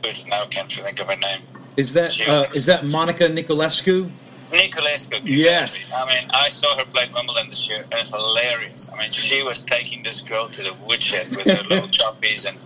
Which 0.05 0.27
now 0.27 0.45
can't 0.45 0.71
think 0.71 1.01
of 1.01 1.09
her 1.09 1.17
name. 1.17 1.41
Is 1.79 1.95
that 1.95 2.29
uh, 2.29 2.45
is 2.55 2.67
that 2.67 2.85
Monica 2.85 3.25
Niculescu? 3.29 4.11
Niculescu. 4.55 5.13
Exactly. 5.19 5.33
Yes. 5.33 5.95
I 5.99 6.07
mean, 6.07 6.31
I 6.33 6.49
saw 6.49 6.77
her 6.79 6.85
play 6.85 7.05
at 7.05 7.13
Wimbledon 7.15 7.49
this 7.49 7.69
year. 7.69 7.85
It 7.93 7.95
was 7.95 8.11
hilarious. 8.11 8.89
I 8.93 8.99
mean, 8.99 9.11
she 9.13 9.43
was 9.43 9.63
taking 9.63 10.03
this 10.03 10.21
girl 10.21 10.49
to 10.49 10.63
the 10.63 10.75
woodshed 10.87 11.31
with 11.31 11.47
her 11.47 11.65
little 11.69 11.89
choppies 11.99 12.47
and 12.47 12.57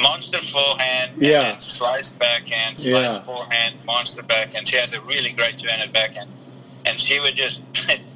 monster 0.00 0.38
forehand, 0.38 1.12
Yeah. 1.18 1.40
and 1.42 1.46
then 1.54 1.60
slice 1.60 2.10
backhand, 2.12 2.78
slice 2.80 3.12
Yeah. 3.12 3.20
forehand, 3.22 3.74
monster 3.86 4.22
backhand. 4.22 4.66
She 4.68 4.76
has 4.76 4.92
a 4.92 5.00
really 5.02 5.30
great 5.30 5.58
two-handed 5.58 5.92
backhand, 5.92 6.30
and 6.86 6.98
she 7.00 7.20
would 7.20 7.34
just 7.36 7.62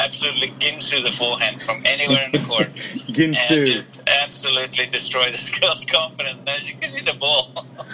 absolutely 0.00 0.48
ginsu 0.58 1.04
the 1.04 1.12
forehand 1.12 1.60
from 1.62 1.82
anywhere 1.84 2.24
in 2.24 2.32
the 2.32 2.46
court. 2.46 2.66
and 3.06 3.14
Ginsu. 3.16 3.66
just 3.66 3.92
absolutely 4.22 4.86
destroy 4.86 5.24
this 5.30 5.50
girl's 5.58 5.84
confidence. 5.84 6.40
Now 6.46 6.56
she 6.56 6.74
can 6.74 6.90
hit 6.90 7.04
the 7.06 7.12
ball. 7.14 7.52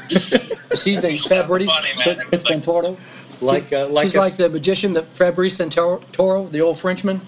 You 0.08 0.18
see 0.78 0.96
the 0.96 1.10
It's 1.12 1.24
so 1.24 1.34
Fabrice 1.42 1.70
funny, 1.70 1.88
man. 2.16 2.20
It 2.26 2.30
was 2.30 2.48
like- 2.48 2.58
Santoro? 2.62 2.96
Like 3.42 3.72
uh, 3.72 3.88
like 3.88 4.04
She's 4.04 4.14
a- 4.14 4.18
like 4.20 4.36
the 4.36 4.48
magician 4.48 4.92
that 4.94 5.04
Fabrice 5.06 5.58
Santoro, 5.58 6.50
the 6.50 6.60
old 6.60 6.78
Frenchman. 6.78 7.20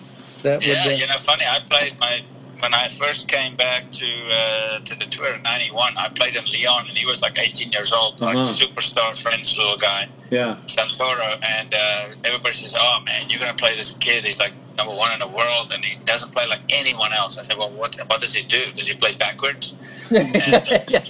That 0.42 0.58
would, 0.60 0.66
Yeah, 0.66 0.84
uh, 0.86 0.90
you 0.90 1.06
know, 1.06 1.14
funny. 1.20 1.44
I 1.44 1.58
played 1.68 1.98
my 1.98 2.22
when 2.60 2.72
I 2.72 2.88
first 2.88 3.28
came 3.28 3.56
back 3.56 3.90
to 3.90 4.06
uh, 4.06 4.78
to 4.80 4.94
the 4.98 5.06
tour 5.06 5.34
in 5.34 5.42
'91. 5.42 5.94
I 5.96 6.08
played 6.08 6.36
in 6.36 6.44
Lyon, 6.44 6.88
and 6.88 6.96
he 6.96 7.04
was 7.04 7.20
like 7.20 7.38
18 7.38 7.72
years 7.72 7.92
old, 7.92 8.20
like 8.20 8.36
Uh-huh. 8.36 8.46
superstar 8.46 9.20
French 9.20 9.58
little 9.58 9.76
guy, 9.76 10.08
yeah. 10.30 10.56
Santoro. 10.66 11.36
And 11.58 11.74
uh, 11.74 12.06
everybody 12.24 12.54
says, 12.54 12.74
"Oh 12.78 13.02
man, 13.04 13.28
you're 13.28 13.40
gonna 13.40 13.54
play 13.54 13.76
this 13.76 13.94
kid. 13.94 14.24
He's 14.24 14.38
like 14.38 14.52
number 14.78 14.94
one 14.94 15.12
in 15.12 15.18
the 15.18 15.28
world, 15.28 15.72
and 15.74 15.84
he 15.84 15.96
doesn't 16.04 16.32
play 16.32 16.46
like 16.46 16.60
anyone 16.70 17.12
else." 17.12 17.38
I 17.38 17.42
said, 17.42 17.58
"Well, 17.58 17.70
what 17.70 17.96
what 18.08 18.20
does 18.20 18.34
he 18.34 18.42
do? 18.44 18.70
Does 18.72 18.86
he 18.86 18.94
play 18.94 19.14
backwards?" 19.14 19.74
yeah. 20.10 21.02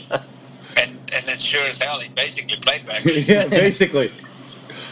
And 0.76 0.98
and 1.12 1.26
then 1.26 1.38
sure 1.38 1.62
as 1.68 1.78
hell, 1.78 2.00
he 2.00 2.08
basically 2.08 2.56
played 2.56 2.86
backwards. 2.86 3.28
yeah, 3.34 3.46
basically. 3.48 4.08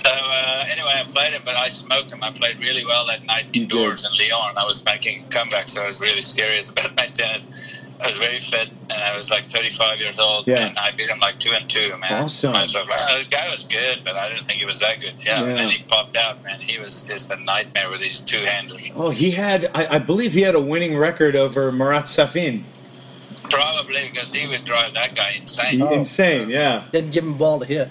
So 0.05 0.11
uh, 0.11 0.65
anyway, 0.69 0.91
I 0.97 1.05
played 1.05 1.33
him, 1.33 1.43
but 1.45 1.55
I 1.57 1.69
smoked 1.69 2.11
him. 2.13 2.23
I 2.23 2.31
played 2.33 2.59
really 2.59 2.85
well 2.85 3.07
that 3.07 3.25
night 3.25 3.47
You 3.53 3.63
indoors 3.63 4.05
in 4.05 4.11
Lyon. 4.19 4.57
I 4.57 4.65
was 4.65 4.85
making 4.85 5.23
a 5.25 5.29
comeback, 5.29 5.69
so 5.69 5.81
I 5.83 5.89
was 5.89 6.01
really 6.01 6.23
serious 6.23 6.71
about 6.73 6.97
my 6.97 7.07
tennis. 7.07 7.49
I 8.01 8.07
was 8.07 8.19
very 8.19 8.41
fit, 8.41 8.69
and 8.91 8.93
I 9.01 9.17
was 9.17 9.31
like 9.31 9.45
35 9.45 10.01
years 10.01 10.19
old, 10.19 10.49
Yeah. 10.49 10.67
and 10.67 10.77
I 10.77 10.91
beat 10.91 11.09
him 11.09 11.21
like 11.21 11.39
two 11.39 11.53
and 11.55 11.71
two, 11.71 11.97
man. 11.99 12.25
Awesome. 12.25 12.53
I 12.53 12.65
was 12.65 12.75
like, 12.75 12.89
"Wow, 12.89 12.97
the 13.17 13.25
guy 13.31 13.49
was 13.49 13.63
good, 13.63 14.01
but 14.05 14.17
I 14.17 14.29
didn't 14.29 14.45
think 14.47 14.59
he 14.59 14.65
was 14.65 14.81
that 14.81 14.99
good. 15.01 15.15
Yeah, 15.25 15.41
Yeah. 15.41 15.47
and 15.51 15.59
then 15.59 15.69
he 15.71 15.85
popped 15.85 16.17
out, 16.17 16.43
man. 16.43 16.59
He 16.59 16.81
was 16.81 17.05
just 17.05 17.31
a 17.31 17.37
nightmare 17.37 17.91
with 17.91 18.01
these 18.01 18.21
two-handers. 18.23 18.91
Oh, 18.97 19.11
he 19.11 19.31
had 19.31 19.67
I, 19.73 19.87
I 19.87 19.99
believe 20.01 20.33
he 20.33 20.41
had 20.41 20.57
a 20.57 20.61
winning 20.61 20.99
record 20.99 21.37
over 21.37 21.71
Marat 21.71 22.09
Safin. 22.09 22.65
Probably 23.45 24.09
because 24.11 24.33
he 24.33 24.49
would 24.49 24.65
drive 24.65 24.95
that 24.95 25.15
guy 25.15 25.35
insane. 25.41 25.81
Oh. 25.83 25.93
Insane, 25.93 26.51
yeah. 26.51 26.83
Didn't 26.91 27.13
give 27.13 27.23
him 27.23 27.35
a 27.35 27.37
ball 27.37 27.61
to 27.61 27.67
hit. 27.67 27.89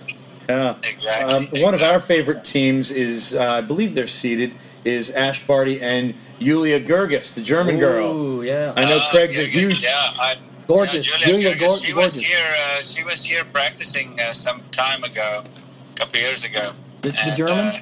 Yeah. 0.51 0.75
Exactly. 0.89 1.33
Um, 1.57 1.63
one 1.63 1.73
of 1.73 1.81
our 1.81 1.99
favorite 1.99 2.43
teams 2.43 2.91
is, 2.91 3.35
uh, 3.35 3.43
I 3.53 3.61
believe 3.61 3.93
they're 3.95 4.07
seated, 4.07 4.53
is 4.83 5.11
Ash 5.11 5.45
Barty 5.45 5.81
and 5.81 6.13
Julia 6.39 6.79
Goerges, 6.79 7.35
the 7.35 7.41
German 7.41 7.77
girl. 7.79 8.07
Ooh, 8.15 8.41
yeah. 8.43 8.73
I 8.75 8.81
know 8.81 8.97
Uh, 8.97 9.09
Craig's 9.11 9.37
a 9.37 9.41
Goerges, 9.45 9.49
huge. 9.49 9.83
Yeah, 9.83 9.89
I, 10.19 10.35
Gorgeous. 10.67 11.09
Yeah, 11.09 11.17
Julia, 11.27 11.53
Goerges, 11.55 11.59
Gor- 11.59 11.77
she 11.79 11.93
gorgeous. 11.93 12.15
was 12.15 12.21
here. 12.21 12.47
Uh, 12.77 12.81
she 12.81 13.03
was 13.03 13.23
here 13.25 13.43
practicing 13.53 14.19
uh, 14.19 14.33
some 14.33 14.61
time 14.71 15.03
ago, 15.03 15.43
a 15.43 15.97
couple 15.99 16.19
years 16.19 16.43
ago. 16.43 16.71
The, 17.01 17.09
the 17.11 17.19
And, 17.21 17.35
German? 17.35 17.57
Uh, 17.57 17.79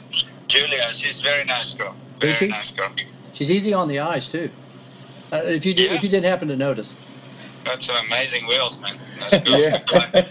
Julia, 0.47 0.91
she's 0.91 1.19
a 1.21 1.23
very 1.23 1.45
nice 1.45 1.73
girl. 1.73 1.95
Very 2.19 2.31
Is 2.31 2.37
she? 2.37 2.47
nice 2.47 2.71
girl. 2.71 2.89
She's 3.33 3.51
easy 3.51 3.73
on 3.73 3.87
the 3.87 3.99
eyes 3.99 4.31
too. 4.31 4.49
Uh, 5.31 5.37
if 5.45 5.65
you 5.65 5.73
did, 5.73 5.89
Yeah. 5.91 5.95
if 5.97 6.03
you 6.03 6.09
didn't 6.09 6.25
happen 6.25 6.47
to 6.49 6.55
notice. 6.57 6.95
Got 7.63 7.81
some 7.83 7.95
amazing 8.07 8.47
wheels, 8.47 8.79
man. 8.81 8.97
Those 9.31 9.39
girls 9.45 9.65
Yeah. 10.13 10.25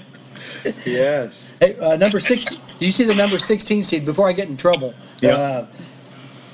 Can 0.63 0.73
play. 0.73 0.93
yes. 0.93 1.55
Hey, 1.61 1.77
uh, 1.79 1.97
number 1.97 2.21
six. 2.21 2.45
Did 2.45 2.83
you 2.87 2.89
see 2.91 3.05
the 3.05 3.15
number 3.15 3.39
sixteen 3.39 3.83
seed? 3.83 4.05
Before 4.05 4.29
I 4.29 4.33
get 4.33 4.49
in 4.49 4.57
trouble, 4.57 4.95
Yeah. 5.21 5.35
uh, 5.35 5.67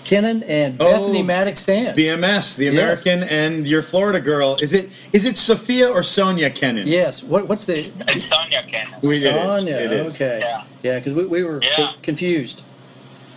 Kenin 0.05 0.43
and 0.43 0.77
Oh, 0.81 0.93
Bethany 0.93 1.23
Maddox 1.23 1.63
Stan. 1.63 1.95
BMS, 1.97 2.57
the 2.57 2.67
Yes. 2.67 2.73
American, 2.75 3.23
and 3.25 3.67
your 3.67 3.81
Florida 3.83 4.21
girl. 4.21 4.57
Is 4.61 4.73
it 4.75 4.91
is 5.13 5.25
it 5.25 5.39
Sophia 5.39 5.89
or 5.89 6.03
Sonia 6.03 6.51
Kenin? 6.51 6.87
yes. 6.87 7.23
What, 7.23 7.49
what's 7.49 7.65
the 7.65 7.73
It's 8.09 8.25
Sonia 8.25 8.63
Cannon. 8.69 9.01
We- 9.03 9.21
Sonia? 9.21 9.77
it 9.77 9.93
is. 9.93 10.15
Okay. 10.15 10.41
Yeah. 10.43 10.63
Yeah, 10.83 10.99
because 10.99 11.15
we, 11.15 11.25
we 11.27 11.43
were 11.43 11.61
Yeah. 11.79 11.93
confused. 12.03 12.61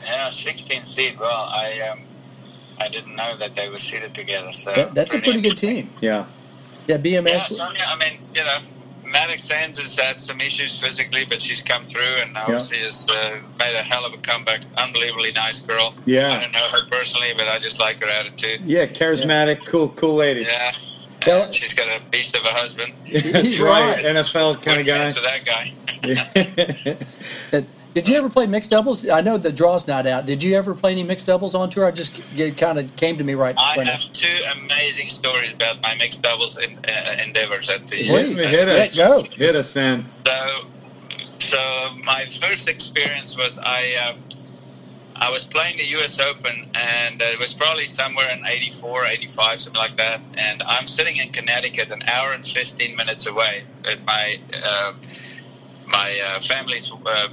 Yeah, 0.03 0.27
16 0.29 0.83
seed. 0.83 1.17
Well, 1.19 1.49
I 1.51 1.79
um, 1.91 1.99
I 2.79 2.89
didn't 2.89 3.15
know 3.15 3.35
that 3.37 3.55
they 3.55 3.69
were 3.69 3.79
seated 3.79 4.13
together. 4.13 4.51
So 4.51 4.73
That, 4.73 4.93
that's 4.93 5.13
a 5.13 5.19
pretty 5.19 5.41
good 5.41 5.57
team. 5.57 5.89
Yeah. 6.01 6.25
Yeah, 6.87 6.97
BMS. 6.97 7.27
Yeah, 7.27 7.43
Sonia, 7.47 7.85
I 7.87 7.95
mean, 7.97 8.19
you 8.33 8.43
know, 8.43 8.57
Mattek-Sands 9.13 9.79
has 9.81 9.97
had 9.97 10.19
some 10.21 10.39
issues 10.41 10.79
physically, 10.81 11.25
but 11.25 11.41
she's 11.41 11.61
come 11.61 11.83
through 11.85 12.01
and 12.21 12.37
obviously 12.37 12.77
has 12.79 13.07
uh, 13.09 13.37
made 13.59 13.75
a 13.75 13.83
hell 13.83 14.05
of 14.05 14.13
a 14.13 14.17
comeback. 14.17 14.61
Unbelievably 14.77 15.31
nice 15.33 15.61
girl. 15.61 15.93
Yeah. 16.05 16.29
I 16.31 16.41
don't 16.41 16.51
know 16.53 16.67
her 16.71 16.85
personally, 16.89 17.29
but 17.37 17.47
I 17.47 17.59
just 17.59 17.79
like 17.79 18.01
her 18.03 18.09
attitude. 18.19 18.61
Yeah, 18.61 18.85
charismatic, 18.85 19.65
cool, 19.65 19.89
cool 19.89 20.15
lady. 20.15 20.41
Yeah. 20.41 20.71
Well- 21.25 21.51
she's 21.51 21.73
got 21.73 21.87
a 21.87 22.01
beast 22.09 22.35
of 22.35 22.43
a 22.45 22.49
husband. 22.49 22.93
That's 23.11 23.23
He's 23.41 23.59
right. 23.59 23.95
right. 24.03 24.15
NFL 24.15 24.61
kind 24.63 24.79
of 24.81 24.85
Good 24.85 24.93
guy. 24.93 25.05
case 25.05 25.13
for 25.13 25.23
that 25.23 25.45
guy. 27.51 27.63
Uh, 27.89 27.93
Did 27.93 28.09
you 28.09 28.17
ever 28.17 28.29
play 28.29 28.45
mixed 28.45 28.69
doubles? 28.69 29.07
I 29.09 29.21
know 29.21 29.37
the 29.37 29.51
draw's 29.51 29.87
not 29.87 30.05
out. 30.05 30.25
Did 30.25 30.43
you 30.43 30.55
ever 30.55 30.73
play 30.75 30.91
any 30.91 31.03
mixed 31.03 31.25
doubles 31.25 31.55
on 31.55 31.69
tour? 31.69 31.85
I 31.85 31.91
just 31.91 32.21
it 32.35 32.57
kind 32.57 32.77
of 32.77 32.95
came 32.95 33.17
to 33.17 33.23
me 33.23 33.33
right. 33.33 33.55
I 33.57 33.75
right 33.77 33.85
now. 33.85 33.91
have 33.93 34.13
two 34.13 34.43
amazing 34.63 35.09
stories 35.09 35.53
about 35.53 35.81
my 35.81 35.95
mixed 35.95 36.21
doubles 36.21 36.57
in, 36.57 36.77
uh, 36.77 37.17
endeavors 37.25 37.69
at 37.69 37.87
the. 37.87 38.07
Please. 38.07 38.37
hit, 38.37 38.49
hit 38.49 38.67
Let's 38.67 38.95
go. 38.95 39.23
Hit 39.23 39.55
us, 39.55 39.73
man. 39.75 40.05
So, 40.25 40.67
so 41.39 41.57
my 42.03 42.25
first 42.41 42.69
experience 42.69 43.35
was 43.37 43.57
I, 43.57 43.95
uh, 44.09 44.13
I 45.19 45.31
was 45.31 45.45
playing 45.45 45.77
the 45.77 45.85
U.S. 45.97 46.19
Open, 46.19 46.69
and 46.75 47.21
uh, 47.21 47.25
it 47.25 47.39
was 47.39 47.53
probably 47.55 47.85
somewhere 47.85 48.27
in 48.37 48.45
eighty-four, 48.45 49.05
eighty-five, 49.05 49.59
something 49.59 49.81
like 49.81 49.97
that. 49.97 50.21
And 50.37 50.61
I'm 50.67 50.85
sitting 50.85 51.17
in 51.17 51.29
Connecticut, 51.29 51.89
an 51.89 52.03
hour 52.07 52.33
and 52.33 52.45
15 52.45 52.95
minutes 52.95 53.25
away, 53.25 53.63
at 53.89 54.05
my 54.05 54.37
uh, 54.63 54.93
my 55.87 56.19
uh, 56.35 56.39
family's, 56.41 56.91
uh, 56.91 57.27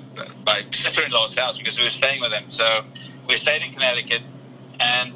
my 0.46 0.62
sister-in-law's 0.70 1.38
house 1.38 1.58
because 1.58 1.78
we 1.78 1.84
were 1.84 1.90
staying 1.90 2.20
with 2.20 2.30
them. 2.30 2.44
So 2.48 2.64
we 3.28 3.36
stayed 3.36 3.62
in 3.62 3.72
Connecticut, 3.72 4.22
and 4.80 5.12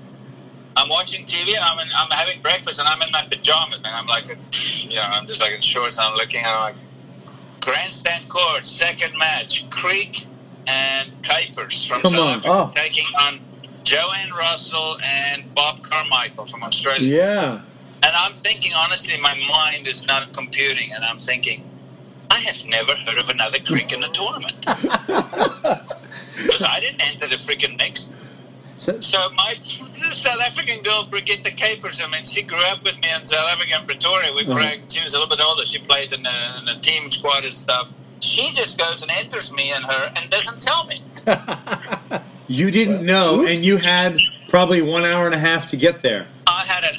I'm 0.76 0.88
watching 0.88 1.24
TV. 1.24 1.54
I'm 1.60 1.78
in, 1.80 1.88
I'm 1.96 2.10
having 2.10 2.40
breakfast, 2.42 2.78
and 2.78 2.88
I'm 2.88 3.00
in 3.02 3.10
my 3.12 3.22
pajamas, 3.30 3.78
and 3.84 3.94
I'm 3.94 4.06
like, 4.06 4.24
you 4.28 4.96
know, 4.96 5.02
I'm 5.02 5.26
just 5.26 5.40
like 5.40 5.54
in 5.54 5.60
shorts, 5.60 5.96
and 5.98 6.06
I'm 6.06 6.14
looking, 6.16 6.40
and 6.40 6.48
I'm 6.48 6.60
like, 6.74 6.74
grandstand 7.60 8.28
court, 8.28 8.66
second 8.66 9.16
match, 9.18 9.68
Kriek 9.70 10.26
and 10.66 11.10
Cuypers 11.22 11.86
from 11.88 12.00
Come 12.02 12.12
South 12.12 12.20
on. 12.20 12.34
Africa 12.34 12.48
Oh. 12.50 12.72
taking 12.74 13.06
on 13.22 13.40
Joanne 13.84 14.30
Russell 14.32 14.98
and 15.02 15.54
Bob 15.54 15.82
Carmichael 15.82 16.44
from 16.46 16.62
Australia. 16.62 17.16
Yeah. 17.16 17.60
And 18.02 18.12
I'm 18.14 18.32
thinking, 18.34 18.72
honestly, 18.76 19.18
my 19.20 19.34
mind 19.50 19.86
is 19.88 20.06
not 20.06 20.32
computing, 20.32 20.92
and 20.92 21.04
I'm 21.04 21.18
thinking, 21.18 21.67
I 22.38 22.40
have 22.42 22.64
never 22.66 22.92
heard 22.94 23.18
of 23.18 23.28
another 23.30 23.58
Kriek 23.58 23.92
in 23.92 24.02
a 24.04 24.08
tournament. 24.08 24.54
Because 26.40 26.62
I 26.62 26.78
didn't 26.78 27.02
enter 27.02 27.26
the 27.26 27.34
freaking 27.34 27.76
mix. 27.78 28.10
So, 28.76 29.00
So 29.00 29.18
my 29.36 29.56
South 29.60 30.40
African 30.40 30.80
girl, 30.84 31.04
Brigitte 31.10 31.42
Cuypers, 31.56 32.00
I 32.02 32.08
mean, 32.08 32.24
she 32.26 32.42
grew 32.42 32.62
up 32.70 32.84
with 32.84 32.94
me 33.02 33.08
in 33.12 33.24
South 33.24 33.44
Africa 33.50 33.72
in 33.80 33.86
Pretoria. 33.86 34.32
We 34.32 34.42
Uh-huh. 34.42 34.52
played, 34.56 34.82
she 34.90 35.02
was 35.02 35.14
a 35.14 35.18
little 35.18 35.36
bit 35.36 35.44
older. 35.44 35.64
She 35.66 35.80
played 35.80 36.12
in 36.12 36.22
the, 36.22 36.30
in 36.60 36.64
the 36.64 36.76
team 36.80 37.10
squad 37.10 37.44
and 37.44 37.56
stuff. 37.56 37.90
She 38.20 38.52
just 38.52 38.78
goes 38.78 39.02
and 39.02 39.10
enters 39.10 39.52
me 39.52 39.72
and 39.72 39.84
her 39.84 40.12
and 40.14 40.30
doesn't 40.30 40.62
tell 40.62 40.86
me. 40.86 41.02
You 42.50 42.70
didn't 42.70 43.04
know, 43.04 43.40
Oops. 43.40 43.50
and 43.50 43.58
you 43.62 43.76
had 43.76 44.16
probably 44.48 44.80
one 44.80 45.04
hour 45.04 45.26
and 45.26 45.34
a 45.34 45.38
half 45.38 45.68
to 45.70 45.76
get 45.76 46.00
there. 46.00 46.26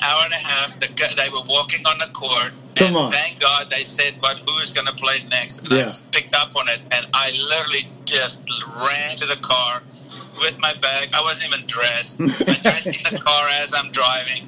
I 0.10 0.24
had 0.24 0.26
an 0.26 0.26
hour 0.26 0.26
and 0.26 0.34
a 0.34 0.38
half. 0.38 0.80
The, 0.80 1.16
they 1.16 1.30
were 1.30 1.45
walking 1.47 1.86
on 1.86 1.97
the 1.99 2.07
court. 2.14 2.51
Come 2.76 2.88
and 2.88 2.97
on. 2.97 3.12
Thank 3.12 3.39
God 3.39 3.70
they 3.70 3.84
said, 3.84 4.16
but 4.22 4.38
who 4.38 4.57
is 4.60 4.72
going 4.72 4.88
to 4.88 4.93
play 4.93 5.24
next? 5.30 5.60
And 5.60 5.72
Yeah. 5.72 5.88
I 5.88 5.91
picked 6.12 6.36
up 6.36 6.55
on 6.55 6.68
it, 6.70 6.80
and 6.91 7.05
I 7.14 7.32
literally 7.32 7.88
just 8.05 8.41
ran 8.78 9.16
to 9.18 9.26
the 9.26 9.38
car 9.38 9.84
with 10.41 10.57
my 10.60 10.74
bag. 10.82 11.10
I 11.14 11.22
wasn't 11.22 11.53
even 11.53 11.66
dressed. 11.68 12.22
I 12.22 12.60
dressed 12.64 12.88
in 12.88 13.03
the 13.12 13.20
car 13.20 13.47
as 13.62 13.74
I'm 13.74 13.91
driving. 13.91 14.47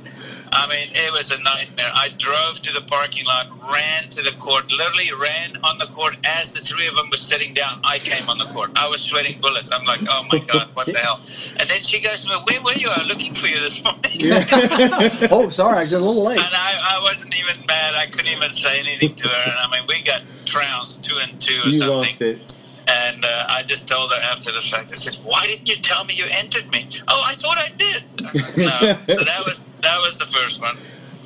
I 0.53 0.67
mean, 0.67 0.89
it 0.93 1.11
was 1.13 1.31
a 1.31 1.39
nightmare. 1.41 1.89
I 1.93 2.09
drove 2.17 2.59
to 2.61 2.73
the 2.73 2.81
parking 2.81 3.25
lot, 3.25 3.47
ran 3.71 4.09
to 4.09 4.21
the 4.21 4.31
court, 4.37 4.69
literally 4.71 5.09
ran 5.19 5.57
on 5.63 5.77
the 5.77 5.85
court 5.87 6.17
as 6.25 6.53
the 6.53 6.59
three 6.59 6.87
of 6.87 6.95
them 6.95 7.07
were 7.09 7.17
sitting 7.17 7.53
down. 7.53 7.79
I 7.83 7.99
came 7.99 8.27
on 8.29 8.37
the 8.37 8.45
court. 8.45 8.71
I 8.75 8.87
was 8.89 9.01
sweating 9.01 9.39
bullets. 9.39 9.71
I'm 9.71 9.85
like, 9.85 10.01
oh 10.09 10.25
my 10.31 10.39
God, 10.51 10.67
what 10.73 10.87
the 10.87 10.97
hell? 10.99 11.19
And 11.59 11.69
then 11.69 11.81
she 11.81 12.01
goes 12.01 12.25
to 12.25 12.29
me, 12.29 12.35
where 12.49 12.61
were 12.63 12.73
you? 12.73 12.89
I 12.89 12.99
was 12.99 13.07
looking 13.07 13.33
for 13.33 13.47
you 13.47 13.59
this 13.59 13.81
morning. 13.83 14.01
oh, 15.31 15.49
sorry, 15.49 15.77
I 15.77 15.81
was 15.83 15.93
a 15.93 15.99
little 15.99 16.23
late. 16.23 16.39
And 16.39 16.53
I, 16.53 16.97
I 16.97 16.99
wasn't 17.01 17.33
even 17.39 17.65
mad. 17.67 17.95
I 17.95 18.07
couldn't 18.07 18.31
even 18.31 18.51
say 18.51 18.79
anything 18.79 19.15
to 19.15 19.27
her. 19.27 19.43
And 19.51 19.59
I 19.59 19.71
mean, 19.71 19.87
we 19.87 20.03
got 20.03 20.21
trounced 20.45 21.03
two 21.03 21.17
and 21.21 21.39
two 21.41 21.61
or 21.63 21.67
You 21.67 21.73
something. 21.73 21.97
lost 21.97 22.21
it. 22.21 22.55
And 22.91 23.23
uh, 23.23 23.45
I 23.49 23.63
just 23.63 23.87
told 23.87 24.11
her 24.11 24.19
after 24.31 24.51
the 24.51 24.61
fact. 24.61 24.91
I 24.91 24.95
said, 24.95 25.15
"Why 25.23 25.45
didn't 25.45 25.67
you 25.67 25.75
tell 25.75 26.03
me 26.03 26.13
you 26.13 26.25
entered 26.29 26.69
me?" 26.71 26.87
Oh, 27.07 27.23
I 27.25 27.35
thought 27.35 27.57
I 27.57 27.69
did. 27.77 28.03
so, 28.41 28.69
so 28.69 29.23
that 29.23 29.41
was 29.45 29.61
that 29.81 29.97
was 29.99 30.17
the 30.17 30.25
first 30.25 30.61
one. 30.61 30.75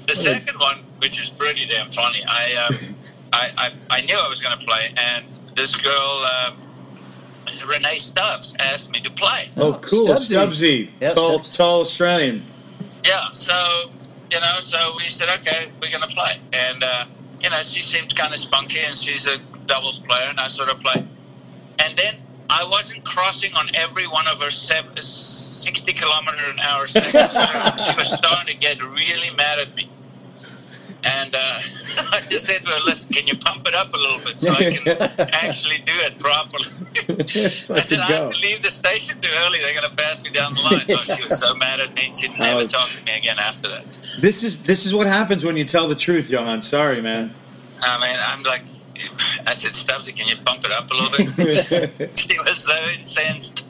The 0.08 0.16
second 0.16 0.60
one, 0.60 0.80
which 1.00 1.20
is 1.20 1.30
pretty 1.32 1.66
damn 1.66 1.88
funny, 1.88 2.24
I 2.28 2.68
um, 2.68 2.96
I, 3.34 3.50
I 3.58 3.72
I 3.90 4.02
knew 4.02 4.16
I 4.16 4.30
was 4.30 4.42
going 4.42 4.58
to 4.58 4.66
play, 4.66 4.94
and 5.14 5.26
this 5.56 5.76
girl. 5.76 5.94
Uh, 5.94 6.52
Renee 7.68 7.98
Stubbs 7.98 8.54
asked 8.60 8.92
me 8.92 9.00
to 9.00 9.10
play. 9.12 9.50
Oh, 9.56 9.80
cool. 9.82 10.08
Stubbsy. 10.08 10.36
Stubbsy. 10.36 10.90
Yeah, 11.00 11.14
tall, 11.14 11.40
Stubbs. 11.40 11.58
tall 11.58 11.82
Australian. 11.82 12.44
Yeah, 13.04 13.32
so 13.32 13.90
you 14.32 14.40
know, 14.40 14.60
so 14.60 14.78
we 14.98 15.10
said, 15.10 15.30
okay, 15.40 15.72
we're 15.82 15.92
gonna 15.92 16.08
play, 16.08 16.34
and 16.54 16.84
uh, 16.84 17.06
you 17.42 17.50
know, 17.50 17.62
she 17.62 17.82
seemed 17.82 18.16
kind 18.16 18.34
of 18.34 18.40
spunky, 18.40 18.80
and 18.86 18.98
she's 18.98 19.28
a 19.28 19.38
doubles 19.68 20.00
player, 20.00 20.26
and 20.30 20.40
I 20.40 20.48
sort 20.48 20.70
of 20.70 20.80
play, 20.80 21.06
and 21.80 21.98
then 21.98 22.16
I 22.50 22.68
wasn't 22.70 23.04
crossing 23.04 23.54
on 23.56 23.70
every 23.76 24.08
one 24.08 24.28
of 24.28 24.42
her 24.42 24.52
seven, 24.52 24.96
60 24.98 25.94
kilometer 25.94 26.44
an 26.52 26.60
hour 26.60 26.88
seconds. 26.88 27.34
she 27.84 27.96
was 27.98 28.12
starting 28.12 28.54
to 28.54 28.60
get 28.60 28.82
really 28.84 29.32
mad 29.36 29.60
at 29.60 29.76
me. 29.76 29.90
And 31.06 31.36
uh, 31.36 31.38
I 31.98 32.22
just 32.30 32.46
said 32.46 32.66
to 32.66 32.72
her, 32.72 32.80
listen, 32.86 33.14
can 33.14 33.28
you 33.28 33.38
pump 33.38 33.68
it 33.68 33.76
up 33.76 33.94
a 33.94 33.98
little 33.98 34.20
bit 34.26 34.40
so 34.40 34.52
I 34.52 34.72
can 34.72 35.28
actually 35.34 35.78
do 35.78 35.94
it 36.08 36.20
properly? 36.20 36.66
I 36.98 37.82
said, 37.82 38.00
I 38.00 38.12
have 38.12 38.32
to 38.32 38.40
leave 38.40 38.64
the 38.64 38.72
station 38.72 39.20
too 39.22 39.30
early. 39.46 39.60
They're 39.60 39.80
going 39.80 39.90
to 39.90 39.96
pass 39.96 40.24
me 40.24 40.32
down 40.32 40.54
the 40.54 40.62
line. 40.62 40.82
Oh, 40.98 41.04
she 41.04 41.24
was 41.28 41.40
so 41.40 41.54
mad 41.56 41.80
at 41.80 41.94
me. 41.94 42.12
She 42.12 42.28
never 42.38 42.62
Ouch. 42.62 42.72
talked 42.72 42.98
to 42.98 43.04
me 43.06 43.18
again 43.18 43.38
after 43.40 43.68
that. 43.70 43.86
This 44.20 44.44
is 44.44 44.64
this 44.64 44.86
is 44.86 44.94
what 44.94 45.08
happens 45.08 45.44
when 45.44 45.58
you 45.58 45.66
tell 45.66 45.88
the 45.88 45.96
truth, 45.96 46.30
Johan. 46.30 46.62
Sorry, 46.62 47.02
man. 47.02 47.34
I 47.82 48.00
mean, 48.00 48.18
I'm 48.30 48.44
like, 48.44 48.62
I 49.48 49.54
said, 49.54 49.72
Stubbsy, 49.74 50.16
can 50.16 50.28
you 50.28 50.36
bump 50.44 50.64
it 50.66 50.72
up 50.72 50.90
a 50.90 50.94
little 50.94 51.36
bit? 51.36 52.20
she 52.20 52.40
was 52.40 52.64
so 52.64 52.74
incensed. 52.98 53.64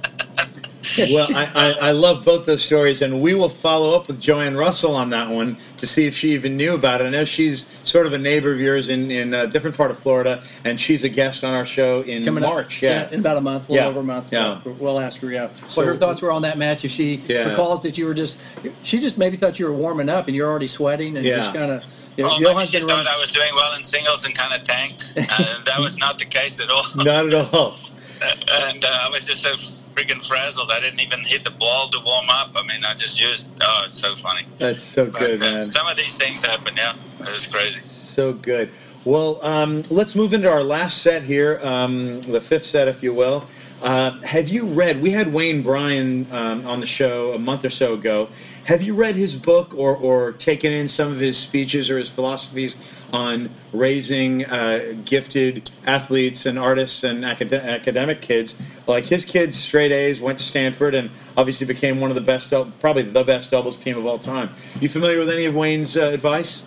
well, 1.12 1.28
I, 1.36 1.76
I, 1.82 1.90
I 1.90 1.92
love 1.92 2.24
both 2.24 2.46
those 2.46 2.64
stories, 2.64 3.02
and 3.02 3.20
we 3.22 3.34
will 3.34 3.50
follow 3.50 3.96
up 3.96 4.08
with 4.08 4.22
Joanne 4.22 4.56
Russell 4.56 4.96
on 4.96 5.10
that 5.10 5.30
one 5.32 5.58
to 5.78 5.88
see 5.88 6.06
if 6.06 6.14
she 6.16 6.32
even 6.34 6.56
knew 6.58 6.76
about 6.76 7.02
it. 7.02 7.06
I 7.06 7.10
know 7.10 7.26
she's 7.26 7.66
sort 7.84 8.06
of 8.06 8.14
a 8.14 8.20
neighbor 8.20 8.52
of 8.54 8.60
yours 8.60 8.90
in, 8.90 9.10
in 9.10 9.34
a 9.34 9.48
different 9.48 9.76
part 9.76 9.90
of 9.90 9.98
Florida, 9.98 10.44
and 10.64 10.80
she's 10.80 11.04
a 11.04 11.10
guest 11.10 11.44
on 11.44 11.54
our 11.56 11.66
show 11.66 12.02
in 12.02 12.24
Coming 12.24 12.44
up 12.44 12.52
March. 12.52 12.84
Yeah. 12.84 13.10
in 13.10 13.20
about 13.22 13.38
a 13.38 13.42
month, 13.42 13.68
a 13.70 13.72
little 13.74 13.84
Yeah. 13.86 13.90
over 13.90 14.00
a 14.02 14.04
month. 14.04 14.32
Yeah. 14.32 14.60
We'll 14.80 15.00
ask 15.00 15.20
her, 15.22 15.32
yeah, 15.32 15.50
So- 15.68 15.82
what 15.82 15.88
her 15.88 15.96
thoughts 15.96 16.22
were 16.22 16.32
on 16.32 16.44
that 16.44 16.58
match. 16.60 16.86
If 16.86 16.92
she 16.92 17.16
Yeah. 17.28 17.50
recalls 17.50 17.82
that 17.82 17.98
you 17.98 18.06
were 18.06 18.14
just, 18.14 18.40
she 18.84 19.00
just 19.00 19.18
maybe 19.18 19.38
thought 19.38 19.60
you 19.60 19.66
were 19.66 19.74
warming 19.74 20.08
up 20.08 20.28
and 20.28 20.36
you're 20.36 20.50
already 20.50 20.68
sweating 20.68 21.18
and 21.18 21.26
Yeah. 21.26 21.36
just 21.38 21.54
kind 21.54 21.72
of. 21.72 21.84
Know, 22.18 22.30
Oh, 22.32 22.40
maybe 22.40 22.66
she 22.66 22.80
thought. 22.80 23.08
I 23.08 23.18
was 23.18 23.32
doing 23.32 23.50
well 23.56 23.76
in 23.76 23.84
singles 23.84 24.26
and 24.26 24.34
kind 24.36 24.54
of 24.54 24.64
tanked. 24.64 25.14
Uh, 25.38 25.64
that 25.66 25.80
was 25.80 25.98
not 25.98 26.18
the 26.20 26.26
case 26.26 26.60
at 26.60 26.70
all. 26.70 26.84
Not 26.98 27.28
at 27.28 27.54
all. 27.54 27.78
and 28.22 28.86
uh, 28.86 28.88
I 29.02 29.10
was 29.10 29.26
just 29.26 29.42
so 29.42 29.54
freaking 29.94 30.26
frazzled. 30.26 30.72
I 30.72 30.80
didn't 30.80 31.00
even 31.02 31.20
hit 31.22 31.44
the 31.44 31.52
ball 31.52 31.90
to 31.90 32.00
warm 32.06 32.26
up. 32.30 32.52
I 32.56 32.64
mean, 32.64 32.86
I 32.86 32.94
just 32.94 33.20
used. 33.20 33.48
Oh, 33.62 33.84
it's 33.86 34.00
so 34.00 34.16
funny. 34.16 34.44
That's 34.60 34.82
so 34.84 35.06
But, 35.08 35.20
good, 35.20 35.42
uh, 35.44 35.52
man. 35.52 35.64
some 35.64 35.88
of 35.88 35.98
these 35.98 36.18
things 36.18 36.46
happen. 36.46 36.76
Yeah, 36.78 36.94
it 37.22 37.32
was 37.32 37.48
crazy. 37.48 37.80
So 37.80 38.34
good. 38.34 38.70
Well, 39.04 39.40
um, 39.46 39.84
let's 39.90 40.16
move 40.16 40.34
into 40.34 40.50
our 40.50 40.64
last 40.64 41.02
set 41.02 41.22
here, 41.24 41.60
um, 41.64 42.22
the 42.22 42.40
fifth 42.42 42.66
set, 42.66 42.88
if 42.88 43.04
you 43.04 43.14
will. 43.14 43.46
Uh, 43.84 44.20
have 44.22 44.50
you 44.50 44.68
read? 44.70 45.02
We 45.02 45.12
had 45.12 45.32
Wayne 45.34 45.62
Bryan 45.62 46.26
um, 46.32 46.66
on 46.66 46.80
the 46.80 46.88
show 46.88 47.34
a 47.34 47.40
month 47.40 47.64
or 47.66 47.70
so 47.70 47.94
ago. 47.94 48.30
Have 48.66 48.82
you 48.82 48.96
read 48.96 49.16
his 49.16 49.36
book 49.36 49.76
or, 49.78 49.96
or 49.96 50.32
taken 50.32 50.72
in 50.74 50.88
some 50.88 51.12
of 51.12 51.20
his 51.20 51.38
speeches 51.38 51.92
or 51.92 52.00
his 52.00 52.10
philosophies 52.10 52.76
on 53.14 53.52
raising 53.74 54.44
uh, 54.46 54.96
gifted 55.06 55.70
athletes 55.86 56.48
and 56.48 56.58
artists 56.58 57.04
and 57.04 57.24
acad- 57.24 57.54
academic 57.54 58.22
kids? 58.22 58.60
Like 58.88 59.06
his 59.06 59.24
kids, 59.24 59.56
straight 59.56 59.92
A's, 59.92 60.20
went 60.20 60.40
to 60.40 60.44
Stanford 60.44 60.96
and 60.96 61.12
obviously 61.38 61.68
became 61.68 62.00
one 62.02 62.10
of 62.10 62.16
the 62.16 62.22
best, 62.22 62.52
probably 62.80 63.04
the 63.04 63.24
best 63.24 63.52
doubles 63.52 63.78
team 63.78 63.98
of 63.98 64.06
all 64.08 64.18
time. 64.18 64.50
You 64.80 64.90
familiar 64.90 65.20
with 65.20 65.30
any 65.30 65.46
of 65.46 65.56
Wayne's 65.56 65.96
uh, 65.96 66.06
advice? 66.06 66.66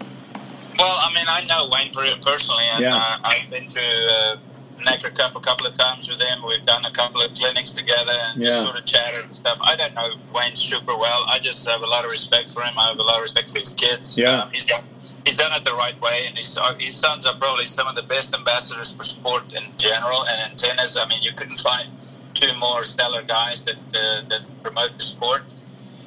Well, 0.78 0.96
I 1.00 1.12
mean, 1.12 1.26
I 1.28 1.42
know 1.48 1.68
Wayne 1.72 1.90
personally, 2.20 2.62
and 2.74 2.82
Yeah. 2.82 2.94
uh, 2.94 3.18
I've 3.24 3.50
been 3.50 3.66
to 3.66 3.80
uh, 3.80 4.36
Necker 4.84 5.10
Cup 5.10 5.34
a 5.36 5.40
couple 5.40 5.66
of 5.66 5.76
times 5.76 6.08
with 6.08 6.20
him. 6.20 6.38
We've 6.46 6.64
done 6.66 6.84
a 6.84 6.90
couple 6.90 7.20
of 7.20 7.34
clinics 7.34 7.72
together 7.72 8.12
and 8.12 8.42
Yeah. 8.42 8.50
just 8.50 8.64
sort 8.64 8.78
of 8.78 8.84
chatted 8.84 9.24
and 9.24 9.36
stuff. 9.36 9.58
I 9.62 9.76
don't 9.76 9.94
know 9.94 10.10
Wayne 10.34 10.56
super 10.56 10.96
well. 10.96 11.24
I 11.28 11.38
just 11.38 11.66
have 11.68 11.82
a 11.82 11.86
lot 11.86 12.04
of 12.04 12.10
respect 12.10 12.50
for 12.50 12.62
him. 12.62 12.78
I 12.78 12.88
have 12.88 12.98
a 12.98 13.02
lot 13.02 13.16
of 13.16 13.22
respect 13.22 13.50
for 13.50 13.58
his 13.58 13.72
kids. 13.74 14.16
Yeah. 14.16 14.42
Um, 14.42 14.50
he's 14.52 14.64
done 14.64 14.82
he's 15.24 15.36
done 15.36 15.52
it 15.52 15.64
the 15.64 15.74
right 15.74 15.98
way, 16.00 16.24
and 16.26 16.36
his 16.36 16.56
uh, 16.56 16.74
his 16.74 16.94
sons 16.94 17.26
are 17.26 17.34
probably 17.34 17.66
some 17.66 17.86
of 17.86 17.94
the 17.96 18.02
best 18.04 18.34
ambassadors 18.34 18.96
for 18.96 19.02
sport 19.04 19.52
in 19.54 19.64
general 19.76 20.26
and 20.26 20.50
in 20.52 20.56
tennis. 20.56 20.96
I 20.96 21.06
mean, 21.06 21.22
you 21.22 21.32
couldn't 21.32 21.58
find 21.58 21.88
two 22.34 22.54
more 22.58 22.82
stellar 22.82 23.22
guys 23.22 23.62
that 23.64 23.76
uh, 23.94 24.22
that 24.28 24.42
promote 24.62 24.96
the 24.96 25.02
sport. 25.04 25.42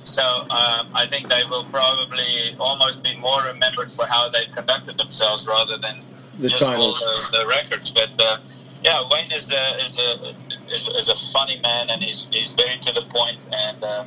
So 0.04 0.24
um, 0.50 0.88
I 0.96 1.06
think 1.08 1.30
they 1.30 1.44
will 1.50 1.64
probably 1.66 2.56
almost 2.60 3.04
be 3.04 3.16
more 3.18 3.40
remembered 3.44 3.92
for 3.92 4.06
how 4.08 4.30
they 4.30 4.46
conducted 4.46 4.98
themselves 4.98 5.48
rather 5.48 5.78
than 5.78 6.00
The 6.40 6.50
just 6.50 6.64
all 6.64 6.94
the, 6.94 7.38
the 7.40 7.48
records. 7.48 7.92
But 7.92 8.10
uh, 8.20 8.38
yeah, 8.84 9.02
Wayne 9.12 9.32
is 9.32 9.52
a, 9.52 9.78
is 9.86 9.98
a 10.00 10.36
is, 10.74 10.88
is 10.88 11.10
a 11.10 11.16
funny 11.32 11.60
man, 11.62 11.90
and 11.90 12.02
he's 12.02 12.28
he's 12.32 12.54
very 12.54 12.78
to 12.80 12.92
the 12.94 13.04
point. 13.04 13.38
And 13.52 13.84
uh, 13.84 14.06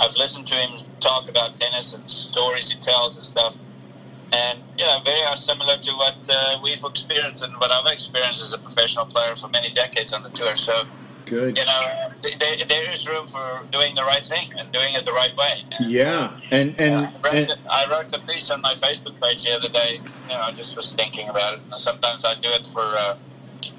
I've 0.00 0.16
listened 0.16 0.46
to 0.48 0.54
him 0.54 0.84
talk 1.00 1.28
about 1.28 1.56
tennis 1.56 1.94
and 1.94 2.08
stories 2.10 2.70
he 2.70 2.80
tells 2.80 3.16
and 3.16 3.26
stuff. 3.26 3.56
And 4.32 4.58
you 4.78 4.84
know, 4.84 4.98
very 5.04 5.36
similar 5.36 5.76
to 5.76 5.92
what 5.92 6.16
uh, 6.28 6.58
we've 6.62 6.82
experienced 6.82 7.42
and 7.42 7.52
what 7.54 7.70
I've 7.70 7.92
experienced 7.92 8.42
as 8.42 8.52
a 8.52 8.58
professional 8.58 9.06
player 9.06 9.36
for 9.36 9.48
many 9.48 9.72
decades 9.72 10.12
on 10.12 10.22
the 10.22 10.30
tour. 10.30 10.56
So 10.56 10.84
Good. 11.26 11.56
you 11.56 11.64
know, 11.64 11.82
there, 12.22 12.56
there 12.66 12.92
is 12.92 13.08
room 13.08 13.26
for 13.26 13.62
doing 13.70 13.94
the 13.94 14.02
right 14.02 14.24
thing 14.24 14.52
and 14.58 14.70
doing 14.72 14.94
it 14.94 15.04
the 15.04 15.12
right 15.12 15.36
way. 15.36 15.64
And, 15.78 15.90
Yeah, 15.90 16.38
and 16.50 16.80
and, 16.80 16.94
I, 16.94 17.12
wrote 17.22 17.34
and 17.34 17.48
the, 17.48 17.58
I 17.70 17.86
wrote 17.90 18.10
the 18.10 18.18
piece 18.20 18.50
on 18.50 18.60
my 18.62 18.74
Facebook 18.74 19.20
page 19.20 19.44
the 19.44 19.52
other 19.52 19.68
day. 19.68 20.00
You 20.28 20.34
know, 20.34 20.40
I 20.40 20.52
just 20.52 20.76
was 20.76 20.92
thinking 20.92 21.28
about 21.28 21.54
it. 21.54 21.60
And 21.70 21.80
sometimes 21.80 22.24
I 22.24 22.34
do 22.34 22.48
it 22.48 22.66
for 22.66 22.82
uh, 22.82 23.16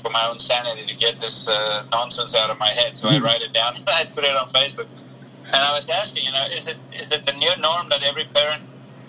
for 0.02 0.10
my 0.10 0.28
own 0.28 0.40
sanity 0.40 0.86
to 0.86 0.96
get 0.96 1.20
this 1.20 1.48
uh, 1.48 1.86
nonsense 1.92 2.36
out 2.36 2.50
of 2.50 2.60
my 2.60 2.68
head. 2.68 2.98
So 2.98 3.08
I 3.08 3.20
write 3.20 3.42
it 3.42 3.54
down 3.54 3.76
and 3.76 3.84
I 3.90 4.06
put 4.06 4.24
it 4.24 4.36
on 4.36 4.48
Facebook. 4.50 4.88
And 5.48 5.56
I 5.56 5.76
was 5.76 5.90
asking, 5.90 6.26
you 6.26 6.32
know, 6.32 6.46
is 6.52 6.68
it 6.68 6.78
is 6.94 7.12
it 7.12 7.26
the 7.26 7.34
new 7.34 7.52
norm 7.60 7.90
that 7.90 8.04
every 8.04 8.26
parent, 8.26 8.64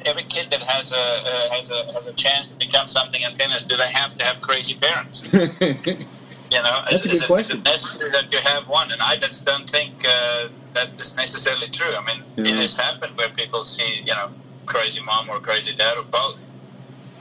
every 0.04 0.24
kid 0.24 0.50
that 0.50 0.62
has 0.62 0.92
a 0.92 0.96
uh, 0.96 1.54
has 1.54 1.70
a 1.70 1.92
has 1.92 2.06
a 2.06 2.14
chance 2.14 2.52
to 2.52 2.58
become 2.58 2.86
something 2.88 3.22
in 3.22 3.32
tennis, 3.34 3.64
do 3.64 3.76
they 3.76 3.90
have 3.90 4.16
to 4.18 4.24
have 4.24 4.40
crazy 4.40 4.74
parents? 4.74 5.24
You 6.50 6.62
know, 6.62 6.82
That's 6.88 7.04
is, 7.04 7.06
a 7.06 7.08
good 7.08 7.14
is 7.14 7.22
it, 7.22 7.26
question. 7.26 7.56
Is 7.58 7.62
it 7.62 7.64
necessary 7.64 8.10
that 8.10 8.32
you 8.32 8.38
have 8.38 8.68
one? 8.68 8.92
And 8.92 9.02
I 9.02 9.16
just 9.16 9.44
don't 9.44 9.68
think 9.68 9.92
uh, 10.06 10.48
that 10.74 10.90
is 11.00 11.16
necessarily 11.16 11.68
true. 11.68 11.92
I 11.96 12.04
mean, 12.06 12.22
it 12.46 12.54
has 12.54 12.76
happened 12.76 13.16
where 13.16 13.28
people 13.30 13.64
see, 13.64 14.02
you 14.02 14.14
know, 14.14 14.30
crazy 14.64 15.00
mom 15.02 15.28
or 15.28 15.40
crazy 15.40 15.74
dad 15.74 15.96
or 15.98 16.04
both. 16.04 16.52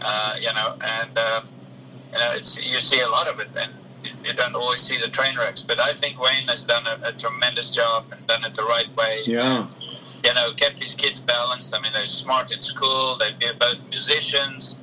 Uh, 0.02 0.36
you 0.40 0.54
know, 0.54 0.76
and 0.80 1.10
uh, 1.18 1.42
you 2.16 2.22
know, 2.22 2.32
it's 2.34 2.58
you 2.64 2.80
see 2.80 3.02
a 3.02 3.10
lot 3.10 3.28
of 3.28 3.40
it, 3.42 3.50
and 3.58 3.72
you, 4.04 4.12
you 4.24 4.34
don't 4.34 4.56
always 4.56 4.82
see 4.82 4.98
the 4.98 5.10
train 5.10 5.36
wrecks. 5.38 5.62
But 5.62 5.80
I 5.80 5.92
think 5.94 6.20
Wayne 6.20 6.48
has 6.48 6.64
done 6.64 6.84
a, 6.88 7.10
a 7.10 7.12
tremendous 7.12 7.70
job 7.76 8.06
and 8.12 8.26
done 8.28 8.46
it 8.46 8.56
the 8.56 8.64
right 8.64 8.88
way. 8.96 9.22
yeah, 9.26 9.68
You 10.24 10.34
know, 10.34 10.54
kept 10.56 10.76
his 10.76 10.96
kids 10.96 11.20
balanced. 11.20 11.76
I 11.76 11.82
mean, 11.82 11.92
they're 11.92 12.06
smart 12.06 12.52
in 12.54 12.62
school. 12.62 13.18
They're 13.20 13.54
both 13.60 13.88
musicians, 13.90 14.78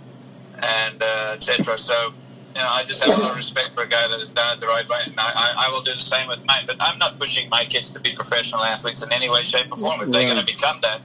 and 0.56 1.02
uh, 1.02 1.32
etc. 1.32 1.78
So 1.78 2.12
you 2.54 2.60
know, 2.60 2.68
I 2.68 2.84
just 2.84 3.02
have 3.02 3.16
a 3.16 3.22
lot 3.22 3.30
of 3.30 3.36
respect 3.36 3.70
for 3.74 3.82
a 3.82 3.88
guy 3.88 4.06
that 4.08 4.20
has 4.20 4.30
done 4.30 4.58
it 4.58 4.60
the 4.60 4.66
right 4.66 4.86
way, 4.86 4.98
and 5.06 5.14
I, 5.16 5.66
I, 5.66 5.72
will 5.72 5.80
do 5.80 5.94
the 5.94 6.00
same 6.00 6.28
with 6.28 6.44
mine. 6.44 6.64
But 6.66 6.76
I'm 6.80 6.98
not 6.98 7.18
pushing 7.18 7.48
my 7.48 7.64
kids 7.64 7.88
to 7.92 8.00
be 8.00 8.14
professional 8.14 8.62
athletes 8.62 9.02
in 9.02 9.10
any 9.10 9.30
way, 9.30 9.42
shape, 9.42 9.72
or 9.72 9.78
form. 9.78 10.02
If 10.02 10.10
they're 10.10 10.26
going 10.26 10.36
to 10.36 10.44
become 10.44 10.78
that, 10.82 11.00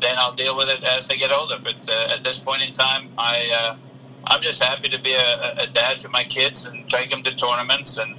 then 0.00 0.14
I'll 0.18 0.34
deal 0.34 0.54
with 0.54 0.68
it 0.68 0.84
as 0.84 1.08
they 1.08 1.16
get 1.16 1.32
older. 1.32 1.56
But 1.64 1.76
uh, 1.88 2.12
at 2.12 2.24
this 2.24 2.40
point 2.40 2.60
in 2.60 2.74
time, 2.74 3.08
I 3.16 3.48
uh, 3.58 3.76
I'm 4.28 4.40
just 4.42 4.62
happy 4.62 4.88
to 4.88 5.00
be 5.00 5.12
a, 5.12 5.62
a 5.62 5.66
dad 5.66 6.00
to 6.00 6.08
my 6.08 6.24
kids 6.24 6.66
and 6.66 6.88
take 6.88 7.10
them 7.10 7.22
to 7.24 7.34
tournaments, 7.34 7.98
and 7.98 8.16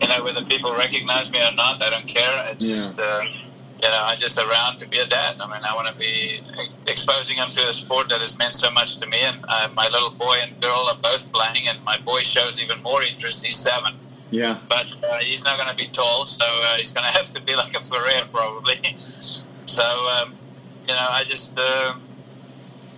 you 0.00 0.08
know, 0.08 0.22
whether 0.24 0.42
people 0.44 0.74
recognize 0.74 1.30
me 1.32 1.38
or 1.40 1.52
not, 1.54 1.82
I 1.82 1.90
don't 1.90 2.06
care. 2.06 2.46
It's 2.50 2.64
Yeah. 2.66 2.74
just. 2.76 2.98
Uh, 2.98 3.22
you 3.82 3.90
know, 3.90 4.04
I'm 4.06 4.18
just 4.18 4.38
around 4.38 4.78
to 4.78 4.88
be 4.88 4.98
a 5.00 5.06
dad. 5.06 5.36
I 5.38 5.46
mean, 5.46 5.60
I 5.62 5.74
want 5.74 5.86
to 5.88 5.94
be 5.94 6.40
exposing 6.86 7.36
them 7.36 7.50
to 7.50 7.60
a 7.68 7.74
sport 7.74 8.08
that 8.08 8.22
has 8.22 8.38
meant 8.38 8.56
so 8.56 8.70
much 8.70 8.96
to 9.00 9.06
me. 9.06 9.18
And 9.20 9.36
uh, 9.46 9.68
my 9.76 9.86
little 9.88 10.08
boy 10.10 10.34
and 10.42 10.58
girl 10.62 10.88
are 10.90 10.96
both 11.02 11.30
playing, 11.30 11.68
and 11.68 11.82
my 11.84 11.98
boy 11.98 12.20
shows 12.20 12.58
even 12.62 12.82
more 12.82 13.02
interest. 13.02 13.44
He's 13.44 13.56
seven, 13.58 13.92
yeah. 14.30 14.56
but 14.70 14.86
uh, 15.04 15.18
he's 15.18 15.44
not 15.44 15.58
going 15.58 15.68
to 15.68 15.76
be 15.76 15.88
tall, 15.88 16.24
so 16.24 16.46
uh, 16.46 16.76
he's 16.78 16.90
going 16.92 17.04
to 17.10 17.12
have 17.12 17.26
to 17.34 17.42
be 17.42 17.54
like 17.54 17.74
a 17.76 17.80
Ferrer 17.80 18.24
probably. 18.32 18.76
so, 18.96 19.82
um, 20.22 20.34
you 20.88 20.94
know, 20.94 21.06
I 21.10 21.24
just. 21.24 21.52
Uh, 21.58 21.94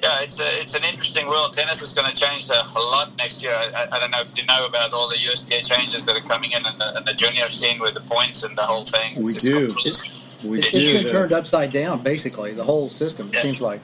yeah, 0.03 0.21
it's 0.23 0.39
a, 0.41 0.59
it's 0.61 0.75
an 0.75 0.85
interesting 0.85 1.27
world. 1.27 1.55
Tennis 1.55 1.83
is 1.83 1.93
going 1.93 2.09
to 2.09 2.15
change 2.15 2.49
a, 2.51 2.55
a 2.79 2.83
lot 2.93 3.11
next 3.19 3.43
year. 3.43 3.53
I, 3.53 3.67
I, 3.91 3.97
I 3.97 4.01
don't 4.01 4.11
know 4.11 4.21
if 4.21 4.37
you 4.37 4.45
know 4.47 4.67
about 4.67 4.93
all 4.93 5.09
the 5.09 5.17
USTA 5.19 5.63
changes 5.63 6.05
that 6.07 6.17
are 6.17 6.21
coming 6.29 6.53
in 6.53 6.65
in 6.67 6.79
the, 6.79 6.99
in 6.99 7.05
the 7.05 7.15
junior 7.15 7.47
scene 7.47 7.81
with 7.81 7.95
the 7.95 8.01
points 8.03 8.43
and 8.45 8.57
the 8.57 8.63
whole 8.63 8.85
thing. 8.85 9.17
We 9.17 9.23
It's 9.33 9.43
do. 9.43 9.67
completely- 9.67 10.11
We 10.45 10.59
It's 10.61 10.69
It's 10.69 10.85
do. 10.85 10.93
been 11.03 11.09
turned 11.09 11.33
upside 11.33 11.73
down, 11.73 12.03
basically, 12.03 12.53
the 12.53 12.63
whole 12.65 12.89
system, 12.89 13.29
it 13.29 13.35
Yes. 13.35 13.43
seems 13.43 13.61
like. 13.61 13.81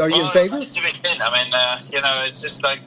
Are 0.00 0.08
you 0.10 0.22
in 0.24 0.30
favor? 0.30 0.56
it's 0.58 0.76
a 0.78 0.82
big 0.82 0.94
thing. 0.96 1.20
I 1.22 1.30
mean, 1.44 1.52
uh, 1.54 1.78
you 1.92 2.00
know, 2.00 2.22
it's 2.26 2.40
just 2.40 2.62
like 2.62 2.80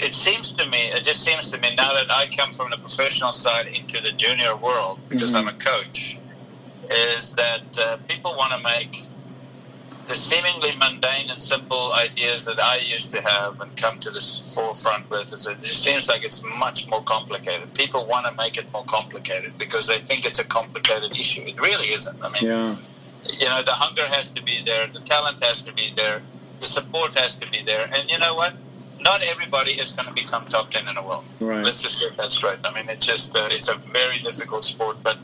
it 0.00 0.14
seems 0.14 0.52
to 0.52 0.68
me. 0.68 0.78
It 0.92 1.02
just 1.04 1.22
seems 1.24 1.50
to 1.52 1.58
me 1.58 1.74
now 1.76 1.92
that 1.94 2.10
I 2.10 2.26
come 2.36 2.52
from 2.52 2.70
the 2.70 2.76
professional 2.76 3.30
side 3.32 3.66
into 3.68 4.00
the 4.00 4.10
junior 4.12 4.54
world 4.56 4.98
because 5.08 5.32
Mhm. 5.32 5.38
I'm 5.38 5.48
a 5.48 5.52
coach, 5.52 6.18
is 6.90 7.32
that 7.34 7.62
uh, 7.78 7.96
people 8.08 8.34
want 8.36 8.52
to 8.52 8.58
make 8.60 9.00
the 10.06 10.14
seemingly 10.14 10.70
mundane 10.78 11.30
and 11.30 11.42
simple 11.42 11.92
ideas 11.94 12.44
that 12.44 12.60
I 12.60 12.76
used 12.84 13.10
to 13.12 13.22
have 13.22 13.60
and 13.60 13.74
come 13.76 13.98
to 14.00 14.10
the 14.10 14.20
forefront 14.54 15.08
with. 15.10 15.32
Is 15.32 15.46
it 15.46 15.60
just 15.62 15.82
seems 15.82 16.08
like 16.08 16.24
it's 16.24 16.42
much 16.58 16.88
more 16.88 17.02
complicated. 17.02 17.72
People 17.74 18.06
want 18.06 18.26
to 18.26 18.34
make 18.34 18.56
it 18.56 18.70
more 18.72 18.84
complicated 18.84 19.56
because 19.58 19.86
they 19.86 19.98
think 19.98 20.26
it's 20.26 20.38
a 20.38 20.44
complicated 20.44 21.12
issue. 21.12 21.42
It 21.42 21.58
really 21.60 21.88
isn't. 21.88 22.22
I 22.22 22.30
mean, 22.32 22.44
Yeah, 22.50 22.74
you 23.30 23.48
know, 23.48 23.62
the 23.62 23.72
hunger 23.72 24.06
has 24.08 24.30
to 24.32 24.42
be 24.42 24.62
there, 24.64 24.86
the 24.86 25.00
talent 25.00 25.42
has 25.42 25.62
to 25.62 25.72
be 25.72 25.92
there, 25.96 26.20
the 26.60 26.66
support 26.66 27.18
has 27.18 27.36
to 27.36 27.50
be 27.50 27.62
there, 27.62 27.88
and 27.94 28.10
you 28.10 28.18
know 28.18 28.34
what? 28.34 28.54
Not 29.00 29.22
everybody 29.22 29.72
is 29.72 29.92
going 29.92 30.08
to 30.08 30.14
become 30.14 30.44
top 30.46 30.70
ten 30.70 30.86
in 30.88 30.94
the 30.94 31.02
world. 31.02 31.24
right. 31.40 31.64
Let's 31.64 31.82
just 31.82 32.00
get 32.00 32.16
that 32.16 32.30
straight. 32.30 32.58
I 32.64 32.72
mean, 32.74 32.88
it's 32.88 33.04
just 33.04 33.34
uh, 33.36 33.48
it's 33.50 33.68
a 33.68 33.76
very 33.92 34.18
difficult 34.18 34.64
sport, 34.64 34.96
but 35.02 35.16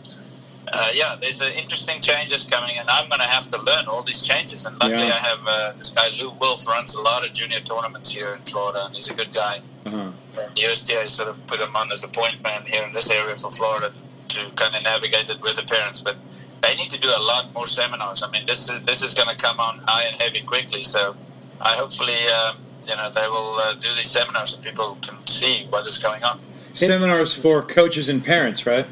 uh, 0.72 0.90
yeah, 0.94 1.16
there's 1.20 1.40
uh, 1.40 1.50
interesting 1.56 2.00
changes 2.00 2.44
coming, 2.44 2.76
and 2.78 2.88
I'm 2.88 3.08
going 3.08 3.20
to 3.20 3.26
have 3.26 3.48
to 3.50 3.58
learn 3.58 3.86
all 3.86 4.02
these 4.02 4.24
changes. 4.26 4.66
And 4.66 4.78
luckily, 4.80 5.06
Yeah. 5.06 5.14
I 5.14 5.28
have 5.28 5.40
uh, 5.46 5.72
this 5.78 5.90
guy 5.90 6.08
Lou 6.18 6.30
Wolf 6.40 6.66
runs 6.66 6.94
a 6.94 7.00
lot 7.00 7.26
of 7.26 7.32
junior 7.32 7.60
tournaments 7.60 8.10
here 8.12 8.34
in 8.34 8.40
Florida, 8.42 8.84
and 8.86 8.94
he's 8.94 9.08
a 9.08 9.14
good 9.14 9.32
guy. 9.32 9.60
Uh-huh. 9.86 10.10
And 10.38 10.56
the 10.56 10.62
USTA 10.62 11.08
sort 11.10 11.28
of 11.28 11.44
put 11.46 11.60
him 11.60 11.74
on 11.74 11.90
as 11.92 12.04
a 12.04 12.08
point 12.08 12.42
man 12.42 12.62
here 12.66 12.82
in 12.84 12.92
this 12.92 13.10
area 13.10 13.34
for 13.36 13.50
Florida 13.50 13.90
to 14.28 14.40
kind 14.54 14.74
of 14.76 14.82
navigate 14.84 15.28
it 15.28 15.40
with 15.42 15.56
the 15.56 15.62
parents. 15.64 16.00
But 16.00 16.16
they 16.62 16.74
need 16.76 16.90
to 16.90 17.00
do 17.00 17.08
a 17.08 17.22
lot 17.22 17.52
more 17.54 17.66
seminars. 17.66 18.22
I 18.22 18.30
mean, 18.30 18.46
this 18.46 18.68
is 18.68 18.84
this 18.84 19.02
is 19.02 19.14
going 19.14 19.28
to 19.28 19.36
come 19.36 19.58
on 19.58 19.80
high 19.86 20.04
and 20.08 20.20
heavy 20.20 20.42
quickly. 20.42 20.82
So 20.82 21.16
I 21.60 21.70
hopefully, 21.74 22.14
uh, 22.32 22.52
you 22.86 22.96
know, 22.96 23.10
they 23.10 23.26
will 23.28 23.54
uh, 23.56 23.74
do 23.74 23.88
these 23.96 24.10
seminars 24.10 24.50
so 24.50 24.62
people 24.62 24.98
can 25.02 25.16
see 25.26 25.66
what 25.70 25.86
is 25.86 25.98
going 25.98 26.22
on. 26.24 26.38
Seminars 26.74 27.34
for 27.34 27.62
coaches 27.62 28.08
and 28.08 28.24
parents, 28.24 28.66
right? 28.66 28.86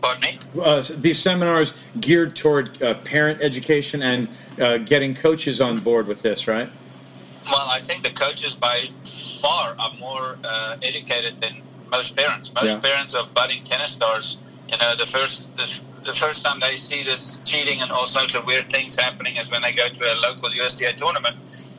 Pardon 0.00 0.20
me? 0.22 0.38
Uh, 0.62 0.82
these 0.98 1.18
seminars 1.18 1.74
geared 2.00 2.36
toward 2.36 2.80
uh, 2.82 2.94
parent 2.94 3.40
education 3.42 4.02
and 4.02 4.28
uh, 4.60 4.78
getting 4.78 5.14
coaches 5.14 5.60
on 5.60 5.78
board 5.80 6.06
with 6.06 6.22
this, 6.22 6.46
right? 6.46 6.68
Well, 7.46 7.66
I 7.70 7.80
think 7.80 8.04
the 8.04 8.10
coaches 8.10 8.54
by 8.54 8.88
far 9.40 9.74
are 9.78 9.92
more 9.98 10.38
uh, 10.44 10.76
educated 10.82 11.40
than 11.40 11.60
most 11.90 12.16
parents. 12.16 12.52
Most 12.54 12.74
Yeah. 12.74 12.90
parents 12.90 13.14
of 13.14 13.32
budding 13.34 13.62
tennis 13.64 13.92
stars, 13.92 14.38
you 14.68 14.76
know, 14.78 14.94
the 14.96 15.06
first 15.06 15.54
the, 15.56 15.68
the 16.04 16.12
first 16.14 16.44
time 16.44 16.60
they 16.60 16.76
see 16.76 17.02
this 17.02 17.38
cheating 17.44 17.80
and 17.82 17.90
all 17.90 18.06
sorts 18.06 18.34
of 18.34 18.46
weird 18.46 18.70
things 18.70 18.96
happening 18.96 19.36
is 19.36 19.50
when 19.50 19.62
they 19.62 19.72
go 19.72 19.88
to 19.88 20.04
a 20.12 20.16
local 20.26 20.50
USTA 20.50 20.94
tournament 20.96 21.36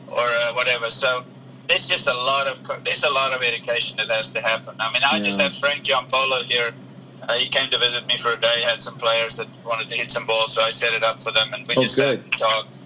or 0.08 0.20
uh, 0.20 0.52
whatever. 0.54 0.88
So 0.90 1.24
there's 1.68 1.88
just 1.88 2.06
a 2.06 2.14
lot 2.14 2.46
of 2.46 2.60
there's 2.84 3.02
a 3.04 3.10
lot 3.10 3.32
of 3.32 3.42
education 3.42 3.96
that 3.98 4.10
has 4.10 4.32
to 4.34 4.40
happen. 4.40 4.76
I 4.78 4.92
mean, 4.92 5.02
I 5.10 5.18
just 5.20 5.40
had 5.40 5.54
Frank 5.56 5.82
Giampaolo 5.82 6.42
here. 6.44 6.70
Uh, 7.28 7.34
he 7.34 7.48
came 7.48 7.68
to 7.70 7.78
visit 7.78 8.06
me 8.06 8.16
for 8.16 8.30
a 8.32 8.40
day. 8.40 8.62
Had 8.64 8.82
some 8.82 8.96
players 8.98 9.36
that 9.36 9.48
wanted 9.64 9.88
to 9.88 9.96
hit 9.96 10.12
some 10.12 10.26
balls, 10.26 10.52
so 10.54 10.62
I 10.62 10.70
set 10.70 10.94
it 10.94 11.02
up 11.02 11.18
for 11.20 11.32
them, 11.32 11.52
and 11.54 11.66
we 11.66 11.74
Oh, 11.76 11.82
just 11.82 11.96
sat 11.96 12.14
and 12.18 12.32
talked. 12.32 12.78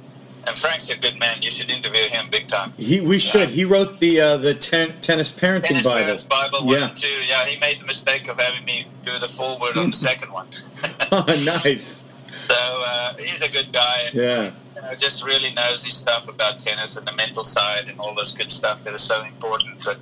And 0.47 0.57
Frank's 0.57 0.89
a 0.89 0.97
good 0.97 1.19
man. 1.19 1.43
You 1.43 1.51
should 1.51 1.69
interview 1.69 2.09
him 2.09 2.31
big 2.31 2.49
time. 2.49 2.73
He, 2.79 3.03
we 3.03 3.19
should. 3.19 3.51
He 3.51 3.67
wrote 3.67 3.99
the 4.01 4.21
uh, 4.21 4.37
the 4.39 4.55
ten, 4.55 4.91
tennis 5.03 5.31
parenting 5.31 5.65
Tennis 5.65 5.85
Bible. 5.85 5.99
Parents 6.03 6.23
Bible 6.25 6.65
one 6.65 6.75
Yeah. 6.79 6.89
and 6.89 6.97
two. 6.97 7.09
Yeah, 7.29 7.45
he 7.45 7.59
made 7.61 7.79
the 7.79 7.85
mistake 7.85 8.27
of 8.29 8.41
having 8.41 8.65
me 8.65 8.87
do 9.05 9.19
the 9.19 9.29
forward 9.29 9.77
on 9.77 9.91
the 9.91 9.97
second 9.97 10.33
one. 10.33 10.47
oh, 11.12 11.25
nice. 11.62 12.03
so 12.49 12.55
uh, 12.55 13.15
he's 13.17 13.43
a 13.43 13.51
good 13.51 13.71
guy. 13.71 14.09
Yeah. 14.15 14.53
You 14.77 14.83
know, 14.83 14.95
just 14.99 15.23
really 15.25 15.53
knows 15.53 15.85
his 15.85 15.95
stuff 15.95 16.27
about 16.27 16.59
tennis 16.59 16.97
and 16.97 17.07
the 17.07 17.12
mental 17.12 17.45
side 17.45 17.89
and 17.89 18.01
all 18.01 18.15
this 18.15 18.33
good 18.33 18.51
stuff 18.51 18.83
that 18.85 18.95
is 18.95 19.03
so 19.03 19.23
important. 19.25 19.85
But 19.85 19.99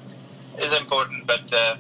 is 0.63 0.73
important. 0.73 1.27
But 1.27 1.53
uh, 1.53 1.77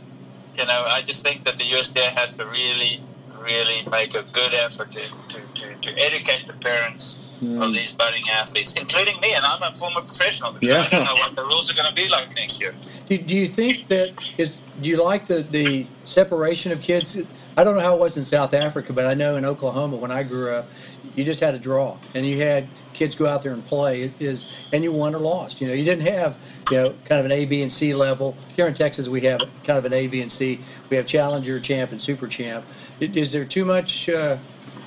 you 0.58 0.66
know, 0.66 0.84
I 0.88 1.02
just 1.02 1.22
think 1.24 1.44
that 1.44 1.56
the 1.56 1.64
USTA 1.64 2.10
has 2.18 2.36
to 2.36 2.44
really, 2.46 3.00
really 3.40 3.86
make 3.90 4.14
a 4.14 4.24
good 4.32 4.52
effort 4.54 4.90
to, 4.92 5.02
to, 5.28 5.40
to, 5.54 5.74
to 5.74 5.98
educate 5.98 6.46
the 6.46 6.54
parents 6.54 7.18
of 7.40 7.46
hmm. 7.46 7.72
these 7.72 7.92
budding 7.92 8.24
athletes, 8.32 8.72
including 8.72 9.20
me. 9.20 9.32
And 9.34 9.44
I'm 9.44 9.62
a 9.62 9.70
former 9.76 10.00
professional 10.00 10.52
because 10.52 10.72
I 10.72 10.88
don't 10.88 11.04
know 11.04 11.14
what 11.14 11.36
the 11.36 11.42
rules 11.42 11.70
are 11.70 11.74
going 11.74 11.88
to 11.88 11.94
be 11.94 12.08
like 12.08 12.34
next 12.34 12.60
year. 12.60 12.74
Do, 13.06 13.16
do 13.16 13.36
you 13.36 13.46
think 13.46 13.86
that 13.86 14.12
is? 14.36 14.60
Do 14.82 14.88
you 14.88 15.02
like 15.02 15.26
the 15.26 15.42
the 15.42 15.86
separation 16.04 16.72
of 16.72 16.82
kids? 16.82 17.16
I 17.56 17.62
don't 17.62 17.76
know 17.76 17.82
how 17.82 17.94
it 17.94 18.00
was 18.00 18.16
in 18.16 18.24
South 18.24 18.54
Africa, 18.54 18.92
but 18.92 19.06
I 19.06 19.14
know 19.14 19.36
in 19.36 19.44
Oklahoma 19.44 19.96
when 19.96 20.10
I 20.10 20.24
grew 20.24 20.50
up, 20.50 20.66
you 21.14 21.24
just 21.24 21.40
had 21.40 21.54
a 21.54 21.58
draw, 21.58 21.96
and 22.14 22.26
you 22.26 22.38
had 22.40 22.66
kids 22.98 23.14
go 23.14 23.26
out 23.26 23.42
there 23.42 23.52
and 23.52 23.64
play. 23.64 24.10
is 24.20 24.68
and 24.72 24.82
you 24.84 24.92
won 24.92 25.14
or 25.14 25.18
lost. 25.18 25.60
You 25.60 25.68
know, 25.68 25.72
you 25.74 25.84
didn't 25.84 26.06
have 26.06 26.38
you 26.70 26.76
know 26.78 26.94
kind 27.04 27.20
of 27.20 27.24
an 27.26 27.32
A, 27.32 27.44
B, 27.46 27.62
and 27.62 27.70
C 27.72 27.94
level. 27.94 28.36
Here 28.56 28.66
in 28.66 28.74
Texas, 28.74 29.08
we 29.08 29.20
have 29.22 29.40
kind 29.64 29.78
of 29.78 29.84
an 29.84 29.92
A, 29.92 30.06
B, 30.08 30.20
and 30.20 30.30
C. 30.30 30.60
We 30.90 30.96
have 30.96 31.06
challenger, 31.06 31.60
champ, 31.60 31.92
and 31.92 32.00
super 32.02 32.26
champ. 32.26 32.64
Is 33.00 33.32
there 33.32 33.44
too 33.44 33.64
much? 33.64 34.08
Uh, 34.08 34.36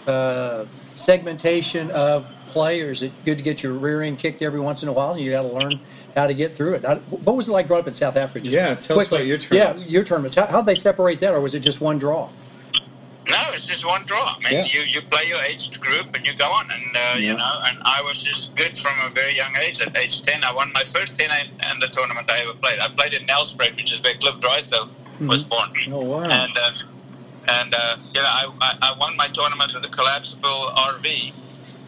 uh, 0.08 0.66
segmentation 0.96 1.90
of 1.92 2.30
players. 2.48 3.02
It's 3.02 3.14
good 3.24 3.38
to 3.38 3.44
get 3.44 3.64
your 3.64 3.74
rear 3.74 4.02
end 4.02 4.20
kicked 4.20 4.42
every 4.42 4.60
once 4.60 4.84
in 4.84 4.90
a 4.90 4.94
while, 4.94 5.12
and 5.12 5.20
you 5.22 5.32
got 5.32 5.44
to 5.44 5.48
learn 5.48 5.80
how 6.16 6.28
to 6.28 6.34
get 6.34 6.52
through 6.52 6.74
it. 6.76 6.84
What 7.24 7.36
was 7.36 7.48
it 7.50 7.52
like 7.54 7.68
growing 7.68 7.82
up 7.84 7.88
in 7.88 7.94
South 7.94 8.18
Africa? 8.18 8.44
Just 8.46 8.56
Yeah, 8.58 8.76
tell 8.76 9.00
us 9.00 9.08
quickly. 9.08 9.18
about 9.20 9.28
your 9.28 9.38
tournaments. 9.38 9.86
Yeah, 9.88 9.92
your 9.94 10.04
tournaments. 10.04 10.36
How, 10.36 10.48
how'd 10.48 10.66
they 10.66 10.76
separate 10.76 11.20
that, 11.22 11.34
or 11.34 11.40
was 11.40 11.56
it 11.56 11.62
just 11.62 11.80
one 11.82 11.98
draw? 11.98 12.30
No, 13.30 13.38
it's 13.54 13.68
just 13.68 13.86
one 13.86 14.04
draw. 14.06 14.36
I 14.36 14.40
mean, 14.40 14.66
Yeah. 14.66 14.66
you, 14.66 14.82
you 14.82 15.02
play 15.02 15.26
your 15.28 15.42
age 15.44 15.80
group 15.80 16.16
and 16.16 16.26
you 16.26 16.34
go 16.34 16.50
on, 16.52 16.66
and 16.72 16.96
uh, 16.96 17.00
Yeah. 17.16 17.18
you 17.18 17.34
know. 17.38 17.62
And 17.68 17.78
I 17.86 18.02
was 18.02 18.22
just 18.24 18.56
good 18.56 18.78
from 18.78 18.94
a 19.06 19.10
very 19.10 19.36
young 19.36 19.54
age. 19.64 19.80
At 19.80 19.96
age 19.98 20.24
ten, 20.24 20.44
I 20.44 20.52
won 20.52 20.72
my 20.74 20.82
first 20.84 21.20
ten 21.20 21.30
in 21.72 21.80
the 21.80 21.88
tournament 21.88 22.30
I 22.32 22.40
ever 22.42 22.54
played. 22.54 22.80
I 22.80 22.88
played 22.90 23.14
in 23.14 23.26
Nelspruit, 23.28 23.76
which 23.76 23.92
is 23.94 24.02
where 24.04 24.16
Cliff 24.16 24.40
Drysdale 24.40 24.90
was 25.22 25.44
born. 25.44 25.70
Oh 25.92 26.04
wow! 26.04 26.24
And 26.24 26.58
uh, 26.58 26.72
and 27.60 27.74
uh, 27.76 27.96
you 28.14 28.22
know, 28.22 28.28
I, 28.28 28.46
I, 28.62 28.78
I 28.90 28.94
won 29.00 29.16
my 29.18 29.28
tournament 29.28 29.74
with 29.74 29.86
a 29.86 29.90
collapsible 29.90 30.72
RV. 30.94 31.34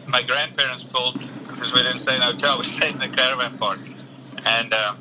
My 0.08 0.22
grandparents 0.22 0.84
pulled 0.84 1.18
because 1.48 1.72
we 1.74 1.82
didn't 1.82 1.98
stay 1.98 2.14
in 2.16 2.22
a 2.22 2.26
hotel. 2.26 2.58
We 2.58 2.64
stayed 2.64 2.92
in 2.94 3.00
the 3.00 3.08
caravan 3.08 3.58
park, 3.58 3.80
and. 4.46 4.72
Uh, 4.72 4.94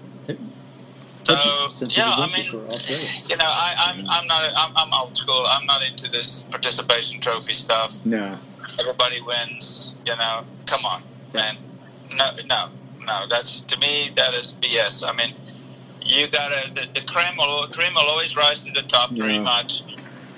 so 1.26 1.70
Since 1.70 1.98
um, 1.98 2.04
yeah, 2.06 2.14
I 2.16 2.28
mean, 2.36 2.46
you 2.46 3.38
know, 3.38 3.46
I, 3.46 3.76
I'm, 3.88 4.00
I'm 4.10 4.28
not 4.28 4.52
I'm, 4.58 4.72
I'm 4.76 4.94
old 5.02 5.18
school. 5.18 5.44
I'm 5.50 5.66
not 5.66 5.88
into 5.88 6.10
this 6.10 6.44
participation 6.44 7.20
trophy 7.20 7.54
stuff. 7.54 8.06
No. 8.06 8.38
Everybody 8.80 9.22
wins. 9.22 9.96
You 10.06 10.16
know, 10.18 10.44
come 10.66 10.86
on, 10.86 11.02
man. 11.34 11.58
No, 12.16 12.30
no, 12.50 12.70
no. 13.06 13.26
That's 13.30 13.62
to 13.62 13.80
me 13.80 14.12
that 14.16 14.34
is 14.34 14.54
BS. 14.62 15.04
I 15.08 15.14
mean, 15.16 15.34
you 16.02 16.28
gotta 16.28 16.72
the, 16.74 16.88
the 17.00 17.06
cream 17.08 17.38
will 17.38 17.68
cream 17.68 17.94
will 17.94 18.10
always 18.10 18.36
rise 18.36 18.66
to 18.66 18.72
the 18.72 18.84
top 18.84 19.10
pretty 19.16 19.36
Yeah. 19.36 19.42
much. 19.44 19.84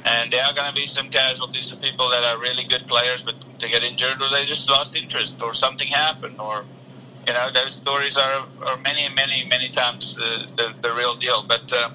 And 0.08 0.32
there 0.32 0.44
are 0.46 0.54
going 0.54 0.68
to 0.70 0.76
be 0.76 0.86
some 0.86 1.10
casualties 1.10 1.72
of 1.72 1.82
people 1.82 2.08
that 2.10 2.24
are 2.24 2.38
really 2.40 2.64
good 2.66 2.86
players, 2.86 3.24
but 3.24 3.34
they 3.60 3.70
get 3.70 3.84
injured 3.84 4.22
or 4.22 4.30
they 4.30 4.46
just 4.46 4.70
lost 4.70 4.96
interest 4.96 5.42
or 5.42 5.52
something 5.52 5.88
happened 5.88 6.40
or 6.40 6.64
you 7.28 7.34
know 7.34 7.50
those 7.52 7.74
stories 7.76 8.18
are, 8.18 8.46
are 8.68 8.78
many 8.84 9.08
many 9.16 9.46
many 9.50 9.70
times 9.70 10.16
the, 10.16 10.48
the, 10.58 10.74
the 10.88 10.94
real 10.96 11.16
deal 11.16 11.44
but 11.48 11.72
uh, 11.74 11.90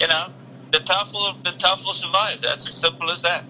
you 0.00 0.06
know 0.08 0.26
the 0.70 0.80
tough 0.80 1.12
will 1.12 1.34
the 1.44 1.52
tough 1.58 1.84
will 1.84 1.94
survive 1.94 2.40
that's 2.40 2.68
as 2.68 2.74
simple 2.80 3.10
as 3.10 3.22
that 3.22 3.44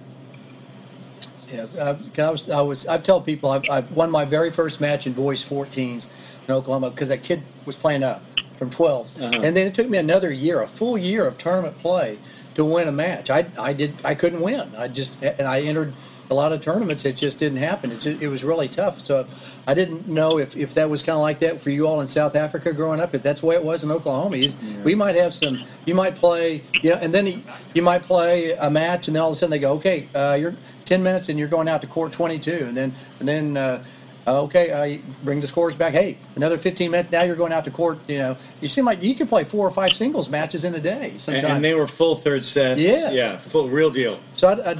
Yes, 1.52 1.76
I, 1.76 1.90
I 1.90 2.30
was. 2.30 2.48
I 2.48 2.60
was. 2.62 2.86
I've 2.86 3.02
told 3.02 3.26
people 3.26 3.50
I've, 3.50 3.68
I've 3.68 3.92
won 3.92 4.10
my 4.10 4.24
very 4.24 4.50
first 4.50 4.80
match 4.80 5.06
in 5.06 5.12
boys 5.12 5.46
14s 5.46 6.10
in 6.48 6.54
Oklahoma 6.54 6.88
because 6.90 7.10
that 7.10 7.22
kid 7.22 7.42
was 7.66 7.76
playing 7.76 8.02
up 8.02 8.22
from 8.56 8.70
12s, 8.70 9.20
Uh-huh. 9.20 9.40
and 9.42 9.54
then 9.54 9.66
it 9.66 9.74
took 9.74 9.90
me 9.90 9.98
another 9.98 10.32
year, 10.32 10.62
a 10.62 10.66
full 10.66 10.96
year 10.96 11.26
of 11.26 11.36
tournament 11.36 11.76
play 11.78 12.16
to 12.54 12.64
win 12.64 12.88
a 12.88 12.92
match. 12.92 13.28
I, 13.28 13.44
I 13.60 13.74
did. 13.74 13.92
I 14.02 14.14
couldn't 14.14 14.40
win. 14.40 14.66
I 14.78 14.88
just 14.88 15.22
and 15.22 15.46
I 15.46 15.60
entered 15.60 15.92
a 16.30 16.34
lot 16.34 16.52
of 16.52 16.62
tournaments. 16.62 17.04
It 17.04 17.18
just 17.18 17.38
didn't 17.38 17.58
happen. 17.58 17.90
It, 17.92 18.00
just, 18.00 18.22
it 18.22 18.28
was 18.28 18.44
really 18.44 18.68
tough. 18.68 19.00
So 19.00 19.26
I 19.66 19.74
didn't 19.74 20.08
know 20.08 20.38
if, 20.38 20.56
if 20.56 20.74
that 20.74 20.90
was 20.90 21.02
kind 21.02 21.14
of 21.16 21.22
like 21.22 21.38
that 21.40 21.60
for 21.60 21.70
you 21.70 21.86
all 21.86 22.00
in 22.00 22.06
South 22.08 22.34
Africa 22.34 22.72
growing 22.72 23.00
up. 23.00 23.14
If 23.14 23.22
that's 23.22 23.40
the 23.40 23.46
way 23.46 23.54
it 23.54 23.64
was 23.64 23.84
in 23.84 23.90
Oklahoma, 23.92 24.36
you, 24.36 24.52
we 24.82 24.94
might 24.94 25.14
have 25.14 25.32
some. 25.32 25.56
You 25.86 25.94
might 25.94 26.16
play, 26.16 26.62
you 26.82 26.90
know, 26.90 26.96
and 26.96 27.12
then 27.14 27.26
you, 27.26 27.40
you 27.74 27.82
might 27.82 28.02
play 28.02 28.52
a 28.52 28.70
match, 28.70 29.06
and 29.06 29.14
then 29.14 29.22
all 29.22 29.30
of 29.30 29.34
a 29.34 29.36
sudden 29.36 29.50
they 29.52 29.58
go, 29.60 29.74
okay, 29.74 30.08
uh, 30.14 30.34
you're 30.34 30.54
10 30.84 31.02
minutes 31.02 31.28
and 31.28 31.38
you're 31.38 31.48
going 31.48 31.68
out 31.68 31.80
to 31.80 31.86
court 31.86 32.12
22 32.12 32.50
and 32.50 32.76
then 32.76 32.92
and 33.20 33.28
then 33.28 33.56
uh, 33.56 33.82
uh, 34.26 34.42
okay 34.42 34.70
uh, 34.70 34.98
bring 35.24 35.40
the 35.40 35.46
scores 35.46 35.74
back 35.76 35.92
hey 35.92 36.18
another 36.36 36.58
15 36.58 36.90
minutes 36.90 37.10
now 37.10 37.22
you're 37.22 37.36
going 37.36 37.52
out 37.52 37.64
to 37.64 37.70
court 37.70 37.98
you 38.08 38.18
know 38.18 38.36
you 38.60 38.68
seem 38.68 38.84
like 38.84 39.02
you 39.02 39.14
can 39.14 39.26
play 39.26 39.44
four 39.44 39.66
or 39.66 39.70
five 39.70 39.92
singles 39.92 40.28
matches 40.28 40.64
in 40.64 40.74
a 40.74 40.80
day 40.80 41.10
And, 41.12 41.20
sometimes 41.20 41.44
and 41.54 41.64
they 41.64 41.74
were 41.74 41.86
full 41.86 42.14
third 42.16 42.44
sets. 42.44 42.80
Yeah, 42.80 43.10
Yeah, 43.10 43.36
full 43.38 43.68
real 43.68 43.90
deal. 43.90 44.18
so 44.34 44.48
I, 44.48 44.70
I, 44.72 44.76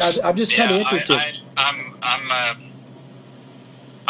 I, 0.00 0.12
i'm 0.24 0.36
just 0.36 0.54
kind 0.54 0.70
of 0.70 0.76
yeah, 0.76 0.82
interested 0.82 1.16
I, 1.16 1.32
I, 1.56 1.68
I'm 1.68 1.94
I'm 2.02 2.30
uh, 2.30 2.69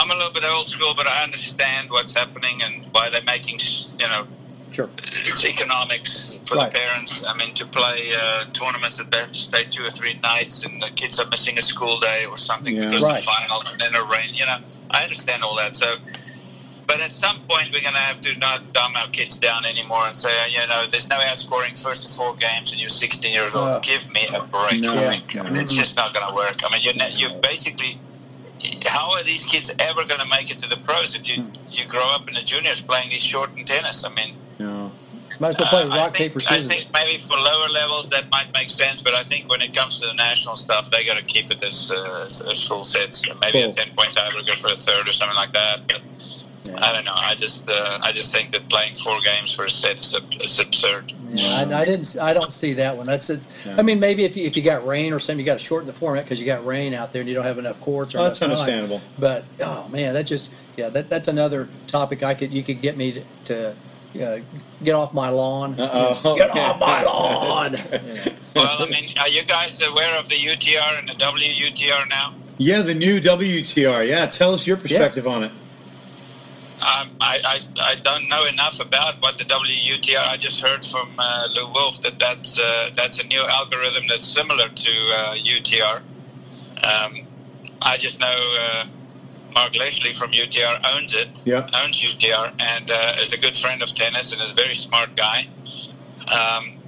I'm 0.00 0.10
a 0.10 0.14
little 0.14 0.32
bit 0.32 0.44
old 0.44 0.66
school 0.66 0.94
but 0.96 1.06
I 1.06 1.22
understand 1.24 1.90
what's 1.90 2.12
happening 2.16 2.62
and 2.62 2.86
why 2.92 3.10
they're 3.10 3.20
making 3.26 3.58
you 3.98 4.08
know 4.08 4.26
sure 4.72 4.88
it's 5.28 5.44
economics 5.44 6.38
for 6.46 6.54
Right. 6.56 6.72
the 6.72 6.78
parents. 6.78 7.22
I 7.26 7.34
mean, 7.34 7.52
to 7.54 7.66
play 7.66 8.12
uh, 8.20 8.44
tournaments 8.52 8.96
that 8.98 9.10
they 9.10 9.18
have 9.18 9.32
to 9.32 9.38
stay 9.40 9.64
two 9.64 9.84
or 9.84 9.90
three 9.90 10.14
nights, 10.22 10.64
and 10.64 10.80
the 10.82 10.88
kids 10.90 11.18
are 11.20 11.26
missing 11.26 11.58
a 11.58 11.62
school 11.62 11.98
day 12.00 12.24
or 12.30 12.36
something 12.36 12.74
Yeah. 12.74 12.86
because 12.86 13.02
Right. 13.02 13.18
of 13.18 13.24
finals 13.24 13.70
and 13.70 13.80
then 13.80 13.94
a 13.94 14.04
rain. 14.04 14.30
You 14.34 14.46
know, 14.46 14.58
I 14.90 15.02
understand 15.02 15.42
all 15.44 15.54
that. 15.56 15.76
So, 15.76 15.96
but 16.86 17.00
at 17.00 17.12
some 17.12 17.38
point, 17.48 17.66
we're 17.72 17.82
going 17.82 17.94
to 17.94 18.06
have 18.10 18.20
to 18.22 18.36
not 18.38 18.72
dumb 18.72 18.94
our 18.96 19.06
kids 19.08 19.36
down 19.38 19.64
anymore 19.64 20.06
and 20.06 20.16
say, 20.16 20.30
you 20.50 20.64
know, 20.68 20.86
there's 20.86 21.08
no 21.08 21.18
outscoring 21.30 21.74
first 21.80 22.08
to 22.08 22.14
four 22.16 22.34
games, 22.36 22.70
and 22.72 22.80
you're 22.80 22.88
16 22.90 23.32
years 23.32 23.54
old. 23.54 23.68
Uh, 23.68 23.78
Give 23.80 24.08
me 24.12 24.26
a 24.28 24.40
break. 24.42 24.80
No, 24.82 24.92
I 24.94 25.10
mean, 25.10 25.22
no. 25.54 25.60
It's 25.60 25.72
just 25.72 25.96
not 25.96 26.14
going 26.14 26.26
to 26.28 26.34
work. 26.34 26.56
I 26.64 26.68
mean, 26.72 26.82
you're, 26.82 26.94
ne- 26.94 27.14
you're 27.16 27.34
basically. 27.40 27.98
How 28.86 29.12
are 29.12 29.22
these 29.22 29.44
kids 29.46 29.70
ever 29.78 30.04
going 30.04 30.20
to 30.20 30.28
make 30.28 30.50
it 30.50 30.58
to 30.60 30.68
the 30.68 30.76
pros 30.78 31.14
if 31.14 31.28
you 31.28 31.46
you 31.70 31.86
grow 31.86 32.06
up 32.14 32.28
in 32.28 32.34
the 32.34 32.42
juniors 32.42 32.80
playing 32.82 33.10
these 33.10 33.22
shortened 33.22 33.66
tennis? 33.66 34.04
I 34.04 34.10
mean, 34.14 34.34
No. 34.58 34.90
might 35.38 35.50
as 35.50 35.58
well 35.58 35.68
play 35.68 35.82
uh, 35.82 35.88
rock 35.88 36.16
think, 36.16 36.16
paper 36.16 36.40
scissors. 36.40 36.68
I 36.68 36.74
think 36.74 36.92
maybe 36.92 37.18
for 37.18 37.36
lower 37.36 37.68
levels 37.68 38.08
that 38.10 38.30
might 38.30 38.52
make 38.52 38.68
sense, 38.70 39.00
but 39.00 39.14
I 39.14 39.22
think 39.22 39.48
when 39.50 39.62
it 39.62 39.74
comes 39.74 39.98
to 40.00 40.06
the 40.06 40.14
national 40.14 40.56
stuff, 40.56 40.90
they 40.90 41.04
got 41.06 41.16
to 41.16 41.24
keep 41.24 41.50
it 41.50 41.62
as, 41.64 41.90
uh, 41.90 42.26
as, 42.50 42.66
full 42.66 42.84
sets. 42.84 43.26
Maybe 43.40 43.62
Cool. 43.62 43.70
a 43.70 43.74
ten 43.74 43.94
point 43.96 44.10
tiebreaker 44.14 44.56
for 44.60 44.68
a 44.68 44.76
third 44.76 45.08
or 45.08 45.12
something 45.12 45.36
like 45.36 45.52
that. 45.52 45.86
But 45.88 46.02
I 46.78 46.92
don't 46.92 47.04
know. 47.04 47.12
I 47.14 47.34
just 47.34 47.68
uh, 47.68 47.98
I 48.02 48.12
just 48.12 48.34
think 48.34 48.52
that 48.52 48.68
playing 48.68 48.94
four 48.94 49.18
games 49.20 49.52
for 49.52 49.64
a 49.64 49.70
set 49.70 49.98
is, 50.00 50.14
is 50.40 50.58
absurd. 50.58 51.12
yeah, 51.30 51.64
I, 51.70 51.80
I 51.82 51.84
didn't 51.84 52.16
i 52.20 52.32
don't 52.34 52.52
see 52.52 52.72
that 52.74 52.96
one 52.96 53.06
that's 53.06 53.30
it 53.30 53.46
Yeah. 53.64 53.76
i 53.78 53.82
mean 53.82 54.00
maybe 54.00 54.24
if 54.24 54.36
you, 54.36 54.44
if 54.46 54.56
you 54.56 54.64
got 54.64 54.84
rain 54.84 55.12
or 55.12 55.20
something 55.20 55.38
you 55.38 55.46
got 55.46 55.58
to 55.60 55.64
shorten 55.64 55.86
the 55.86 55.92
format 55.92 56.24
because 56.24 56.40
you 56.40 56.46
got 56.46 56.66
rain 56.66 56.92
out 56.92 57.12
there 57.12 57.20
and 57.20 57.28
you 57.28 57.36
don't 57.36 57.44
have 57.44 57.56
enough 57.58 57.80
courts 57.80 58.16
or 58.16 58.18
Oh, 58.18 58.24
that's 58.24 58.42
enough 58.42 58.58
time. 58.58 58.68
understandable. 58.68 59.00
But 59.18 59.44
oh 59.62 59.88
man, 59.90 60.14
that 60.14 60.24
just 60.26 60.52
yeah, 60.76 60.88
that, 60.88 61.08
that's 61.08 61.28
another 61.28 61.68
topic 61.86 62.22
I 62.24 62.34
could 62.34 62.50
you 62.52 62.62
could 62.64 62.80
get 62.82 62.96
me 62.96 63.12
to, 63.12 63.22
to 63.44 63.74
uh, 64.24 64.38
get 64.82 64.94
off 64.94 65.14
my 65.14 65.28
lawn. 65.28 65.78
Uh-oh. 65.78 66.36
Get 66.36 66.50
off 66.50 66.80
my 66.80 67.04
lawn. 67.04 67.72
Yeah. 67.74 68.32
well, 68.56 68.82
I 68.82 68.86
mean, 68.90 69.10
are 69.20 69.28
you 69.28 69.44
guys 69.44 69.80
aware 69.82 70.18
of 70.18 70.28
the 70.28 70.34
UTR 70.34 70.98
and 70.98 71.08
the 71.08 71.12
WUTR 71.14 72.08
now? 72.10 72.34
Yeah, 72.58 72.82
the 72.82 72.94
new 72.94 73.20
WTR. 73.20 74.08
Yeah, 74.08 74.26
tell 74.26 74.52
us 74.52 74.66
your 74.66 74.76
perspective 74.76 75.28
on 75.28 75.44
it. 75.44 75.52
Um, 76.80 77.10
I, 77.20 77.38
I, 77.44 77.60
I 77.82 77.94
don't 77.96 78.26
know 78.30 78.46
enough 78.46 78.80
about 78.80 79.20
what 79.22 79.36
the 79.36 79.44
WUTR. 79.44 80.28
I 80.28 80.36
just 80.38 80.62
heard 80.66 80.82
from 80.84 81.10
uh, 81.18 81.48
Lou 81.54 81.66
Wolf 81.74 82.00
that 82.02 82.18
that's 82.18 82.58
uh, 82.58 82.90
that's 82.96 83.20
a 83.22 83.26
new 83.26 83.42
algorithm 83.50 84.04
that's 84.08 84.24
similar 84.24 84.66
to 84.66 84.90
uh, 85.14 85.34
UTR. 85.36 85.96
Um, 86.82 87.26
I 87.82 87.98
just 87.98 88.18
know 88.18 88.54
uh, 88.60 88.84
Mark 89.54 89.76
Leslie 89.76 90.14
from 90.14 90.30
UTR 90.30 90.80
owns 90.96 91.14
it, 91.14 91.42
Yeah. 91.44 91.68
owns 91.82 92.00
UTR, 92.02 92.52
and 92.58 92.90
uh, 92.90 93.12
is 93.20 93.32
a 93.34 93.38
good 93.38 93.56
friend 93.58 93.82
of 93.82 93.94
tennis 93.94 94.32
and 94.32 94.40
is 94.40 94.52
a 94.52 94.56
very 94.56 94.74
smart 94.74 95.14
guy. 95.16 95.46
Um, 96.28 96.78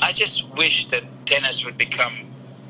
I 0.00 0.12
just 0.14 0.48
wish 0.56 0.88
that 0.88 1.02
tennis 1.26 1.64
would 1.66 1.76
become 1.76 2.14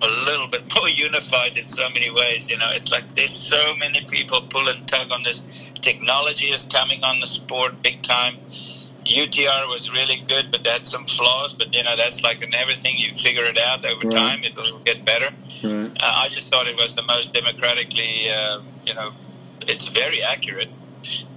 a 0.03 0.07
little 0.25 0.49
bit 0.49 0.63
more 0.77 0.89
unified 0.89 1.57
in 1.57 1.69
so 1.69 1.89
many 1.91 2.11
ways. 2.11 2.51
You 2.51 2.59
know, 2.59 2.69
it's 2.73 2.91
like 2.91 3.07
there's 3.15 3.33
so 3.33 3.77
many 3.77 4.05
people 4.11 4.41
pull 4.41 4.67
and 4.69 4.87
tug 4.89 5.13
on 5.13 5.23
this. 5.23 5.45
Technology 5.83 6.47
is 6.47 6.65
coming 6.65 7.03
on 7.05 7.21
the 7.21 7.27
sport 7.27 7.83
big 7.83 8.03
time. 8.03 8.37
UTR 9.05 9.69
was 9.69 9.93
really 9.93 10.23
good, 10.27 10.51
but 10.51 10.67
had 10.67 10.85
some 10.85 11.05
flaws. 11.07 11.55
But 11.55 11.75
you 11.75 11.83
know, 11.85 11.95
that's 11.97 12.23
like 12.23 12.43
in 12.43 12.55
everything. 12.55 12.95
You 12.97 13.15
figure 13.15 13.45
it 13.45 13.59
out 13.59 13.85
over 13.85 14.09
Right. 14.09 14.17
time. 14.17 14.45
It 14.45 14.57
will 14.57 14.81
get 14.81 15.05
better. 15.05 15.29
Right. 15.63 15.91
Uh, 16.01 16.13
I 16.25 16.29
just 16.29 16.51
thought 16.53 16.67
it 16.67 16.77
was 16.77 16.95
the 16.95 17.05
most 17.05 17.33
democratically, 17.33 18.31
uh, 18.31 18.61
you 18.85 18.95
know, 18.95 19.13
it's 19.63 19.89
very 19.89 20.23
accurate. 20.23 20.69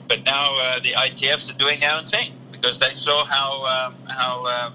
But 0.07 0.25
now 0.25 0.49
uh, 0.59 0.79
the 0.79 0.93
ITFs 0.93 1.53
are 1.53 1.57
doing 1.57 1.79
their 1.79 1.95
own 1.95 2.05
thing 2.05 2.33
because 2.51 2.79
they 2.79 2.89
saw 2.89 3.23
how 3.25 3.63
um, 3.65 3.93
how 4.07 4.45
um, 4.47 4.73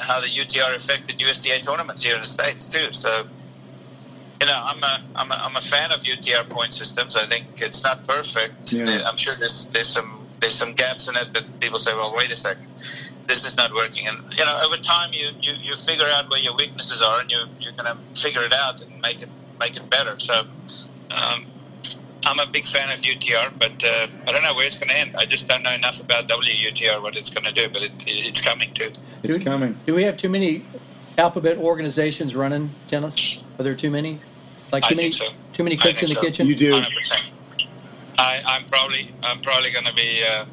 how 0.00 0.20
the 0.20 0.26
UTR 0.26 0.74
affected 0.74 1.20
USTA 1.20 1.60
tournaments 1.60 2.02
here 2.02 2.14
in 2.14 2.20
the 2.20 2.26
states 2.26 2.66
too. 2.66 2.92
So, 2.92 3.24
you 4.42 4.48
know, 4.48 4.60
I'm 4.60 4.82
a 4.82 5.00
I'm 5.14 5.30
a, 5.30 5.34
I'm 5.34 5.56
a 5.56 5.60
fan 5.60 5.92
of 5.92 6.00
UTR 6.00 6.48
point 6.48 6.74
systems. 6.74 7.14
I 7.16 7.26
think 7.26 7.46
it's 7.58 7.84
not 7.84 8.04
perfect. 8.08 8.72
Yeah. 8.72 9.02
I'm 9.06 9.16
sure 9.16 9.34
there's 9.38 9.68
there's 9.68 9.86
some 9.86 10.26
there's 10.40 10.56
some 10.56 10.72
gaps 10.74 11.08
in 11.08 11.14
it 11.14 11.32
that 11.32 11.44
people 11.60 11.78
say, 11.78 11.94
well, 11.94 12.12
wait 12.16 12.32
a 12.32 12.36
second. 12.36 12.66
This 13.28 13.44
is 13.44 13.56
not 13.56 13.72
working, 13.72 14.08
and 14.08 14.18
you 14.36 14.44
know, 14.44 14.60
over 14.64 14.76
time, 14.76 15.12
you, 15.12 15.30
you, 15.40 15.52
you 15.62 15.76
figure 15.76 16.04
out 16.16 16.28
where 16.28 16.40
your 16.40 16.56
weaknesses 16.56 17.00
are, 17.00 17.20
and 17.20 17.30
you 17.30 17.38
you're 17.60 17.72
gonna 17.72 17.96
figure 18.16 18.42
it 18.42 18.52
out 18.52 18.82
and 18.82 19.00
make 19.00 19.22
it 19.22 19.28
make 19.60 19.76
it 19.76 19.88
better. 19.88 20.18
So, 20.18 20.42
um, 21.12 21.46
I'm 22.26 22.40
a 22.40 22.46
big 22.50 22.66
fan 22.66 22.90
of 22.90 22.98
UTR, 22.98 23.52
but 23.60 23.84
uh, 23.84 24.08
I 24.26 24.32
don't 24.32 24.42
know 24.42 24.54
where 24.54 24.66
it's 24.66 24.76
going 24.76 24.90
to 24.90 24.98
end. 24.98 25.16
I 25.16 25.24
just 25.24 25.48
don't 25.48 25.62
know 25.62 25.72
enough 25.72 26.00
about 26.00 26.28
WUTR 26.28 27.02
what 27.02 27.16
it's 27.16 27.30
going 27.30 27.44
to 27.44 27.52
do, 27.52 27.68
but 27.72 27.82
it, 27.82 27.92
it, 28.06 28.26
it's 28.26 28.40
coming 28.40 28.72
too. 28.74 28.92
It's 29.22 29.38
Do- 29.38 29.44
coming. 29.44 29.76
Do 29.86 29.94
we 29.94 30.04
have 30.04 30.16
too 30.16 30.28
many 30.28 30.62
alphabet 31.18 31.58
organizations 31.58 32.34
running 32.36 32.70
tennis? 32.86 33.42
Are 33.58 33.62
there 33.62 33.74
too 33.74 33.90
many? 33.90 34.18
Like 34.72 34.84
I 34.84 34.88
too 34.88 34.96
many 34.96 35.12
think 35.12 35.14
so. 35.14 35.34
too 35.52 35.64
many 35.64 35.76
cooks 35.76 36.02
in 36.02 36.08
the 36.08 36.14
so. 36.14 36.20
kitchen? 36.20 36.46
You 36.46 36.56
do. 36.56 36.72
100%. 36.72 37.30
I, 38.18 38.42
I'm 38.46 38.64
probably 38.64 39.10
I'm 39.22 39.40
probably 39.40 39.70
going 39.70 39.84
to 39.84 39.94
be 39.94 40.22
uh, 40.32 40.44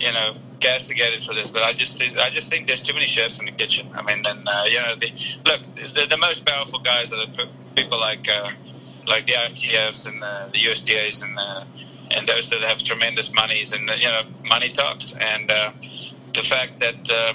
you 0.00 0.12
know 0.12 0.34
castigated 0.60 1.22
for 1.22 1.34
this, 1.34 1.50
but 1.50 1.62
I 1.62 1.72
just 1.72 1.98
think- 1.98 2.18
I 2.18 2.30
just 2.30 2.50
think 2.50 2.66
there's 2.66 2.82
too 2.82 2.94
many 2.94 3.06
chefs 3.06 3.38
in 3.38 3.44
the 3.46 3.52
kitchen. 3.52 3.88
I 3.94 4.02
mean, 4.02 4.24
and 4.26 4.48
uh, 4.48 4.64
you 4.66 4.80
know, 4.80 4.94
the, 4.94 5.08
look, 5.44 5.62
the, 5.94 6.06
the 6.08 6.16
most 6.16 6.46
powerful 6.46 6.78
guys 6.78 7.12
are 7.12 7.16
the 7.26 7.48
people 7.76 8.00
like 8.00 8.26
uh, 8.28 8.50
like 9.06 9.26
the 9.26 9.32
ITFs 9.32 10.08
and 10.08 10.22
the, 10.22 10.48
the 10.52 10.58
USTA's 10.60 11.22
and 11.22 11.36
the, 11.36 11.64
and 12.16 12.26
those 12.26 12.48
that 12.50 12.62
have 12.62 12.78
tremendous 12.82 13.32
monies 13.34 13.72
and 13.72 13.82
you 14.00 14.08
know 14.08 14.22
money 14.48 14.70
talks 14.70 15.12
and 15.20 15.50
uh, 15.50 15.72
the 16.32 16.42
fact 16.42 16.80
that 16.80 17.10
uh, 17.10 17.32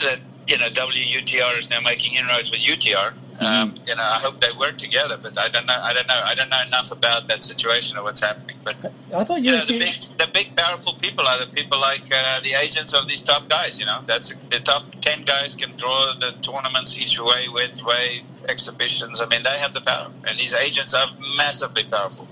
that 0.00 0.20
you 0.46 0.58
know 0.58 0.68
WUTR 0.68 1.58
is 1.58 1.70
now 1.70 1.80
making 1.80 2.14
inroads 2.16 2.50
with 2.50 2.60
UTR. 2.60 3.14
Um, 3.40 3.74
you 3.86 3.94
know, 3.94 4.02
I 4.02 4.18
hope 4.24 4.40
they 4.40 4.48
work 4.58 4.78
together, 4.78 5.18
but 5.20 5.38
I 5.38 5.48
don't 5.48 5.66
know. 5.66 5.78
I 5.82 5.92
don't 5.92 6.06
know. 6.08 6.20
I 6.24 6.34
don't 6.34 6.48
know 6.48 6.62
enough 6.66 6.90
about 6.90 7.28
that 7.28 7.44
situation 7.44 7.98
or 7.98 8.02
what's 8.04 8.20
happening. 8.20 8.56
But 8.64 8.76
I 9.14 9.24
thought 9.24 9.42
you 9.42 9.52
know, 9.52 9.58
the 9.58 9.78
big, 9.78 9.94
the 10.18 10.28
big, 10.32 10.56
powerful 10.56 10.94
people 10.94 11.26
are 11.26 11.38
the 11.44 11.52
people 11.52 11.78
like 11.78 12.02
uh, 12.10 12.40
the 12.40 12.54
agents 12.54 12.94
of 12.94 13.06
these 13.08 13.22
top 13.22 13.48
guys. 13.48 13.78
You 13.78 13.86
know, 13.86 14.00
that's 14.06 14.34
the 14.50 14.60
top 14.60 14.90
ten 15.02 15.22
guys 15.24 15.54
can 15.54 15.76
draw 15.76 16.14
the 16.18 16.32
tournaments 16.40 16.96
each 16.96 17.20
way, 17.20 17.48
with 17.52 17.78
way, 17.84 18.22
exhibitions. 18.48 19.20
I 19.20 19.26
mean, 19.26 19.42
they 19.42 19.58
have 19.58 19.72
the 19.74 19.82
power, 19.82 20.10
and 20.26 20.38
these 20.38 20.54
agents 20.54 20.94
are 20.94 21.06
massively 21.36 21.84
powerful. 21.84 22.26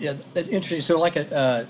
Yeah, 0.00 0.14
that's 0.34 0.48
interesting. 0.48 0.80
So, 0.80 0.98
like 0.98 1.14
a 1.16 1.36
uh, 1.36 1.64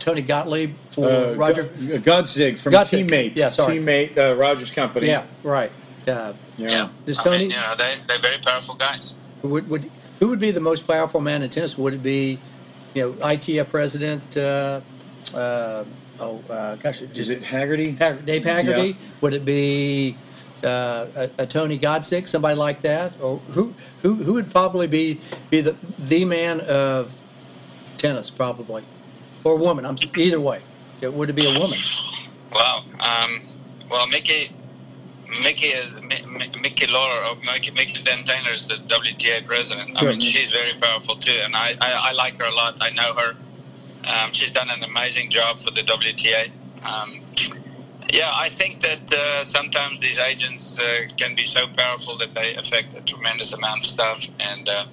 Tony 0.00 0.22
Gottlieb 0.22 0.74
for 0.90 1.06
Uh, 1.08 1.34
Roger. 1.34 1.62
Go- 1.62 1.98
Godsick 2.22 2.58
from 2.58 2.72
Godsick. 2.72 3.06
Teammate. 3.06 3.38
Yeah, 3.38 3.50
sorry. 3.50 3.78
Teammate 3.78 4.18
uh, 4.18 4.34
Rogers 4.36 4.70
Company. 4.72 5.06
yeah, 5.06 5.24
right. 5.44 5.70
Uh, 6.06 6.32
Yeah. 6.58 6.88
Does 7.06 7.18
I 7.18 7.22
Tony- 7.24 7.38
mean, 7.38 7.50
you 7.50 7.56
know, 7.56 7.74
they 7.76 7.94
they're 8.06 8.18
very 8.18 8.38
powerful 8.38 8.74
guys. 8.74 9.14
would, 9.42 9.68
would 9.70 9.90
who 10.20 10.28
would 10.28 10.40
be 10.40 10.50
the 10.50 10.60
most 10.60 10.86
powerful 10.86 11.20
man 11.20 11.42
in 11.42 11.50
tennis? 11.50 11.78
Would 11.78 11.94
it 11.94 12.02
be, 12.02 12.38
you 12.94 13.02
know, 13.02 13.12
ITF 13.12 13.68
president? 13.70 14.36
Uh, 14.36 14.80
uh, 15.34 15.84
oh 16.20 16.42
uh, 16.50 16.74
gosh, 16.76 17.02
Is 17.02 17.30
it 17.30 17.42
Haggerty? 17.42 17.92
Hag- 17.92 18.26
Dave 18.26 18.44
Haggerty? 18.44 18.96
Would 19.20 19.34
it 19.34 19.44
be 19.44 20.16
uh, 20.64 21.06
a, 21.16 21.30
a 21.38 21.46
Tony 21.46 21.78
Godsick, 21.78 22.26
somebody 22.26 22.56
like 22.56 22.80
that, 22.82 23.12
or 23.22 23.36
who 23.54 23.72
who 24.02 24.14
who 24.16 24.32
would 24.34 24.50
probably 24.50 24.88
be 24.88 25.20
be 25.50 25.60
the 25.60 25.76
the 25.98 26.24
man 26.24 26.60
of 26.68 27.16
tennis, 27.98 28.30
probably, 28.30 28.82
or 29.44 29.52
a 29.52 29.56
woman? 29.56 29.86
I'm 29.86 29.96
either 30.16 30.40
way. 30.40 30.60
It, 31.00 31.12
would 31.12 31.30
it 31.30 31.36
be 31.36 31.46
a 31.46 31.58
woman? 31.60 31.78
Wow. 32.52 32.82
Um, 32.98 33.40
well, 33.88 34.08
Mickey, 34.08 34.50
Mickey 35.42 35.66
is 35.66 35.94
Mi- 35.96 36.24
Mi- 36.26 36.50
Mickey 36.60 36.86
Lawler 36.86 37.30
or 37.30 37.36
Mickey, 37.44 37.70
Mickey 37.72 38.02
Dan 38.02 38.24
Taylor 38.24 38.50
is 38.54 38.66
the 38.68 38.74
WTA 38.74 39.44
president. 39.46 39.90
I 40.00 40.04
mean, 40.06 40.20
she's 40.20 40.52
very 40.52 40.72
powerful 40.80 41.16
too, 41.16 41.38
and 41.44 41.54
I, 41.54 41.74
I, 41.80 42.10
I 42.10 42.12
like 42.12 42.40
her 42.40 42.48
a 42.48 42.54
lot. 42.54 42.76
I 42.80 42.90
know 42.90 43.14
her. 43.14 43.32
Um, 44.08 44.32
she's 44.32 44.52
done 44.52 44.68
an 44.70 44.82
amazing 44.84 45.30
job 45.30 45.58
for 45.58 45.70
the 45.70 45.82
WTA. 45.82 46.50
Um, 46.84 47.20
yeah, 48.10 48.30
I 48.32 48.48
think 48.48 48.80
that 48.80 49.12
uh, 49.12 49.42
sometimes 49.44 50.00
these 50.00 50.18
agents 50.18 50.78
uh, 50.80 51.02
can 51.18 51.34
be 51.34 51.44
so 51.44 51.66
powerful 51.76 52.16
that 52.18 52.34
they 52.34 52.54
affect 52.54 52.94
a 52.94 53.02
tremendous 53.02 53.52
amount 53.52 53.80
of 53.80 53.86
stuff, 53.86 54.26
and 54.40 54.66
uh, 54.66 54.86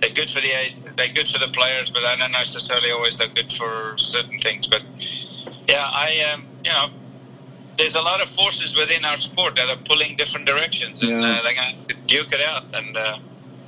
they're 0.00 0.10
good 0.10 0.28
for 0.30 0.40
the 0.40 0.50
they're 0.96 1.12
good 1.14 1.28
for 1.28 1.38
the 1.38 1.48
players, 1.52 1.90
but 1.90 2.02
I 2.04 2.16
don't 2.16 2.32
necessarily 2.32 2.90
always 2.90 3.18
they're 3.18 3.28
good 3.28 3.52
for 3.52 3.96
certain 3.98 4.38
things. 4.40 4.66
But 4.66 4.82
yeah, 5.68 5.84
I 5.84 6.32
um, 6.34 6.44
you 6.64 6.72
know, 6.72 6.88
there's 7.78 7.94
a 7.94 8.02
lot 8.02 8.22
of 8.22 8.28
forces 8.28 8.74
within 8.76 9.04
our 9.04 9.16
sport 9.16 9.56
that 9.56 9.68
are 9.68 9.76
pulling 9.84 10.16
different 10.16 10.46
directions, 10.46 11.02
and 11.02 11.10
Yeah. 11.10 11.18
uh, 11.28 11.42
they're 11.42 11.54
going 11.54 11.74
to 11.88 11.94
duke 12.06 12.32
it 12.32 12.40
out. 12.48 12.64
And 12.74 12.96
uh, 12.96 13.18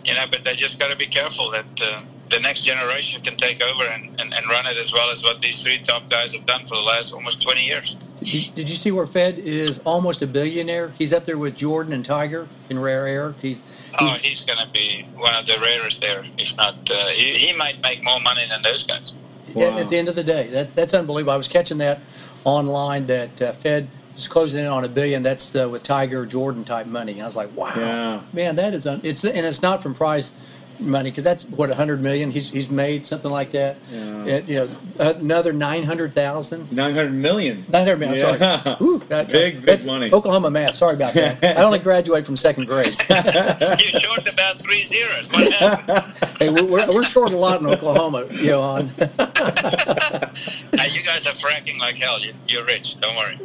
you 0.05 0.15
know, 0.15 0.25
but 0.31 0.45
they 0.45 0.55
just 0.55 0.79
got 0.81 0.91
to 0.91 0.97
be 0.97 1.07
careful 1.07 1.51
that 1.51 1.67
uh, 1.83 2.01
the 2.31 2.41
next 2.41 2.63
generation 2.63 3.21
can 3.23 3.37
take 3.37 3.63
over 3.63 3.85
and, 3.85 4.09
and, 4.21 4.33
and 4.35 4.47
run 4.49 4.67
it 4.67 4.77
as 4.79 4.93
well 4.93 5.11
as 5.11 5.23
what 5.23 5.41
these 5.43 5.63
three 5.63 5.79
top 5.79 6.09
guys 6.09 6.33
have 6.35 6.47
done 6.47 6.61
for 6.65 6.77
the 6.77 6.83
last 6.83 7.13
almost 7.13 7.43
20 7.43 7.65
years. 7.65 7.97
Did 8.21 8.35
you, 8.35 8.53
did 8.53 8.69
you 8.69 8.75
see 8.75 8.91
where 8.91 9.07
Fed 9.07 9.39
is 9.39 9.79
almost 9.85 10.23
a 10.23 10.27
billionaire? 10.27 10.89
He's 10.99 11.13
up 11.13 11.25
there 11.25 11.39
with 11.39 11.57
Jordan 11.57 11.93
and 11.93 12.05
Tiger 12.05 12.49
in 12.71 12.79
rare 12.79 13.07
air. 13.07 13.35
He's, 13.43 13.67
Oh, 14.01 14.07
he's 14.07 14.17
he's 14.17 14.45
going 14.45 14.59
to 14.59 14.69
be 14.73 15.07
one 15.17 15.35
of 15.35 15.47
the 15.47 15.57
rarest 15.61 16.01
there, 16.03 16.25
if 16.37 16.57
not. 16.57 16.75
Uh, 16.91 17.07
he, 17.09 17.35
he 17.35 17.57
might 17.57 17.83
make 17.83 18.03
more 18.05 18.21
money 18.21 18.43
than 18.49 18.63
those 18.63 18.83
guys. 18.85 19.13
at, 19.57 19.57
at 19.81 19.89
the 19.89 19.97
end 19.97 20.09
of 20.09 20.15
the 20.15 20.25
day, 20.25 20.47
that, 20.49 20.75
that's 20.75 20.95
unbelievable. 20.95 21.33
I 21.33 21.37
was 21.37 21.49
catching 21.49 21.79
that 21.79 22.01
online 22.45 23.07
that 23.07 23.41
uh, 23.43 23.53
Fed 23.53 23.89
is 24.19 24.29
closing 24.29 24.63
in 24.65 24.71
on 24.71 24.85
a 24.85 24.89
billion. 24.89 25.23
That's 25.23 25.55
uh, 25.57 25.69
with 25.69 25.83
Tiger 25.83 26.27
Jordan 26.27 26.65
type 26.65 26.87
money. 26.87 27.13
And 27.13 27.23
I 27.23 27.25
was 27.25 27.37
like, 27.37 27.55
wow, 27.57 27.73
Yeah. 27.77 28.21
man, 28.33 28.57
that 28.57 28.75
is 28.75 28.87
un- 28.87 29.01
it's 29.03 29.25
and 29.25 29.47
it's 29.47 29.63
not 29.63 29.83
from 29.83 29.95
prize 29.95 30.33
money 30.81 31.11
because 31.11 31.25
that's 31.25 31.45
what 31.45 31.69
a 31.71 31.75
hundred 31.75 32.01
million 32.01 32.31
he's 32.31 32.51
he's 32.51 32.71
made 32.71 33.05
something 33.05 33.31
like 33.33 33.51
that. 33.51 33.77
Yeah. 33.91 34.25
It- 34.27 34.49
you 34.49 34.55
know, 34.57 34.69
another 35.01 35.53
nine 35.53 35.83
hundred 35.83 36.13
thousand. 36.13 36.71
900 36.71 37.13
million. 37.13 37.65
Nine 37.69 37.85
hundred 37.87 37.99
million. 37.99 38.27
I'm 38.27 38.41
Yeah. 38.41 38.63
sorry. 38.63 38.77
Ooh, 38.81 38.99
that- 39.09 39.27
Big, 39.33 39.55
big 39.57 39.65
that's 39.65 39.87
money. 39.87 40.13
Oklahoma 40.13 40.51
math. 40.51 40.75
Sorry 40.77 40.95
about 40.95 41.15
that. 41.15 41.43
I 41.59 41.63
only 41.65 41.81
graduated 41.81 42.27
from 42.27 42.37
second 42.37 42.67
grade. 42.67 42.93
you 43.11 44.01
short 44.01 44.29
about 44.29 44.61
three 44.61 44.85
zeros. 44.85 45.29
What 45.33 45.53
happened? 45.53 46.15
hey, 46.39 46.51
we're, 46.51 46.65
we're, 46.71 46.87
we're 46.93 47.03
short 47.05 47.33
a 47.33 47.37
lot 47.37 47.61
in 47.61 47.67
Oklahoma, 47.67 48.27
Johan. 48.31 48.89
Now, 49.19 49.25
you 50.68 50.68
guys 51.09 51.27
are 51.27 51.31
fracking 51.33 51.79
like 51.79 51.97
hell. 51.97 52.21
You, 52.21 52.33
you're 52.47 52.65
rich. 52.65 53.01
Don't 53.01 53.17
worry. 53.17 53.37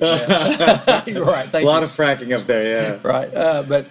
You're 1.08 1.26
right. 1.26 1.50
A 1.54 1.62
lot 1.66 1.80
you. 1.80 1.86
of 1.86 1.92
fracking 1.92 2.38
up 2.38 2.46
there, 2.46 2.66
yeah. 2.94 3.00
right. 3.04 3.34
Uh, 3.34 3.64
but 3.64 3.88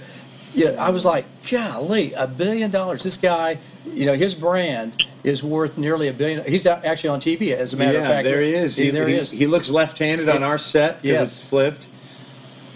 yeah, 0.55 0.77
I 0.78 0.90
was 0.90 1.05
like, 1.05 1.24
golly, 1.51 2.12
a 2.12 2.27
billion 2.27 2.70
dollars. 2.70 3.03
This 3.03 3.16
guy, 3.16 3.59
you 3.90 4.07
know, 4.07 4.12
his 4.15 4.35
brand 4.35 5.07
is 5.24 5.43
worth 5.43 5.78
nearly 5.78 6.09
a 6.09 6.12
billion. 6.12 6.44
He's 6.44 6.66
actually 6.66 7.11
on 7.11 7.20
TV, 7.20 7.53
as 7.55 7.73
a 7.73 7.77
matter 7.77 7.94
yeah, 7.94 8.01
of 8.01 8.07
fact. 8.07 8.24
there 8.24 8.40
he 8.43 8.53
is. 8.55 8.77
He, 8.77 8.90
there 8.90 9.09
he 9.09 9.15
he- 9.15 9.20
is. 9.20 9.31
he 9.31 9.47
looks 9.47 9.70
left-handed 9.70 10.28
on 10.28 10.43
our 10.43 10.59
set 10.59 11.01
because 11.03 11.11
Yes. 11.20 11.40
it's 11.40 11.49
flipped. 11.49 11.89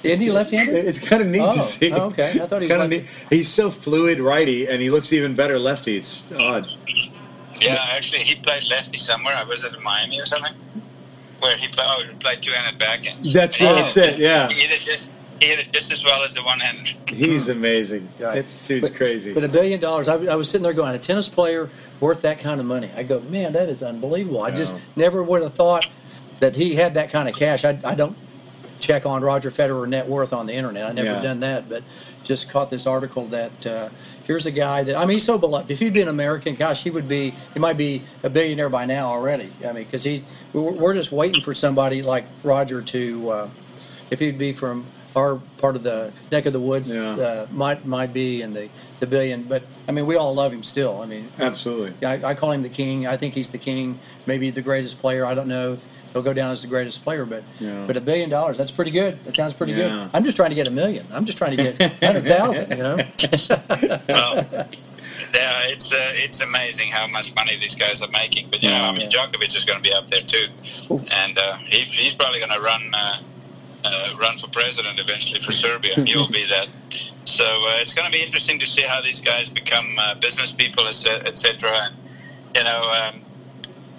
Isn't 0.05 0.25
he 0.25 0.31
left-handed? 0.31 0.75
It's 0.87 1.01
kind 1.01 1.21
of 1.21 1.29
neat 1.29 1.41
Oh, 1.43 1.53
to 1.53 1.59
see. 1.61 1.93
oh, 1.93 2.07
okay. 2.11 2.39
I 2.41 2.47
thought 2.47 2.63
he 2.63 2.69
was 2.69 2.77
Kinda 2.77 2.89
neat. 2.89 3.07
He's 3.29 3.49
so 3.49 3.71
fluid 3.71 4.21
righty, 4.21 4.67
and 4.69 4.81
he 4.81 4.89
looks 4.91 5.13
even 5.13 5.35
better 5.35 5.59
lefty. 5.59 5.97
It's 5.97 6.25
odd. 6.33 6.65
Yeah, 7.61 7.77
actually, 7.91 8.21
he 8.25 8.37
played 8.37 8.65
lefty 8.71 8.99
somewhere. 8.99 9.35
I 9.37 9.43
was 9.45 9.65
at 9.65 9.73
Miami 9.83 10.21
or 10.21 10.27
something, 10.27 10.53
where 11.47 11.57
he 11.57 11.69
played. 11.69 11.87
Oh, 11.89 12.03
he 12.07 12.15
played 12.19 12.43
two-handed 12.43 12.81
backhands. 12.81 13.33
That's 13.33 13.61
And 13.61 13.69
he 13.69 13.75
that's 13.75 13.97
it. 13.97 14.19
Yeah, 14.19 14.49
He 14.49 14.61
hit 14.63 14.71
it 14.73 14.81
just. 14.81 15.11
He 15.41 15.49
hit 15.49 15.59
it 15.67 15.71
just 15.73 15.93
as 15.93 16.03
well 16.03 16.23
as 16.25 16.35
the 16.35 16.43
one-handed. 16.43 16.97
he's 17.11 17.51
amazing. 17.51 18.09
Right. 18.19 18.37
That 18.37 18.47
dude's 18.65 18.89
But- 18.89 18.97
crazy. 18.97 19.35
But 19.35 19.45
a 19.45 19.49
billion 19.49 19.81
dollars, 19.81 20.09
I, 20.09 20.15
I 20.15 20.35
was 20.35 20.49
sitting 20.49 20.63
there 20.63 20.73
going, 20.73 20.95
a 20.95 20.99
tennis 20.99 21.29
player 21.29 21.69
worth 22.01 22.23
that 22.23 22.39
kind 22.41 22.59
of 22.59 22.67
money. 22.67 22.89
I 22.97 23.03
go, 23.03 23.21
man, 23.21 23.53
that 23.53 23.69
is 23.69 23.83
unbelievable. 23.83 24.43
I 24.43 24.51
just 24.51 24.79
never 24.97 25.23
would 25.23 25.43
have 25.43 25.53
thought 25.53 25.87
that 26.41 26.57
he 26.57 26.75
had 26.75 26.95
that 26.95 27.11
kind 27.11 27.29
of 27.29 27.35
cash. 27.35 27.67
I, 27.67 27.79
I 27.85 27.95
don't 27.95 28.17
check 28.81 29.05
on 29.05 29.23
Roger 29.23 29.51
Federer 29.51 29.87
net 29.87 30.07
worth 30.07 30.33
on 30.33 30.47
the 30.47 30.55
internet. 30.55 30.85
I 30.89 30.93
never 30.93 31.09
Yeah. 31.17 31.21
done 31.23 31.41
that, 31.41 31.69
but 31.69 31.83
just 32.25 32.51
caught 32.51 32.71
this 32.71 32.87
article 32.87 33.27
that 33.27 33.67
uh, 33.67 33.89
here's 34.27 34.47
a 34.47 34.51
guy 34.51 34.83
that 34.85 34.97
I 34.97 35.01
mean, 35.01 35.15
he's 35.15 35.25
so 35.25 35.39
beloved. 35.39 35.71
If 35.71 35.79
he'd 35.79 35.93
been 35.95 36.03
an 36.03 36.09
American, 36.09 36.55
gosh, 36.55 36.83
he 36.83 36.91
would 36.91 37.09
be. 37.09 37.33
He 37.55 37.61
might 37.61 37.77
be 37.77 38.03
a 38.23 38.31
billionaire 38.31 38.69
by 38.69 38.85
now 38.85 39.07
already. 39.09 39.51
I 39.65 39.73
mean, 39.73 39.85
because 39.85 40.03
he, 40.05 40.23
we're, 40.53 40.73
we're 40.73 40.95
just 40.95 41.13
waiting 41.13 41.43
for 41.43 41.55
somebody 41.55 42.03
like 42.03 42.25
Roger 42.45 42.83
to, 42.83 43.31
uh, 43.31 43.49
if 44.11 44.19
he'd 44.19 44.39
be 44.39 44.53
from 44.53 44.85
our 45.15 45.37
part 45.59 45.77
of 45.77 45.83
the 45.83 46.13
neck 46.31 46.45
of 46.47 46.53
the 46.53 46.61
woods, 46.61 46.95
Yeah. 46.95 47.11
uh, 47.11 47.47
might 47.53 47.87
might 47.87 48.13
be 48.13 48.43
in 48.43 48.53
the 48.53 48.69
the 49.01 49.07
billion. 49.07 49.43
But 49.45 49.63
I 49.89 49.93
mean, 49.93 50.07
we 50.07 50.17
all 50.17 50.35
love 50.35 50.53
him 50.53 50.63
still. 50.63 51.01
I 51.03 51.07
mean, 51.07 51.29
Absolutely. 51.39 52.07
I, 52.07 52.31
I 52.31 52.35
call 52.35 52.51
him 52.53 52.63
the 52.63 52.69
king. 52.69 53.07
I 53.07 53.17
think 53.17 53.35
he's 53.35 53.51
the 53.51 53.59
king, 53.59 53.99
maybe 54.27 54.51
the 54.51 54.63
greatest 54.63 55.01
player. 55.01 55.25
I 55.25 55.35
don't 55.35 55.49
know 55.49 55.75
if 55.75 55.87
he'll 56.17 56.23
go 56.25 56.33
down 56.33 56.51
as 56.51 56.63
the 56.63 56.69
greatest 56.69 57.05
player, 57.05 57.27
but 57.27 57.43
Yeah. 57.61 57.85
but 57.87 57.97
a 57.97 58.01
billion 58.01 58.31
dollars, 58.31 58.57
that's 58.57 58.71
pretty 58.71 58.91
good. 58.91 59.23
That 59.25 59.37
sounds 59.37 59.53
pretty 59.53 59.73
Yeah. 59.73 59.89
good. 59.89 60.11
I'm 60.15 60.25
just 60.25 60.37
trying 60.37 60.49
to 60.51 60.55
get 60.57 60.67
a 60.67 60.71
million. 60.71 61.05
I'm 61.13 61.27
just 61.27 61.37
trying 61.37 61.57
to 61.57 61.63
get 61.63 62.03
hundred 62.03 62.25
thousand. 62.27 62.71
You 62.71 62.77
know, 62.83 62.97
Well, 64.09 64.35
yeah, 65.35 65.73
it's 65.73 65.93
uh, 65.93 65.97
it's 66.25 66.41
amazing 66.41 66.91
how 66.91 67.07
much 67.07 67.35
money 67.35 67.57
these 67.59 67.75
guys 67.75 68.01
are 68.01 68.09
making. 68.09 68.49
But 68.51 68.63
you 68.63 68.71
know, 68.71 68.83
I 68.85 68.93
mean, 68.93 69.11
Yeah. 69.11 69.27
Djokovic 69.27 69.55
is 69.55 69.65
going 69.67 69.77
to 69.77 69.83
be 69.83 69.93
up 69.93 70.09
there 70.09 70.23
too, 70.23 70.47
Ooh. 70.91 71.05
and 71.25 71.39
uh, 71.39 71.57
he, 71.59 71.81
he's 71.81 72.15
probably 72.15 72.39
going 72.39 72.53
to 72.53 72.61
run 72.61 72.83
uh, 72.95 73.17
uh, 73.85 74.15
run 74.19 74.39
for 74.39 74.49
president 74.49 74.99
eventually 74.99 75.41
for 75.41 75.53
Serbia. 75.53 75.95
He'll 76.07 76.29
be 76.31 76.47
that. 76.47 76.69
So 77.27 77.45
uh, 77.45 77.83
it's 77.83 77.93
going 77.93 78.07
to 78.11 78.13
be 78.19 78.25
interesting 78.25 78.59
to 78.61 78.67
see 78.67 78.83
how 78.83 79.03
these 79.03 79.21
guys 79.21 79.51
become 79.51 79.87
uh, 79.99 80.15
business 80.15 80.53
people, 80.53 80.87
etc. 80.87 81.69
And 81.71 81.95
you 82.57 82.65
know, 82.65 82.81
um, 83.13 83.21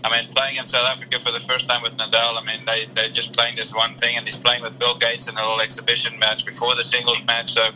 I 0.03 0.09
mean, 0.11 0.31
playing 0.33 0.57
in 0.57 0.65
South 0.65 0.87
Africa 0.89 1.19
for 1.19 1.31
the 1.31 1.39
first 1.39 1.69
time 1.69 1.81
with 1.81 1.97
Nadal. 1.97 2.41
I 2.41 2.43
mean, 2.45 2.65
they 2.65 2.85
they're 2.93 3.09
just 3.09 3.35
playing 3.35 3.55
this 3.55 3.73
one 3.73 3.95
thing, 3.95 4.15
and 4.17 4.25
he's 4.25 4.37
playing 4.37 4.61
with 4.61 4.77
Bill 4.79 4.95
Gates 4.95 5.27
in 5.27 5.35
a 5.35 5.41
little 5.41 5.61
exhibition 5.61 6.17
match 6.19 6.45
before 6.45 6.75
the 6.75 6.83
singles 6.83 7.19
match. 7.25 7.51
So 7.53 7.67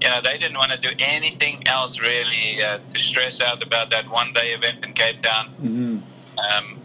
you 0.00 0.08
know, 0.08 0.20
they 0.22 0.38
didn't 0.38 0.56
want 0.56 0.72
to 0.72 0.78
do 0.80 0.90
anything 0.98 1.62
else 1.66 2.00
really 2.00 2.62
uh, 2.62 2.78
to 2.94 3.00
stress 3.00 3.40
out 3.42 3.62
about 3.62 3.90
that 3.90 4.10
one 4.10 4.32
day 4.32 4.48
event 4.48 4.84
in 4.84 4.92
Cape 4.94 5.20
Town. 5.22 5.46
hmm 5.48 5.98
Um, 6.40 6.78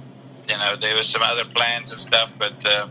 you 0.49 0.57
know, 0.57 0.76
there 0.76 0.95
was 0.95 1.07
some 1.07 1.22
other 1.24 1.45
plans 1.45 1.91
and 1.91 1.99
stuff, 1.99 2.38
but 2.38 2.53
uh, 2.66 2.88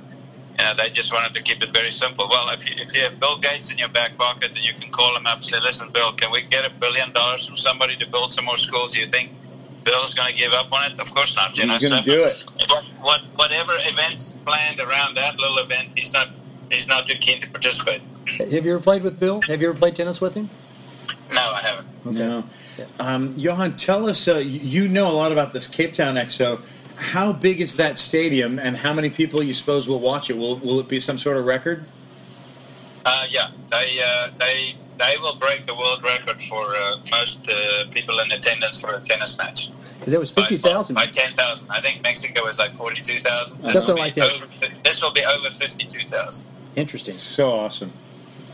you 0.58 0.64
know, 0.64 0.72
they 0.78 0.88
just 0.90 1.12
wanted 1.12 1.34
to 1.34 1.42
keep 1.42 1.62
it 1.62 1.70
very 1.72 1.90
simple. 1.90 2.26
Well, 2.28 2.48
if 2.50 2.68
you, 2.68 2.74
if 2.76 2.94
you 2.94 3.02
have 3.02 3.20
Bill 3.20 3.38
Gates 3.38 3.70
in 3.70 3.78
your 3.78 3.88
back 3.88 4.16
pocket, 4.16 4.52
then 4.54 4.62
you 4.62 4.72
can 4.72 4.90
call 4.90 5.14
him 5.16 5.26
up 5.26 5.38
and 5.38 5.46
say, 5.46 5.60
"Listen, 5.60 5.90
Bill, 5.90 6.12
can 6.12 6.32
we 6.32 6.42
get 6.42 6.66
a 6.66 6.70
billion 6.70 7.12
dollars 7.12 7.46
from 7.46 7.56
somebody 7.56 7.96
to 7.96 8.06
build 8.08 8.32
some 8.32 8.46
more 8.46 8.56
schools? 8.56 8.92
Do 8.94 9.00
you 9.00 9.06
think 9.06 9.30
Bill's 9.84 10.14
going 10.14 10.32
to 10.32 10.38
give 10.38 10.52
up 10.52 10.72
on 10.72 10.90
it? 10.92 10.98
Of 10.98 11.14
course 11.14 11.36
not. 11.36 11.56
You 11.56 11.62
He's 11.68 11.82
know, 11.82 11.90
going 11.90 12.02
to 12.04 12.10
so- 12.10 12.16
do 12.16 12.24
it. 12.24 12.44
what, 12.70 12.84
what 13.00 13.20
whatever 13.36 13.72
events 13.80 14.32
planned 14.46 14.80
around 14.80 15.14
that 15.16 15.38
little 15.38 15.58
event, 15.58 15.88
he's 15.94 16.12
not 16.12 16.28
he's 16.70 16.88
not 16.88 17.06
too 17.06 17.18
keen 17.18 17.40
to 17.42 17.48
participate. 17.50 18.00
have 18.38 18.50
you 18.64 18.74
ever 18.74 18.80
played 18.82 19.02
with 19.02 19.20
Bill? 19.20 19.40
Have 19.42 19.60
you 19.60 19.68
ever 19.70 19.78
played 19.78 19.94
tennis 19.96 20.20
with 20.20 20.34
him? 20.34 20.48
No, 21.32 21.40
I 21.40 21.60
haven't. 21.60 21.88
Okay. 22.06 22.18
No. 22.18 22.44
Um, 22.98 23.32
Johan, 23.36 23.76
tell 23.76 24.08
us. 24.08 24.26
Uh, 24.28 24.36
you 24.44 24.88
know 24.88 25.10
a 25.10 25.12
lot 25.14 25.32
about 25.32 25.52
this 25.52 25.66
Cape 25.66 25.92
Town 25.94 26.14
XO. 26.16 26.60
How 26.98 27.32
big 27.32 27.60
is 27.60 27.76
that 27.76 27.98
stadium, 27.98 28.58
and 28.58 28.76
how 28.76 28.92
many 28.92 29.10
people 29.10 29.42
you 29.42 29.52
suppose 29.54 29.88
will 29.88 30.00
watch 30.00 30.30
it? 30.30 30.36
Will 30.36 30.56
Will 30.56 30.80
it 30.80 30.88
be 30.88 31.00
some 31.00 31.18
sort 31.18 31.36
of 31.36 31.44
record? 31.44 31.84
Uh, 33.04 33.26
yeah, 33.28 33.48
they 33.70 34.00
uh, 34.04 34.28
they 34.38 34.74
they 34.98 35.16
will 35.20 35.36
break 35.36 35.66
the 35.66 35.74
world 35.74 36.02
record 36.02 36.40
for 36.42 36.62
uh, 36.76 36.96
most 37.10 37.48
uh, 37.48 37.84
people 37.90 38.18
in 38.20 38.32
attendance 38.32 38.80
for 38.80 38.94
a 38.94 39.00
tennis 39.00 39.36
match. 39.38 39.70
Because 39.98 40.12
it 40.12 40.20
was 40.20 40.30
fifty 40.30 40.56
thousand. 40.56 40.94
by 40.96 41.06
ten 41.06 41.32
thousand. 41.34 41.68
I 41.70 41.80
think 41.80 42.02
Mexico 42.02 42.44
was 42.44 42.58
like 42.58 42.72
forty-two 42.72 43.18
thousand. 43.20 43.70
Something 43.70 43.96
like 43.96 44.14
that. 44.14 44.30
Over, 44.34 44.46
this 44.82 45.02
will 45.02 45.12
be 45.12 45.24
over 45.24 45.50
fifty-two 45.50 46.04
thousand. 46.08 46.46
Interesting. 46.76 47.14
So 47.14 47.50
awesome. 47.50 47.92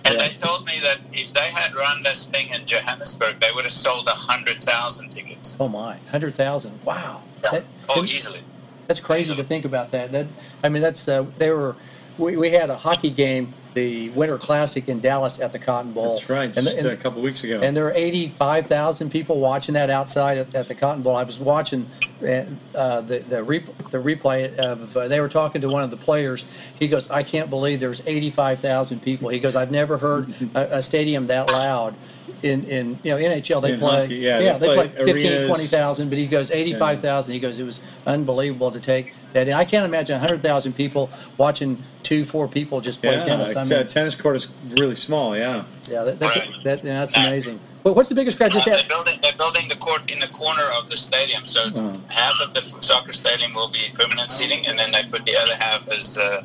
And 0.05 0.15
Yeah. 0.19 0.29
they 0.29 0.35
told 0.35 0.65
me 0.67 0.73
that 0.83 0.99
if 1.12 1.33
they 1.33 1.49
had 1.51 1.75
run 1.75 2.03
this 2.03 2.27
thing 2.27 2.49
in 2.51 2.65
Johannesburg, 2.67 3.39
they 3.41 3.49
would 3.55 3.65
have 3.65 3.73
sold 3.73 4.09
hundred 4.09 4.62
thousand 4.65 5.11
tickets. 5.11 5.57
Oh 5.61 5.69
my, 5.69 5.97
hundred 6.11 6.35
thousand. 6.35 6.79
Wow. 6.85 7.23
That- 7.51 7.65
Oh, 7.89 8.05
easily. 8.05 8.41
That's 8.87 9.01
crazy 9.01 9.35
to 9.35 9.43
think 9.43 9.65
about 9.65 9.91
that. 9.91 10.12
That 10.12 10.27
I 10.62 10.69
mean, 10.69 10.81
that's 10.83 11.09
uh, 11.09 11.23
they 11.39 11.51
were. 11.51 11.75
We, 12.19 12.37
we 12.37 12.51
had 12.51 12.71
a 12.71 12.77
hockey 12.77 13.11
game, 13.11 13.53
the 13.75 14.11
Winter 14.11 14.39
Classic 14.39 14.89
in 14.89 15.01
Dallas 15.01 15.41
at 15.41 15.53
the 15.53 15.59
Cotton 15.59 15.93
Bowl. 15.93 16.15
That's 16.15 16.29
right. 16.29 16.45
And, 16.45 16.55
Just 16.55 16.79
and, 16.79 16.89
a 16.89 16.97
couple 16.97 17.23
weeks 17.23 17.45
ago. 17.45 17.61
and 17.63 17.77
there 17.77 17.85
were 17.85 17.93
eighty-five 17.95 18.67
thousand 18.67 19.11
people 19.11 19.41
watching 19.41 19.75
that 19.75 19.91
outside 19.91 20.39
at, 20.39 20.55
at 20.55 20.67
the 20.67 20.75
Cotton 20.75 21.03
Bowl. 21.03 21.17
I 21.17 21.23
was 21.23 21.39
watching 21.39 21.87
uh, 22.21 23.01
the 23.01 23.25
the, 23.29 23.43
re, 23.43 23.59
the 23.59 23.99
replay 23.99 24.55
of. 24.57 24.97
Uh, 24.97 25.09
they 25.09 25.21
were 25.21 25.29
talking 25.29 25.61
to 25.63 25.69
one 25.69 25.83
of 25.83 25.91
the 25.91 25.97
players. 25.97 26.45
He 26.79 26.89
goes, 26.89 27.11
"I 27.11 27.23
can't 27.23 27.51
believe 27.51 27.81
there's 27.81 28.07
eighty-five 28.07 28.59
thousand 28.59 29.03
people." 29.03 29.29
He 29.29 29.41
goes, 29.41 29.57
"I've 29.57 29.71
never 29.71 29.99
heard 29.99 30.29
a, 30.55 30.79
a 30.79 30.83
stadium 30.83 31.27
that 31.29 31.51
loud." 31.51 31.95
In, 32.43 32.65
in 32.65 32.98
you 33.02 33.11
know 33.12 33.16
NHL 33.19 33.62
they 33.62 33.73
In 33.74 33.78
play 33.81 34.01
hockey, 34.02 34.15
yeah, 34.16 34.39
they 34.59 34.69
they, 34.69 34.74
play 34.74 34.89
play 34.89 35.05
15 35.12 35.32
arenas. 35.32 35.47
20,000 35.47 36.09
but 36.09 36.19
he 36.19 36.27
goes 36.27 36.51
85,000 36.51 37.35
he 37.35 37.40
goes 37.40 37.59
it 37.59 37.65
was 37.65 37.81
unbelievable 38.07 38.70
to 38.70 38.81
take 38.81 39.12
that 39.32 39.47
in 39.48 39.55
I 39.55 39.65
can't 39.65 39.85
imagine 39.85 40.15
100,000 40.19 40.73
people 40.74 41.11
watching 41.39 41.78
two 42.02 42.24
four 42.24 42.48
people 42.48 42.81
just 42.81 43.01
play 43.02 43.15
yeah, 43.16 43.24
tennis 43.24 43.57
I 43.57 43.65
mean 43.65 43.73
uh, 43.73 43.85
tennis 43.85 44.15
court 44.15 44.36
is 44.36 44.48
really 44.78 44.97
small. 44.97 45.36
Yeah. 45.36 45.65
yeah 45.89 46.02
that, 46.05 46.19
that's 46.19 46.36
Right. 46.36 46.65
that, 46.65 46.85
yeah, 46.85 46.98
that's 47.01 47.16
amazing 47.16 47.61
but 47.85 47.94
what's 47.97 48.09
the 48.09 48.15
biggest 48.15 48.36
crowd 48.39 48.52
just 48.52 48.66
Uh, 48.66 48.73
they're 48.77 48.89
building 48.89 49.19
they're 49.23 49.32
building 49.39 49.69
the 49.69 49.77
court 49.77 50.11
in 50.11 50.19
the 50.20 50.28
corner 50.28 50.65
of 50.78 50.89
the 50.89 50.97
stadium, 50.97 51.44
so 51.44 51.61
Oh. 51.77 52.01
half 52.09 52.40
of 52.43 52.52
the 52.55 52.61
soccer 52.82 53.12
stadium 53.12 53.55
will 53.55 53.69
be 53.70 53.85
permanent 53.94 54.31
seating, 54.32 54.66
and 54.66 54.78
then 54.78 54.90
they 54.93 55.02
put 55.05 55.24
the 55.24 55.36
other 55.36 55.55
half 55.57 55.89
as 55.89 56.19
uh, 56.19 56.43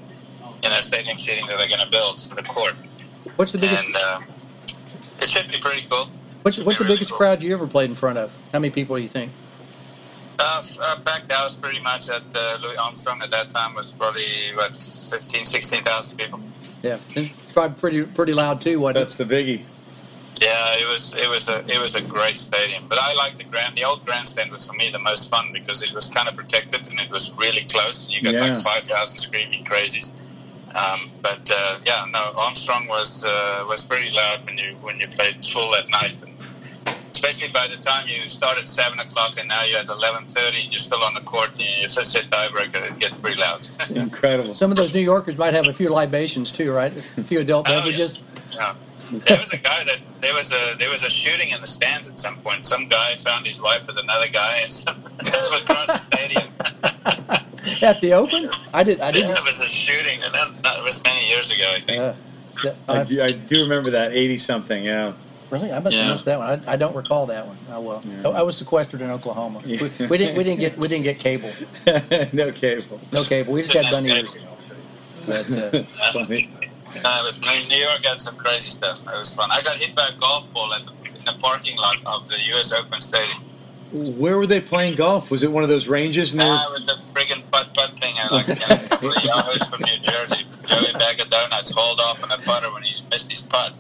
you 0.64 0.70
know 0.70 0.80
stadium 0.82 1.18
seating 1.18 1.46
that 1.48 1.58
they're 1.58 1.68
going 1.68 1.82
to 1.86 1.92
build 1.92 2.22
for 2.22 2.36
the 2.36 2.44
court, 2.44 2.76
what's 3.38 3.52
the 3.52 3.58
biggest 3.58 3.84
and 3.84 3.96
um, 3.98 4.24
it 5.22 5.30
should 5.30 5.50
be 5.52 5.58
pretty 5.60 5.82
cool. 5.90 6.06
what's, 6.44 6.58
what's 6.60 6.78
the 6.80 6.84
really 6.86 6.96
biggest 6.96 7.12
cool. 7.12 7.18
crowd 7.18 7.44
you 7.44 7.54
ever 7.54 7.68
played 7.68 7.90
in 7.90 7.96
front 7.96 8.18
of 8.18 8.32
how 8.52 8.60
many 8.60 8.72
people 8.72 8.96
do 8.96 9.02
you 9.02 9.08
think 9.08 9.32
Uh, 10.40 10.60
f- 10.64 10.78
uh, 10.82 11.00
back 11.04 11.30
house 11.32 11.56
pretty 11.56 11.80
much 11.82 12.10
at 12.10 12.24
uh, 12.36 12.58
Louis 12.62 12.76
Armstrong 12.78 13.22
at 13.22 13.32
that 13.32 13.50
time 13.52 13.74
was 13.76 13.94
probably 13.94 14.26
what 14.56 14.72
15, 14.76 15.46
16,000 15.46 16.18
people. 16.18 16.40
yeah 16.84 16.98
it's 17.16 17.54
probably 17.54 17.76
pretty 17.80 18.04
pretty 18.04 18.34
loud 18.34 18.62
too 18.62 18.80
what 18.80 18.94
That's 18.96 19.16
the 19.16 19.24
biggie. 19.26 19.62
Yeah, 20.42 20.52
it 20.84 20.88
was 20.92 21.16
it 21.16 21.30
was 21.30 21.48
a 21.48 21.60
it 21.74 21.80
was 21.80 21.96
a 21.96 22.02
great 22.02 22.38
stadium. 22.38 22.84
But 22.90 23.00
I 23.02 23.14
like 23.16 23.38
the 23.38 23.46
grand 23.46 23.74
the 23.78 23.86
old 23.86 24.04
grandstand 24.06 24.52
was 24.52 24.68
for 24.68 24.74
me 24.76 24.90
the 24.92 25.00
most 25.00 25.32
fun 25.32 25.54
because 25.54 25.82
it 25.82 25.94
was 25.94 26.10
kind 26.10 26.28
of 26.28 26.36
protected 26.36 26.86
and 26.90 27.00
it 27.00 27.10
was 27.10 27.32
really 27.38 27.64
close. 27.72 28.04
And 28.06 28.14
You 28.14 28.22
got 28.22 28.34
Yeah. 28.34 28.50
like 28.54 28.58
five 28.62 28.84
thousand 28.84 29.20
screaming 29.20 29.64
crazies. 29.64 30.12
Um, 30.76 31.10
but 31.22 31.50
uh, 31.52 31.80
yeah, 31.86 32.06
no, 32.12 32.34
Armstrong 32.38 32.88
was 32.88 33.24
uh, 33.26 33.64
was 33.68 33.84
pretty 33.86 34.12
loud 34.12 34.46
when 34.46 34.58
you 34.58 34.76
when 34.82 35.00
you 35.00 35.08
played 35.08 35.44
full 35.46 35.74
at 35.76 35.88
night, 35.90 36.22
and 36.22 36.34
especially 37.14 37.48
by 37.54 37.66
the 37.74 37.82
time 37.82 38.08
you 38.08 38.28
start 38.28 38.58
at 38.58 38.68
seven 38.68 39.00
o'clock 39.00 39.40
and 39.40 39.48
now 39.48 39.64
you're 39.64 39.80
at 39.80 39.88
eleven 39.88 40.26
thirty 40.26 40.64
and 40.64 40.72
you're 40.72 40.80
still 40.80 41.02
on 41.04 41.14
the 41.14 41.22
court 41.22 41.50
and 41.52 41.62
you 41.62 41.88
just 41.88 42.16
hit 42.16 42.30
tiebreaker, 42.30 42.86
it 42.92 43.00
gets 43.00 43.18
pretty 43.18 43.40
loud. 43.40 43.66
Incredible. 43.96 44.54
some 44.54 44.70
of 44.70 44.76
those 44.78 44.94
New 44.94 45.00
Yorkers 45.02 45.38
might 45.38 45.54
have 45.54 45.68
a 45.70 45.74
few 45.74 45.88
libations 45.90 46.52
too 46.52 46.74
right 46.74 46.92
a 46.96 47.02
few 47.24 47.40
adult 47.40 47.70
Oh, 47.70 47.74
yeah. 47.74 47.80
beverages 47.80 48.22
Yeah. 48.52 48.76
There 49.12 49.38
was 49.40 49.54
a 49.54 49.58
guy 49.58 49.84
that 49.86 50.00
there 50.20 50.34
was 50.34 50.52
a 50.52 50.76
there 50.78 50.90
was 50.90 51.04
a 51.04 51.10
shooting 51.10 51.52
in 51.52 51.62
the 51.62 51.68
stands 51.68 52.10
at 52.10 52.20
some 52.20 52.36
point. 52.38 52.66
Some 52.66 52.88
guy 52.90 53.16
found 53.16 53.46
his 53.48 53.62
wife 53.62 53.86
with 53.88 53.98
another 54.00 54.28
guy 54.34 54.58
across 55.20 55.88
the 55.88 55.98
stadium. 55.98 56.48
at 57.82 58.00
the 58.02 58.14
Open 58.14 58.50
I 58.74 58.84
did 58.84 59.00
I 59.02 59.12
didn't 59.12 59.32
it 59.38 59.44
was 59.44 59.60
a 59.60 59.68
shooting, 59.68 60.22
and 60.24 60.34
that, 60.34 60.64
that 60.64 60.84
was 60.84 61.04
many 61.04 61.28
years 61.30 61.52
ago. 61.52 61.72
I 61.76 61.80
think. 61.80 62.02
uh, 62.02 62.14
yeah, 62.64 62.72
I 62.88 63.00
I- 63.00 63.04
do, 63.04 63.24
I 63.24 63.32
do 63.32 63.62
remember 63.64 63.92
that 63.92 64.14
eighty 64.14 64.38
something. 64.38 64.84
Yeah. 64.84 65.14
Really, 65.52 65.72
I 65.72 65.80
must 65.80 65.96
have 65.96 66.06
Yeah. 66.06 66.10
missed 66.10 66.26
that 66.26 66.40
one. 66.40 66.64
I, 66.68 66.74
I 66.74 66.76
don't 66.76 66.96
recall 66.96 67.28
that 67.28 67.46
one. 67.46 67.58
Oh 67.70 67.80
well, 67.82 68.04
Yeah. 68.24 68.30
I 68.30 68.42
was 68.42 68.58
sequestered 68.58 69.02
in 69.02 69.10
Oklahoma. 69.12 69.62
Yeah. 69.66 69.88
We, 70.00 70.08
we 70.08 70.18
didn't 70.18 70.38
we 70.38 70.44
didn't 70.44 70.60
get 70.60 70.78
we 70.78 70.88
didn't 70.88 71.04
get 71.04 71.20
cable. 71.20 71.52
no 72.34 72.52
cable. 72.52 73.00
No 73.14 73.24
cable. 73.24 73.54
We 73.54 73.62
just 73.62 73.74
had 73.74 73.86
That's 73.86 73.96
bunny 73.98 74.10
ears. 74.12 74.38
But 75.28 75.52
uh, 75.52 75.70
That's 75.72 75.98
funny. 76.14 76.50
No, 77.04 77.20
it 77.20 77.26
was 77.26 77.42
New 77.42 77.76
York 77.78 78.06
had 78.06 78.22
some 78.22 78.36
crazy 78.38 78.72
stuff. 78.72 79.02
It 79.02 79.20
was 79.20 79.36
fun. 79.36 79.50
I 79.52 79.62
got 79.62 79.76
hit 79.78 79.96
by 79.96 80.08
a 80.16 80.18
golf 80.20 80.52
ball 80.54 80.74
at 80.74 80.86
the, 80.86 80.92
in 81.18 81.26
the 81.26 81.34
parking 81.42 81.78
lot 81.78 81.98
of 82.06 82.28
the 82.30 82.40
U.S. 82.54 82.72
Open 82.72 83.00
Stadium. 83.02 83.42
Where 84.18 84.38
were 84.38 84.48
they 84.48 84.62
playing 84.62 84.96
golf? 84.96 85.30
Was 85.30 85.44
it 85.44 85.52
one 85.52 85.64
of 85.64 85.70
those 85.70 85.88
ranges 85.88 86.34
near? 86.34 86.46
Ah, 86.48 86.70
it 86.70 86.74
was 86.74 86.88
a 86.88 86.96
friggin' 88.30 88.60
putt 88.60 88.90
putt 88.90 89.00
thing. 89.00 89.02
I 89.02 89.06
like 89.08 89.16
the 89.22 89.22
Yahoos 89.26 89.70
from 89.70 89.82
New 89.82 89.98
Jersey. 90.00 90.46
Joey 90.66 90.94
Bag 90.94 91.20
of 91.20 91.30
Donuts 91.30 91.72
hauled 91.72 92.00
off 92.00 92.24
on 92.24 92.32
a 92.32 92.38
putter 92.44 92.72
when 92.74 92.84
he 92.84 92.96
missed 93.12 93.30
his 93.30 93.42
putt. 93.42 93.74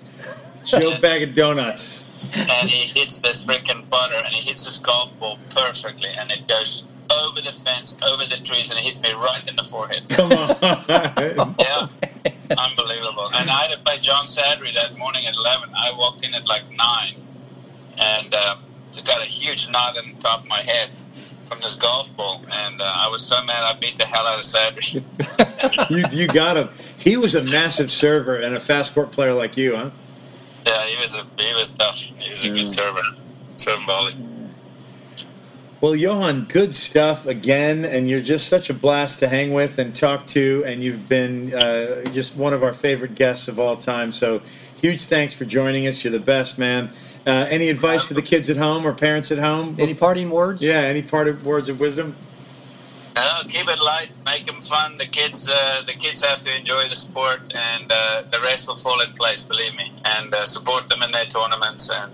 Joe 0.65 0.97
Bag 0.99 1.23
of 1.23 1.35
Donuts. 1.35 2.03
and 2.35 2.69
he 2.69 2.87
hits 2.99 3.21
this 3.21 3.45
freaking 3.45 3.89
putter 3.89 4.15
and 4.15 4.33
he 4.33 4.41
hits 4.41 4.65
his 4.65 4.77
golf 4.79 5.17
ball 5.19 5.37
perfectly 5.51 6.09
and 6.17 6.31
it 6.31 6.47
goes 6.47 6.85
over 7.23 7.39
the 7.41 7.51
fence, 7.51 7.95
over 8.07 8.25
the 8.25 8.37
trees, 8.37 8.71
and 8.71 8.79
it 8.79 8.83
hits 8.83 9.01
me 9.01 9.13
right 9.13 9.47
in 9.47 9.55
the 9.55 9.63
forehead. 9.63 10.07
Come 10.09 10.31
on. 10.31 11.55
Yeah, 11.59 11.87
unbelievable. 12.57 13.29
And 13.35 13.49
I 13.49 13.63
had 13.63 13.71
to 13.71 13.79
play 13.83 13.97
John 13.99 14.25
Sadri 14.25 14.73
that 14.73 14.97
morning 14.97 15.25
at 15.25 15.35
11. 15.35 15.69
I 15.75 15.91
walked 15.97 16.25
in 16.25 16.33
at 16.33 16.47
like 16.47 16.63
9 16.69 16.77
and 17.99 18.33
uh, 18.33 18.55
got 19.03 19.21
a 19.21 19.25
huge 19.25 19.69
knot 19.69 19.97
on 19.97 20.13
the 20.15 20.21
top 20.21 20.41
of 20.41 20.47
my 20.47 20.61
head 20.61 20.89
from 21.47 21.59
this 21.61 21.75
golf 21.75 22.15
ball. 22.17 22.41
And 22.51 22.81
uh, 22.81 22.85
I 22.85 23.07
was 23.09 23.23
so 23.25 23.43
mad 23.45 23.63
I 23.63 23.77
beat 23.79 23.97
the 23.97 24.05
hell 24.05 24.25
out 24.25 24.39
of 24.39 24.45
Sadri. 24.45 25.01
you 25.89 26.03
you 26.11 26.27
got 26.27 26.57
him. 26.57 26.69
He 26.97 27.17
was 27.17 27.35
a 27.35 27.43
massive 27.43 27.91
server 27.91 28.37
and 28.37 28.55
a 28.55 28.59
fast 28.59 28.93
court 28.93 29.11
player 29.11 29.33
like 29.33 29.57
you, 29.57 29.75
huh? 29.75 29.89
yeah, 30.65 30.85
he 30.87 30.97
was 31.01 31.15
a 31.15 31.25
he 31.41 31.53
was 31.53 31.71
tough. 31.71 31.95
He 31.97 32.29
was 32.31 32.41
a 32.41 32.47
Yeah. 32.47 32.53
good 32.55 32.69
server. 32.69 33.01
Serving 33.57 33.85
volley. 33.85 34.13
Well, 35.81 35.95
Johan, 35.95 36.45
good 36.45 36.73
stuff 36.73 37.25
again, 37.27 37.85
and 37.85 38.09
you're 38.09 38.21
just 38.21 38.47
such 38.47 38.69
a 38.69 38.73
blast 38.73 39.19
to 39.19 39.27
hang 39.27 39.53
with 39.53 39.77
and 39.77 39.93
talk 39.95 40.25
to, 40.27 40.63
and 40.65 40.81
you've 40.81 41.07
been 41.07 41.53
uh, 41.53 42.03
just 42.11 42.35
one 42.35 42.53
of 42.53 42.63
our 42.63 42.73
favorite 42.73 43.13
guests 43.13 43.47
of 43.47 43.59
all 43.59 43.75
time. 43.75 44.11
So, 44.11 44.41
huge 44.81 45.03
thanks 45.03 45.35
for 45.35 45.45
joining 45.45 45.85
us. 45.85 46.03
You're 46.03 46.11
the 46.13 46.19
best, 46.19 46.57
man. 46.57 46.89
Uh, 47.25 47.47
any 47.49 47.69
advice 47.69 48.05
for 48.05 48.13
the 48.13 48.21
kids 48.21 48.49
at 48.51 48.57
home 48.57 48.85
or 48.85 48.93
parents 48.93 49.31
at 49.31 49.39
home? 49.39 49.75
any 49.79 49.95
parting 49.95 50.29
words? 50.29 50.63
Yeah, 50.63 50.81
any 50.81 51.01
part 51.01 51.27
of 51.27 51.43
words 51.45 51.69
of 51.69 51.79
wisdom? 51.79 52.15
No, 53.15 53.41
keep 53.47 53.67
it 53.67 53.79
light, 53.81 54.11
make 54.25 54.45
them 54.45 54.61
fun. 54.61 54.97
The 54.97 55.07
kids, 55.07 55.49
uh, 55.49 55.83
the 55.87 55.93
kids 55.93 56.23
have 56.23 56.41
to 56.41 56.55
enjoy 56.55 56.83
the 56.89 56.95
sport, 56.95 57.39
and 57.55 57.89
uh, 57.89 58.23
the 58.29 58.39
rest 58.43 58.67
will 58.67 58.75
fall 58.75 59.01
in 59.01 59.11
place. 59.13 59.43
Believe 59.43 59.75
me, 59.75 59.91
and 60.03 60.33
uh, 60.33 60.45
support 60.45 60.89
them 60.89 61.01
in 61.01 61.11
their 61.11 61.25
tournaments, 61.25 61.89
and 61.89 62.11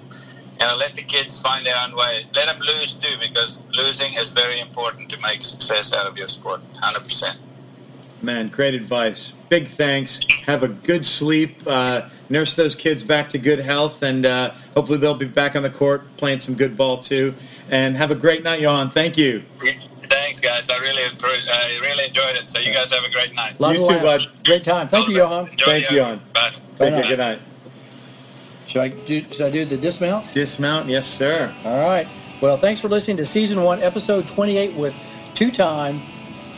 you 0.59 0.67
know, 0.67 0.75
let 0.77 0.93
the 0.93 1.01
kids 1.01 1.41
find 1.41 1.65
their 1.65 1.75
own 1.83 1.95
way. 1.95 2.25
Let 2.35 2.47
them 2.47 2.59
lose 2.59 2.93
too, 2.93 3.17
because 3.19 3.63
losing 3.75 4.13
is 4.13 4.31
very 4.31 4.59
important 4.59 5.09
to 5.09 5.19
make 5.21 5.43
success 5.43 5.91
out 5.93 6.07
of 6.07 6.17
your 6.17 6.27
sport. 6.27 6.61
Hundred 6.75 7.01
percent. 7.01 7.37
Man, 8.21 8.49
great 8.49 8.75
advice. 8.75 9.31
Big 9.49 9.67
thanks. 9.67 10.21
Have 10.45 10.61
a 10.61 10.67
good 10.67 11.05
sleep. 11.05 11.67
Nurse 12.31 12.55
those 12.55 12.75
kids 12.75 13.03
back 13.03 13.29
to 13.29 13.37
good 13.37 13.59
health, 13.59 14.01
and 14.03 14.25
uh, 14.25 14.51
hopefully 14.73 14.97
they'll 14.97 15.13
be 15.15 15.25
back 15.27 15.55
on 15.55 15.63
the 15.63 15.69
court 15.69 16.03
playing 16.17 16.39
some 16.39 16.55
good 16.55 16.77
ball 16.77 16.97
too. 16.97 17.33
And 17.69 17.95
have 17.97 18.09
a 18.11 18.15
great 18.15 18.43
night, 18.43 18.61
Johan. 18.61 18.89
Thank 18.89 19.17
you. 19.17 19.41
Thanks, 19.59 20.39
guys. 20.39 20.69
I 20.69 20.77
really, 20.79 21.03
appro- 21.03 21.47
I 21.49 21.79
really 21.81 22.05
enjoyed 22.05 22.35
it. 22.35 22.49
So 22.49 22.59
you 22.59 22.73
guys 22.73 22.89
have 22.91 23.03
a 23.05 23.11
great 23.11 23.33
night. 23.35 23.59
Lot 23.59 23.75
You 23.75 23.81
too, 23.87 23.99
bud. 23.99 24.21
Great 24.45 24.63
time. 24.63 24.87
Thank 24.87 25.07
you, 25.09 25.21
All 25.21 25.29
the 25.29 25.35
Johan. 25.35 25.45
best. 25.45 25.51
Enjoy 25.51 25.65
Thank 25.71 25.91
you, 25.91 25.97
Johan. 25.97 26.21
Bye. 26.33 26.49
Take 26.49 26.93
Bye 26.93 27.01
care. 27.01 27.09
Good 27.11 27.17
night. 27.19 27.39
Should 28.67 28.81
I 28.81 28.87
do, 28.89 29.23
should 29.23 29.41
I 29.41 29.49
do 29.51 29.65
the 29.65 29.77
dismount? 29.77 30.31
Dismount, 30.31 30.87
yes, 30.87 31.05
sir. 31.05 31.53
All 31.65 31.85
right. 31.85 32.07
Well, 32.41 32.57
thanks 32.57 32.79
for 32.79 32.87
listening 32.87 33.17
to 33.17 33.25
season 33.25 33.61
one, 33.61 33.81
episode 33.83 34.27
28 34.27 34.75
with 34.75 34.95
two-time 35.33 36.01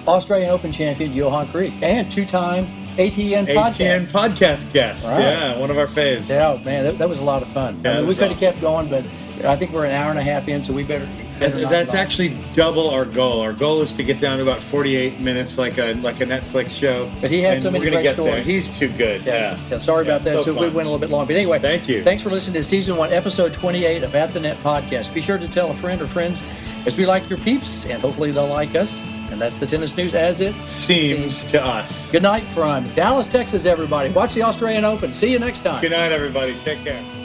Australian 0.07 0.49
Open 0.51 0.71
champion 0.71 1.11
Johan 1.13 1.47
Kriek 1.47 1.81
and 1.81 2.11
two-time 2.11 2.67
ATN 2.97 3.47
podcast. 3.47 3.79
ATN 3.79 4.05
podcast 4.05 4.71
guest. 4.71 5.07
Right. 5.07 5.19
Yeah, 5.19 5.57
one 5.57 5.71
of 5.71 5.77
our 5.77 5.87
faves. 5.87 6.29
Yeah, 6.29 6.49
oh, 6.49 6.57
man, 6.59 6.83
that, 6.83 6.97
that 6.99 7.09
was 7.09 7.19
a 7.19 7.25
lot 7.25 7.41
of 7.41 7.47
fun. 7.47 7.79
Yeah, 7.83 7.91
I 7.91 7.97
mean, 7.97 8.07
we 8.07 8.13
could 8.13 8.23
have 8.23 8.31
awesome. 8.33 8.51
kept 8.51 8.61
going, 8.61 8.89
but 8.89 9.05
I 9.45 9.55
think 9.55 9.71
we're 9.71 9.85
an 9.85 9.91
hour 9.91 10.09
and 10.09 10.19
a 10.19 10.23
half 10.23 10.47
in, 10.47 10.63
so 10.63 10.73
we 10.73 10.83
better. 10.83 11.07
better 11.39 11.67
That's 11.67 11.93
actually 11.93 12.37
double 12.53 12.89
our 12.89 13.03
goal. 13.03 13.41
Our 13.41 13.51
goal 13.51 13.81
is 13.81 13.93
to 13.93 14.03
get 14.03 14.17
down 14.17 14.37
to 14.37 14.43
about 14.43 14.63
48 14.63 15.19
minutes, 15.19 15.57
like 15.57 15.77
a 15.77 15.95
like 15.95 16.21
a 16.21 16.25
Netflix 16.25 16.77
show. 16.77 17.09
But 17.19 17.29
he 17.29 17.41
had 17.41 17.59
so 17.59 17.69
many 17.69 17.89
great 17.89 18.03
get 18.03 18.15
there. 18.15 18.27
stories. 18.27 18.47
He's 18.47 18.77
too 18.77 18.89
good. 18.89 19.25
Yeah. 19.25 19.59
Yeah. 19.69 19.77
Sorry 19.79 20.03
about 20.03 20.21
that. 20.21 20.43
So, 20.43 20.51
if 20.51 20.59
we 20.59 20.67
went 20.67 20.87
a 20.87 20.91
little 20.91 20.99
bit 20.99 21.09
long. 21.09 21.25
But 21.25 21.35
anyway, 21.35 21.59
Thank 21.59 21.89
you. 21.89 22.03
Thanks 22.03 22.23
for 22.23 22.29
listening 22.29 22.55
to 22.55 22.63
season 22.63 22.95
one, 22.95 23.11
episode 23.11 23.51
28 23.53 24.03
of 24.03 24.15
At 24.15 24.31
the 24.33 24.39
Net 24.39 24.57
podcast. 24.57 25.13
Be 25.13 25.21
sure 25.21 25.37
to 25.37 25.49
tell 25.49 25.71
a 25.71 25.73
friend 25.73 26.01
or 26.01 26.07
friends 26.07 26.43
as 26.85 26.97
we 26.97 27.05
like 27.05 27.29
your 27.29 27.39
peeps, 27.39 27.85
and 27.85 28.01
hopefully 28.01 28.31
they'll 28.31 28.47
like 28.47 28.75
us. 28.75 29.09
And 29.33 29.41
that's 29.41 29.57
the 29.57 29.65
tennis 29.65 29.97
news 29.97 30.13
as 30.13 30.41
it 30.41 30.53
Seems 30.61 31.43
to 31.45 31.65
us. 31.65 32.11
Good 32.11 32.21
night 32.21 32.43
from 32.43 32.87
Dallas, 32.93 33.27
Texas, 33.27 33.65
everybody. 33.65 34.11
Watch 34.11 34.35
the 34.35 34.43
Australian 34.43 34.85
Open. 34.85 35.11
See 35.11 35.31
you 35.31 35.39
next 35.39 35.61
time. 35.61 35.81
Good 35.81 35.89
night, 35.89 36.11
everybody. 36.11 36.53
Take 36.59 36.83
care. 36.83 37.22